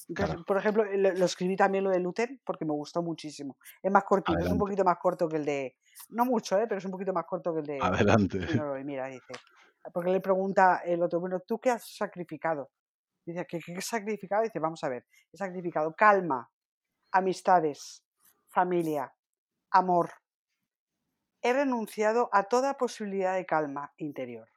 Entonces, 0.08 0.34
Claro. 0.36 0.46
por 0.46 0.58
ejemplo, 0.58 0.86
lo, 0.86 1.14
lo 1.14 1.26
escribí 1.26 1.56
también 1.56 1.84
lo 1.84 1.92
de 1.92 2.00
Luten 2.00 2.42
porque 2.44 2.66
me 2.66 2.74
gustó 2.74 3.04
muchísimo. 3.04 3.58
Es 3.84 3.92
más 3.92 4.04
cortito, 4.06 4.40
es 4.40 4.50
un 4.50 4.58
poquito 4.58 4.84
más 4.84 4.98
corto 4.98 5.28
que 5.28 5.38
el 5.38 5.46
de. 5.46 5.78
No 6.10 6.26
mucho, 6.26 6.58
¿eh? 6.58 6.66
pero 6.68 6.80
es 6.80 6.86
un 6.86 6.92
poquito 6.92 7.14
más 7.14 7.26
corto 7.26 7.54
que 7.54 7.60
el 7.60 7.66
de. 7.66 7.80
adelante. 7.82 8.40
No, 8.56 8.74
mira, 8.84 9.08
dice. 9.08 9.34
Porque 9.94 10.10
le 10.10 10.20
pregunta 10.20 10.82
el 10.84 11.02
otro, 11.04 11.20
bueno, 11.20 11.40
¿tú 11.42 11.60
qué 11.60 11.70
has 11.72 11.96
sacrificado? 11.96 12.72
Dice, 13.26 13.46
¿qué, 13.48 13.60
qué 13.60 13.74
he 13.74 13.82
sacrificado? 13.82 14.44
Dice, 14.44 14.60
vamos 14.60 14.84
a 14.84 14.90
ver, 14.90 15.06
he 15.32 15.38
sacrificado 15.38 15.94
calma, 15.96 16.50
amistades, 17.12 18.04
familia, 18.48 19.14
amor. 19.72 20.12
He 21.42 21.54
renunciado 21.54 22.30
a 22.34 22.44
toda 22.44 22.78
posibilidad 22.78 23.36
de 23.36 23.46
calma 23.46 23.94
interior. 23.98 24.50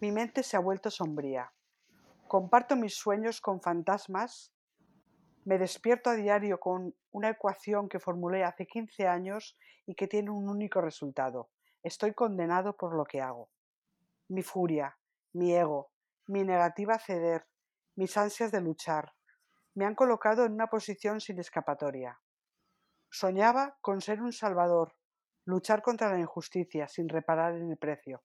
Mi 0.00 0.12
mente 0.12 0.42
se 0.42 0.56
ha 0.56 0.60
vuelto 0.60 0.90
sombría. 0.90 1.52
Comparto 2.28 2.76
mis 2.76 2.96
sueños 2.96 3.40
con 3.40 3.60
fantasmas. 3.60 4.52
Me 5.44 5.58
despierto 5.58 6.10
a 6.10 6.14
diario 6.14 6.58
con 6.58 6.94
una 7.12 7.30
ecuación 7.30 7.88
que 7.88 8.00
formulé 8.00 8.44
hace 8.44 8.66
15 8.66 9.06
años 9.06 9.56
y 9.86 9.94
que 9.94 10.08
tiene 10.08 10.30
un 10.30 10.48
único 10.48 10.80
resultado. 10.80 11.50
Estoy 11.82 12.14
condenado 12.14 12.76
por 12.76 12.96
lo 12.96 13.04
que 13.04 13.20
hago. 13.20 13.50
Mi 14.28 14.42
furia, 14.42 14.98
mi 15.32 15.54
ego, 15.54 15.90
mi 16.26 16.42
negativa 16.42 16.94
a 16.94 16.98
ceder, 16.98 17.46
mis 17.94 18.16
ansias 18.16 18.50
de 18.50 18.60
luchar, 18.60 19.12
me 19.74 19.84
han 19.84 19.94
colocado 19.94 20.44
en 20.44 20.52
una 20.52 20.68
posición 20.68 21.20
sin 21.20 21.38
escapatoria. 21.38 22.18
Soñaba 23.18 23.78
con 23.80 24.02
ser 24.02 24.20
un 24.20 24.30
salvador, 24.30 24.94
luchar 25.46 25.80
contra 25.80 26.12
la 26.12 26.20
injusticia 26.20 26.86
sin 26.86 27.08
reparar 27.08 27.54
en 27.54 27.70
el 27.70 27.78
precio. 27.78 28.22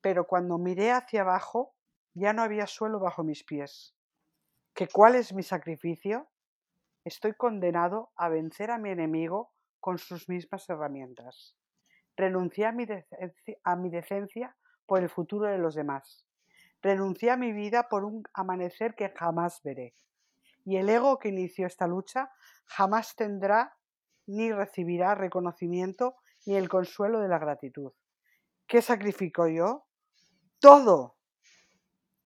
Pero 0.00 0.26
cuando 0.26 0.58
miré 0.58 0.90
hacia 0.90 1.20
abajo, 1.20 1.76
ya 2.12 2.32
no 2.32 2.42
había 2.42 2.66
suelo 2.66 2.98
bajo 2.98 3.22
mis 3.22 3.44
pies. 3.44 3.94
¿Que 4.74 4.88
cuál 4.88 5.14
es 5.14 5.32
mi 5.32 5.44
sacrificio? 5.44 6.28
Estoy 7.04 7.34
condenado 7.34 8.10
a 8.16 8.28
vencer 8.28 8.72
a 8.72 8.78
mi 8.78 8.90
enemigo 8.90 9.52
con 9.78 9.98
sus 9.98 10.28
mismas 10.28 10.68
herramientas. 10.68 11.56
Renuncié 12.16 12.66
a 12.66 12.72
mi, 12.72 12.86
a 13.62 13.76
mi 13.76 13.88
decencia 13.88 14.56
por 14.84 15.00
el 15.00 15.10
futuro 15.10 15.46
de 15.46 15.58
los 15.58 15.76
demás. 15.76 16.26
renuncié 16.82 17.30
a 17.30 17.36
mi 17.36 17.52
vida 17.52 17.88
por 17.88 18.04
un 18.04 18.24
amanecer 18.34 18.96
que 18.96 19.10
jamás 19.10 19.62
veré. 19.62 19.94
Y 20.64 20.78
el 20.78 20.88
ego 20.88 21.20
que 21.20 21.28
inició 21.28 21.68
esta 21.68 21.86
lucha 21.86 22.32
jamás 22.64 23.14
tendrá 23.14 23.76
ni 24.26 24.52
recibirá 24.52 25.14
reconocimiento 25.14 26.16
ni 26.46 26.56
el 26.56 26.68
consuelo 26.68 27.20
de 27.20 27.28
la 27.28 27.38
gratitud. 27.38 27.92
¿Qué 28.66 28.82
sacrifico 28.82 29.48
yo? 29.48 29.86
Todo. 30.60 31.16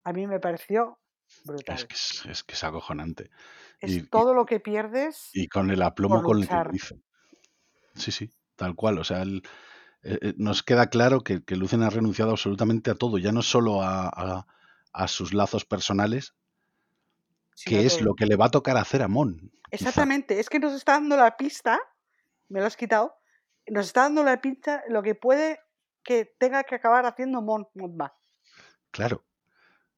A 0.03 0.13
mí 0.13 0.27
me 0.27 0.39
pareció 0.39 0.99
brutal. 1.45 1.75
Es 1.75 1.85
que 1.85 1.95
es, 1.95 2.25
es 2.25 2.43
que 2.43 2.53
es 2.53 2.63
acojonante. 2.63 3.29
Es 3.79 3.91
Y, 3.91 3.97
y- 3.99 4.07
todo 4.07 4.33
lo 4.33 4.45
que 4.45 4.59
pierdes 4.59 5.29
y 5.33 5.47
con 5.47 5.69
el 5.71 5.81
aplomo 5.81 6.21
con 6.23 6.39
el 6.41 6.47
que 6.47 6.55
lo. 6.55 6.61
Sí, 7.95 8.11
sí, 8.11 8.29
tal 8.55 8.75
cual. 8.75 8.99
O 8.99 9.03
sea, 9.03 9.21
el- 9.23 9.41
eh, 10.03 10.19
eh, 10.21 10.33
nos 10.37 10.63
queda 10.63 10.87
claro 10.89 11.21
que, 11.21 11.43
que 11.43 11.55
Lucen 11.57 11.83
ha 11.83 11.89
renunciado 11.89 12.31
absolutamente 12.31 12.91
a 12.91 12.95
todo, 12.95 13.17
ya 13.17 13.31
no 13.31 13.41
solo 13.41 13.81
a, 13.81 14.07
a- 14.07 14.45
a 14.93 15.07
sus 15.07 15.33
lazos 15.33 15.65
personales, 15.65 16.35
que 17.65 17.85
es 17.85 18.01
lo 18.01 18.15
que 18.15 18.25
le 18.25 18.35
va 18.35 18.45
a 18.45 18.51
tocar 18.51 18.77
hacer 18.77 19.01
a 19.01 19.07
Mon. 19.07 19.37
quizá. 19.37 19.51
Exactamente, 19.71 20.39
es 20.39 20.49
que 20.49 20.59
nos 20.59 20.73
está 20.73 20.93
dando 20.93 21.17
la 21.17 21.35
pista, 21.37 21.79
me 22.49 22.59
lo 22.59 22.65
has 22.67 22.77
quitado, 22.77 23.15
nos 23.67 23.87
está 23.87 24.03
dando 24.03 24.23
la 24.23 24.39
pista 24.41 24.83
lo 24.89 25.03
que 25.03 25.15
puede 25.15 25.59
que 26.03 26.25
tenga 26.39 26.63
que 26.63 26.75
acabar 26.75 27.05
haciendo 27.05 27.41
Mon 27.41 27.67
Mothma. 27.75 28.13
Claro. 28.91 29.25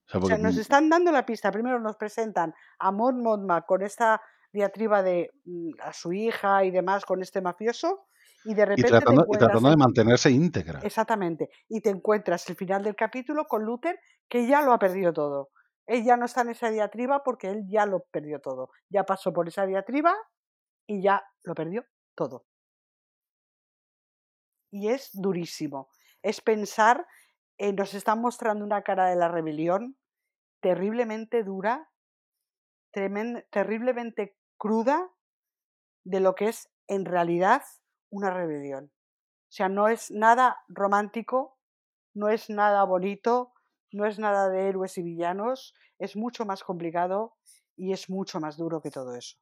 O 0.08 0.10
sea, 0.10 0.20
O 0.20 0.26
sea, 0.26 0.38
porque 0.38 0.38
nos 0.42 0.58
están 0.58 0.90
dando 0.90 1.12
la 1.12 1.26
pista. 1.26 1.52
Primero 1.52 1.80
nos 1.80 1.96
presentan 1.96 2.54
a 2.80 2.92
Mon 2.92 3.22
Mothma 3.22 3.62
con 3.68 3.84
esta 3.84 4.20
diatriba 4.52 5.04
de 5.04 5.32
mm, 5.46 5.72
a 5.82 5.94
su 5.94 6.12
hija 6.14 6.64
y 6.66 6.72
demás 6.72 7.06
con 7.06 7.22
este 7.22 7.42
mafioso 7.42 8.08
y 8.44 8.56
de 8.56 8.64
y 8.64 8.66
repente 8.66 9.02
te 9.04 9.14
y 9.28 9.38
tratando 9.38 9.70
de 9.70 9.78
mantenerse 9.78 10.32
íntegra. 10.32 10.80
exactamente 10.82 11.50
y 11.68 11.82
te 11.82 11.90
encuentras 11.90 12.50
el 12.50 12.56
final 12.56 12.82
del 12.84 12.96
capítulo 12.96 13.46
con 13.46 13.64
Luther 13.64 14.00
que 14.28 14.48
ya 14.48 14.62
lo 14.64 14.74
ha 14.74 14.80
perdido 14.80 15.14
todo. 15.14 15.50
Él 15.90 16.04
ya 16.06 16.18
no 16.18 16.26
está 16.26 16.42
en 16.42 16.50
esa 16.50 16.70
diatriba 16.70 17.24
porque 17.24 17.50
él 17.50 17.66
ya 17.68 17.88
lo 17.88 18.04
perdió 18.12 18.40
todo. 18.40 18.70
Ya 18.90 19.06
pasó 19.06 19.34
por 19.34 19.48
esa 19.48 19.66
diatriba 19.66 20.16
y 20.88 21.02
ya 21.02 21.24
lo 21.44 21.56
perdió 21.56 21.84
todo. 22.16 22.46
Y 24.72 24.90
es 24.90 25.10
durísimo. 25.14 25.90
Es 26.22 26.42
pensar, 26.42 27.08
eh, 27.58 27.74
nos 27.74 27.94
están 27.96 28.22
mostrando 28.22 28.64
una 28.64 28.84
cara 28.84 29.08
de 29.10 29.16
la 29.16 29.28
rebelión 29.30 29.98
terriblemente 30.62 31.44
dura, 31.44 31.90
tremen- 32.94 33.48
terriblemente 33.50 34.38
cruda 34.58 35.10
de 36.04 36.20
lo 36.20 36.36
que 36.36 36.50
es 36.50 36.70
en 36.88 37.06
realidad 37.06 37.64
una 38.12 38.30
rebelión. 38.30 38.86
O 38.86 39.52
sea, 39.52 39.70
no 39.70 39.88
es 39.88 40.12
nada 40.12 40.60
romántico, 40.68 41.58
no 42.14 42.30
es 42.30 42.50
nada 42.52 42.84
bonito, 42.84 43.54
no 43.92 44.06
es 44.06 44.20
nada 44.20 44.50
de 44.50 44.68
héroes 44.68 44.98
y 44.98 45.04
villanos, 45.04 45.74
es 45.98 46.16
mucho 46.16 46.46
más 46.46 46.64
complicado 46.64 47.36
y 47.76 47.94
es 47.94 48.10
mucho 48.10 48.40
más 48.40 48.58
duro 48.58 48.82
que 48.82 48.92
todo 48.92 49.16
eso. 49.16 49.38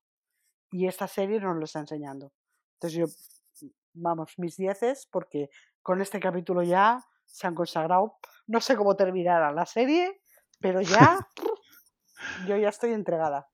Y 0.71 0.87
esta 0.87 1.07
serie 1.07 1.39
nos 1.39 1.55
lo 1.55 1.65
está 1.65 1.79
enseñando. 1.79 2.33
Entonces 2.75 2.99
yo, 2.99 3.69
vamos, 3.93 4.33
mis 4.37 4.57
dieces, 4.57 5.07
porque 5.11 5.49
con 5.81 6.01
este 6.01 6.19
capítulo 6.19 6.63
ya 6.63 7.03
se 7.25 7.47
han 7.47 7.55
consagrado. 7.55 8.17
No 8.45 8.61
sé 8.61 8.75
cómo 8.75 8.95
terminará 8.95 9.51
la 9.51 9.65
serie, 9.65 10.21
pero 10.59 10.81
ya 10.81 11.19
yo 12.47 12.57
ya 12.57 12.69
estoy 12.69 12.91
entregada, 12.91 13.49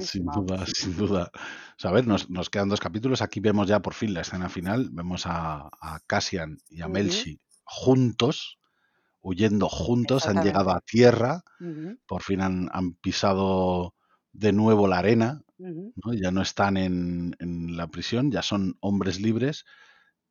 Sin 0.00 0.26
duda, 0.26 0.66
sin 0.66 0.96
duda. 0.96 1.30
O 1.34 1.78
sea, 1.78 1.90
a 1.90 1.94
ver, 1.94 2.06
nos, 2.06 2.30
nos 2.30 2.50
quedan 2.50 2.68
dos 2.68 2.80
capítulos. 2.80 3.22
Aquí 3.22 3.40
vemos 3.40 3.68
ya 3.68 3.80
por 3.80 3.94
fin 3.94 4.14
la 4.14 4.20
escena 4.20 4.48
final. 4.48 4.90
Vemos 4.92 5.26
a, 5.26 5.68
a 5.80 6.00
Cassian 6.06 6.58
y 6.68 6.82
a 6.82 6.88
Melchi 6.88 7.40
juntos, 7.66 8.58
huyendo 9.26 9.68
juntos, 9.68 10.28
han 10.28 10.40
llegado 10.44 10.70
a 10.70 10.80
tierra, 10.80 11.42
por 12.06 12.22
fin 12.22 12.40
han, 12.40 12.68
han 12.72 12.94
pisado 12.94 13.96
de 14.32 14.52
nuevo 14.52 14.86
la 14.86 14.98
arena. 14.98 15.42
Ya 15.58 16.30
no 16.30 16.42
están 16.42 16.76
en, 16.76 17.34
en 17.40 17.76
la 17.76 17.88
prisión, 17.88 18.30
ya 18.30 18.42
son 18.42 18.76
hombres 18.80 19.20
libres 19.20 19.64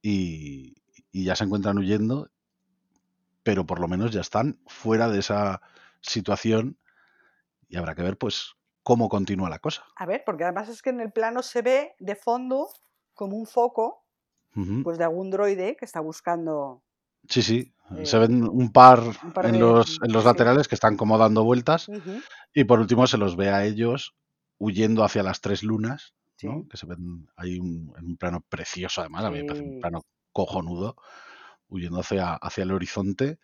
y, 0.01 0.75
y 1.11 1.25
ya 1.25 1.35
se 1.35 1.43
encuentran 1.43 1.77
huyendo, 1.77 2.29
pero 3.43 3.65
por 3.65 3.81
lo 3.81 3.87
menos 3.89 4.11
ya 4.11 4.21
están 4.21 4.61
fuera 4.65 5.09
de 5.09 5.19
esa 5.19 5.61
situación 5.99 6.77
y 7.67 7.75
habrá 7.75 7.95
que 7.95 8.03
ver 8.03 8.17
pues 8.17 8.53
cómo 8.83 9.09
continúa 9.09 9.49
la 9.49 9.59
cosa. 9.59 9.83
A 9.97 10.05
ver, 10.05 10.23
porque 10.25 10.45
además 10.45 10.69
es 10.69 10.81
que 10.81 10.91
en 10.91 11.01
el 11.01 11.11
plano 11.11 11.41
se 11.41 11.61
ve 11.63 11.95
de 11.99 12.15
fondo 12.15 12.69
como 13.13 13.35
un 13.35 13.45
foco 13.45 14.05
pues 14.83 14.97
de 14.97 15.03
algún 15.03 15.31
droide 15.31 15.75
que 15.75 15.83
está 15.83 15.99
buscando 15.99 16.81
Sí, 17.27 17.41
sí, 17.41 17.74
se 18.03 18.17
eh, 18.17 18.19
ven 18.19 18.43
un 18.43 18.71
par 18.71 18.99
un 19.23 19.31
par 19.33 19.45
en 19.45 19.53
de... 19.53 19.59
los, 19.59 19.99
en 20.03 20.11
los 20.13 20.23
Sí. 20.23 20.27
laterales 20.29 20.67
que 20.67 20.75
están 20.75 20.97
como 20.97 21.17
dando 21.17 21.43
vueltas 21.43 21.87
y 22.53 22.63
por 22.63 22.79
último 22.79 23.07
se 23.07 23.17
los 23.17 23.35
ve 23.35 23.49
a 23.49 23.65
ellos 23.65 24.13
huyendo 24.57 25.03
hacia 25.03 25.23
las 25.23 25.41
tres 25.41 25.63
lunas, 25.63 26.13
Que 26.69 26.77
se 26.77 26.85
ven 26.85 27.27
ahí 27.35 27.59
un- 27.59 27.93
en 27.97 28.05
un 28.05 28.17
plano 28.17 28.41
precioso 28.49 29.01
además, 29.01 29.25
a 29.25 29.31
mí 29.31 29.37
me 29.39 29.45
parece 29.45 29.63
un 29.65 29.79
plano 29.81 30.01
cojonudo, 30.31 30.95
huyendo 31.69 31.99
hacia, 31.99 32.33
hacia 32.33 32.63
el 32.63 32.71
horizonte 32.71 33.39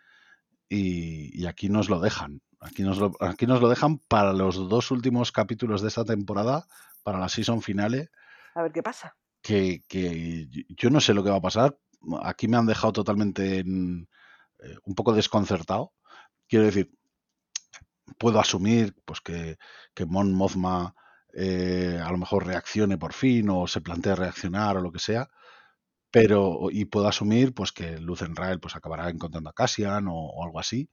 y, 0.69 1.37
y 1.41 1.45
aquí 1.47 1.69
nos 1.69 1.89
lo 1.89 1.99
dejan. 1.99 2.41
Aquí 2.59 2.83
nos 2.83 2.99
lo, 2.99 3.11
aquí 3.19 3.47
nos 3.47 3.59
lo 3.61 3.69
dejan 3.69 3.97
para 4.07 4.33
los 4.33 4.69
dos 4.69 4.91
últimos 4.91 5.31
capítulos 5.31 5.81
de 5.81 5.87
esta 5.87 6.05
temporada, 6.05 6.65
para 7.03 7.19
la 7.19 7.27
season 7.29 7.61
finale, 7.61 8.09
A 8.55 8.61
ver 8.61 8.71
qué 8.71 8.83
pasa. 8.83 9.15
que, 9.41 9.81
que 9.87 10.47
yo 10.69 10.89
no 10.89 11.01
sé 11.01 11.13
lo 11.13 11.23
que 11.23 11.31
va 11.31 11.37
a 11.37 11.41
pasar. 11.41 11.77
Aquí 12.23 12.47
me 12.47 12.57
han 12.57 12.67
dejado 12.67 12.93
totalmente 12.93 13.59
en- 13.59 14.07
eh, 14.61 14.75
un 14.85 14.95
poco 14.95 15.13
desconcertado. 15.13 15.93
Quiero 16.47 16.65
decir, 16.65 16.91
puedo 18.17 18.39
asumir 18.39 18.95
pues 19.05 19.21
que, 19.21 19.57
que 19.93 20.05
Mon 20.05 20.33
Mothma 20.33 20.95
eh, 21.33 21.99
a 22.03 22.11
lo 22.11 22.17
mejor 22.17 22.45
reaccione 22.45 22.97
por 22.97 23.13
fin 23.13 23.49
o 23.49 23.67
se 23.67 23.81
plantee 23.81 24.15
reaccionar 24.15 24.77
o 24.77 24.81
lo 24.81 24.91
que 24.91 24.99
sea, 24.99 25.29
pero 26.11 26.67
y 26.69 26.85
puedo 26.85 27.07
asumir 27.07 27.53
pues 27.53 27.71
que 27.71 27.97
Lucen 27.99 28.35
Rael 28.35 28.59
pues 28.59 28.75
acabará 28.75 29.09
encontrando 29.09 29.49
a 29.49 29.53
Cassian 29.53 30.07
o, 30.09 30.43
algo 30.43 30.59
así, 30.59 30.89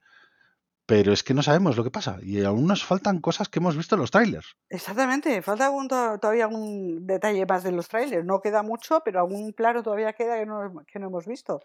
pero 0.85 1.11
es 1.11 1.23
que 1.23 1.33
no 1.33 1.43
sabemos 1.43 1.77
lo 1.77 1.83
que 1.83 1.91
pasa 1.91 2.17
y 2.21 2.43
aún 2.43 2.65
nos 2.67 2.83
faltan 2.83 3.19
cosas 3.19 3.49
que 3.49 3.59
hemos 3.59 3.75
visto 3.75 3.95
en 3.95 4.01
los 4.01 4.11
trailers. 4.11 4.55
Exactamente, 4.69 5.41
falta 5.41 5.65
algún, 5.65 5.87
to- 5.87 6.17
todavía 6.19 6.45
algún 6.45 7.05
detalle 7.05 7.45
más 7.45 7.63
de 7.63 7.71
los 7.71 7.87
trailers. 7.87 8.25
No 8.25 8.39
queda 8.39 8.63
mucho, 8.63 9.01
pero 9.03 9.19
algún 9.19 9.51
claro 9.51 9.83
todavía 9.83 10.13
queda 10.13 10.39
que 10.39 10.45
no, 10.45 10.83
que 10.87 10.99
no 10.99 11.07
hemos 11.07 11.27
visto. 11.27 11.61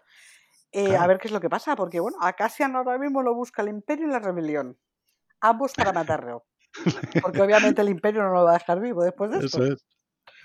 Eh, 0.77 0.97
a 0.97 1.07
ver 1.07 1.19
qué 1.19 1.27
es 1.27 1.31
lo 1.33 1.39
que 1.39 1.49
pasa, 1.49 1.75
porque 1.75 1.99
bueno, 1.99 2.17
a 2.21 2.33
Cassian 2.33 2.75
ahora 2.75 2.97
mismo 2.97 3.21
lo 3.21 3.33
busca 3.33 3.61
el 3.61 3.69
Imperio 3.69 4.07
y 4.07 4.11
la 4.11 4.19
Rebelión. 4.19 4.77
Ambos 5.41 5.73
para 5.73 5.93
matarlo. 5.93 6.45
Porque 7.21 7.41
obviamente 7.41 7.81
el 7.81 7.89
Imperio 7.89 8.23
no 8.23 8.31
lo 8.33 8.43
va 8.43 8.51
a 8.51 8.57
dejar 8.59 8.79
vivo 8.81 9.03
después 9.03 9.31
de 9.31 9.37
esto. 9.39 9.57
eso 9.57 9.73
es, 9.73 9.85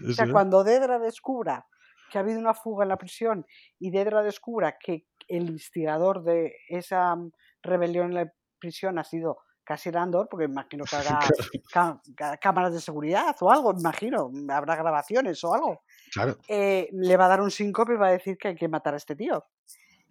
O 0.08 0.12
sea, 0.12 0.24
es. 0.26 0.32
cuando 0.32 0.62
Dedra 0.62 0.98
descubra 0.98 1.66
que 2.10 2.18
ha 2.18 2.20
habido 2.20 2.38
una 2.40 2.54
fuga 2.54 2.84
en 2.84 2.88
la 2.90 2.96
prisión 2.96 3.46
y 3.78 3.90
Dedra 3.90 4.22
descubra 4.22 4.76
que 4.78 5.06
el 5.28 5.48
instigador 5.50 6.22
de 6.22 6.52
esa 6.68 7.14
mm, 7.16 7.32
rebelión 7.62 8.06
en 8.06 8.14
la 8.14 8.32
prisión 8.58 8.98
ha 8.98 9.04
sido 9.04 9.38
Cassian 9.64 9.96
Andor, 9.96 10.28
porque 10.30 10.44
imagino 10.46 10.84
que 10.84 10.96
habrá 10.96 11.18
Claro, 11.18 11.34
cá- 11.72 12.00
cá- 12.16 12.36
cámaras 12.38 12.72
de 12.72 12.80
seguridad 12.80 13.34
o 13.40 13.50
algo, 13.50 13.72
imagino, 13.78 14.30
habrá 14.50 14.76
grabaciones 14.76 15.42
o 15.44 15.54
algo, 15.54 15.82
claro, 16.12 16.36
eh, 16.48 16.88
le 16.92 17.16
va 17.16 17.26
a 17.26 17.28
dar 17.28 17.40
un 17.40 17.50
síncope 17.50 17.94
y 17.94 17.96
va 17.96 18.08
a 18.08 18.12
decir 18.12 18.36
que 18.38 18.48
hay 18.48 18.56
que 18.56 18.68
matar 18.68 18.94
a 18.94 18.96
este 18.96 19.14
tío. 19.16 19.44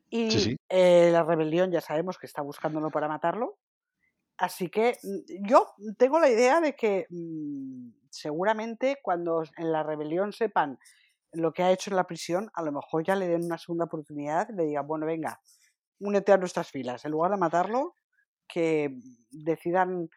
Y 0.10 0.40
sí, 0.40 0.56
eh, 0.70 1.10
la 1.12 1.24
rebelión 1.24 1.72
ya 1.72 1.82
sabemos 1.82 2.18
que 2.18 2.26
está 2.28 2.42
buscándolo 2.42 2.92
para 2.92 3.08
matarlo. 3.08 3.58
Así 4.38 4.70
que 4.70 4.98
mm, 5.04 5.48
yo 5.48 5.68
tengo 5.98 6.20
la 6.20 6.30
idea 6.30 6.62
de 6.62 6.76
que 6.76 7.08
mm, 7.10 7.92
seguramente 8.12 9.00
cuando 9.04 9.44
en 9.58 9.72
la 9.72 9.84
rebelión 9.84 10.34
sepan 10.34 10.80
lo 11.34 11.54
que 11.54 11.64
ha 11.64 11.72
hecho 11.72 11.92
en 11.92 11.98
la 11.98 12.08
prisión, 12.08 12.50
a 12.54 12.64
lo 12.64 12.72
mejor 12.72 13.04
ya 13.06 13.16
le 13.16 13.28
den 13.28 13.46
una 13.46 13.58
segunda 13.58 13.86
oportunidad 13.86 14.50
y 14.50 14.54
le 14.56 14.66
digan, 14.66 14.88
bueno, 14.88 15.06
venga, 15.06 15.42
únete 16.00 16.32
a 16.34 16.38
nuestras 16.38 16.72
filas. 16.72 17.06
En 17.06 17.12
lugar 17.12 17.32
de 17.32 17.38
matarlo, 17.38 17.96
que 18.48 18.92
decidan 19.32 20.10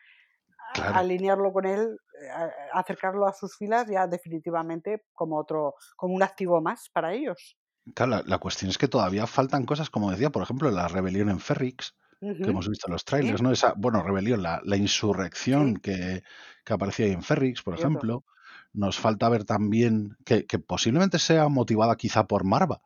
a- 0.58 0.84
claro. 0.84 1.00
alinearlo 1.00 1.52
con 1.52 1.66
él, 1.66 1.98
eh, 2.22 2.28
acercarlo 2.72 3.26
a 3.26 3.32
sus 3.32 3.56
filas 3.56 3.86
ya 3.90 4.06
definitivamente 4.06 5.04
como 5.12 5.38
otro, 5.38 5.74
como 5.96 6.14
un 6.14 6.22
activo 6.22 6.60
más 6.60 6.88
para 6.92 7.12
ellos. 7.14 7.58
Claro, 7.94 8.10
la, 8.10 8.22
la 8.26 8.38
cuestión 8.38 8.70
es 8.70 8.78
que 8.78 8.88
todavía 8.88 9.26
faltan 9.26 9.66
cosas, 9.66 9.90
como 9.90 10.10
decía, 10.10 10.30
por 10.30 10.42
ejemplo, 10.42 10.70
la 10.70 10.88
rebelión 10.88 11.28
en 11.28 11.40
Ferrix, 11.40 11.94
que 12.20 12.50
hemos 12.50 12.68
visto 12.68 12.86
en 12.88 12.92
los 12.92 13.04
trailers, 13.04 13.42
¿no? 13.42 13.50
Esa, 13.50 13.74
bueno, 13.76 14.02
rebelión, 14.02 14.42
la, 14.42 14.60
la 14.64 14.76
sí, 14.76 14.82
insurrección 14.82 15.76
que, 15.76 16.22
que 16.64 16.72
aparecía 16.72 17.06
ahí 17.06 17.12
en 17.12 17.22
Ferrix, 17.22 17.62
por 17.62 17.74
ejemplo. 17.74 18.24
Nos 18.72 18.98
falta 18.98 19.28
ver 19.28 19.44
también 19.44 20.16
que, 20.24 20.46
que 20.46 20.58
posiblemente 20.58 21.18
sea 21.18 21.48
motivada 21.48 21.96
quizá 21.96 22.26
por 22.26 22.44
Marva. 22.44 22.80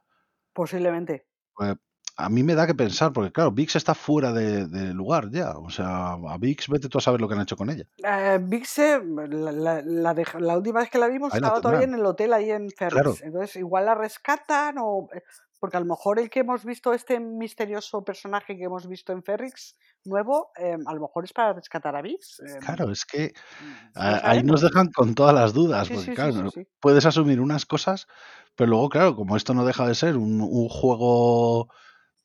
Posiblemente. 0.52 1.26
Pues, 1.54 1.76
a 2.16 2.28
mí 2.28 2.42
me 2.42 2.54
da 2.54 2.66
que 2.66 2.74
pensar, 2.74 3.12
porque 3.12 3.32
claro, 3.32 3.50
Vix 3.52 3.76
está 3.76 3.94
fuera 3.94 4.32
de, 4.32 4.66
de 4.66 4.94
lugar 4.94 5.30
ya. 5.30 5.56
O 5.58 5.70
sea, 5.70 6.12
a 6.14 6.38
Vix 6.38 6.68
vete 6.68 6.88
tú 6.88 6.98
a 6.98 7.00
saber 7.00 7.20
lo 7.20 7.28
que 7.28 7.34
han 7.34 7.42
hecho 7.42 7.56
con 7.56 7.68
ella. 7.70 7.84
Eh, 8.02 8.38
Vixe, 8.42 9.00
la, 9.04 9.82
la- 9.82 10.14
la 10.14 10.56
última 10.56 10.80
vez 10.80 10.90
que 10.90 10.98
la 10.98 11.08
vimos 11.08 11.32
Ahí 11.32 11.38
estaba 11.38 11.60
todavía 11.60 11.84
en 11.84 11.94
el 11.94 12.06
hotel 12.06 12.32
ahí 12.32 12.50
en 12.50 12.68
Claro, 12.70 13.12
Ferris. 13.14 13.22
Entonces, 13.22 13.56
igual 13.56 13.86
la 13.86 13.94
rescatan 13.94 14.76
o. 14.78 15.08
eh, 15.14 15.22
Porque 15.58 15.76
a 15.78 15.80
lo 15.80 15.86
mejor 15.86 16.18
el 16.18 16.28
que 16.30 16.40
hemos 16.40 16.64
visto, 16.64 16.92
este 16.92 17.18
misterioso 17.18 18.04
personaje 18.04 18.56
que 18.56 18.64
hemos 18.64 18.86
visto 18.86 19.12
en 19.12 19.22
Ferrix 19.22 19.76
nuevo, 20.04 20.50
em, 20.56 20.86
a 20.86 20.94
lo 20.94 21.00
mejor 21.00 21.24
es 21.24 21.32
para 21.32 21.54
rescatar 21.54 21.96
a 21.96 22.02
Vix. 22.02 22.40
em, 22.40 22.60
Claro, 22.60 22.90
es 22.92 23.04
que 23.06 23.32
mm, 23.60 23.98
a- 23.98 24.30
ahí 24.30 24.42
nos 24.42 24.60
dejan 24.62 24.90
con 24.92 25.14
todas 25.14 25.34
las 25.34 25.52
dudas, 25.54 25.88
Sí, 25.88 25.94
porque 25.94 26.10
sí, 26.10 26.14
claro, 26.14 26.50
sí. 26.50 26.66
puedes 26.80 27.04
asumir 27.06 27.40
unas 27.40 27.64
cosas, 27.66 28.06
pero 28.54 28.70
luego, 28.70 28.88
claro, 28.90 29.16
como 29.16 29.36
esto 29.36 29.54
no 29.54 29.64
deja 29.64 29.86
de 29.88 29.94
ser 29.94 30.16
un, 30.16 30.40
un 30.42 30.68
juego 30.68 31.68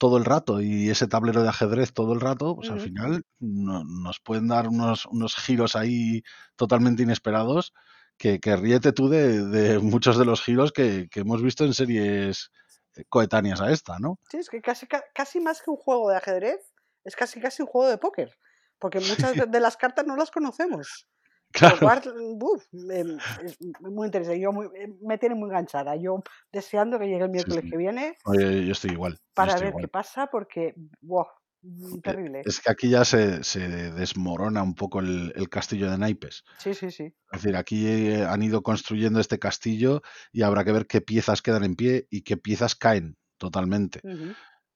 todo 0.01 0.17
el 0.17 0.25
rato 0.25 0.61
y 0.61 0.89
ese 0.89 1.05
tablero 1.07 1.43
de 1.43 1.49
ajedrez 1.49 1.93
todo 1.93 2.13
el 2.13 2.21
rato, 2.21 2.55
pues 2.55 2.71
al 2.71 2.79
final 2.79 3.23
no- 3.37 3.83
nos 3.83 4.19
pueden 4.19 4.47
dar 4.47 4.67
unos, 4.67 5.05
unos 5.05 5.35
giros 5.35 5.75
ahí 5.75 6.23
totalmente 6.55 7.03
inesperados 7.03 7.71
que, 8.17 8.39
que 8.39 8.55
ríete 8.55 8.93
tú 8.93 9.09
de, 9.09 9.45
de 9.45 9.77
muchos 9.77 10.17
de 10.17 10.25
los 10.25 10.41
giros 10.41 10.71
que, 10.71 11.07
que 11.11 11.19
hemos 11.19 11.43
visto 11.43 11.65
en 11.65 11.75
series 11.75 12.49
eh, 12.95 13.03
coetáneas 13.09 13.61
a 13.61 13.69
esta, 13.71 13.99
¿no? 13.99 14.17
Sí, 14.31 14.37
es 14.37 14.49
que 14.49 14.59
casi, 14.59 14.87
ca- 14.87 15.03
casi 15.13 15.39
más 15.39 15.61
que 15.61 15.69
un 15.69 15.77
juego 15.77 16.09
de 16.09 16.17
ajedrez, 16.17 16.59
es 17.03 17.15
casi 17.15 17.39
casi 17.39 17.61
un 17.61 17.67
juego 17.67 17.87
de 17.87 17.99
póker. 17.99 18.35
Porque 18.79 18.99
muchas 19.01 19.35
de 19.51 19.59
las 19.59 19.77
cartas 19.77 20.07
no 20.07 20.15
las 20.15 20.31
conocemos. 20.31 21.07
Claro. 21.51 21.77
cual, 21.79 22.01
uf, 22.41 22.65
em, 22.73 23.17
es 23.43 23.57
muy 23.81 24.05
interesante. 24.07 24.39
Yo 24.39 24.51
muy- 24.51 24.69
em, 24.75 24.97
me 25.01 25.17
tiene 25.17 25.35
muy 25.35 25.49
enganchada. 25.49 25.95
Yo 25.95 26.23
deseando 26.51 26.97
que 26.99 27.05
llegue 27.07 27.23
el 27.23 27.29
miércoles 27.29 27.61
sí. 27.63 27.69
que 27.69 27.77
viene 27.77 28.17
Oye, 28.25 28.65
yo 28.65 28.71
estoy 28.71 28.91
igual. 28.91 29.19
para 29.33 29.49
estoy 29.53 29.63
ver 29.65 29.69
igual. 29.71 29.83
qué 29.83 29.87
pasa, 29.89 30.27
porque, 30.27 30.73
wow, 31.01 31.25
mm, 31.61 31.95
Eh, 31.95 32.01
terrible. 32.03 32.41
Es 32.45 32.59
que 32.59 32.71
aquí 32.71 32.89
ya 32.89 33.03
se, 33.05 33.43
se 33.43 33.59
desmorona 33.91 34.63
un 34.63 34.75
poco 34.75 34.99
el, 34.99 35.31
el 35.35 35.49
castillo 35.49 35.89
de 35.91 35.97
naipes. 35.97 36.43
Sí, 36.57 36.73
sí, 36.73 36.89
sí. 36.91 37.03
Es 37.31 37.41
decir, 37.41 37.55
aquí 37.55 37.85
eh, 37.87 38.23
han 38.25 38.41
ido 38.43 38.61
construyendo 38.63 39.19
este 39.19 39.37
castillo 39.39 40.01
y 40.31 40.41
habrá 40.43 40.63
que 40.63 40.71
ver 40.71 40.87
qué 40.87 41.01
piezas 41.01 41.41
quedan 41.41 41.63
en 41.63 41.75
pie 41.75 42.07
y 42.09 42.21
qué 42.23 42.37
piezas 42.37 42.75
caen 42.75 43.17
totalmente. 43.37 44.01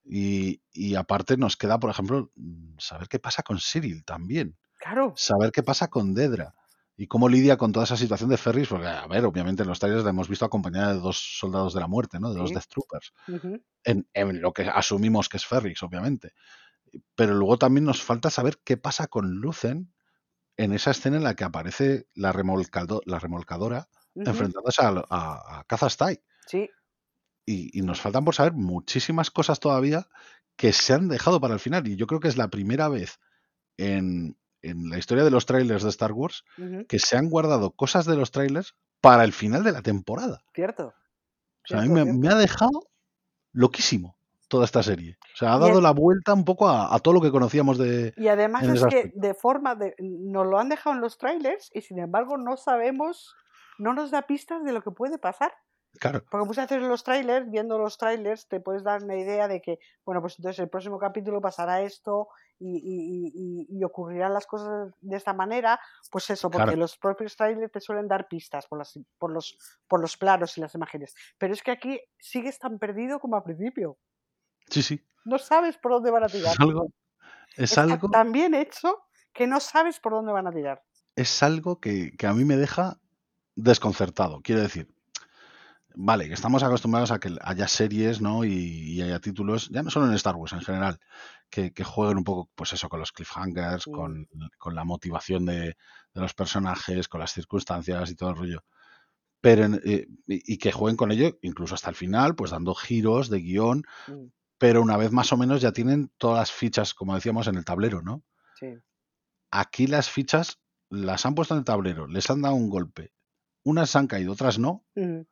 Y, 0.03 0.61
y 0.71 0.95
aparte 0.95 1.35
nos 1.37 1.57
queda, 1.57 1.79
por 1.79 1.89
ejemplo, 1.89 2.31
mm, 2.35 2.75
saber 2.77 3.07
qué 3.07 3.17
pasa 3.19 3.41
con 3.43 3.57
Cyril 3.59 4.03
también. 4.05 4.55
Claro. 4.77 5.13
Saber 5.15 5.51
qué 5.51 5.63
pasa 5.63 5.87
con 5.87 6.13
Dedra. 6.13 6.53
Y 6.97 7.07
cómo 7.07 7.27
lidia 7.27 7.57
con 7.57 7.71
toda 7.73 7.83
esa 7.83 7.97
situación 7.97 8.29
de 8.29 8.37
Ferris, 8.37 8.69
porque, 8.69 8.87
a 8.87 9.05
ver, 9.07 9.25
obviamente 9.25 9.63
en 9.63 9.67
los 9.69 9.79
trailers 9.79 10.03
la 10.05 10.11
hemos 10.11 10.29
visto 10.29 10.45
acompañada 10.45 10.93
de 10.93 10.99
dos 10.99 11.37
soldados 11.39 11.73
de 11.73 11.81
la 11.81 11.87
muerte, 11.87 12.19
¿no? 12.19 12.31
De 12.33 12.39
dos 12.39 12.49
Sí. 12.49 12.55
Death 12.55 12.67
Troopers. 12.69 13.13
En, 13.83 14.07
en 14.13 14.41
lo 14.41 14.53
que 14.53 14.63
asumimos 14.63 15.27
que 15.27 15.37
es 15.37 15.45
Ferrix, 15.45 15.83
obviamente. 15.83 16.31
Pero 17.15 17.33
luego 17.33 17.57
también 17.57 17.83
nos 17.83 18.01
falta 18.01 18.29
saber 18.29 18.59
qué 18.63 18.77
pasa 18.77 19.07
con 19.07 19.29
Lucen 19.41 19.93
en 20.55 20.71
esa 20.71 20.91
escena 20.91 21.17
en 21.17 21.23
la 21.23 21.35
que 21.35 21.43
aparece 21.43 22.07
la, 22.13 22.31
remolcado- 22.31 23.01
la 23.05 23.19
remolcadora 23.19 23.89
enfrentándose 24.15 24.81
a, 24.81 25.03
a, 25.09 25.59
a 25.59 25.63
Kazastai. 25.65 26.21
Sí, 26.47 26.69
Y, 27.45 27.77
y 27.77 27.81
nos 27.81 27.99
faltan 27.99 28.23
por 28.23 28.35
saber 28.35 28.53
muchísimas 28.53 29.29
cosas 29.31 29.59
todavía 29.59 30.07
que 30.55 30.71
se 30.71 30.93
han 30.93 31.09
dejado 31.09 31.41
para 31.41 31.53
el 31.55 31.59
final. 31.59 31.85
Y 31.87 31.97
yo 31.97 32.07
creo 32.07 32.21
que 32.21 32.29
es 32.29 32.37
la 32.37 32.47
primera 32.47 32.87
vez 32.87 33.19
en, 33.75 34.37
en 34.69 34.89
la 34.89 34.97
historia 34.97 35.23
de 35.23 35.31
los 35.31 35.45
trailers 35.45 35.83
de 35.83 35.89
Star 35.89 36.11
Wars 36.11 36.43
que 36.87 36.99
se 36.99 37.17
han 37.17 37.29
guardado 37.29 37.71
cosas 37.71 38.05
de 38.05 38.15
los 38.15 38.31
trailers 38.31 38.75
para 39.01 39.23
el 39.23 39.33
final 39.33 39.63
de 39.63 39.71
la 39.71 39.81
temporada. 39.81 40.41
cierto. 40.53 40.87
O 40.87 41.67
sea, 41.67 41.79
a 41.79 41.81
mí 41.83 41.89
me, 41.89 42.27
ha 42.27 42.35
dejado 42.35 42.87
loquísimo 43.51 44.15
toda 44.47 44.65
esta 44.65 44.83
serie. 44.83 45.17
O 45.33 45.37
sea, 45.37 45.53
ha 45.53 45.59
dado 45.59 45.81
la 45.81 45.91
vuelta 45.91 46.33
un 46.33 46.45
poco 46.45 46.67
a, 46.67 46.93
a 46.93 46.99
todo 46.99 47.15
lo 47.15 47.21
que 47.21 47.31
conocíamos 47.31 47.77
de... 47.77 48.13
Y 48.17 48.27
además 48.27 48.63
es 48.63 48.85
que 48.85 48.97
aspecto. 48.97 49.19
de 49.19 49.33
forma 49.33 49.75
de 49.75 49.95
nos 49.99 50.45
lo 50.45 50.59
han 50.59 50.69
dejado 50.69 50.95
en 50.95 51.01
los 51.01 51.17
trailers 51.17 51.71
y 51.73 51.81
sin 51.81 51.99
embargo 51.99 52.37
no 52.37 52.55
sabemos, 52.57 53.35
no 53.79 53.93
nos 53.93 54.11
da 54.11 54.23
pistas 54.23 54.63
de 54.63 54.73
lo 54.73 54.81
que 54.81 54.91
puede 54.91 55.17
pasar. 55.17 55.53
Claro, 55.99 56.23
Porque 56.29 56.45
muchas 56.47 56.69
veces 56.69 56.87
los 56.87 57.03
trailers, 57.03 57.49
viendo 57.49 57.77
los 57.77 57.97
trailers, 57.97 58.47
te 58.47 58.59
puedes 58.59 58.83
dar 58.83 59.03
una 59.03 59.15
idea 59.15 59.47
de 59.47 59.61
que, 59.61 59.79
bueno, 60.05 60.21
pues 60.21 60.35
entonces 60.37 60.59
el 60.59 60.69
próximo 60.69 60.97
capítulo 60.99 61.39
pasará 61.41 61.81
esto 61.81 62.27
y, 62.59 62.77
y- 62.77 63.27
y- 63.27 63.67
y- 63.71 63.79
y 63.79 63.83
ocurrirán 63.83 64.33
las 64.33 64.45
cosas 64.45 64.93
de 65.01 65.17
esta 65.17 65.33
manera. 65.33 65.79
Pues 66.11 66.29
eso, 66.29 66.49
porque 66.49 66.65
Claro. 66.67 66.77
los 66.79 66.97
propios 66.97 67.35
trailers 67.35 67.71
te 67.71 67.79
suelen 67.81 68.07
dar 68.07 68.27
pistas 68.27 68.67
por, 68.67 68.77
las, 68.79 68.97
por, 69.17 69.31
los, 69.31 69.57
por 69.87 69.99
los 70.01 70.17
planos 70.17 70.57
y 70.57 70.61
las 70.61 70.73
imágenes. 70.75 71.15
Pero 71.37 71.53
es 71.53 71.61
que 71.61 71.71
aquí 71.71 71.99
sigues 72.19 72.59
tan 72.59 72.79
perdido 72.79 73.19
como 73.19 73.35
al 73.35 73.43
principio. 73.43 73.97
sí, 74.69 74.81
sí. 74.81 75.01
No 75.25 75.37
sabes 75.39 75.77
por 75.77 75.91
dónde 75.91 76.11
van 76.11 76.23
a 76.23 76.27
tirar. 76.27 76.53
Es 76.53 76.59
algo, 76.59 76.87
es 77.57 77.71
Está 77.71 77.81
algo, 77.81 78.09
tan 78.09 78.31
bien 78.31 78.53
hecho 78.53 79.03
que 79.33 79.47
no 79.47 79.59
sabes 79.59 79.99
por 79.99 80.13
dónde 80.13 80.31
van 80.31 80.47
a 80.47 80.51
tirar. 80.51 80.83
es 81.15 81.41
algo 81.43 81.79
que, 81.79 82.11
que 82.17 82.27
a 82.27 82.33
mí 82.33 82.45
me 82.45 82.57
deja 82.57 82.99
desconcertado. 83.55 84.41
Quiero 84.41 84.61
decir, 84.61 84.93
vale, 85.97 86.27
que 86.27 86.33
estamos 86.33 86.63
acostumbrados 86.63 87.11
a 87.11 87.19
que 87.19 87.35
haya 87.41 87.67
series, 87.67 88.21
¿no? 88.21 88.43
Y, 88.45 88.51
y 88.93 89.01
haya 89.01 89.19
títulos, 89.19 89.69
ya 89.69 89.83
no 89.83 89.89
solo 89.89 90.07
en 90.07 90.13
Star 90.13 90.35
Wars 90.35 90.53
en 90.53 90.61
general, 90.61 90.99
que, 91.49 91.73
que 91.73 91.83
jueguen 91.83 92.17
un 92.17 92.23
poco, 92.23 92.49
pues 92.55 92.73
eso, 92.73 92.89
con 92.89 92.99
los 92.99 93.11
cliffhangers, 93.11 93.87
Mm. 93.87 93.91
con, 93.91 94.27
con 94.57 94.75
la 94.75 94.83
motivación 94.83 95.45
de, 95.45 95.59
de 96.13 96.21
los 96.21 96.33
personajes, 96.33 97.07
con 97.07 97.19
las 97.19 97.33
circunstancias 97.33 98.09
y 98.11 98.15
todo 98.15 98.29
el 98.31 98.35
rollo. 98.37 98.63
Pero 99.41 99.65
en- 99.65 99.81
eh, 99.85 100.07
y, 100.27 100.57
que 100.57 100.71
jueguen 100.71 100.97
con 100.97 101.11
ello 101.11 101.37
incluso 101.41 101.75
hasta 101.75 101.89
el 101.89 101.95
final, 101.95 102.35
pues 102.35 102.51
dando 102.51 102.73
giros 102.75 103.29
de 103.29 103.39
guion, 103.39 103.83
Mm, 104.07 104.27
pero 104.57 104.81
una 104.81 104.97
vez 104.97 105.11
más 105.11 105.31
o 105.33 105.37
menos 105.37 105.61
ya 105.61 105.71
tienen 105.73 106.11
todas 106.17 106.39
las 106.39 106.51
fichas, 106.51 106.93
como 106.93 107.13
decíamos, 107.15 107.47
en 107.47 107.55
el 107.55 107.65
tablero, 107.65 108.01
¿no? 108.01 108.23
Sí. 108.59 108.67
Aquí 109.51 109.87
las 109.87 110.09
fichas 110.09 110.59
las 110.89 111.25
han 111.25 111.35
puesto 111.35 111.53
en 111.53 111.59
el 111.59 111.65
tablero, 111.65 112.07
les 112.07 112.29
han 112.29 112.41
dado 112.41 112.55
un 112.55 112.69
golpe. 112.69 113.11
Unas 113.63 113.95
han 113.95 114.07
caído, 114.07 114.33
otras 114.33 114.59
no, 114.59 114.85
Ujú, 114.95 115.27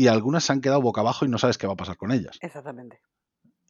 y 0.00 0.08
algunas 0.08 0.44
se 0.44 0.52
han 0.52 0.60
quedado 0.60 0.80
boca 0.82 1.00
abajo 1.02 1.24
y 1.24 1.28
no 1.28 1.38
sabes 1.38 1.58
qué 1.58 1.66
va 1.66 1.74
a 1.74 1.76
pasar 1.76 1.96
con 1.96 2.10
ellas. 2.12 2.38
Exactamente. 2.40 3.00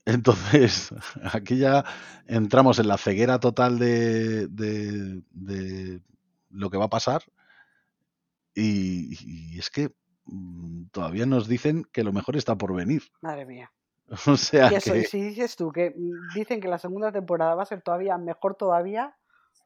Entonces, 0.04 0.90
aquí 1.32 1.58
ya 1.58 1.84
entramos 2.26 2.78
en 2.78 2.88
la 2.88 2.98
ceguera 2.98 3.40
total 3.40 3.78
de, 3.78 4.46
de- 4.48 5.22
de 5.30 6.00
lo 6.50 6.70
que 6.70 6.78
va 6.78 6.86
a 6.86 6.90
pasar. 6.90 7.22
Y, 8.54 9.16
y 9.54 9.58
es 9.58 9.70
que 9.70 9.90
mm, 10.24 10.86
todavía 10.92 11.26
nos 11.26 11.48
dicen 11.48 11.84
que 11.92 12.04
lo 12.04 12.12
mejor 12.12 12.36
está 12.36 12.56
por 12.56 12.74
venir. 12.74 13.02
Madre 13.22 13.46
mía. 13.46 13.72
O 14.26 14.36
sea 14.36 14.72
Y 14.72 14.74
eso, 14.74 14.92
que 14.92 15.04
si 15.04 15.20
dices 15.22 15.54
tú 15.54 15.70
que 15.70 15.90
mm, 15.96 16.34
dicen 16.34 16.60
que 16.60 16.66
la 16.68 16.78
segunda 16.78 17.12
temporada 17.12 17.54
va 17.54 17.62
a 17.62 17.66
ser 17.66 17.80
todavía 17.82 18.18
mejor 18.18 18.56
todavía, 18.56 19.16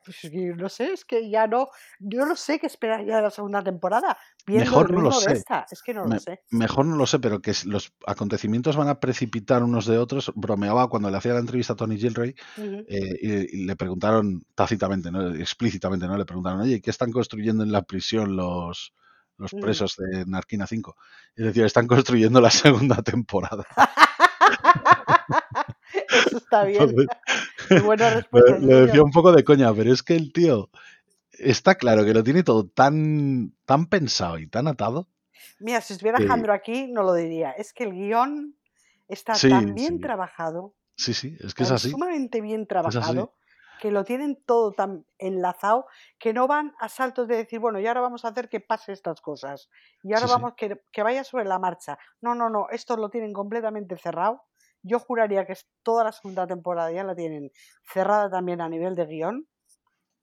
pues 0.04 0.18
no 0.32 0.68
sé, 0.68 0.92
es 0.92 1.04
que 1.04 1.30
ya 1.30 1.46
no, 1.46 1.68
yo 1.98 2.26
no 2.26 2.36
sé 2.36 2.58
qué 2.58 2.66
esperar 2.66 3.04
ya 3.04 3.16
de 3.16 3.22
la 3.22 3.30
segunda 3.30 3.62
temporada, 3.62 4.16
mejor 4.46 4.92
no 4.92 5.00
lo 5.00 5.12
sé. 5.12 5.32
esta, 5.32 5.66
es 5.70 5.82
que 5.82 5.94
no 5.94 6.04
Me- 6.04 6.16
lo 6.16 6.20
sé. 6.20 6.42
mejor 6.50 6.84
no 6.86 6.96
lo 6.96 7.06
sé, 7.06 7.18
pero 7.18 7.40
que 7.40 7.52
los 7.64 7.92
acontecimientos 8.06 8.76
van 8.76 8.88
a 8.88 9.00
precipitar 9.00 9.62
unos 9.62 9.86
de 9.86 9.98
otros. 9.98 10.30
Bromeaba 10.34 10.88
cuando 10.88 11.10
le 11.10 11.16
hacía 11.16 11.32
la 11.32 11.40
entrevista 11.40 11.72
a 11.72 11.76
Tony 11.76 11.96
Gilroy 11.96 12.34
eh, 12.56 13.18
y, 13.22 13.62
y 13.62 13.64
le 13.64 13.76
preguntaron 13.76 14.44
tácitamente, 14.54 15.10
¿no? 15.10 15.34
explícitamente, 15.34 16.06
¿no? 16.06 16.16
Le 16.18 16.24
preguntaron, 16.26 16.60
oye, 16.60 16.80
¿qué 16.82 16.90
están 16.90 17.10
construyendo 17.10 17.62
en 17.64 17.72
la 17.72 17.82
prisión 17.82 18.36
los, 18.36 18.92
los 19.38 19.52
ujú. 19.52 19.62
presos 19.62 19.96
de 19.96 20.26
Narquina 20.26 20.66
5? 20.66 20.96
Y 21.36 21.42
decía, 21.44 21.64
están 21.66 21.86
construyendo 21.86 22.40
la 22.40 22.50
segunda 22.50 23.02
temporada. 23.02 23.64
Eso 26.10 26.38
está 26.38 26.64
bien. 26.64 26.82
Entonces, 26.82 27.06
Qué 27.68 27.80
buena 27.80 28.10
respuesta, 28.14 28.58
le 28.58 28.86
decía 28.86 29.02
un 29.02 29.10
poco 29.10 29.32
de 29.32 29.44
coña, 29.44 29.72
pero 29.74 29.92
es 29.92 30.02
que 30.02 30.14
el 30.14 30.32
tío 30.32 30.70
está 31.32 31.74
claro 31.74 32.04
que 32.04 32.14
lo 32.14 32.22
tiene 32.22 32.42
todo 32.42 32.66
tan, 32.66 33.52
tan 33.64 33.86
pensado 33.86 34.38
y 34.38 34.46
tan 34.46 34.68
atado 34.68 35.08
Mira, 35.58 35.80
si 35.80 35.92
estuviera 35.94 36.18
que 36.18 36.24
Alejandro 36.24 36.52
aquí, 36.52 36.88
no 36.88 37.02
lo 37.02 37.14
diría. 37.14 37.52
Es 37.52 37.72
que 37.72 37.84
el 37.84 37.92
guion 37.92 38.56
está 39.08 39.34
sí, 39.34 39.48
tan 39.48 39.74
bien 39.74 39.94
sí, 39.94 40.00
trabajado, 40.00 40.74
sí, 40.96 41.14
sí, 41.14 41.36
es 41.40 41.54
que 41.54 41.62
es 41.62 41.70
así, 41.70 41.90
sumamente 41.90 42.40
bien 42.40 42.66
trabajado, 42.66 43.34
que 43.80 43.90
lo 43.90 44.04
tienen 44.04 44.36
todo 44.46 44.72
tan 44.72 45.04
enlazado 45.18 45.86
que 46.18 46.32
no 46.32 46.46
van 46.46 46.74
a 46.78 46.88
saltos 46.88 47.28
de 47.28 47.36
decir, 47.36 47.60
bueno, 47.60 47.80
y 47.80 47.86
ahora 47.86 48.00
vamos 48.00 48.24
a 48.24 48.28
hacer 48.28 48.48
que 48.48 48.60
pase 48.60 48.92
estas 48.92 49.20
cosas. 49.20 49.68
Y 50.02 50.14
ahora 50.14 50.26
sí, 50.26 50.32
vamos 50.32 50.54
que, 50.56 50.80
que 50.90 51.02
vaya 51.02 51.24
sobre 51.24 51.44
la 51.44 51.58
marcha. 51.58 51.98
No, 52.20 52.34
no, 52.34 52.48
no, 52.48 52.68
esto 52.70 52.96
lo 52.96 53.10
tienen 53.10 53.32
completamente 53.32 53.96
cerrado. 53.96 54.42
Yo 54.84 55.00
juraría 55.00 55.46
que 55.46 55.54
toda 55.82 56.04
la 56.04 56.12
segunda 56.12 56.46
temporada 56.46 56.92
ya 56.92 57.04
la 57.04 57.16
tienen 57.16 57.50
cerrada 57.92 58.30
también 58.30 58.60
a 58.62 58.68
nivel 58.70 58.94
de 58.96 59.06
guion 59.06 59.48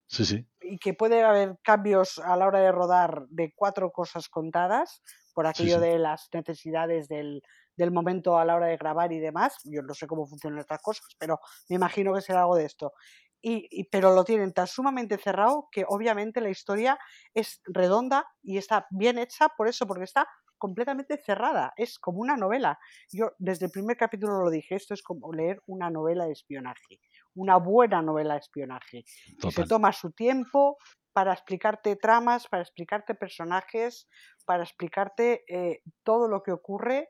sí, 0.07 0.26
sí, 0.26 0.47
y 0.59 0.78
que 0.78 0.93
puede 0.93 1.24
haber 1.24 1.57
cambios 1.64 2.20
a 2.20 2.36
la 2.38 2.45
hora 2.47 2.59
de 2.59 2.72
rodar 2.72 3.26
de 3.30 3.51
cuatro 3.55 3.91
cosas 3.91 4.30
contadas 4.30 5.01
por 5.34 5.47
sí, 5.53 5.68
aquello 5.68 5.80
sí. 5.80 5.80
de 5.80 5.97
las 5.97 6.28
necesidades 6.34 7.07
del, 7.07 7.41
del 7.76 7.91
momento 7.91 8.38
a 8.38 8.45
la 8.45 8.55
hora 8.55 8.68
de 8.68 8.78
grabar 8.78 9.12
y 9.12 9.20
demás. 9.20 9.57
Yo 9.64 9.82
no 9.82 9.93
sé 9.95 10.05
cómo 10.05 10.28
funcionan 10.28 10.59
estas 10.59 10.82
cosas, 10.82 11.05
pero 11.18 11.39
me 11.70 11.78
imagino 11.78 12.14
que 12.14 12.22
será 12.22 12.41
algo 12.41 12.55
de 12.57 12.66
esto. 12.66 12.93
Y, 13.41 13.68
y- 13.72 13.86
pero 13.86 14.14
lo 14.14 14.24
tienen 14.24 14.53
tan 14.53 14.68
sumamente 14.68 15.18
cerrado 15.18 15.68
que 15.72 15.84
obviamente 15.88 16.41
la 16.41 16.49
historia 16.49 16.99
es 17.34 17.62
redonda 17.66 18.28
y 18.43 18.57
está 18.57 18.86
bien 18.91 19.18
hecha 19.18 19.49
por 19.57 19.68
eso, 19.68 19.88
porque 19.88 20.03
está 20.03 20.28
completamente 20.62 21.18
cerrada. 21.18 21.74
Es 21.76 21.99
como 21.99 22.20
una 22.22 22.38
novela. 22.38 22.80
Yo 23.12 23.32
desde 23.39 23.66
el 23.68 23.72
primer 23.72 23.97
capítulo 23.97 24.43
lo 24.43 24.49
dije, 24.51 24.76
esto 24.76 24.93
es 24.93 25.03
como 25.03 25.34
leer 25.34 25.62
una 25.68 25.89
novela 25.89 26.26
de 26.26 26.34
espionaje, 26.34 27.01
una 27.36 27.57
buena 27.57 28.01
novela 28.03 28.36
de 28.36 28.41
espionaje 28.41 29.05
que 29.39 29.51
se 29.51 29.66
toma 29.66 29.91
su 29.93 30.12
tiempo 30.12 30.78
para 31.14 31.34
explicarte 31.34 31.95
tramas, 31.97 32.47
para 32.47 32.64
explicarte 32.64 33.16
personajes, 33.16 34.07
para 34.45 34.64
explicarte 34.64 35.43
eh, 35.49 35.82
todo 36.03 36.28
lo 36.30 36.43
que 36.43 36.53
ocurre 36.53 37.09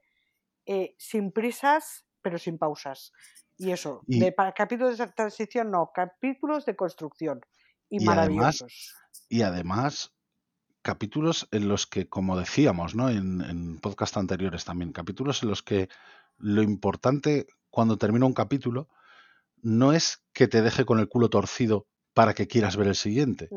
eh, 0.65 0.95
sin 0.99 1.31
prisas, 1.31 2.05
pero 2.21 2.37
sin 2.37 2.57
pausas. 2.57 3.11
Y 3.57 3.71
eso, 3.71 4.07
Y, 4.07 4.21
de 4.21 4.31
pa- 4.31 4.53
capítulos 4.53 4.97
de 4.97 5.07
transición, 5.11 5.71
no, 5.71 5.91
capítulos 5.93 6.65
de 6.65 6.75
construcción. 6.75 7.41
Y 7.89 7.99
y 7.99 8.11
además, 8.11 8.65
maravillosos. 8.65 8.97
y 9.29 9.43
además, 9.43 10.13
capítulos 10.81 11.47
en 11.51 11.67
los 11.67 11.87
que, 11.87 12.07
como 12.07 12.37
decíamos, 12.37 12.95
¿no? 12.95 13.09
En, 13.09 13.41
en 13.41 13.79
podcast 13.79 14.17
anteriores 14.17 14.65
también, 14.65 14.91
capítulos 14.91 15.43
en 15.43 15.49
los 15.49 15.61
que 15.61 15.89
lo 16.37 16.61
importante 16.61 17.47
cuando 17.69 17.97
termina 17.97 18.25
un 18.25 18.33
capítulo 18.33 18.89
no 19.61 19.93
es 19.93 20.23
que 20.33 20.47
te 20.47 20.61
deje 20.61 20.85
con 20.85 20.99
el 20.99 21.07
culo 21.07 21.29
torcido 21.29 21.87
para 22.13 22.33
que 22.33 22.47
quieras 22.47 22.75
ver 22.77 22.87
el 22.87 22.95
siguiente, 22.95 23.49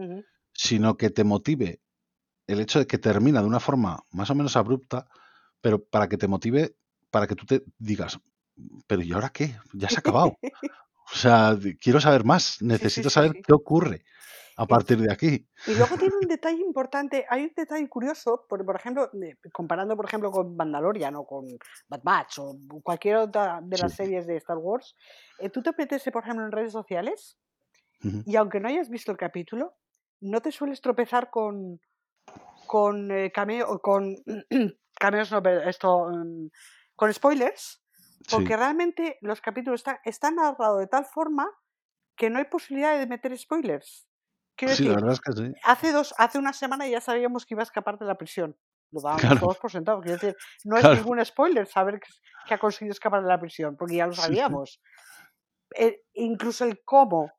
sino 0.52 0.96
que 0.96 1.10
te 1.10 1.24
motive 1.24 1.80
el 2.46 2.60
hecho 2.60 2.78
de 2.78 2.86
que 2.86 2.98
termina 2.98 3.40
de 3.40 3.46
una 3.46 3.60
forma 3.60 4.02
más 4.10 4.30
o 4.30 4.34
menos 4.34 4.56
abrupta, 4.56 5.06
pero 5.60 5.82
para 5.82 6.08
que 6.08 6.18
te 6.18 6.28
motive, 6.28 6.76
para 7.10 7.26
que 7.26 7.34
tú 7.34 7.46
te 7.46 7.64
digas, 7.78 8.20
pero 8.86 9.02
¿y 9.02 9.12
ahora 9.12 9.30
qué? 9.30 9.56
Ya 9.72 9.88
se 9.88 9.96
ha 9.96 10.00
acabado. 10.00 10.36
O 11.12 11.16
sea, 11.16 11.54
quiero 11.80 12.00
saber 12.00 12.24
más, 12.24 12.44
sí, 12.44 12.64
necesito 12.64 13.10
sí, 13.10 13.14
saber 13.14 13.32
sí. 13.32 13.42
qué 13.46 13.52
ocurre 13.52 14.06
a 14.56 14.66
partir 14.66 14.98
de 15.00 15.12
aquí. 15.12 15.46
y 15.66 15.74
luego 15.76 15.96
tiene 15.96 16.16
un 16.18 16.26
detalle 16.28 16.60
importante, 16.60 17.24
hay 17.28 17.44
un 17.44 17.52
detalle 17.56 17.88
curioso, 17.88 18.44
por, 18.48 18.64
por 18.66 18.76
ejemplo, 18.76 19.10
comparando 19.52 19.96
por 19.96 20.04
ejemplo 20.06 20.30
con 20.30 20.54
Mandalorian 20.56 21.16
o 21.16 21.24
con 21.24 21.46
Bad 21.88 22.00
Batch 22.02 22.38
o 22.40 22.54
cualquier 22.82 23.16
otra 23.16 23.60
de 23.62 23.78
Sí. 23.78 23.78
las 23.78 23.94
series 23.94 24.26
de 24.26 24.36
Star 24.36 24.58
Wars, 24.58 24.94
eh, 25.38 25.48
tú 25.48 25.62
te 25.62 25.72
metes, 25.76 26.04
por 26.12 26.22
ejemplo, 26.22 26.44
en 26.44 26.52
redes 26.52 26.72
sociales 26.72 27.38
y 28.24 28.36
aunque 28.36 28.60
no 28.60 28.68
hayas 28.68 28.90
visto 28.90 29.12
el 29.12 29.18
capítulo, 29.18 29.76
no 30.20 30.40
te 30.42 30.52
sueles 30.52 30.80
tropezar 30.82 31.30
con, 31.30 31.80
con 32.66 33.10
eh, 33.10 33.32
cameo, 33.32 33.80
con 33.80 34.16
cameos, 35.00 35.32
no, 35.32 35.42
pero 35.42 35.62
esto, 35.68 36.08
mm, 36.10 36.48
con 36.96 37.12
spoilers, 37.12 37.84
porque 38.28 38.56
Sí, 38.56 38.56
realmente 38.56 39.18
los 39.22 39.40
capítulos 39.40 39.80
están, 39.80 39.98
están 40.04 40.36
narrados 40.36 40.80
de 40.80 40.86
tal 40.88 41.06
forma 41.06 41.50
que 42.16 42.30
no 42.30 42.38
hay 42.38 42.46
posibilidad 42.46 42.98
de 42.98 43.06
meter 43.06 43.36
spoilers. 43.38 44.08
Quiero 44.56 44.74
sí, 44.74 44.84
la 44.84 44.94
verdad 44.94 45.12
es 45.12 45.20
que 45.20 45.32
sí. 45.32 45.52
hace 45.64 45.92
dos, 45.92 46.14
hace 46.18 46.38
una 46.38 46.52
semana 46.52 46.86
ya 46.86 47.00
sabíamos 47.00 47.44
que 47.46 47.54
iba 47.54 47.62
a 47.62 47.64
escapar 47.64 47.98
de 47.98 48.06
la 48.06 48.16
prisión. 48.16 48.56
Lo 48.92 49.00
dábamos 49.02 49.20
Claro, 49.22 49.40
todos 49.40 49.58
por 49.58 49.70
sentado. 49.70 50.00
Quiero 50.00 50.18
decir, 50.18 50.36
no 50.64 50.76
es 50.76 50.84
ningún 50.88 51.24
spoiler 51.24 51.66
saber 51.66 51.98
que, 52.00 52.08
que 52.46 52.54
ha 52.54 52.58
conseguido 52.58 52.92
escapar 52.92 53.22
de 53.22 53.28
la 53.28 53.40
prisión, 53.40 53.76
porque 53.76 53.96
ya 53.96 54.06
lo 54.06 54.12
sí. 54.14 54.22
sabíamos. 54.22 54.80
Eh, 55.76 56.02
incluso 56.14 56.64
el 56.64 56.82
cómo. 56.84 57.32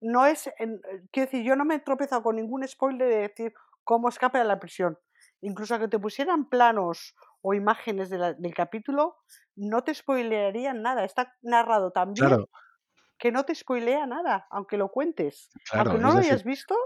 No 0.00 0.26
es. 0.26 0.48
en- 0.58 0.80
eh, 0.90 1.02
quiero 1.12 1.26
decir, 1.30 1.44
yo 1.44 1.56
no 1.56 1.64
me 1.64 1.76
he 1.76 1.80
tropezado 1.80 2.22
con 2.22 2.36
ningún 2.36 2.66
spoiler 2.66 3.08
de 3.08 3.16
decir 3.28 3.54
cómo 3.84 4.08
escapa 4.08 4.38
de 4.38 4.44
la 4.44 4.58
prisión. 4.60 4.98
Incluso 5.40 5.74
a 5.74 5.78
que 5.78 5.88
te 5.88 5.98
pusieran 5.98 6.48
planos 6.48 7.14
o 7.42 7.54
imágenes 7.54 8.10
de 8.10 8.18
la- 8.18 8.32
del 8.34 8.54
capítulo, 8.54 9.16
no 9.56 9.82
te 9.84 9.94
spoilearían 9.94 10.82
nada. 10.82 11.04
Está 11.04 11.36
narrado 11.42 11.90
tan 11.92 12.12
bien 12.12 12.28
Claro, 12.28 12.48
que 13.18 13.32
no 13.32 13.44
te 13.44 13.54
spoilea 13.54 14.06
nada, 14.06 14.46
aunque 14.50 14.76
lo 14.78 14.90
cuentes. 14.90 15.52
Aunque 15.76 15.98
no 15.98 16.12
lo 16.12 16.18
decir, 16.18 16.20
hayas 16.20 16.44
visto 16.44 16.76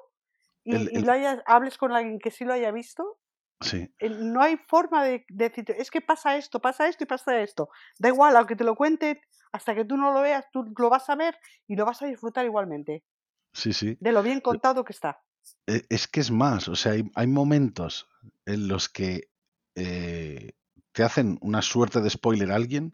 y, 0.64 0.74
el, 0.76 0.90
y 0.92 1.00
el- 1.00 1.04
lo 1.04 1.12
hayas, 1.12 1.42
hables 1.46 1.78
con 1.78 1.92
alguien 1.92 2.18
que 2.20 2.30
sí 2.30 2.44
lo 2.44 2.54
haya 2.54 2.72
visto, 2.72 3.20
sí, 3.60 3.88
no 4.00 4.42
hay 4.42 4.56
forma 4.68 5.04
de, 5.04 5.24
de 5.28 5.48
decirte, 5.48 5.80
es 5.80 5.90
que 5.90 6.00
pasa 6.00 6.36
esto, 6.36 6.60
pasa 6.60 6.88
esto 6.88 7.04
y 7.04 7.06
pasa 7.06 7.40
esto. 7.40 7.68
Da 7.98 8.08
igual, 8.08 8.36
aunque 8.36 8.56
te 8.56 8.64
lo 8.64 8.74
cuenten, 8.76 9.20
hasta 9.52 9.74
que 9.74 9.84
tú 9.84 9.96
no 9.96 10.12
lo 10.12 10.20
veas, 10.22 10.46
tú 10.52 10.64
lo 10.76 10.90
vas 10.90 11.08
a 11.10 11.16
ver 11.16 11.38
y 11.68 11.76
lo 11.76 11.84
vas 11.86 12.02
a 12.02 12.06
disfrutar 12.06 12.44
igualmente, 12.44 13.04
sí, 13.52 13.72
sí. 13.72 13.98
de 14.00 14.12
lo 14.12 14.22
bien 14.22 14.40
contado 14.40 14.84
que 14.84 14.92
está. 14.92 15.22
E- 15.66 15.86
Es 15.96 16.06
que 16.08 16.20
es 16.20 16.30
más, 16.30 16.68
o 16.68 16.76
sea, 16.76 16.92
hay, 16.92 17.10
hay 17.14 17.26
momentos 17.26 18.08
en 18.46 18.68
los 18.68 18.88
que 18.88 19.30
eh, 19.74 20.52
te 20.92 21.02
hacen 21.02 21.38
una 21.40 21.62
suerte 21.62 22.00
de 22.00 22.10
spoiler 22.10 22.50
a 22.52 22.56
alguien 22.56 22.92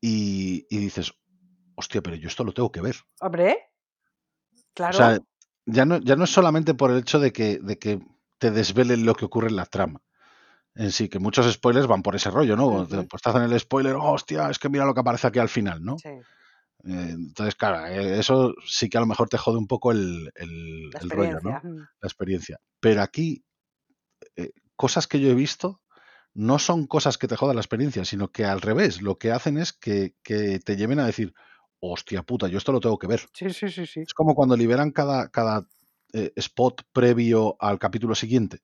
y, 0.00 0.66
y 0.70 0.78
dices, 0.78 1.12
hostia, 1.80 2.02
pero 2.02 2.16
yo 2.16 2.28
esto 2.28 2.44
lo 2.44 2.52
tengo 2.54 2.72
que 2.72 2.80
ver. 2.82 2.96
Hombre, 3.20 3.56
O 4.88 4.92
sea, 4.92 5.10
claro. 5.10 5.24
ya 5.66 5.84
no, 5.84 5.98
ya 5.98 6.16
no 6.16 6.24
es 6.24 6.30
solamente 6.30 6.74
por 6.74 6.90
el 6.90 6.98
hecho 6.98 7.18
de 7.20 7.32
que, 7.32 7.58
de 7.58 7.78
que 7.78 8.00
te 8.38 8.50
desvelen 8.50 9.04
lo 9.04 9.14
que 9.14 9.24
ocurre 9.24 9.48
en 9.48 9.56
la 9.56 9.66
trama. 9.66 10.00
En 10.74 10.92
sí, 10.92 11.08
que 11.08 11.18
muchos 11.18 11.52
spoilers 11.52 11.86
van 11.88 12.02
por 12.02 12.16
ese 12.16 12.30
rollo, 12.30 12.56
¿no? 12.56 12.86
Pues 13.08 13.22
te 13.22 13.30
hacen 13.30 13.42
el 13.42 13.60
spoiler, 13.60 13.94
"Oh, 13.96 14.12
hostia, 14.12 14.50
es 14.50 14.58
que 14.58 14.68
mira 14.68 14.86
lo 14.86 14.94
que 14.94 15.00
aparece 15.00 15.26
aquí 15.28 15.38
al 15.40 15.48
final, 15.48 15.84
¿no? 15.84 15.96
Sí, 15.98 16.08
Eh, 16.84 17.10
entonces, 17.10 17.56
claro, 17.56 17.86
eh, 17.86 18.18
eso 18.20 18.54
sí 18.66 18.88
que 18.88 18.98
a 18.98 19.02
lo 19.02 19.06
mejor 19.06 19.28
te 19.28 19.38
jode 19.38 19.58
un 19.58 19.66
poco 19.66 19.92
el, 19.92 20.30
el- 20.36 20.90
rollo, 21.10 21.38
¿no? 21.42 21.50
La 22.00 22.08
experiencia. 22.08 22.58
Pero 22.80 23.02
aquí, 23.02 23.44
eh, 24.36 24.52
cosas 24.76 25.06
que 25.06 25.20
yo 25.20 25.28
he 25.30 25.34
visto 25.34 25.80
no 26.34 26.58
son 26.58 26.86
cosas 26.86 27.18
que 27.18 27.28
te 27.28 27.36
jodan 27.36 27.56
la 27.56 27.62
experiencia, 27.62 28.04
sino 28.04 28.28
que 28.30 28.44
al 28.44 28.60
revés, 28.60 29.02
lo 29.02 29.18
que 29.18 29.32
hacen 29.32 29.58
es 29.58 29.72
que, 29.72 30.14
que 30.22 30.60
te 30.60 30.76
lleven 30.76 31.00
a 31.00 31.06
decir, 31.06 31.34
hostia 31.80 32.22
puta, 32.22 32.48
yo 32.48 32.58
esto 32.58 32.72
lo 32.72 32.80
tengo 32.80 32.98
que 32.98 33.06
ver. 33.06 33.20
Sí, 33.32 33.50
sí, 33.50 33.68
sí, 33.68 33.86
sí. 33.86 34.00
Es 34.06 34.14
como 34.14 34.34
cuando 34.34 34.56
liberan 34.56 34.90
cada, 34.92 35.28
cada 35.30 35.66
eh, 36.12 36.32
spot 36.36 36.82
previo 36.92 37.56
al 37.60 37.78
capítulo 37.78 38.14
siguiente, 38.14 38.60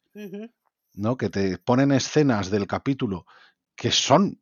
¿no? 0.95 1.17
Que 1.17 1.31
te 1.31 1.59
ponen 1.59 1.93
escenas 1.93 2.51
del 2.51 2.67
capítulo 2.67 3.27
que 3.77 3.91
son 3.91 4.41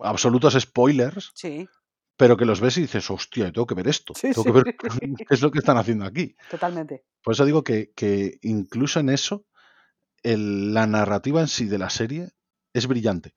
absolutos 0.00 0.54
spoilers, 0.60 1.32
Sí, 1.34 1.68
pero 2.16 2.36
que 2.36 2.44
los 2.44 2.60
ves 2.60 2.78
y 2.78 2.82
dices, 2.82 3.10
hostia, 3.10 3.46
yo 3.46 3.52
tengo 3.52 3.66
que 3.66 3.74
ver 3.74 3.88
esto, 3.88 4.14
sí, 4.14 4.32
tengo 4.32 4.44
sí, 4.44 4.50
que 4.52 4.52
ver 4.52 4.64
qué 5.28 5.34
es 5.34 5.42
lo 5.42 5.50
que 5.50 5.58
están 5.60 5.78
haciendo 5.78 6.04
aquí. 6.04 6.36
totalmente. 6.48 7.04
Por 7.22 7.34
eso 7.34 7.44
digo 7.44 7.64
que, 7.64 7.92
que 7.96 8.38
incluso 8.42 9.00
en 9.00 9.10
eso, 9.10 9.46
el- 10.22 10.74
la 10.74 10.86
narrativa 10.86 11.40
en 11.40 11.48
sí 11.48 11.66
de 11.66 11.78
la 11.78 11.90
serie 11.90 12.30
es 12.74 12.86
brillante. 12.86 13.34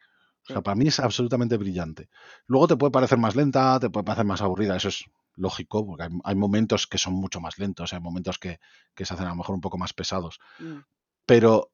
O 0.47 0.53
sea, 0.53 0.61
para 0.61 0.75
mí 0.75 0.87
es 0.87 0.99
absolutamente 0.99 1.57
brillante. 1.57 2.09
Luego 2.47 2.67
te 2.67 2.77
puede 2.77 2.91
parecer 2.91 3.17
más 3.17 3.35
lenta, 3.35 3.79
te 3.79 3.89
puede 3.89 4.03
parecer 4.05 4.25
más 4.25 4.41
aburrida, 4.41 4.75
eso 4.75 4.89
es 4.89 5.05
lógico, 5.35 5.85
porque 5.85 6.03
hay, 6.03 6.09
hay 6.23 6.35
momentos 6.35 6.87
que 6.87 6.97
son 6.97 7.13
mucho 7.13 7.41
más 7.41 7.57
lentos, 7.57 7.93
hay 7.93 7.99
momentos 7.99 8.37
que, 8.39 8.59
que 8.93 9.05
se 9.05 9.13
hacen 9.13 9.25
a 9.27 9.29
lo 9.29 9.35
mejor 9.35 9.55
un 9.55 9.61
poco 9.61 9.77
más 9.77 9.93
pesados. 9.93 10.39
Mm, 10.59 10.79
Pero 11.25 11.71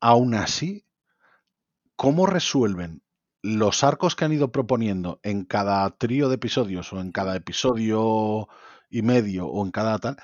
aún 0.00 0.34
así, 0.34 0.86
¿cómo 1.96 2.26
resuelven 2.26 3.02
los 3.42 3.84
arcos 3.84 4.16
que 4.16 4.24
han 4.24 4.32
ido 4.32 4.50
proponiendo 4.50 5.20
en 5.22 5.44
cada 5.44 5.88
trío 5.96 6.28
de 6.28 6.36
episodios 6.36 6.92
o 6.92 7.00
en 7.00 7.12
cada 7.12 7.36
episodio 7.36 8.48
y 8.90 9.02
medio 9.02 9.46
o 9.46 9.64
en 9.64 9.70
cada 9.70 9.98
tal? 9.98 10.16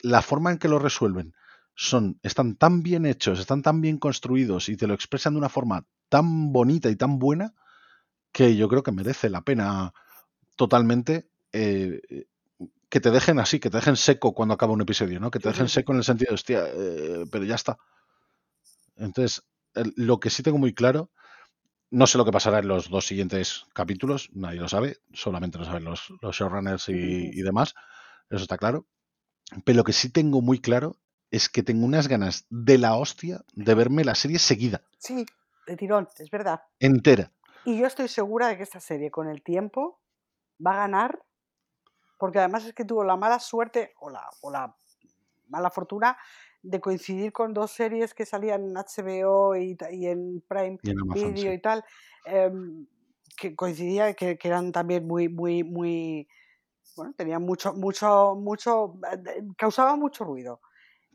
La 0.00 0.22
forma 0.22 0.52
en 0.52 0.58
que 0.58 0.68
lo 0.68 0.78
resuelven 0.78 1.34
son, 1.74 2.18
están 2.22 2.56
tan 2.56 2.82
bien 2.82 3.06
hechos, 3.06 3.40
están 3.40 3.62
tan 3.62 3.80
bien 3.80 3.98
construidos 3.98 4.68
y 4.68 4.76
te 4.76 4.86
lo 4.86 4.94
expresan 4.94 5.34
de 5.34 5.40
una 5.40 5.48
forma 5.48 5.86
tan 6.14 6.52
bonita 6.52 6.90
y 6.90 6.96
tan 6.96 7.18
buena 7.18 7.54
que 8.32 8.56
yo 8.56 8.68
creo 8.68 8.82
que 8.84 8.92
merece 8.92 9.30
la 9.30 9.42
pena 9.42 9.92
totalmente 10.56 11.28
eh, 11.52 12.00
que 12.90 13.00
te 13.00 13.10
dejen 13.10 13.38
así, 13.40 13.60
que 13.60 13.70
te 13.70 13.78
dejen 13.78 13.96
seco 13.96 14.34
cuando 14.34 14.54
acaba 14.54 14.72
un 14.74 14.82
episodio, 14.82 15.20
¿no? 15.20 15.30
Que 15.30 15.40
te 15.40 15.48
dejen 15.50 15.68
seco 15.68 15.92
en 15.92 15.98
el 15.98 16.04
sentido 16.04 16.30
de, 16.30 16.34
hostia, 16.34 16.64
eh, 16.74 17.24
pero 17.32 17.44
ya 17.44 17.56
está. 17.56 17.78
Entonces, 18.96 19.42
el- 19.74 19.92
lo 19.96 20.20
que 20.20 20.30
sí 20.30 20.42
tengo 20.42 20.58
muy 20.58 20.74
claro, 20.74 21.10
no 21.90 22.06
sé 22.06 22.18
lo 22.18 22.24
que 22.24 22.32
pasará 22.32 22.60
en 22.60 22.68
los 22.68 22.90
dos 22.90 23.06
siguientes 23.06 23.64
capítulos, 23.74 24.30
nadie 24.34 24.60
lo 24.60 24.68
sabe, 24.68 24.98
solamente 25.14 25.58
lo 25.58 25.64
saben 25.66 25.84
los, 25.84 26.12
los 26.22 26.36
showrunners 26.36 26.88
y, 26.90 26.94
y 26.94 27.42
demás, 27.42 27.74
eso 28.30 28.42
está 28.42 28.58
claro. 28.58 28.86
Pero 29.64 29.78
lo 29.78 29.84
que 29.84 29.92
sí 29.94 30.10
tengo 30.10 30.42
muy 30.42 30.60
claro 30.60 30.98
es 31.30 31.48
que 31.48 31.62
tengo 31.64 31.86
unas 31.86 32.08
ganas 32.08 32.46
de 32.50 32.78
la 32.78 32.96
hostia 32.96 33.44
de 33.54 33.74
verme 33.74 34.04
la 34.04 34.14
serie 34.16 34.38
seguida, 34.38 34.82
Sí, 34.98 35.26
de 35.66 35.76
tirón, 35.76 36.08
es 36.18 36.30
verdad. 36.30 36.62
entera. 36.80 37.32
Y 37.64 37.78
yo 37.78 37.86
estoy 37.86 38.08
segura 38.08 38.48
de 38.48 38.56
que 38.56 38.64
esta 38.64 38.80
serie 38.80 39.10
con 39.10 39.28
el 39.28 39.42
tiempo 39.42 40.00
va 40.64 40.72
a 40.72 40.76
ganar, 40.78 41.22
porque 42.18 42.38
además 42.38 42.64
es 42.64 42.74
que 42.74 42.84
tuvo 42.84 43.04
la 43.04 43.16
mala 43.16 43.38
suerte 43.38 43.92
o 44.00 44.10
la, 44.10 44.28
o 44.40 44.50
la 44.50 44.74
mala 45.48 45.70
fortuna 45.70 46.16
de 46.62 46.80
coincidir 46.80 47.32
con 47.32 47.52
dos 47.52 47.72
series 47.72 48.14
que 48.14 48.24
salían 48.24 48.64
en 48.64 48.76
HBO 48.76 49.56
y, 49.56 49.76
y 49.90 50.06
en 50.06 50.42
Prime 50.48 50.78
Y 50.82 50.90
en 50.90 51.00
Amazon, 51.00 51.34
Video 51.34 51.50
sí. 51.50 51.56
y 51.56 51.60
tal, 51.60 51.84
em, 52.24 52.86
que 53.36 53.56
coincidía 53.56 54.14
que, 54.14 54.38
que 54.38 54.48
eran 54.48 54.72
también 54.72 55.06
muy, 55.06 55.28
muy, 55.28 55.64
muy, 55.64 56.28
bueno, 56.96 57.14
tenían 57.16 57.42
mucho, 57.42 57.72
mucho, 57.74 58.34
mucho, 58.36 58.94
eh, 59.12 59.42
causaban 59.56 59.98
mucho 59.98 60.24
ruido. 60.24 60.60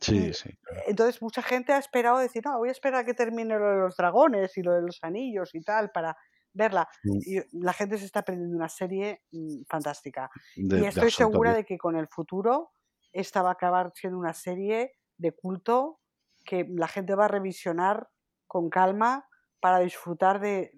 Sí, 0.01 0.31
Y 0.31 0.33
sí. 0.33 0.49
claro. 0.63 0.83
entonces 0.85 1.21
mucha 1.21 1.41
gente 1.41 1.73
ha 1.73 1.77
esperado 1.79 2.19
decir, 2.19 2.43
no, 2.45 2.57
voy 2.57 2.69
a 2.69 2.71
esperar 2.71 3.01
a 3.01 3.05
que 3.05 3.13
termine 3.13 3.57
lo 3.57 3.69
de 3.71 3.77
los 3.77 3.97
dragones 3.97 4.57
y 4.57 4.63
lo 4.63 4.73
de 4.73 4.81
los 4.81 4.99
anillos 5.03 5.53
y 5.55 5.61
tal 5.61 5.91
para 5.91 6.17
verla. 6.53 6.87
Mm, 7.05 7.23
Y 7.25 7.39
la 7.59 7.73
gente 7.73 7.97
se 7.97 8.05
está 8.05 8.23
perdiendo 8.23 8.55
una 8.55 8.69
serie 8.69 9.23
mm, 9.31 9.63
fantástica. 9.69 10.31
De, 10.55 10.77
Y 10.77 10.85
de 10.85 10.85
estoy 10.85 11.11
segura 11.11 11.53
de 11.53 11.65
que 11.65 11.77
con 11.77 11.95
el 11.97 12.07
futuro 12.07 12.71
esta 13.11 13.41
va 13.41 13.49
a 13.49 13.53
acabar 13.53 13.91
siendo 13.95 14.19
una 14.19 14.33
serie 14.33 14.93
de 15.17 15.31
culto 15.31 15.99
que 16.45 16.65
la 16.69 16.87
gente 16.87 17.15
va 17.15 17.25
a 17.25 17.27
revisionar 17.29 18.09
con 18.47 18.69
calma 18.69 19.27
para 19.59 19.79
disfrutar 19.79 20.39
de, 20.39 20.71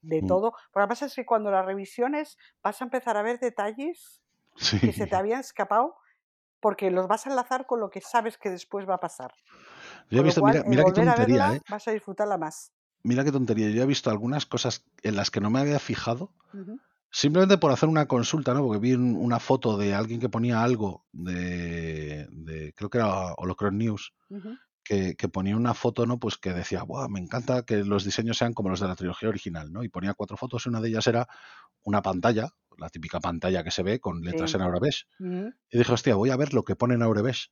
de 0.00 0.22
Mm, 0.22 0.22
todo. 0.22 0.52
Pero 0.72 0.82
lo 0.84 0.88
que 0.88 0.92
pasa 0.92 1.06
es 1.06 1.14
que 1.14 1.26
cuando 1.26 1.50
las 1.50 1.66
revisiones 1.66 2.38
vas 2.62 2.80
a 2.80 2.84
empezar 2.84 3.16
a 3.16 3.22
ver 3.22 3.38
detalles 3.40 4.22
que 4.82 4.92
se 4.92 5.06
te 5.06 5.16
habían 5.16 5.40
escapado 5.40 5.96
porque 6.62 6.90
los 6.90 7.06
vas 7.08 7.26
a 7.26 7.30
enlazar 7.30 7.66
con 7.66 7.80
lo 7.80 7.90
que 7.90 8.00
sabes 8.00 8.38
que 8.38 8.48
después 8.48 8.88
va 8.88 8.94
a 8.94 9.00
pasar. 9.00 9.34
Yo 10.10 10.20
he 10.20 10.22
visto, 10.22 10.40
cual, 10.40 10.52
mira, 10.54 10.64
mira 10.70 10.84
qué 10.84 10.90
a 10.90 10.94
tontería, 10.94 11.42
verla 11.48 11.56
¿eh? 11.56 11.60
vas 11.68 11.88
a 11.88 11.90
disfrutarla 11.90 12.38
más. 12.38 12.72
mira 13.02 13.24
qué 13.24 13.32
tontería, 13.32 13.68
yo 13.70 13.82
he 13.82 13.86
visto 13.86 14.08
algunas 14.10 14.46
cosas 14.46 14.84
en 15.02 15.16
las 15.16 15.30
que 15.30 15.40
no 15.40 15.50
me 15.50 15.58
había 15.60 15.78
fijado, 15.80 16.32
simplemente 17.10 17.58
por 17.58 17.72
hacer 17.72 17.88
una 17.88 18.06
consulta, 18.06 18.54
¿no? 18.54 18.62
Porque 18.64 18.78
vi 18.78 18.92
un- 18.94 19.16
una 19.16 19.40
foto 19.40 19.76
de 19.76 19.94
alguien 19.94 20.20
que 20.20 20.28
ponía 20.30 20.62
algo 20.62 21.04
de, 21.12 22.26
de- 22.30 22.72
creo 22.74 22.88
que 22.88 22.98
era 22.98 23.34
Holocron 23.34 23.76
News, 23.76 24.14
que, 24.84 25.14
que 25.16 25.28
ponía 25.28 25.56
una 25.56 25.74
foto, 25.74 26.06
¿no? 26.06 26.18
Pues 26.18 26.38
que 26.38 26.52
decía, 26.52 26.82
Buah, 26.84 27.08
me 27.08 27.20
encanta 27.20 27.64
que 27.64 27.78
los 27.84 28.04
diseños 28.04 28.38
sean 28.38 28.52
como 28.54 28.68
los 28.70 28.80
de 28.80 28.88
la 28.88 28.96
trilogía 28.96 29.28
original, 29.28 29.72
¿no? 29.72 29.82
Y 29.84 29.88
ponía 29.88 30.14
cuatro 30.14 30.36
fotos 30.36 30.64
y 30.66 30.68
una 30.70 30.80
de 30.80 30.88
ellas 30.88 31.06
era 31.06 31.26
una 31.84 32.02
pantalla, 32.02 32.50
la 32.78 32.88
típica 32.88 33.20
pantalla 33.20 33.62
que 33.64 33.70
se 33.70 33.82
ve 33.82 34.00
con 34.00 34.22
letras 34.22 34.50
Sí. 34.50 34.56
en 34.56 34.62
Aurebesh. 34.62 35.06
Y 35.70 35.78
dije, 35.78 35.92
hostia, 35.92 36.14
voy 36.16 36.30
a 36.30 36.36
ver 36.36 36.54
lo 36.54 36.64
que 36.64 36.76
pone 36.76 36.94
en 36.94 37.02
Aurebesh. 37.02 37.50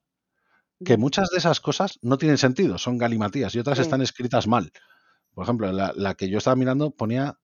Que 0.84 0.96
muchas 0.96 1.28
de 1.30 1.38
esas 1.38 1.60
cosas 1.60 1.98
no 2.02 2.16
tienen 2.18 2.38
sentido, 2.38 2.78
son 2.78 2.96
galimatías 2.98 3.54
y 3.54 3.58
otras 3.58 3.76
Sí. 3.78 3.82
están 3.82 4.00
escritas 4.02 4.46
mal. 4.46 4.72
Por 5.34 5.44
ejemplo, 5.44 5.70
la, 5.72 5.92
la 5.94 6.14
que 6.14 6.28
yo 6.28 6.38
estaba 6.38 6.56
mirando 6.56 6.90
ponía 6.90 7.38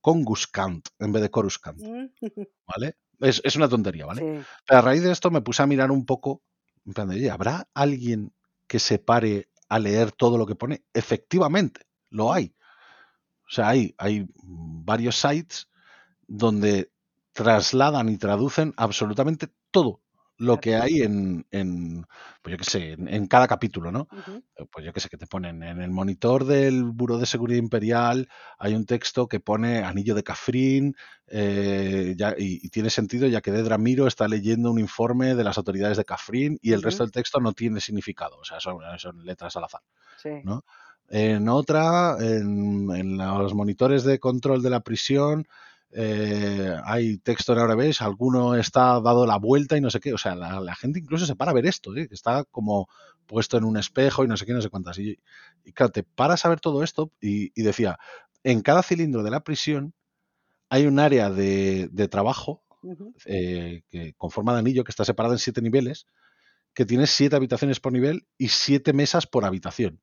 Conguskant 0.00 0.88
en 0.98 1.12
vez 1.12 1.22
de 1.22 1.30
Coruscant, 1.30 1.78
Mm. 1.80 2.06
¿vale? 2.66 2.96
Es, 3.20 3.40
es 3.44 3.56
una 3.56 3.68
tontería, 3.68 4.06
¿vale? 4.06 4.20
Sí. 4.40 4.46
Pero 4.66 4.78
a 4.78 4.82
raíz 4.82 5.02
de 5.02 5.10
esto 5.12 5.30
me 5.30 5.42
puse 5.42 5.62
a 5.62 5.66
mirar 5.66 5.90
un 5.90 6.06
poco, 6.06 6.42
en 6.86 6.92
plan 6.94 7.08
de, 7.08 7.16
oye, 7.16 7.30
¿habrá 7.30 7.68
alguien 7.74 8.32
que 8.66 8.78
se 8.78 8.98
pare 8.98 9.48
a 9.68 9.78
leer 9.78 10.12
todo 10.12 10.38
lo 10.38 10.46
que 10.46 10.54
pone? 10.54 10.84
Efectivamente, 10.94 11.82
lo 12.10 12.32
hay. 12.32 12.54
O 13.46 13.50
sea, 13.50 13.68
hay, 13.68 13.94
hay 13.98 14.26
varios 14.44 15.16
sites 15.20 15.68
donde 16.26 16.90
trasladan 17.38 18.08
y 18.08 18.18
traducen 18.18 18.74
absolutamente 18.76 19.48
todo 19.70 20.00
lo 20.40 20.60
que 20.60 20.76
hay 20.76 21.02
en, 21.02 21.46
en 21.50 22.04
pues 22.42 22.52
yo 22.52 22.58
qué 22.58 22.64
sé, 22.64 22.92
en, 22.92 23.08
en 23.08 23.26
cada 23.26 23.48
capítulo, 23.48 23.90
¿no? 23.90 24.06
Eh, 24.56 24.64
Pues 24.72 24.84
yo 24.86 24.92
qué 24.92 25.00
sé, 25.00 25.08
que 25.08 25.16
te 25.16 25.26
ponen 25.26 25.62
en 25.62 25.80
el 25.80 25.90
monitor 25.90 26.44
del 26.44 26.84
Buró 26.84 27.18
de 27.18 27.26
Seguridad 27.26 27.58
Imperial, 27.58 28.28
hay 28.58 28.74
un 28.74 28.86
texto 28.86 29.26
que 29.28 29.40
pone 29.40 29.82
anillo 29.82 30.14
de 30.14 30.22
Cafrín, 30.22 30.94
eh, 31.26 32.14
ya- 32.16 32.34
y, 32.38 32.64
y 32.64 32.68
tiene 32.70 32.90
sentido 32.90 33.26
ya 33.26 33.40
que 33.40 33.50
Dedra 33.52 33.78
Miro 33.78 34.06
está 34.06 34.28
leyendo 34.28 34.70
un 34.70 34.78
informe 34.78 35.34
de 35.34 35.44
las 35.44 35.58
autoridades 35.58 35.96
de 35.96 36.04
Cafrín 36.04 36.58
y 36.62 36.72
el 36.72 36.82
resto 36.82 37.02
del 37.04 37.12
texto 37.12 37.40
no 37.40 37.52
tiene 37.52 37.80
significado, 37.80 38.36
o 38.38 38.44
sea, 38.44 38.60
son, 38.60 38.78
son 38.98 39.24
letras 39.24 39.56
al 39.56 39.64
azar. 39.64 39.82
Sí. 40.22 40.30
¿no? 40.44 40.64
En 41.08 41.48
otra, 41.48 42.16
en, 42.20 42.90
en 42.94 43.16
los 43.16 43.54
monitores 43.54 44.04
de 44.04 44.18
control 44.20 44.62
de 44.62 44.70
la 44.70 44.80
prisión, 44.80 45.46
eh, 45.92 46.76
hay 46.84 47.18
texto 47.18 47.52
en 47.52 47.58
Aurebesh, 47.60 48.02
alguno 48.02 48.54
está 48.54 49.00
dado 49.00 49.26
la 49.26 49.38
vuelta 49.38 49.76
y 49.76 49.80
no 49.80 49.90
sé 49.90 50.00
qué. 50.00 50.12
O 50.14 50.18
sea, 50.18 50.34
la, 50.34 50.60
la 50.60 50.74
gente 50.76 50.98
incluso 51.00 51.26
se 51.26 51.36
para 51.36 51.50
a 51.52 51.54
ver 51.54 51.66
esto, 51.66 51.96
¿eh? 51.96 52.08
está 52.10 52.44
como 52.44 52.88
puesto 53.26 53.56
en 53.58 53.64
un 53.64 53.76
espejo 53.76 54.24
y 54.24 54.28
no 54.28 54.36
sé 54.36 54.46
qué, 54.46 54.52
no 54.54 54.62
sé 54.62 54.70
cuántas. 54.70 54.98
Y, 54.98 55.18
y 55.64 55.72
claro, 55.72 55.92
te 55.92 56.02
paras 56.04 56.44
a 56.44 56.48
ver 56.50 56.60
todo 56.60 56.82
esto 56.82 57.12
y, 57.20 57.52
y 57.60 57.64
decía, 57.64 57.98
en 58.44 58.62
cada 58.62 58.82
cilindro 58.82 59.22
de 59.22 59.30
la 59.30 59.44
prisión 59.44 59.94
hay 60.70 60.86
un 60.86 60.98
área 60.98 61.30
de, 61.30 61.88
de 61.92 62.08
trabajo 62.08 62.62
eh, 63.26 63.82
que, 63.90 64.14
con 64.14 64.30
forma 64.30 64.52
de 64.54 64.60
anillo 64.60 64.84
que 64.84 64.90
está 64.92 65.04
separada 65.04 65.34
en 65.34 65.38
siete 65.38 65.62
niveles, 65.62 66.06
que 66.74 66.86
tiene 66.86 67.06
siete 67.06 67.36
habitaciones 67.36 67.80
por 67.80 67.92
nivel 67.92 68.26
y 68.38 68.48
siete 68.48 68.92
mesas 68.92 69.26
por 69.26 69.44
habitación 69.44 70.00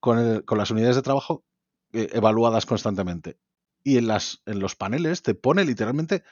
con, 0.00 0.18
el- 0.18 0.44
con 0.44 0.58
las 0.58 0.70
unidades 0.70 0.96
de 0.96 1.02
trabajo 1.02 1.44
eh, 1.92 2.08
evaluadas 2.12 2.66
constantemente. 2.66 3.38
Y 3.84 3.98
en, 3.98 4.08
las, 4.08 4.42
en 4.46 4.58
los 4.58 4.74
paneles 4.74 5.22
te 5.22 5.34
pone 5.34 5.64
literalmente 5.64 6.24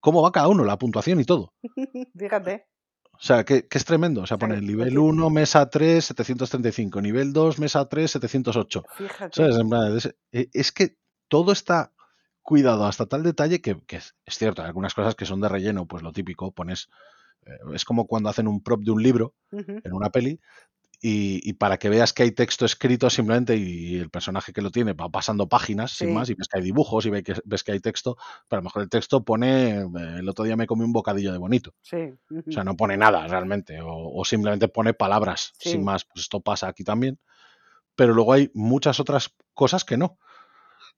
cómo 0.00 0.22
va 0.22 0.32
cada 0.32 0.48
uno, 0.48 0.64
la 0.64 0.78
puntuación 0.78 1.20
y 1.20 1.24
todo. 1.24 1.54
Fíjate. 2.18 2.66
O 3.12 3.18
sea, 3.18 3.44
que, 3.44 3.66
que 3.66 3.78
es 3.78 3.84
tremendo. 3.86 4.22
O 4.22 4.26
sea, 4.26 4.36
O 4.36 4.38
sea, 4.38 4.48
pone 4.48 4.60
que 4.60 4.66
nivel 4.66 4.94
lo 4.94 5.04
1, 5.04 5.30
mesa 5.30 5.70
3, 5.70 6.04
735. 6.04 7.00
Nivel 7.00 7.32
2, 7.32 7.58
mesa 7.60 7.88
3, 7.88 8.10
708. 8.10 8.82
Fíjate. 8.96 9.34
¿Sabes? 9.34 10.04
Es, 10.04 10.14
eh, 10.32 10.50
es 10.52 10.72
que 10.72 10.98
todo 11.28 11.52
está 11.52 11.92
cuidado 12.42 12.84
hasta 12.84 13.06
tal 13.06 13.22
detalle 13.22 13.60
que, 13.60 13.80
que 13.86 13.96
es, 13.96 14.14
es 14.24 14.38
cierto, 14.38 14.62
hay 14.62 14.68
algunas 14.68 14.94
cosas 14.94 15.14
que 15.14 15.24
son 15.26 15.40
de 15.40 15.48
relleno, 15.48 15.86
pues 15.86 16.02
lo 16.02 16.12
típico, 16.12 16.52
pones... 16.52 16.88
eh, 17.46 17.58
es 17.74 17.84
como 17.84 18.06
cuando 18.06 18.28
hacen 18.28 18.46
un 18.46 18.62
prop 18.62 18.82
de 18.82 18.90
un 18.92 19.02
libro 19.02 19.34
en 19.50 19.92
una 19.92 20.10
peli 20.10 20.40
y, 21.00 21.40
y 21.48 21.52
para 21.54 21.76
que 21.78 21.88
veas 21.90 22.12
que 22.12 22.22
hay 22.22 22.32
texto 22.32 22.64
escrito 22.64 23.10
simplemente 23.10 23.56
y 23.56 23.96
el 23.98 24.08
personaje 24.10 24.52
que 24.52 24.62
lo 24.62 24.70
tiene 24.70 24.94
va 24.94 25.08
pasando 25.10 25.48
páginas 25.48 25.92
sin 25.92 26.14
más 26.14 26.30
y 26.30 26.34
ves 26.34 26.48
que 26.48 26.58
hay 26.58 26.64
dibujos 26.64 27.04
y 27.06 27.10
ves 27.10 27.22
que, 27.22 27.34
ves 27.44 27.62
que 27.64 27.72
hay 27.72 27.80
texto, 27.80 28.16
pero 28.48 28.58
a 28.58 28.62
lo 28.62 28.64
mejor 28.64 28.82
el 28.82 28.88
texto 28.88 29.22
pone, 29.24 29.80
eh, 29.80 29.86
el 30.18 30.28
otro 30.28 30.44
día 30.44 30.56
me 30.56 30.66
comí 30.66 30.84
un 30.84 30.92
bocadillo 30.92 31.32
de 31.32 31.38
bonito, 31.38 31.74
Sí. 31.82 31.96
o 32.30 32.50
sea, 32.52 32.64
no 32.64 32.76
pone 32.76 32.96
nada 32.96 33.26
realmente 33.26 33.80
o, 33.80 33.88
o 34.14 34.24
simplemente 34.24 34.68
pone 34.68 34.94
palabras 34.94 35.52
Sí. 35.58 35.72
sin 35.72 35.84
más, 35.84 36.04
pues 36.04 36.22
esto 36.22 36.40
pasa 36.40 36.68
aquí 36.68 36.82
también, 36.84 37.18
pero 37.94 38.14
luego 38.14 38.32
hay 38.32 38.50
muchas 38.54 39.00
otras 39.00 39.34
cosas 39.54 39.84
que 39.84 39.96
no, 39.96 40.18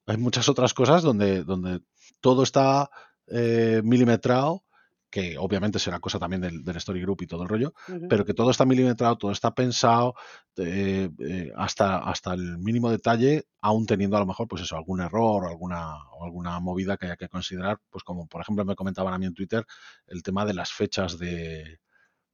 hay 0.07 0.16
muchas 0.16 0.49
otras 0.49 0.75
cosas 0.75 1.03
donde, 1.03 1.45
donde 1.45 1.81
todo 2.20 2.43
está 2.43 2.91
eh, 3.27 3.83
milimetrado, 3.85 4.65
que 5.10 5.39
obviamente 5.39 5.78
será 5.78 6.01
cosa 6.01 6.18
también 6.18 6.43
del, 6.43 6.62
del 6.62 6.76
story 6.76 7.01
group 7.01 7.22
y 7.22 7.26
todo 7.26 7.43
el 7.43 7.48
rollo, 7.48 7.72
pero 8.09 8.24
que 8.24 8.35
todo 8.35 8.51
está 8.51 8.66
milimetrado, 8.66 9.16
todo 9.16 9.30
está 9.30 9.55
pensado 9.55 10.14
eh, 10.56 11.09
eh, 11.18 11.52
hasta, 11.56 11.98
hasta 11.98 12.35
el 12.35 12.59
mínimo 12.59 12.90
detalle, 12.90 13.44
aún 13.60 13.86
teniendo 13.86 14.16
a 14.16 14.20
lo 14.20 14.26
mejor, 14.26 14.47
pues 14.48 14.62
eso, 14.62 14.76
algún 14.76 15.01
error 15.01 15.44
o 15.44 15.48
alguna, 15.48 15.94
o 16.12 16.24
alguna 16.24 16.60
movida 16.60 16.97
que 16.97 17.06
haya 17.06 17.16
que 17.16 17.28
considerar, 17.28 17.78
pues 17.89 18.05
como 18.05 18.26
por 18.26 18.43
ejemplo 18.43 18.64
me 18.64 18.74
comentaban 18.74 19.14
a 19.14 19.18
mí 19.18 19.26
en 19.26 19.35
Twitter 19.35 19.64
el 20.09 20.22
tema 20.22 20.44
de 20.44 20.55
las 20.55 20.72
fechas 20.72 21.18
de, 21.18 21.80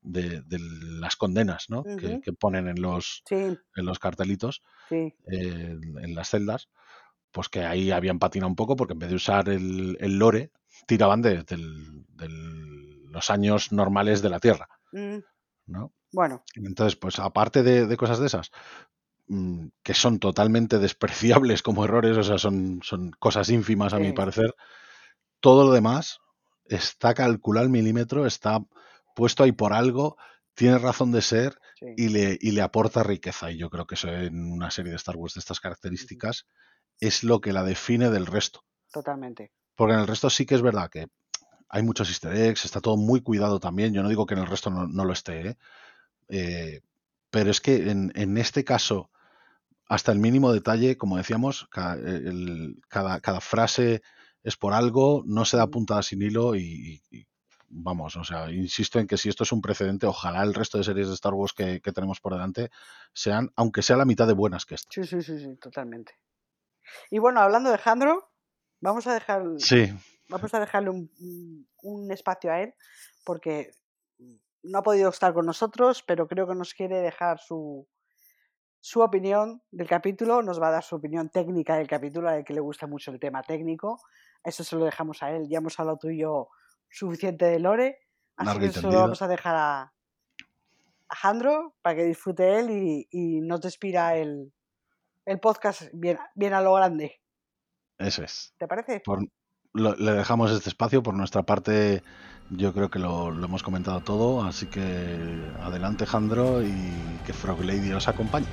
de, 0.00 0.42
de 0.42 0.58
las 0.58 1.16
condenas, 1.16 1.66
¿no? 1.68 1.84
Que, 1.84 2.20
ponen 2.32 2.66
en 2.68 2.82
los, 2.82 3.22
Sí, 3.28 3.36
en 3.76 3.84
los 3.86 3.98
cartelitos, 4.00 4.62
sí. 4.88 5.14
eh, 5.26 5.78
en 6.02 6.14
las 6.14 6.30
celdas, 6.30 6.68
pues 7.30 7.48
que 7.48 7.64
ahí 7.64 7.90
habían 7.90 8.18
patinado 8.18 8.48
un 8.48 8.56
poco 8.56 8.76
porque 8.76 8.92
en 8.94 8.98
vez 8.98 9.10
de 9.10 9.16
usar 9.16 9.48
el, 9.48 9.96
el 10.00 10.18
lore, 10.18 10.50
tiraban 10.86 11.22
de, 11.22 11.44
los 13.10 13.30
años 13.30 13.72
normales 13.72 14.22
de 14.22 14.30
la 14.30 14.40
Tierra, 14.40 14.68
Mm, 14.94 15.18
¿no? 15.66 15.92
Bueno, 16.12 16.44
Entonces, 16.54 16.94
pues 16.94 17.18
aparte 17.18 17.64
de, 17.64 17.86
de 17.86 17.96
cosas 17.96 18.20
de 18.20 18.26
esas, 18.26 18.52
mm, 19.26 19.66
que 19.82 19.92
son 19.92 20.20
totalmente 20.20 20.78
despreciables 20.78 21.62
como 21.62 21.84
errores, 21.84 22.16
o 22.16 22.22
sea, 22.22 22.38
son, 22.38 22.80
son 22.82 23.10
cosas 23.18 23.50
ínfimas 23.50 23.92
a 23.92 23.98
mi 23.98 24.12
parecer, 24.12 24.54
todo 25.40 25.64
lo 25.64 25.72
demás 25.72 26.20
está 26.66 27.12
calculado 27.12 27.64
al 27.64 27.70
milímetro, 27.70 28.24
está 28.24 28.60
puesto 29.16 29.42
ahí 29.42 29.52
por 29.52 29.72
algo, 29.72 30.16
tiene 30.54 30.78
razón 30.78 31.10
de 31.10 31.22
ser 31.22 31.58
sí. 31.78 31.86
y 31.96 32.08
le, 32.08 32.38
y 32.40 32.52
le 32.52 32.62
aporta 32.62 33.02
riqueza. 33.02 33.50
Y 33.50 33.58
yo 33.58 33.68
creo 33.68 33.86
que 33.86 33.96
eso 33.96 34.08
en 34.08 34.52
una 34.52 34.70
serie 34.70 34.90
de 34.90 34.96
Star 34.96 35.16
Wars 35.16 35.34
de 35.34 35.40
estas 35.40 35.60
características 35.60 36.46
es 37.00 37.24
lo 37.24 37.40
que 37.40 37.52
la 37.52 37.64
define 37.64 38.10
del 38.10 38.26
resto. 38.26 38.64
Totalmente. 38.92 39.52
Porque 39.76 39.94
en 39.94 40.00
el 40.00 40.06
resto 40.06 40.30
sí 40.30 40.46
que 40.46 40.54
es 40.54 40.62
verdad 40.62 40.90
que 40.90 41.06
hay 41.68 41.82
muchos 41.82 42.08
easter 42.08 42.32
eggs, 42.34 42.64
está 42.64 42.80
todo 42.80 42.96
muy 42.96 43.20
cuidado 43.20 43.58
también. 43.60 43.92
Yo 43.94 44.02
no 44.02 44.08
digo 44.08 44.26
que 44.26 44.34
en 44.34 44.40
el 44.40 44.46
resto 44.46 44.70
no, 44.70 44.86
no 44.86 45.04
lo 45.04 45.12
esté, 45.12 45.48
¿eh? 45.48 45.56
Eh, 46.28 46.80
pero 47.30 47.50
es 47.50 47.60
que 47.60 47.90
en, 47.90 48.12
en 48.14 48.38
este 48.38 48.64
caso, 48.64 49.10
hasta 49.88 50.12
el 50.12 50.18
mínimo 50.18 50.52
detalle, 50.52 50.96
como 50.96 51.16
decíamos, 51.16 51.68
el- 52.04 52.80
cada, 52.88 53.20
cada 53.20 53.40
frase 53.40 54.02
es 54.42 54.56
por 54.56 54.72
algo, 54.72 55.22
no 55.26 55.44
se 55.44 55.56
da 55.56 55.66
puntada 55.68 56.02
sin 56.02 56.22
hilo 56.22 56.54
y, 56.54 57.02
y- 57.10 57.18
y 57.18 57.26
vamos, 57.68 58.16
o 58.16 58.24
sea, 58.24 58.50
insisto 58.52 58.98
en 59.00 59.06
que 59.06 59.16
si 59.18 59.28
esto 59.28 59.44
es 59.44 59.52
un 59.52 59.60
precedente, 59.60 60.06
ojalá 60.06 60.42
el 60.42 60.54
resto 60.54 60.78
de 60.78 60.84
series 60.84 61.08
de 61.08 61.14
Star 61.14 61.34
Wars 61.34 61.52
que, 61.52 61.80
que 61.80 61.92
tenemos 61.92 62.20
por 62.20 62.32
delante 62.32 62.70
sean, 63.12 63.50
aunque 63.56 63.82
sea 63.82 63.96
la 63.96 64.04
mitad 64.04 64.26
de 64.26 64.34
buenas 64.34 64.64
que 64.64 64.76
esta. 64.76 64.88
Sí, 64.92 65.04
sí, 65.04 65.22
sí, 65.22 65.38
sí, 65.38 65.56
totalmente. 65.56 66.14
Y 67.10 67.18
bueno, 67.18 67.40
hablando 67.40 67.70
de 67.70 67.78
Jandro, 67.78 68.30
vamos 68.84 69.06
a 69.06 69.14
dejar, 69.14 69.42
Sí, 69.58 69.92
vamos 70.28 70.52
a 70.54 70.60
dejarle 70.60 70.90
un, 70.90 72.10
espacio 72.12 72.52
a 72.52 72.60
él, 72.60 72.74
porque 73.24 73.70
no 74.62 74.78
ha 74.78 74.82
podido 74.82 75.08
estar 75.08 75.32
con 75.32 75.46
nosotros, 75.46 76.02
pero 76.06 76.28
creo 76.28 76.46
que 76.46 76.54
nos 76.54 76.74
quiere 76.74 77.00
dejar 77.00 77.38
su, 77.38 77.88
su 78.80 79.00
opinión 79.00 79.62
del 79.70 79.88
capítulo, 79.88 80.42
nos 80.42 80.60
va 80.60 80.68
a 80.68 80.72
dar 80.72 80.84
su 80.84 80.96
opinión 80.96 81.30
técnica 81.30 81.76
del 81.76 81.88
capítulo, 81.88 82.28
a 82.28 82.36
él 82.36 82.44
que 82.44 82.52
le 82.52 82.60
gusta 82.60 82.86
mucho 82.86 83.10
el 83.10 83.18
tema 83.18 83.42
técnico. 83.42 84.00
Eso 84.42 84.62
se 84.62 84.76
lo 84.76 84.84
dejamos 84.84 85.22
a 85.22 85.30
él. 85.30 85.48
Ya 85.48 85.58
hemos 85.58 85.78
hablado 85.80 85.98
tú 85.98 86.10
y 86.10 86.20
yo 86.20 86.48
suficiente 86.90 87.46
de 87.46 87.58
Lore, 87.58 87.98
así 88.36 88.46
Largo 88.46 88.60
que 88.60 88.66
eso 88.66 88.90
lo 88.90 89.00
vamos 89.00 89.22
a 89.22 89.28
dejar 89.28 89.56
a, 89.56 89.92
a 91.08 91.16
Jandro 91.16 91.74
para 91.82 91.96
que 91.96 92.04
disfrute 92.04 92.58
él 92.58 92.70
y, 92.70 93.08
y 93.10 93.40
nos 93.40 93.62
despida 93.62 94.14
el, 94.14 94.52
el 95.24 95.40
podcast 95.40 95.88
bien, 95.92 96.18
bien 96.34 96.52
a 96.52 96.60
lo 96.60 96.74
grande. 96.74 97.23
Eso 97.98 98.22
es. 98.22 98.52
¿Te 98.58 98.66
parece? 98.66 99.00
Por- 99.04 99.26
lo- 99.72 99.96
le 99.96 100.12
dejamos 100.12 100.50
este 100.52 100.68
espacio 100.68 101.02
por 101.02 101.14
nuestra 101.14 101.42
parte. 101.42 102.02
Yo 102.50 102.72
creo 102.72 102.90
que 102.90 102.98
lo, 102.98 103.30
lo 103.30 103.44
hemos 103.46 103.62
comentado 103.62 104.00
todo, 104.00 104.44
así 104.44 104.66
que 104.66 105.50
adelante, 105.62 106.06
Jandro, 106.06 106.62
y 106.62 106.92
que 107.26 107.32
Frog 107.32 107.64
Lady 107.64 107.92
os 107.92 108.06
acompañe. 108.06 108.46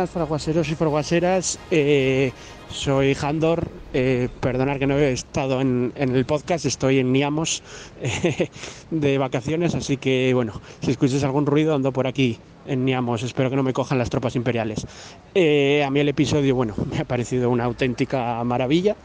Buenas, 0.00 0.10
fraguaseros 0.10 0.68
y 0.70 0.74
fraguaseras. 0.76 1.58
Eh, 1.70 2.32
soy 2.70 3.14
Handor. 3.20 3.68
Eh, 3.92 4.28
perdonad 4.40 4.78
que 4.78 4.86
no 4.86 4.96
he 4.96 5.12
estado 5.12 5.60
en, 5.60 5.92
en 5.94 6.14
el 6.16 6.24
podcast, 6.24 6.64
estoy 6.64 7.00
en 7.00 7.12
Niamos 7.12 7.62
eh, 8.02 8.48
de 8.90 9.18
vacaciones, 9.18 9.74
así 9.74 9.98
que 9.98 10.32
bueno, 10.32 10.58
si 10.80 10.92
escuchas 10.92 11.22
algún 11.24 11.44
ruido 11.44 11.74
ando 11.74 11.92
por 11.92 12.06
aquí 12.06 12.38
en 12.66 12.86
Niamos, 12.86 13.22
espero 13.22 13.50
que 13.50 13.56
no 13.56 13.62
me 13.62 13.74
cojan 13.74 13.98
las 13.98 14.08
tropas 14.08 14.36
imperiales. 14.36 14.86
Eh, 15.34 15.84
a 15.84 15.90
mí 15.90 16.00
el 16.00 16.08
episodio, 16.08 16.54
bueno, 16.54 16.74
me 16.90 17.00
ha 17.00 17.04
parecido 17.04 17.50
una 17.50 17.64
auténtica 17.64 18.42
maravilla. 18.44 18.96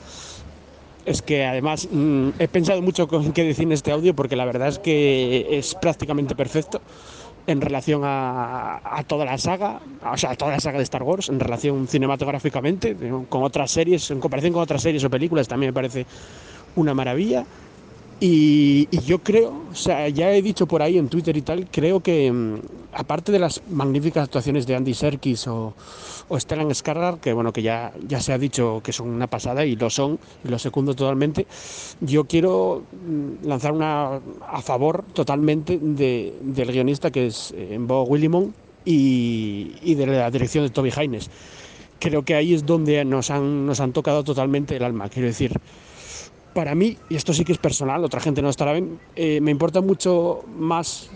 Es 1.05 1.21
que 1.21 1.45
además 1.45 1.89
mm, 1.91 2.29
he 2.39 2.47
pensado 2.47 2.81
mucho 2.81 3.07
con 3.07 3.33
qué 3.33 3.43
decir 3.43 3.65
en 3.65 3.73
este 3.73 3.91
audio 3.91 4.15
porque 4.15 4.37
la 4.37 4.45
verdad 4.45 4.69
es 4.69 4.79
que 4.79 5.45
es 5.51 5.75
prácticamente 5.75 6.35
perfecto 6.35 6.81
en 7.47 7.61
relación 7.61 8.01
a, 8.03 8.81
a, 8.83 9.03
toda 9.03 9.25
la 9.25 9.37
saga, 9.37 9.79
o 10.11 10.17
sea, 10.17 10.31
a 10.31 10.35
toda 10.35 10.51
la 10.51 10.59
saga 10.59 10.77
de 10.77 10.83
Star 10.83 11.03
Wars, 11.03 11.29
en 11.29 11.39
relación 11.39 11.87
cinematográficamente, 11.87 12.95
con 13.29 13.43
otras 13.43 13.71
series, 13.71 14.09
en 14.11 14.19
comparación 14.19 14.53
con 14.53 14.63
otras 14.63 14.81
series 14.81 15.03
o 15.03 15.09
películas, 15.09 15.47
también 15.47 15.69
me 15.69 15.73
parece 15.73 16.05
una 16.75 16.93
maravilla. 16.93 17.45
Y, 18.19 18.87
y, 18.91 18.99
yo 19.01 19.19
creo, 19.19 19.53
o 19.71 19.75
sea, 19.75 20.07
ya 20.07 20.31
he 20.31 20.41
dicho 20.41 20.67
por 20.67 20.81
ahí 20.81 20.97
en 20.97 21.09
Twitter 21.09 21.35
y 21.35 21.41
tal, 21.41 21.67
creo 21.69 21.99
que 21.99 22.31
mm, 22.31 22.59
aparte 22.93 23.33
de 23.33 23.39
las 23.39 23.61
magníficas 23.69 24.23
actuaciones 24.23 24.65
de 24.65 24.75
Andy 24.75 24.93
Serkis 24.93 25.47
o, 25.47 25.73
o 26.29 26.39
Stellan 26.39 26.69
Skarsgård, 26.69 27.19
que 27.19 27.33
bueno, 27.33 27.51
que 27.51 27.61
ya, 27.61 27.91
ya 28.07 28.21
se 28.21 28.31
ha 28.31 28.37
dicho 28.37 28.79
que 28.83 28.93
son 28.93 29.09
una 29.09 29.27
pasada 29.27 29.65
y 29.65 29.75
lo 29.75 29.89
son, 29.89 30.17
y 30.45 30.47
lo 30.47 30.57
secundo 30.59 30.95
totalmente, 30.95 31.45
yo 31.99 32.23
quiero 32.23 32.83
mm, 33.05 33.47
lanzar 33.47 33.73
una 33.73 34.21
a 34.47 34.61
favor 34.61 35.03
totalmente 35.13 35.77
de, 35.77 36.35
del 36.41 36.71
guionista 36.71 37.11
que 37.11 37.27
es 37.27 37.53
eh, 37.57 37.75
Bo 37.81 38.03
Willimon 38.03 38.53
y, 38.85 39.73
y 39.83 39.95
de 39.95 40.07
la 40.07 40.31
dirección 40.31 40.63
de 40.63 40.69
Toby 40.69 40.91
Haynes. 40.95 41.29
Creo 41.99 42.23
que 42.23 42.35
ahí 42.35 42.53
es 42.53 42.65
donde 42.65 43.03
nos 43.03 43.29
han, 43.29 43.65
nos 43.65 43.81
han 43.81 43.91
tocado 43.91 44.23
totalmente 44.23 44.77
el 44.77 44.83
alma, 44.83 45.09
quiero 45.09 45.27
decir 45.27 45.59
para 46.55 46.73
mí, 46.73 46.97
y 47.09 47.17
esto 47.17 47.33
sí 47.33 47.43
que 47.43 47.51
es 47.51 47.57
personal, 47.57 48.05
otra 48.05 48.21
gente 48.21 48.41
no 48.41 48.47
estará 48.47 48.71
bien, 48.71 48.97
eh, 49.17 49.41
me 49.41 49.51
importa 49.51 49.81
mucho 49.81 50.45
más 50.57 51.09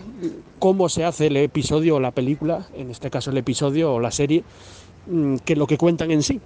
cómo 0.58 0.90
se 0.90 1.02
hace 1.02 1.28
el 1.28 1.36
episodio 1.38 1.96
o 1.96 2.00
la 2.00 2.10
película, 2.10 2.66
en 2.74 2.90
este 2.90 3.08
caso 3.08 3.30
el 3.30 3.38
episodio 3.38 3.94
o 3.94 4.00
la 4.00 4.10
serie, 4.10 4.44
mm, 5.06 5.36
que 5.36 5.56
lo 5.56 5.66
que 5.66 5.78
cuentan 5.78 6.10
en 6.10 6.22
sí. 6.22 6.38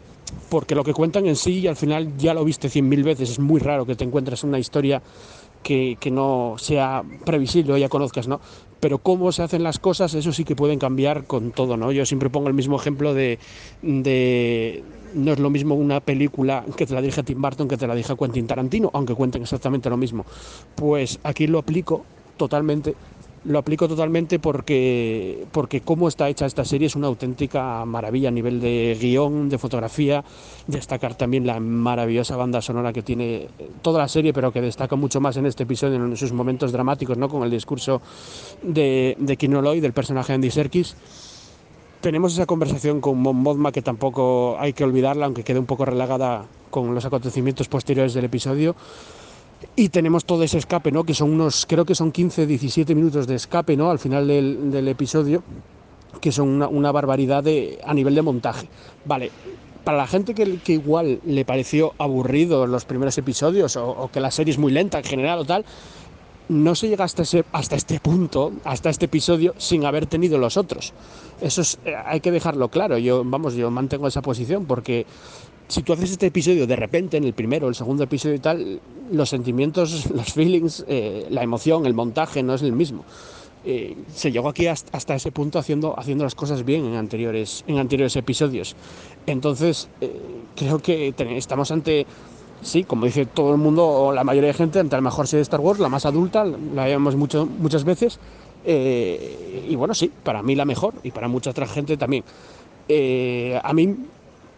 Porque 0.49 0.77
lo 0.77 0.85
que 0.85 0.93
cuentan 0.93 1.27
en 1.27 1.35
sí, 1.35 1.67
al 1.67 1.75
final 1.75 2.17
ya 2.17 2.35
lo 2.35 2.45
viste 2.45 2.69
cien 2.69 2.89
mil 2.89 3.03
veces, 3.03 3.31
es 3.31 3.39
muy 3.41 3.61
raro 3.61 3.85
que 3.85 3.97
te 3.97 4.05
encuentres 4.05 4.45
una 4.45 4.61
historia 4.61 5.03
que, 5.65 5.99
no 6.13 6.55
sea 6.59 7.03
previsible 7.25 7.81
ya 7.81 7.89
conozcas, 7.89 8.29
¿no? 8.29 8.41
Pero 8.79 8.99
cómo 8.99 9.33
se 9.33 9.43
hacen 9.43 9.63
las 9.63 9.79
cosas, 9.79 10.15
eso 10.15 10.33
sí 10.33 10.45
que 10.45 10.55
pueden 10.55 10.79
cambiar 10.79 11.25
con 11.25 11.51
todo, 11.51 11.77
¿no? 11.77 11.91
Yo 11.91 12.07
siempre 12.07 12.31
pongo 12.31 12.49
el 12.49 12.55
mismo 12.55 12.77
ejemplo 12.77 13.15
de, 13.15 13.39
de 13.83 14.85
no 15.15 15.33
es 15.33 15.39
lo 15.39 15.51
mismo 15.51 15.75
una 15.75 16.01
película 16.01 16.65
que 16.77 16.87
te 16.87 16.95
la 16.95 17.01
dirige 17.01 17.23
Tim 17.23 17.41
Burton 17.41 17.67
que 17.67 17.77
te 17.77 17.87
la 17.87 17.95
dirige 17.95 18.15
Quentin 18.17 18.47
Tarantino, 18.47 18.91
aunque 18.93 19.15
cuenten 19.15 19.43
exactamente 19.43 19.89
lo 19.89 19.97
mismo. 19.97 20.27
Pues 20.75 21.19
aquí 21.23 21.47
lo 21.47 21.59
aplico 21.59 22.05
totalmente, 22.37 22.95
lo 23.45 23.59
aplico 23.59 23.89
totalmente 23.89 24.39
porque, 24.39 25.47
porque 25.53 25.81
cómo 25.81 26.09
está 26.09 26.29
hecha 26.29 26.47
esta 26.47 26.65
serie 26.65 26.87
es 26.87 26.97
una 26.97 27.09
auténtica 27.09 27.85
maravilla 27.85 28.29
a 28.29 28.33
nivel 28.33 28.61
de 28.61 28.97
guion, 29.01 29.49
de 29.49 29.59
fotografía, 29.59 30.25
destacar 30.67 31.15
también 31.15 31.47
la 31.47 31.61
maravillosa 31.61 32.37
banda 32.37 32.63
sonora 32.63 32.93
que 32.93 33.03
tiene 33.03 33.49
toda 33.83 33.99
la 33.99 34.09
serie, 34.09 34.33
pero 34.33 34.53
que 34.53 34.61
destaca 34.61 34.97
mucho 34.97 35.21
más 35.21 35.37
en 35.37 35.47
este 35.47 35.65
episodio, 35.65 35.97
en 35.97 36.17
sus 36.17 36.33
momentos 36.33 36.73
dramáticos, 36.73 37.19
¿no? 37.19 37.29
con 37.29 37.43
el 37.43 37.51
discurso 37.51 38.01
de, 38.63 39.17
de 39.19 39.37
Kinoloy, 39.37 39.81
del 39.81 39.93
personaje 39.93 40.33
Andy 40.33 40.51
Serkis 40.51 40.97
tenemos 42.05 42.35
esa 42.35 42.45
conversación 42.45 43.01
con 43.01 43.17
Mon 43.19 43.35
Mothma 43.35 43.73
que 43.73 43.81
tampoco 43.81 44.59
hay 44.59 44.75
que 44.75 44.85
olvidarla, 44.85 45.25
aunque 45.25 45.43
quede 45.43 45.59
un 45.59 45.65
poco 45.65 45.87
relegada 45.87 46.45
con 46.69 46.95
los 46.95 47.07
acontecimientos 47.07 47.67
posteriores 47.69 48.13
del 48.13 48.27
episodio. 48.27 48.77
Y 49.77 49.89
tenemos 49.89 50.25
todo 50.25 50.43
ese 50.43 50.59
escape, 50.59 50.93
¿no? 50.93 51.05
Que 51.05 51.15
son 51.15 51.33
unos, 51.33 51.67
creo 51.67 51.85
que 51.85 51.95
son 51.95 52.13
15, 52.13 52.47
17 52.47 52.95
minutos 52.95 53.27
de 53.27 53.35
escape, 53.35 53.77
¿no? 53.77 53.91
Al 53.91 53.99
final 53.99 54.27
del, 54.27 54.89
episodio, 54.89 55.43
que 56.21 56.31
son 56.31 56.63
una, 56.63 56.93
barbaridad 56.93 57.43
de, 57.43 57.81
a 57.85 57.93
nivel 57.95 58.15
de 58.15 58.23
montaje. 58.23 58.69
Vale, 59.05 59.31
para 59.83 59.99
la 59.99 60.07
gente 60.07 60.35
que, 60.35 60.73
igual 60.73 61.21
le 61.25 61.45
pareció 61.45 61.95
aburrido 61.99 62.67
los 62.67 62.85
primeros 62.85 63.19
episodios 63.19 63.77
o, 63.77 64.11
que 64.13 64.21
la 64.21 64.31
serie 64.31 64.53
es 64.53 64.59
muy 64.59 64.73
lenta 64.73 64.99
en 64.99 65.05
general 65.05 65.41
o 65.41 65.45
tal, 65.45 65.65
no 66.49 66.75
se 66.75 66.89
llega 66.89 67.05
hasta, 67.05 67.23
hasta 67.53 67.77
este 67.77 68.01
punto, 68.01 68.53
hasta 68.65 68.91
este 68.91 69.07
episodio, 69.07 69.55
sin 69.59 69.87
haber 69.87 70.07
tenido 70.07 70.39
los 70.39 70.57
otros. 70.57 70.93
Eso 71.41 71.63
es, 71.63 71.79
eh, 71.85 71.95
hay 72.05 72.21
que 72.21 72.31
dejarlo 72.31 72.69
claro. 72.69 72.99
Yo, 72.99 73.23
vamos, 73.25 73.55
yo 73.55 73.71
mantengo 73.71 74.09
esa 74.09 74.23
posición 74.23 74.67
porque 74.67 75.07
si 75.69 75.83
tú 75.83 75.93
haces 75.93 76.13
este 76.13 76.27
episodio 76.27 76.67
de 76.67 76.77
repente, 76.77 77.17
en 77.17 77.25
el 77.25 77.33
primero, 77.33 77.69
el 77.69 77.75
segundo 77.75 78.05
episodio 78.05 78.35
y 78.35 78.39
tal, 78.39 78.81
los 79.11 79.29
sentimientos, 79.29 80.11
los 80.15 80.33
feelings, 80.33 80.85
eh, 80.89 81.27
la 81.31 81.43
emoción, 81.43 81.87
el 81.87 81.95
montaje 81.95 82.43
no 82.43 82.55
es 82.55 82.63
el 82.63 82.73
mismo. 82.73 83.05
Eh, 83.67 83.97
se 84.15 84.31
llegó 84.31 84.51
aquí 84.51 84.67
hasta, 84.67 85.15
ese 85.15 85.33
punto 85.33 85.59
haciendo, 85.59 85.99
haciendo 85.99 86.25
las 86.25 86.35
cosas 86.35 86.67
bien 86.67 86.85
en 86.85 86.97
anteriores, 86.97 87.65
en 87.67 87.79
anteriores 87.79 88.15
episodios. 88.17 88.77
Entonces, 89.27 89.89
eh, 90.03 90.21
creo 90.55 90.81
que 90.81 91.15
estamos 91.19 91.71
ante 91.71 92.07
sí, 92.61 92.85
como 92.85 93.07
dice 93.07 93.25
todo 93.25 93.53
el 93.53 93.59
mundo 93.59 93.87
o 93.87 94.13
la 94.13 94.23
mayoría 94.23 94.49
de 94.49 94.55
gente, 94.55 94.81
ante 94.81 94.97
la 94.97 95.03
mejor 95.03 95.27
serie 95.27 95.39
de 95.39 95.45
Star 95.45 95.61
Wars, 95.61 95.81
la 95.81 95.89
más 95.89 96.05
adulta, 96.05 96.45
la 96.45 96.85
vemos 96.85 97.17
mucho, 97.17 97.47
muchas 97.47 97.85
veces. 97.85 98.19
Y 98.67 99.77
bueno, 99.77 99.93
sí, 99.93 100.11
para 100.23 100.43
mí 100.43 100.55
la 100.55 100.65
mejor 100.65 100.95
y 101.03 101.11
para 101.11 101.29
mucha 101.29 101.51
otra 101.51 101.67
gente 101.67 101.99
también. 101.99 102.25
A 103.63 103.73
mí 103.75 103.97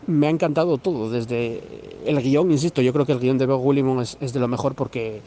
me 0.06 0.26
ha 0.26 0.30
encantado 0.30 0.78
todo, 0.78 1.10
desde 1.10 1.62
el 2.04 2.20
guion, 2.20 2.50
insisto, 2.50 2.82
yo 2.82 2.92
creo 2.92 3.06
que 3.06 3.12
el 3.12 3.20
guion 3.20 3.38
de 3.38 3.46
Bob 3.46 3.64
Willimon 3.64 4.00
es, 4.00 4.32
de 4.32 4.40
lo 4.40 4.48
mejor 4.48 4.74
porque 4.74 5.20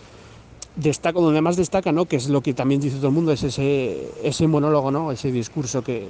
destaca, 0.76 1.20
donde 1.20 1.42
más 1.42 1.58
destaca, 1.58 1.92
¿no? 1.92 2.06
que 2.06 2.16
es 2.16 2.30
lo 2.30 2.42
que 2.42 2.54
también 2.54 2.80
dice 2.80 2.98
todo 2.98 3.08
el 3.08 3.14
mundo, 3.14 3.32
es 3.32 3.44
ese, 3.44 4.10
ese 4.24 4.48
monólogo, 4.48 4.92
¿no? 4.92 5.12
ese 5.12 5.32
discurso 5.32 5.84
que, 5.84 6.08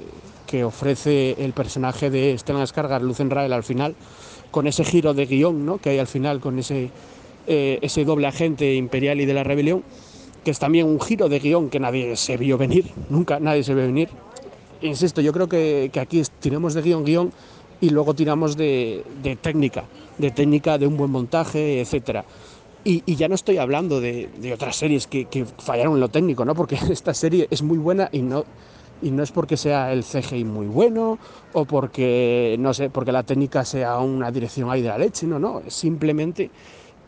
ofrece 0.63 1.35
el 1.37 1.53
personaje 1.53 2.09
de 2.09 2.35
Stellan 2.35 2.65
Skarsgård, 2.65 3.01
Lucen 3.01 3.29
Rael, 3.29 3.53
al 3.53 3.63
final 3.63 3.95
con 4.49 4.65
ese 4.65 4.83
giro 4.83 5.13
de 5.13 5.27
guion 5.27 5.63
¿no? 5.63 5.77
que 5.77 5.91
hay 5.91 5.99
al 5.99 6.07
final, 6.07 6.39
con 6.39 6.57
ese, 6.57 6.89
eh, 7.47 7.79
ese 7.81 8.03
doble 8.03 8.27
agente 8.27 8.75
imperial 8.75 9.21
y 9.21 9.25
de 9.25 9.33
la 9.33 9.43
rebelión, 9.43 9.83
que 10.43 10.51
es 10.51 10.59
también 10.59 10.87
un 10.87 10.99
giro 10.99 11.29
de 11.29 11.39
guion 11.39 11.69
que 11.69 11.79
nadie 11.79 12.15
se 12.15 12.37
vio 12.37 12.57
venir, 12.57 12.85
nunca 13.09 13.39
nadie 13.39 13.63
se 13.63 13.73
vio 13.73 13.85
venir. 13.85 14.09
Insisto, 14.81 15.21
yo 15.21 15.33
creo 15.33 15.49
que, 15.49 15.91
aquí 15.99 16.21
tiramos 16.39 16.73
de 16.73 16.81
guion, 16.81 17.03
guion 17.03 17.31
y 17.81 17.89
luego 17.89 18.13
tiramos 18.13 18.57
de, 18.57 19.03
de 19.21 19.35
técnica, 19.35 19.85
de 20.17 20.31
técnica, 20.31 20.77
de 20.77 20.87
un 20.87 20.97
buen 20.97 21.11
montaje, 21.11 21.81
etcétera. 21.81 22.25
Y, 22.83 23.03
y, 23.05 23.15
ya 23.15 23.27
no 23.27 23.35
estoy 23.35 23.57
hablando 23.57 23.99
de, 23.99 24.29
de 24.39 24.53
otras 24.53 24.75
series 24.77 25.05
que, 25.05 25.25
que, 25.25 25.45
fallaron 25.45 25.95
en 25.95 25.99
lo 25.99 26.09
técnico, 26.09 26.45
¿no? 26.45 26.55
porque 26.55 26.75
esta 26.89 27.13
serie 27.13 27.47
es 27.51 27.61
muy 27.61 27.77
buena 27.77 28.09
y 28.11 28.21
no, 28.21 28.45
y 29.01 29.11
no 29.11 29.23
es 29.23 29.31
porque 29.31 29.57
sea 29.57 29.91
el 29.91 30.03
CGI 30.03 30.43
muy 30.43 30.67
bueno 30.67 31.19
o 31.53 31.65
porque 31.65 32.55
no 32.59 32.73
sé 32.73 32.89
porque 32.89 33.11
la 33.11 33.23
técnica 33.23 33.63
sea 33.65 33.97
una 33.99 34.31
dirección 34.31 34.69
ahí 34.69 34.81
de 34.81 34.89
la 34.89 34.97
leche 34.97 35.25
no 35.25 35.39
no 35.39 35.61
simplemente 35.67 36.49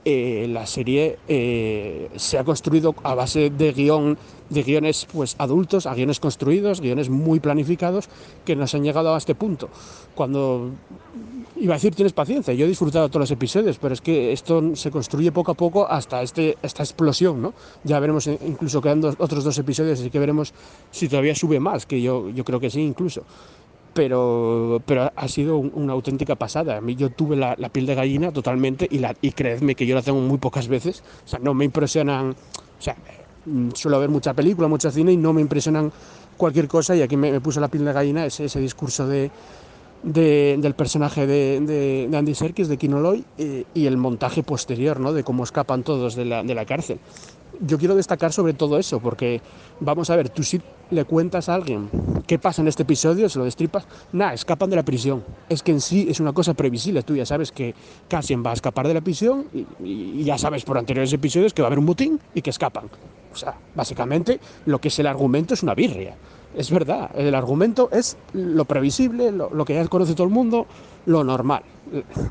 eh, 0.03 0.48
la 0.49 0.65
serie 0.65 1.19
eh, 1.28 2.10
se 2.15 2.38
ha 2.40 2.44
construido 2.44 2.95
a 3.03 3.14
base 3.14 3.52
de 3.52 3.72
guion 3.72 4.18
de 4.49 4.64
guiones 4.64 5.07
pues 5.11 5.36
adultos 5.38 5.86
a 5.86 5.94
guiones 5.94 6.19
construidos 6.19 6.82
guiones 6.82 7.10
muy 7.10 7.40
planificados 7.40 8.10
que 8.44 8.56
nos 8.56 8.73
han 8.73 8.84
llegado 8.84 9.14
a 9.14 9.18
este 9.18 9.36
punto. 9.36 9.69
Cuando 10.15 10.72
iba 11.56 11.76
a 11.76 11.78
decir 11.78 11.94
tienes 11.94 12.14
paciencia 12.14 12.53
yo 12.53 12.65
he 12.65 12.68
disfrutado 12.68 13.10
todos 13.10 13.22
los 13.22 13.32
episodios 13.32 13.78
pero 13.78 13.94
es 13.94 14.02
que 14.02 14.32
esto 14.34 14.76
se 14.76 14.90
construye 14.90 15.32
poco 15.32 15.52
a 15.52 15.56
poco 15.56 15.88
hasta 15.88 16.23
este 16.23 16.57
esta 16.64 16.82
explosión 16.82 17.41
no 17.41 17.53
ya 17.84 17.99
veremos 17.99 18.26
incluso 18.26 18.82
quedando 18.82 19.14
otros 19.19 19.44
dos 19.44 19.57
episodios 19.60 19.99
así 19.99 20.10
que 20.10 20.18
veremos 20.19 20.53
si 20.90 21.07
todavía 21.07 21.36
sube 21.36 21.60
más 21.60 21.86
que 21.86 22.02
yo 22.02 22.30
yo 22.30 22.44
creo 22.44 22.60
que 22.60 22.72
sí 22.72 22.82
incluso 22.82 23.23
pero, 23.94 24.82
pero 24.86 25.12
ha 25.16 25.28
sido 25.28 25.58
un, 25.58 25.72
una 25.74 25.94
auténtica 25.94 26.36
pasada. 26.36 26.78
A 26.78 26.82
mí 26.82 26.96
yo 26.96 27.10
tuve 27.10 27.36
la, 27.36 27.56
piel 27.70 27.86
de 27.86 27.96
gallina 27.96 28.32
totalmente 28.32 28.88
y, 28.90 29.00
la, 29.00 29.16
y 29.22 29.32
creedme 29.32 29.76
que 29.76 29.86
yo 29.86 29.96
la 29.96 30.02
tengo 30.02 30.20
muy 30.20 30.38
pocas 30.38 30.68
veces. 30.68 31.04
O 31.26 31.28
sea, 31.28 31.40
no 31.40 31.54
me 31.54 31.66
impresionan, 31.66 32.32
o 32.32 32.82
sea, 32.82 32.96
suelo 33.74 34.00
ver 34.00 34.10
mucha 34.10 34.34
película, 34.34 34.68
mucho 34.68 34.92
cine 34.92 35.12
y 35.12 35.18
no 35.18 35.34
me 35.34 35.42
impresionan 35.42 35.92
cualquier 36.38 36.68
cosa 36.68 36.96
y 36.96 37.02
aquí 37.02 37.18
me, 37.18 37.40
puso 37.42 37.60
la 37.60 37.68
piel 37.68 37.86
de 37.86 37.94
gallina 37.94 38.26
ese, 38.26 38.46
ese 38.46 38.60
discurso 38.60 39.08
de, 39.08 39.30
de, 40.04 40.58
del 40.60 40.74
personaje 40.74 41.28
de, 41.28 42.08
de, 42.10 42.18
Andy 42.18 42.34
Serkis, 42.34 42.68
de 42.68 42.78
Kinoloy, 42.78 43.24
y, 43.38 43.66
y, 43.74 43.86
el 43.86 43.98
montaje 43.98 44.42
posterior, 44.42 45.00
¿no? 45.00 45.14
de 45.14 45.24
cómo 45.24 45.44
escapan 45.44 45.84
todos 45.84 46.16
de 46.16 46.26
la, 46.26 46.44
de 46.44 46.56
la 46.56 46.66
cárcel. 46.66 47.00
Yo 47.62 47.78
quiero 47.78 47.96
destacar 47.96 48.34
sobre 48.34 48.54
todo 48.54 48.78
eso, 48.78 49.00
porque 49.00 49.42
vamos 49.80 50.10
a 50.10 50.16
ver, 50.16 50.30
tú 50.30 50.44
si 50.44 50.62
le 50.90 51.06
cuentas 51.06 51.48
a 51.48 51.54
alguien 51.54 51.90
qué 52.28 52.40
pasa 52.40 52.62
en 52.62 52.68
este 52.68 52.84
episodio, 52.84 53.30
se 53.30 53.40
lo 53.40 53.46
destripas, 53.46 53.86
nada, 54.12 54.34
escapan 54.34 54.70
de 54.70 54.76
la 54.76 54.84
prisión. 54.84 55.24
Es 55.48 55.62
que 55.62 55.72
en 55.72 55.80
sí 55.80 56.08
es 56.10 56.20
una 56.20 56.34
cosa 56.34 56.54
previsible, 56.54 57.04
tú 57.04 57.16
ya 57.16 57.26
sabes 57.26 57.52
que 57.52 57.76
Cassian 58.08 58.44
va 58.44 58.52
a 58.52 58.54
escapar 58.54 58.88
de 58.88 58.96
la 58.96 59.02
prisión 59.02 59.46
y, 59.84 60.24
ya 60.24 60.38
sabes 60.38 60.64
por 60.64 60.78
anteriores 60.78 61.14
episodios 61.14 61.54
que 61.54 61.62
va 61.62 61.68
a 61.68 61.70
haber 61.70 61.80
un 61.80 61.86
mutín 61.86 62.20
y 62.34 62.42
que 62.42 62.50
escapan. 62.50 62.86
O 63.32 63.36
sea, 63.36 63.56
básicamente 63.76 64.40
lo 64.66 64.80
que 64.80 64.90
es 64.90 65.00
el 65.00 65.08
argumento 65.08 65.54
es 65.54 65.64
una 65.64 65.76
birria 65.76 66.16
es 66.56 66.70
verdad, 66.70 67.12
el 67.16 67.34
argumento 67.34 67.90
es 67.92 68.18
lo 68.34 68.66
previsible, 68.66 69.32
lo, 69.32 69.50
lo 69.52 69.66
que 69.66 69.74
ya 69.74 69.88
conoce 69.88 70.16
todo 70.16 70.28
el 70.28 70.34
mundo, 70.34 70.68
lo 71.06 71.24
normal. 71.24 71.64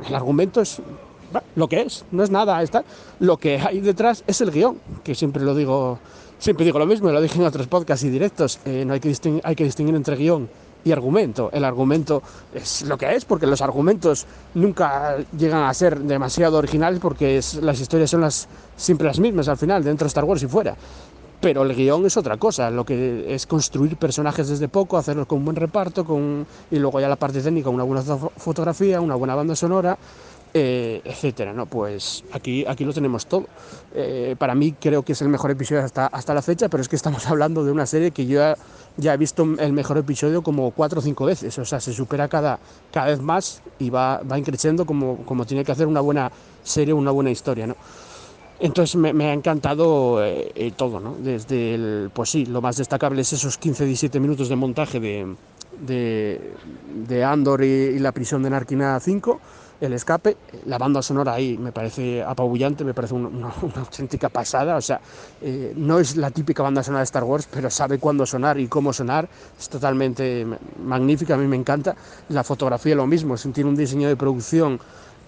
El 0.07 0.15
argumento 0.15 0.61
es 0.61 0.83
lo 1.57 1.69
que 1.69 1.83
es, 1.83 2.05
no 2.11 2.23
es 2.23 2.31
nada. 2.31 2.63
Está, 2.63 2.85
lo 3.19 3.37
que 3.37 3.59
hay 3.59 3.81
detrás 3.81 4.25
es 4.27 4.41
el 4.41 4.51
guion, 4.51 4.79
que 5.05 5.15
siempre 5.15 5.43
lo 5.43 5.55
digo, 5.55 5.99
siempre 6.39 6.65
digo 6.65 6.79
lo 6.79 6.87
mismo, 6.87 7.11
lo 7.11 7.21
dije 7.21 7.39
en 7.39 7.45
otros 7.45 7.67
podcasts 7.67 8.05
y 8.05 8.11
directos. 8.11 8.59
Eh, 8.65 8.85
no 8.87 8.95
hay 8.95 9.01
que, 9.01 9.09
distinguir, 9.09 9.43
hay 9.45 9.55
que 9.55 9.65
distinguir 9.65 9.95
entre 9.95 10.17
guion 10.17 10.49
y 10.85 10.93
argumento. 10.93 11.51
El 11.53 11.65
argumento 11.65 12.23
es 12.55 12.83
lo 12.83 12.97
que 12.97 13.15
es, 13.15 13.25
porque 13.25 13.47
los 13.47 13.61
argumentos 13.61 14.27
nunca 14.55 15.17
llegan 15.37 15.65
a 15.65 15.75
ser 15.75 16.01
demasiado 16.01 16.59
originales, 16.59 17.01
porque 17.01 17.41
las 17.61 17.81
historias 17.81 18.11
son 18.11 18.23
las, 18.23 18.49
siempre 18.77 19.07
las 19.07 19.19
mismas 19.19 19.49
al 19.49 19.57
final, 19.57 19.85
dentro 19.85 20.05
de 20.05 20.09
Star 20.09 20.25
Wars 20.25 20.43
y 20.43 20.47
fuera. 20.47 20.77
Pero 21.41 21.63
el 21.63 21.75
guion 21.75 22.05
es 22.05 22.19
otra 22.19 22.37
cosa, 22.37 22.71
lo 22.71 22.85
que 22.85 23.35
es 23.35 23.47
construir 23.47 23.97
personajes 23.97 24.49
desde 24.49 24.69
poco, 24.69 24.99
hacerlos 24.99 25.27
con 25.27 25.39
un 25.39 25.47
buen 25.47 25.57
reparto, 25.57 26.05
con, 26.05 26.47
y 26.71 26.79
luego 26.79 27.01
ya 27.01 27.09
la 27.09 27.17
parte 27.17 27.41
técnica, 27.41 27.71
una 27.71 27.85
buena 27.85 28.03
fotografía, 28.37 29.01
una 29.01 29.15
buena 29.15 29.35
banda 29.35 29.57
sonora, 29.57 29.97
eh, 30.53 31.01
etcétera, 31.05 31.53
¿no? 31.53 31.67
Pues 31.67 32.25
aquí, 32.33 32.65
aquí 32.67 32.85
lo 32.85 32.93
tenemos 32.93 33.27
todo. 33.27 33.47
Eh, 33.95 34.35
para 34.39 34.55
mí 34.55 34.73
creo 34.73 35.03
que 35.03 35.13
es 35.13 35.23
el 35.23 35.29
mejor 35.29 35.51
episodio 35.51 35.85
hasta, 35.85 36.07
hasta 36.07 36.35
la 36.35 36.43
fecha, 36.43 36.69
pero 36.69 36.81
es 36.81 36.89
que 36.89 36.97
estamos 36.97 37.27
hablando 37.29 37.65
de 37.65 37.73
una 37.73 37.87
serie 37.87 38.11
que 38.11 38.27
yo 38.27 38.41
ya, 38.97 39.15
he 39.15 39.17
visto 39.17 39.43
el 39.59 39.73
mejor 39.73 39.99
episodio 39.99 40.43
como 40.43 40.71
cuatro 40.73 40.99
o 41.01 41.03
cinco 41.03 41.25
veces, 41.25 41.59
o 41.59 41.65
sea, 41.65 41.81
se 41.81 41.93
supera 41.93 42.29
cada, 42.29 42.59
cada 42.93 43.07
vez 43.07 43.21
más 43.21 43.63
y 43.79 43.91
va, 43.91 44.19
va 44.23 44.39
increciendo 44.39 44.85
como, 44.85 45.19
como 45.25 45.47
tiene 45.47 45.65
que 45.65 45.73
hacer 45.73 45.87
una 45.87 46.01
buena 46.01 46.31
serie, 46.63 46.95
una 46.95 47.11
buena 47.11 47.31
historia, 47.31 47.67
¿no? 47.67 47.77
Entonces 48.61 48.97
me, 48.97 49.25
ha 49.25 49.33
encantado 49.33 50.23
eh, 50.23 50.73
todo, 50.77 51.01
¿no? 51.01 51.17
Desde 51.19 51.75
el, 51.75 52.11
pues 52.13 52.29
sí, 52.29 52.45
lo 52.45 52.61
más 52.61 52.77
destacable 52.77 53.23
es 53.23 53.33
esos 53.33 53.59
15-17 53.59 54.21
minutos 54.21 54.51
de 54.51 54.57
montaje 54.57 55.01
de, 55.01 55.35
de, 55.87 57.25
Andor 57.25 57.65
y, 57.65 57.99
la 57.99 58.13
prisión 58.13 58.43
de 58.43 58.51
Narquina 58.51 59.01
5 59.01 59.41
el 59.81 59.93
escape, 59.95 60.37
la 60.67 60.79
banda 60.79 61.01
sonora 61.03 61.35
ahí 61.35 61.57
me 61.57 61.73
parece 61.73 62.23
apabullante, 62.23 62.85
me 62.85 62.95
parece 62.95 63.15
una, 63.15 63.53
auténtica 63.77 64.29
pasada, 64.29 64.77
o 64.77 64.81
sea, 64.81 65.01
eh, 65.41 65.73
no 65.77 65.99
es 65.99 66.17
la 66.17 66.31
típica 66.31 66.63
banda 66.63 66.83
sonora 66.83 67.01
de 67.01 67.05
Star 67.05 67.25
Wars, 67.25 67.49
pero 67.51 67.71
sabe 67.71 67.99
cuándo 67.99 68.27
sonar 68.27 68.59
y 68.59 68.69
cómo 68.69 68.93
sonar, 68.93 69.29
es 69.59 69.69
totalmente 69.69 70.47
magnífica, 70.85 71.35
a 71.35 71.39
mí 71.39 71.47
me 71.47 71.57
encanta, 71.57 71.97
la 72.29 72.45
fotografía 72.45 72.95
lo 72.95 73.07
mismo, 73.07 73.37
tiene 73.37 73.71
un 73.71 73.77
diseño 73.77 74.09
de 74.09 74.17
producción 74.17 74.79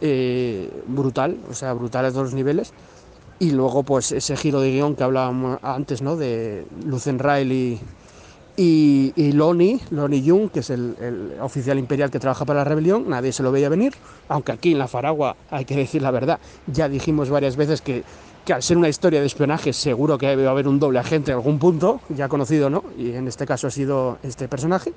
eh, 0.01 0.71
brutal, 0.87 1.39
o 1.51 1.55
sea, 1.55 1.73
brutal 1.73 2.05
a 2.05 2.11
todos 2.11 2.25
los 2.25 2.35
niveles, 2.35 2.73
y 3.39 3.53
luego 3.53 3.83
pues 3.83 4.13
ese 4.13 4.37
giro 4.37 4.61
de 4.61 4.71
guion 4.71 4.95
que 4.95 5.03
hablábamos 5.03 5.59
antes, 5.63 6.03
¿no?, 6.03 6.17
de 6.17 6.67
Lucen 6.85 7.19
Riley 7.19 7.81
y 8.57 9.33
Loni, 9.33 9.81
Loni 9.91 10.29
Jung, 10.29 10.51
que 10.51 10.61
es 10.61 10.71
el, 10.71 11.37
oficial 11.41 11.79
imperial 11.79 12.11
que 12.11 12.19
trabaja 12.19 12.45
para 12.45 12.61
la 12.61 12.65
rebelión, 12.65 13.09
nadie 13.09 13.33
se 13.33 13.43
lo 13.43 13.51
veía 13.51 13.69
venir, 13.69 13.95
aunque 14.29 14.53
aquí 14.53 14.73
en 14.73 14.79
la 14.79 14.89
Faragua, 14.89 15.37
hay 15.51 15.65
que 15.65 15.77
decir 15.77 16.03
la 16.03 16.11
verdad, 16.11 16.39
ya 16.67 16.89
dijimos 16.89 17.31
varias 17.31 17.57
veces 17.57 17.81
que, 17.81 18.05
que 18.45 18.53
al 18.53 18.63
ser 18.63 18.77
una 18.77 18.89
historia 18.89 19.21
de 19.21 19.27
espionaje 19.27 19.73
seguro 19.73 20.19
que 20.19 20.37
va 20.37 20.49
a 20.49 20.51
haber 20.51 20.69
un 20.69 20.79
doble 20.79 20.99
agente 20.99 21.31
en 21.31 21.37
algún 21.37 21.59
punto, 21.59 22.01
ya 22.09 22.29
conocido, 22.29 22.69
¿no? 22.69 22.85
Y 22.99 23.13
en 23.13 23.29
este 23.29 23.47
caso 23.47 23.69
ha 23.69 23.71
sido 23.71 24.19
este 24.23 24.49
personaje. 24.49 24.93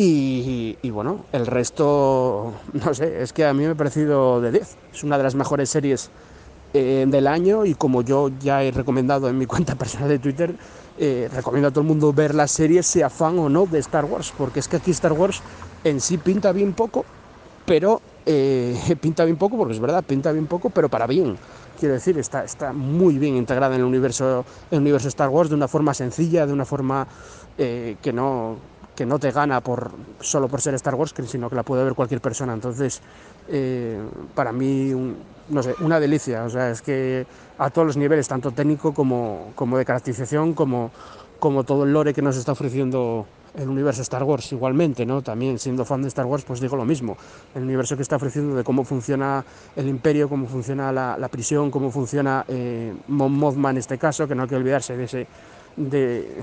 Y, 0.00 0.76
bueno, 0.90 1.24
el 1.32 1.44
resto, 1.44 2.52
no 2.72 2.94
sé, 2.94 3.20
es 3.20 3.32
que 3.32 3.44
a 3.44 3.52
mí 3.52 3.64
me 3.64 3.70
ha 3.70 3.74
parecido 3.74 4.40
de 4.40 4.52
10. 4.52 4.76
Es 4.94 5.02
una 5.02 5.18
de 5.18 5.24
las 5.24 5.34
mejores 5.34 5.70
series 5.70 6.10
eh, 6.72 7.04
del 7.08 7.26
año 7.26 7.66
y 7.66 7.74
como 7.74 8.02
yo 8.02 8.30
ya 8.40 8.62
he 8.62 8.70
recomendado 8.70 9.28
en 9.28 9.36
mi 9.36 9.46
cuenta 9.46 9.74
personal 9.74 10.08
de 10.08 10.20
Twitter, 10.20 10.54
eh, 11.00 11.28
recomiendo 11.32 11.68
a 11.68 11.70
todo 11.70 11.82
el 11.82 11.86
mundo 11.86 12.12
ver 12.12 12.34
la 12.34 12.48
serie, 12.48 12.82
sea 12.82 13.08
fan 13.08 13.38
o 13.38 13.48
no 13.48 13.66
de 13.66 13.78
Star 13.78 14.04
Wars, 14.04 14.32
porque 14.36 14.58
es 14.60 14.66
que 14.68 14.76
aquí 14.76 14.90
Star 14.90 15.12
Wars 15.12 15.42
en 15.84 16.00
sí 16.00 16.18
pinta 16.18 16.50
bien 16.52 16.72
poco, 16.74 17.04
pero 17.64 18.00
eh, 18.26 18.76
pinta 19.00 19.24
bien 19.24 19.36
poco, 19.36 19.56
porque 19.56 19.74
es 19.74 19.80
verdad, 19.80 20.02
pinta 20.02 20.32
bien 20.32 20.46
poco, 20.46 20.70
pero 20.70 20.88
para 20.88 21.06
bien. 21.06 21.36
Quiero 21.78 21.94
decir, 21.94 22.18
está, 22.18 22.44
está 22.44 22.72
muy 22.72 23.16
bien 23.18 23.36
integrada 23.36 23.76
en 23.76 23.82
el 23.82 23.86
universo, 23.86 24.44
el 24.72 24.80
universo 24.80 25.06
Star 25.06 25.28
Wars 25.28 25.48
de 25.48 25.54
una 25.54 25.68
forma 25.68 25.94
sencilla, 25.94 26.46
de 26.46 26.52
una 26.52 26.64
forma 26.64 27.06
eh, 27.56 27.96
que 28.02 28.12
no 28.12 28.56
que 28.96 29.06
no 29.06 29.20
te 29.20 29.30
gana 29.30 29.60
por 29.60 29.92
solo 30.18 30.48
por 30.48 30.60
ser 30.60 30.74
Star 30.74 30.96
Wars, 30.96 31.14
sino 31.28 31.48
que 31.48 31.54
la 31.54 31.62
puede 31.62 31.84
ver 31.84 31.94
cualquier 31.94 32.20
persona. 32.20 32.52
Entonces, 32.52 33.00
para 34.34 34.50
mí, 34.50 34.92
no 35.50 35.62
sé, 35.62 35.74
una 35.80 36.00
delicia. 36.00 36.44
O 36.44 36.50
sea, 36.50 36.70
es 36.70 36.82
que 36.82 37.26
a 37.58 37.70
todos 37.70 37.86
los 37.86 37.96
niveles, 37.96 38.28
tanto 38.28 38.50
técnico 38.52 38.92
como, 38.92 39.52
como 39.54 39.78
de 39.78 39.84
caracterización, 39.84 40.54
como, 40.54 40.90
como 41.38 41.64
todo 41.64 41.84
el 41.84 41.92
lore 41.92 42.14
que 42.14 42.22
nos 42.22 42.36
está 42.36 42.52
ofreciendo 42.52 43.26
el 43.56 43.68
universo 43.68 44.02
Star 44.02 44.22
Wars 44.22 44.52
igualmente, 44.52 45.04
¿no? 45.06 45.22
También 45.22 45.58
siendo 45.58 45.84
fan 45.84 46.02
de 46.02 46.08
Star 46.08 46.26
Wars, 46.26 46.44
pues 46.44 46.60
digo 46.60 46.76
lo 46.76 46.84
mismo. 46.84 47.16
El 47.54 47.62
universo 47.62 47.96
que 47.96 48.02
está 48.02 48.16
ofreciendo 48.16 48.54
de 48.54 48.62
cómo 48.62 48.84
funciona 48.84 49.44
el 49.74 49.88
imperio, 49.88 50.28
cómo 50.28 50.46
funciona 50.46 50.92
la, 50.92 51.28
prisión, 51.28 51.70
cómo 51.70 51.90
funciona 51.90 52.44
eh, 52.46 52.94
Mothman 53.08 53.76
en 53.76 53.78
este 53.78 53.98
caso, 53.98 54.28
que 54.28 54.34
no 54.34 54.42
hay 54.42 54.48
que 54.48 54.56
olvidarse 54.56 54.96
de 54.96 55.04
ese 55.04 55.26
de, 55.78 56.42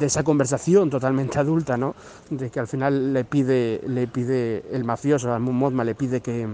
esa 0.00 0.22
conversación 0.22 0.88
totalmente 0.88 1.38
adulta, 1.38 1.76
¿no? 1.76 1.94
De 2.30 2.50
que 2.50 2.60
al 2.60 2.68
final 2.68 3.12
le 3.12 3.24
pide, 3.24 3.80
le 3.86 4.06
pide 4.06 4.64
el 4.70 4.84
mafioso, 4.84 5.32
a 5.32 5.38
Mothman 5.38 5.86
le 5.86 5.94
pide 5.94 6.20
que, 6.20 6.46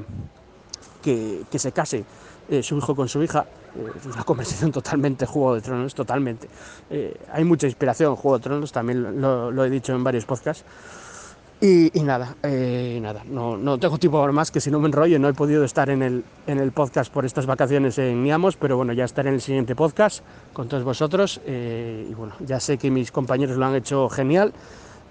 que, 1.03 1.43
que 1.51 1.59
se 1.59 1.73
case 1.73 2.05
eh, 2.51 2.65
su 2.65 2.77
hijo 2.77 2.97
con 2.97 3.09
su 3.09 3.23
hija. 3.23 3.47
Eh, 3.77 3.93
es 3.97 4.07
una 4.07 4.25
conversación 4.25 4.73
totalmente 4.73 5.25
Juego 5.25 5.55
de 5.55 5.61
Tronos, 5.61 5.95
totalmente. 5.95 6.49
Eh, 6.91 7.17
hay 7.33 7.45
mucha 7.45 7.69
inspiración 7.69 8.11
en 8.11 8.17
Juego 8.17 8.39
de 8.39 8.43
Tronos, 8.43 8.73
también 8.73 9.21
lo, 9.21 9.65
he 9.65 9.71
dicho 9.71 9.95
en 9.95 10.03
varios 10.03 10.25
podcasts. 10.25 10.65
Y, 11.63 11.91
nada, 12.01 12.37
nada, 12.43 13.23
no, 13.29 13.59
no, 13.59 13.79
tengo 13.79 13.99
tiempo 13.99 14.27
más 14.33 14.51
que 14.51 14.63
si 14.63 14.71
no 14.71 14.81
me 14.81 14.87
enrollo, 14.87 15.19
no 15.19 15.29
he 15.29 15.35
podido 15.35 15.63
estar 15.63 15.91
en 15.91 16.03
el, 16.03 16.25
en 16.47 16.59
el 16.59 16.73
podcast 16.73 17.13
por 17.13 17.27
estas 17.27 17.45
vacaciones 17.45 17.99
en 17.99 18.25
Niamos, 18.25 18.57
pero 18.57 18.79
bueno, 18.79 18.95
ya 18.95 19.05
estaré 19.05 19.29
en 19.29 19.35
el 19.35 19.43
siguiente 19.43 19.77
podcast 19.77 20.25
con 20.55 20.69
todos 20.69 20.85
vosotros. 20.85 21.39
y 21.47 22.15
bueno, 22.15 22.33
ya 22.41 22.61
sé 22.61 22.79
que 22.79 22.91
mis 22.91 23.13
compañeros 23.13 23.59
lo 23.59 23.67
han 23.67 23.75
hecho 23.75 24.09
genial. 24.09 24.55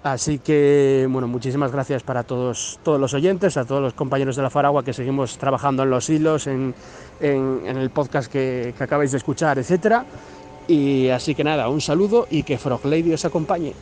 Así 0.02 0.38
que, 0.38 1.06
bueno, 1.10 1.28
muchísimas 1.28 1.72
gracias 1.72 2.02
para 2.02 2.22
todos, 2.22 2.80
todos 2.82 2.98
los 2.98 3.12
oyentes, 3.12 3.58
a 3.58 3.66
todos 3.66 3.82
los 3.82 3.92
compañeros 3.92 4.34
de 4.34 4.42
la 4.42 4.48
Faragua 4.48 4.82
que 4.82 4.94
seguimos 4.94 5.36
trabajando 5.36 5.82
en 5.82 5.90
los 5.90 6.08
hilos, 6.08 6.46
en, 6.46 6.74
el 7.20 7.90
podcast 7.90 8.32
que, 8.32 8.74
acabáis 8.78 9.10
de 9.10 9.18
escuchar, 9.18 9.58
etcétera. 9.58 10.06
Y 10.66 11.08
así 11.08 11.34
que 11.34 11.44
nada, 11.44 11.68
un 11.68 11.82
saludo 11.82 12.26
y 12.30 12.44
que 12.44 12.56
Frog 12.56 12.86
Lady 12.86 13.12
os 13.12 13.24
acompañe. 13.26 13.74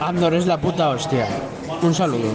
Andor 0.00 0.32
es 0.32 0.46
la 0.46 0.58
puta 0.58 0.88
hostia. 0.88 1.28
Un 1.82 1.94
saludo. 1.94 2.30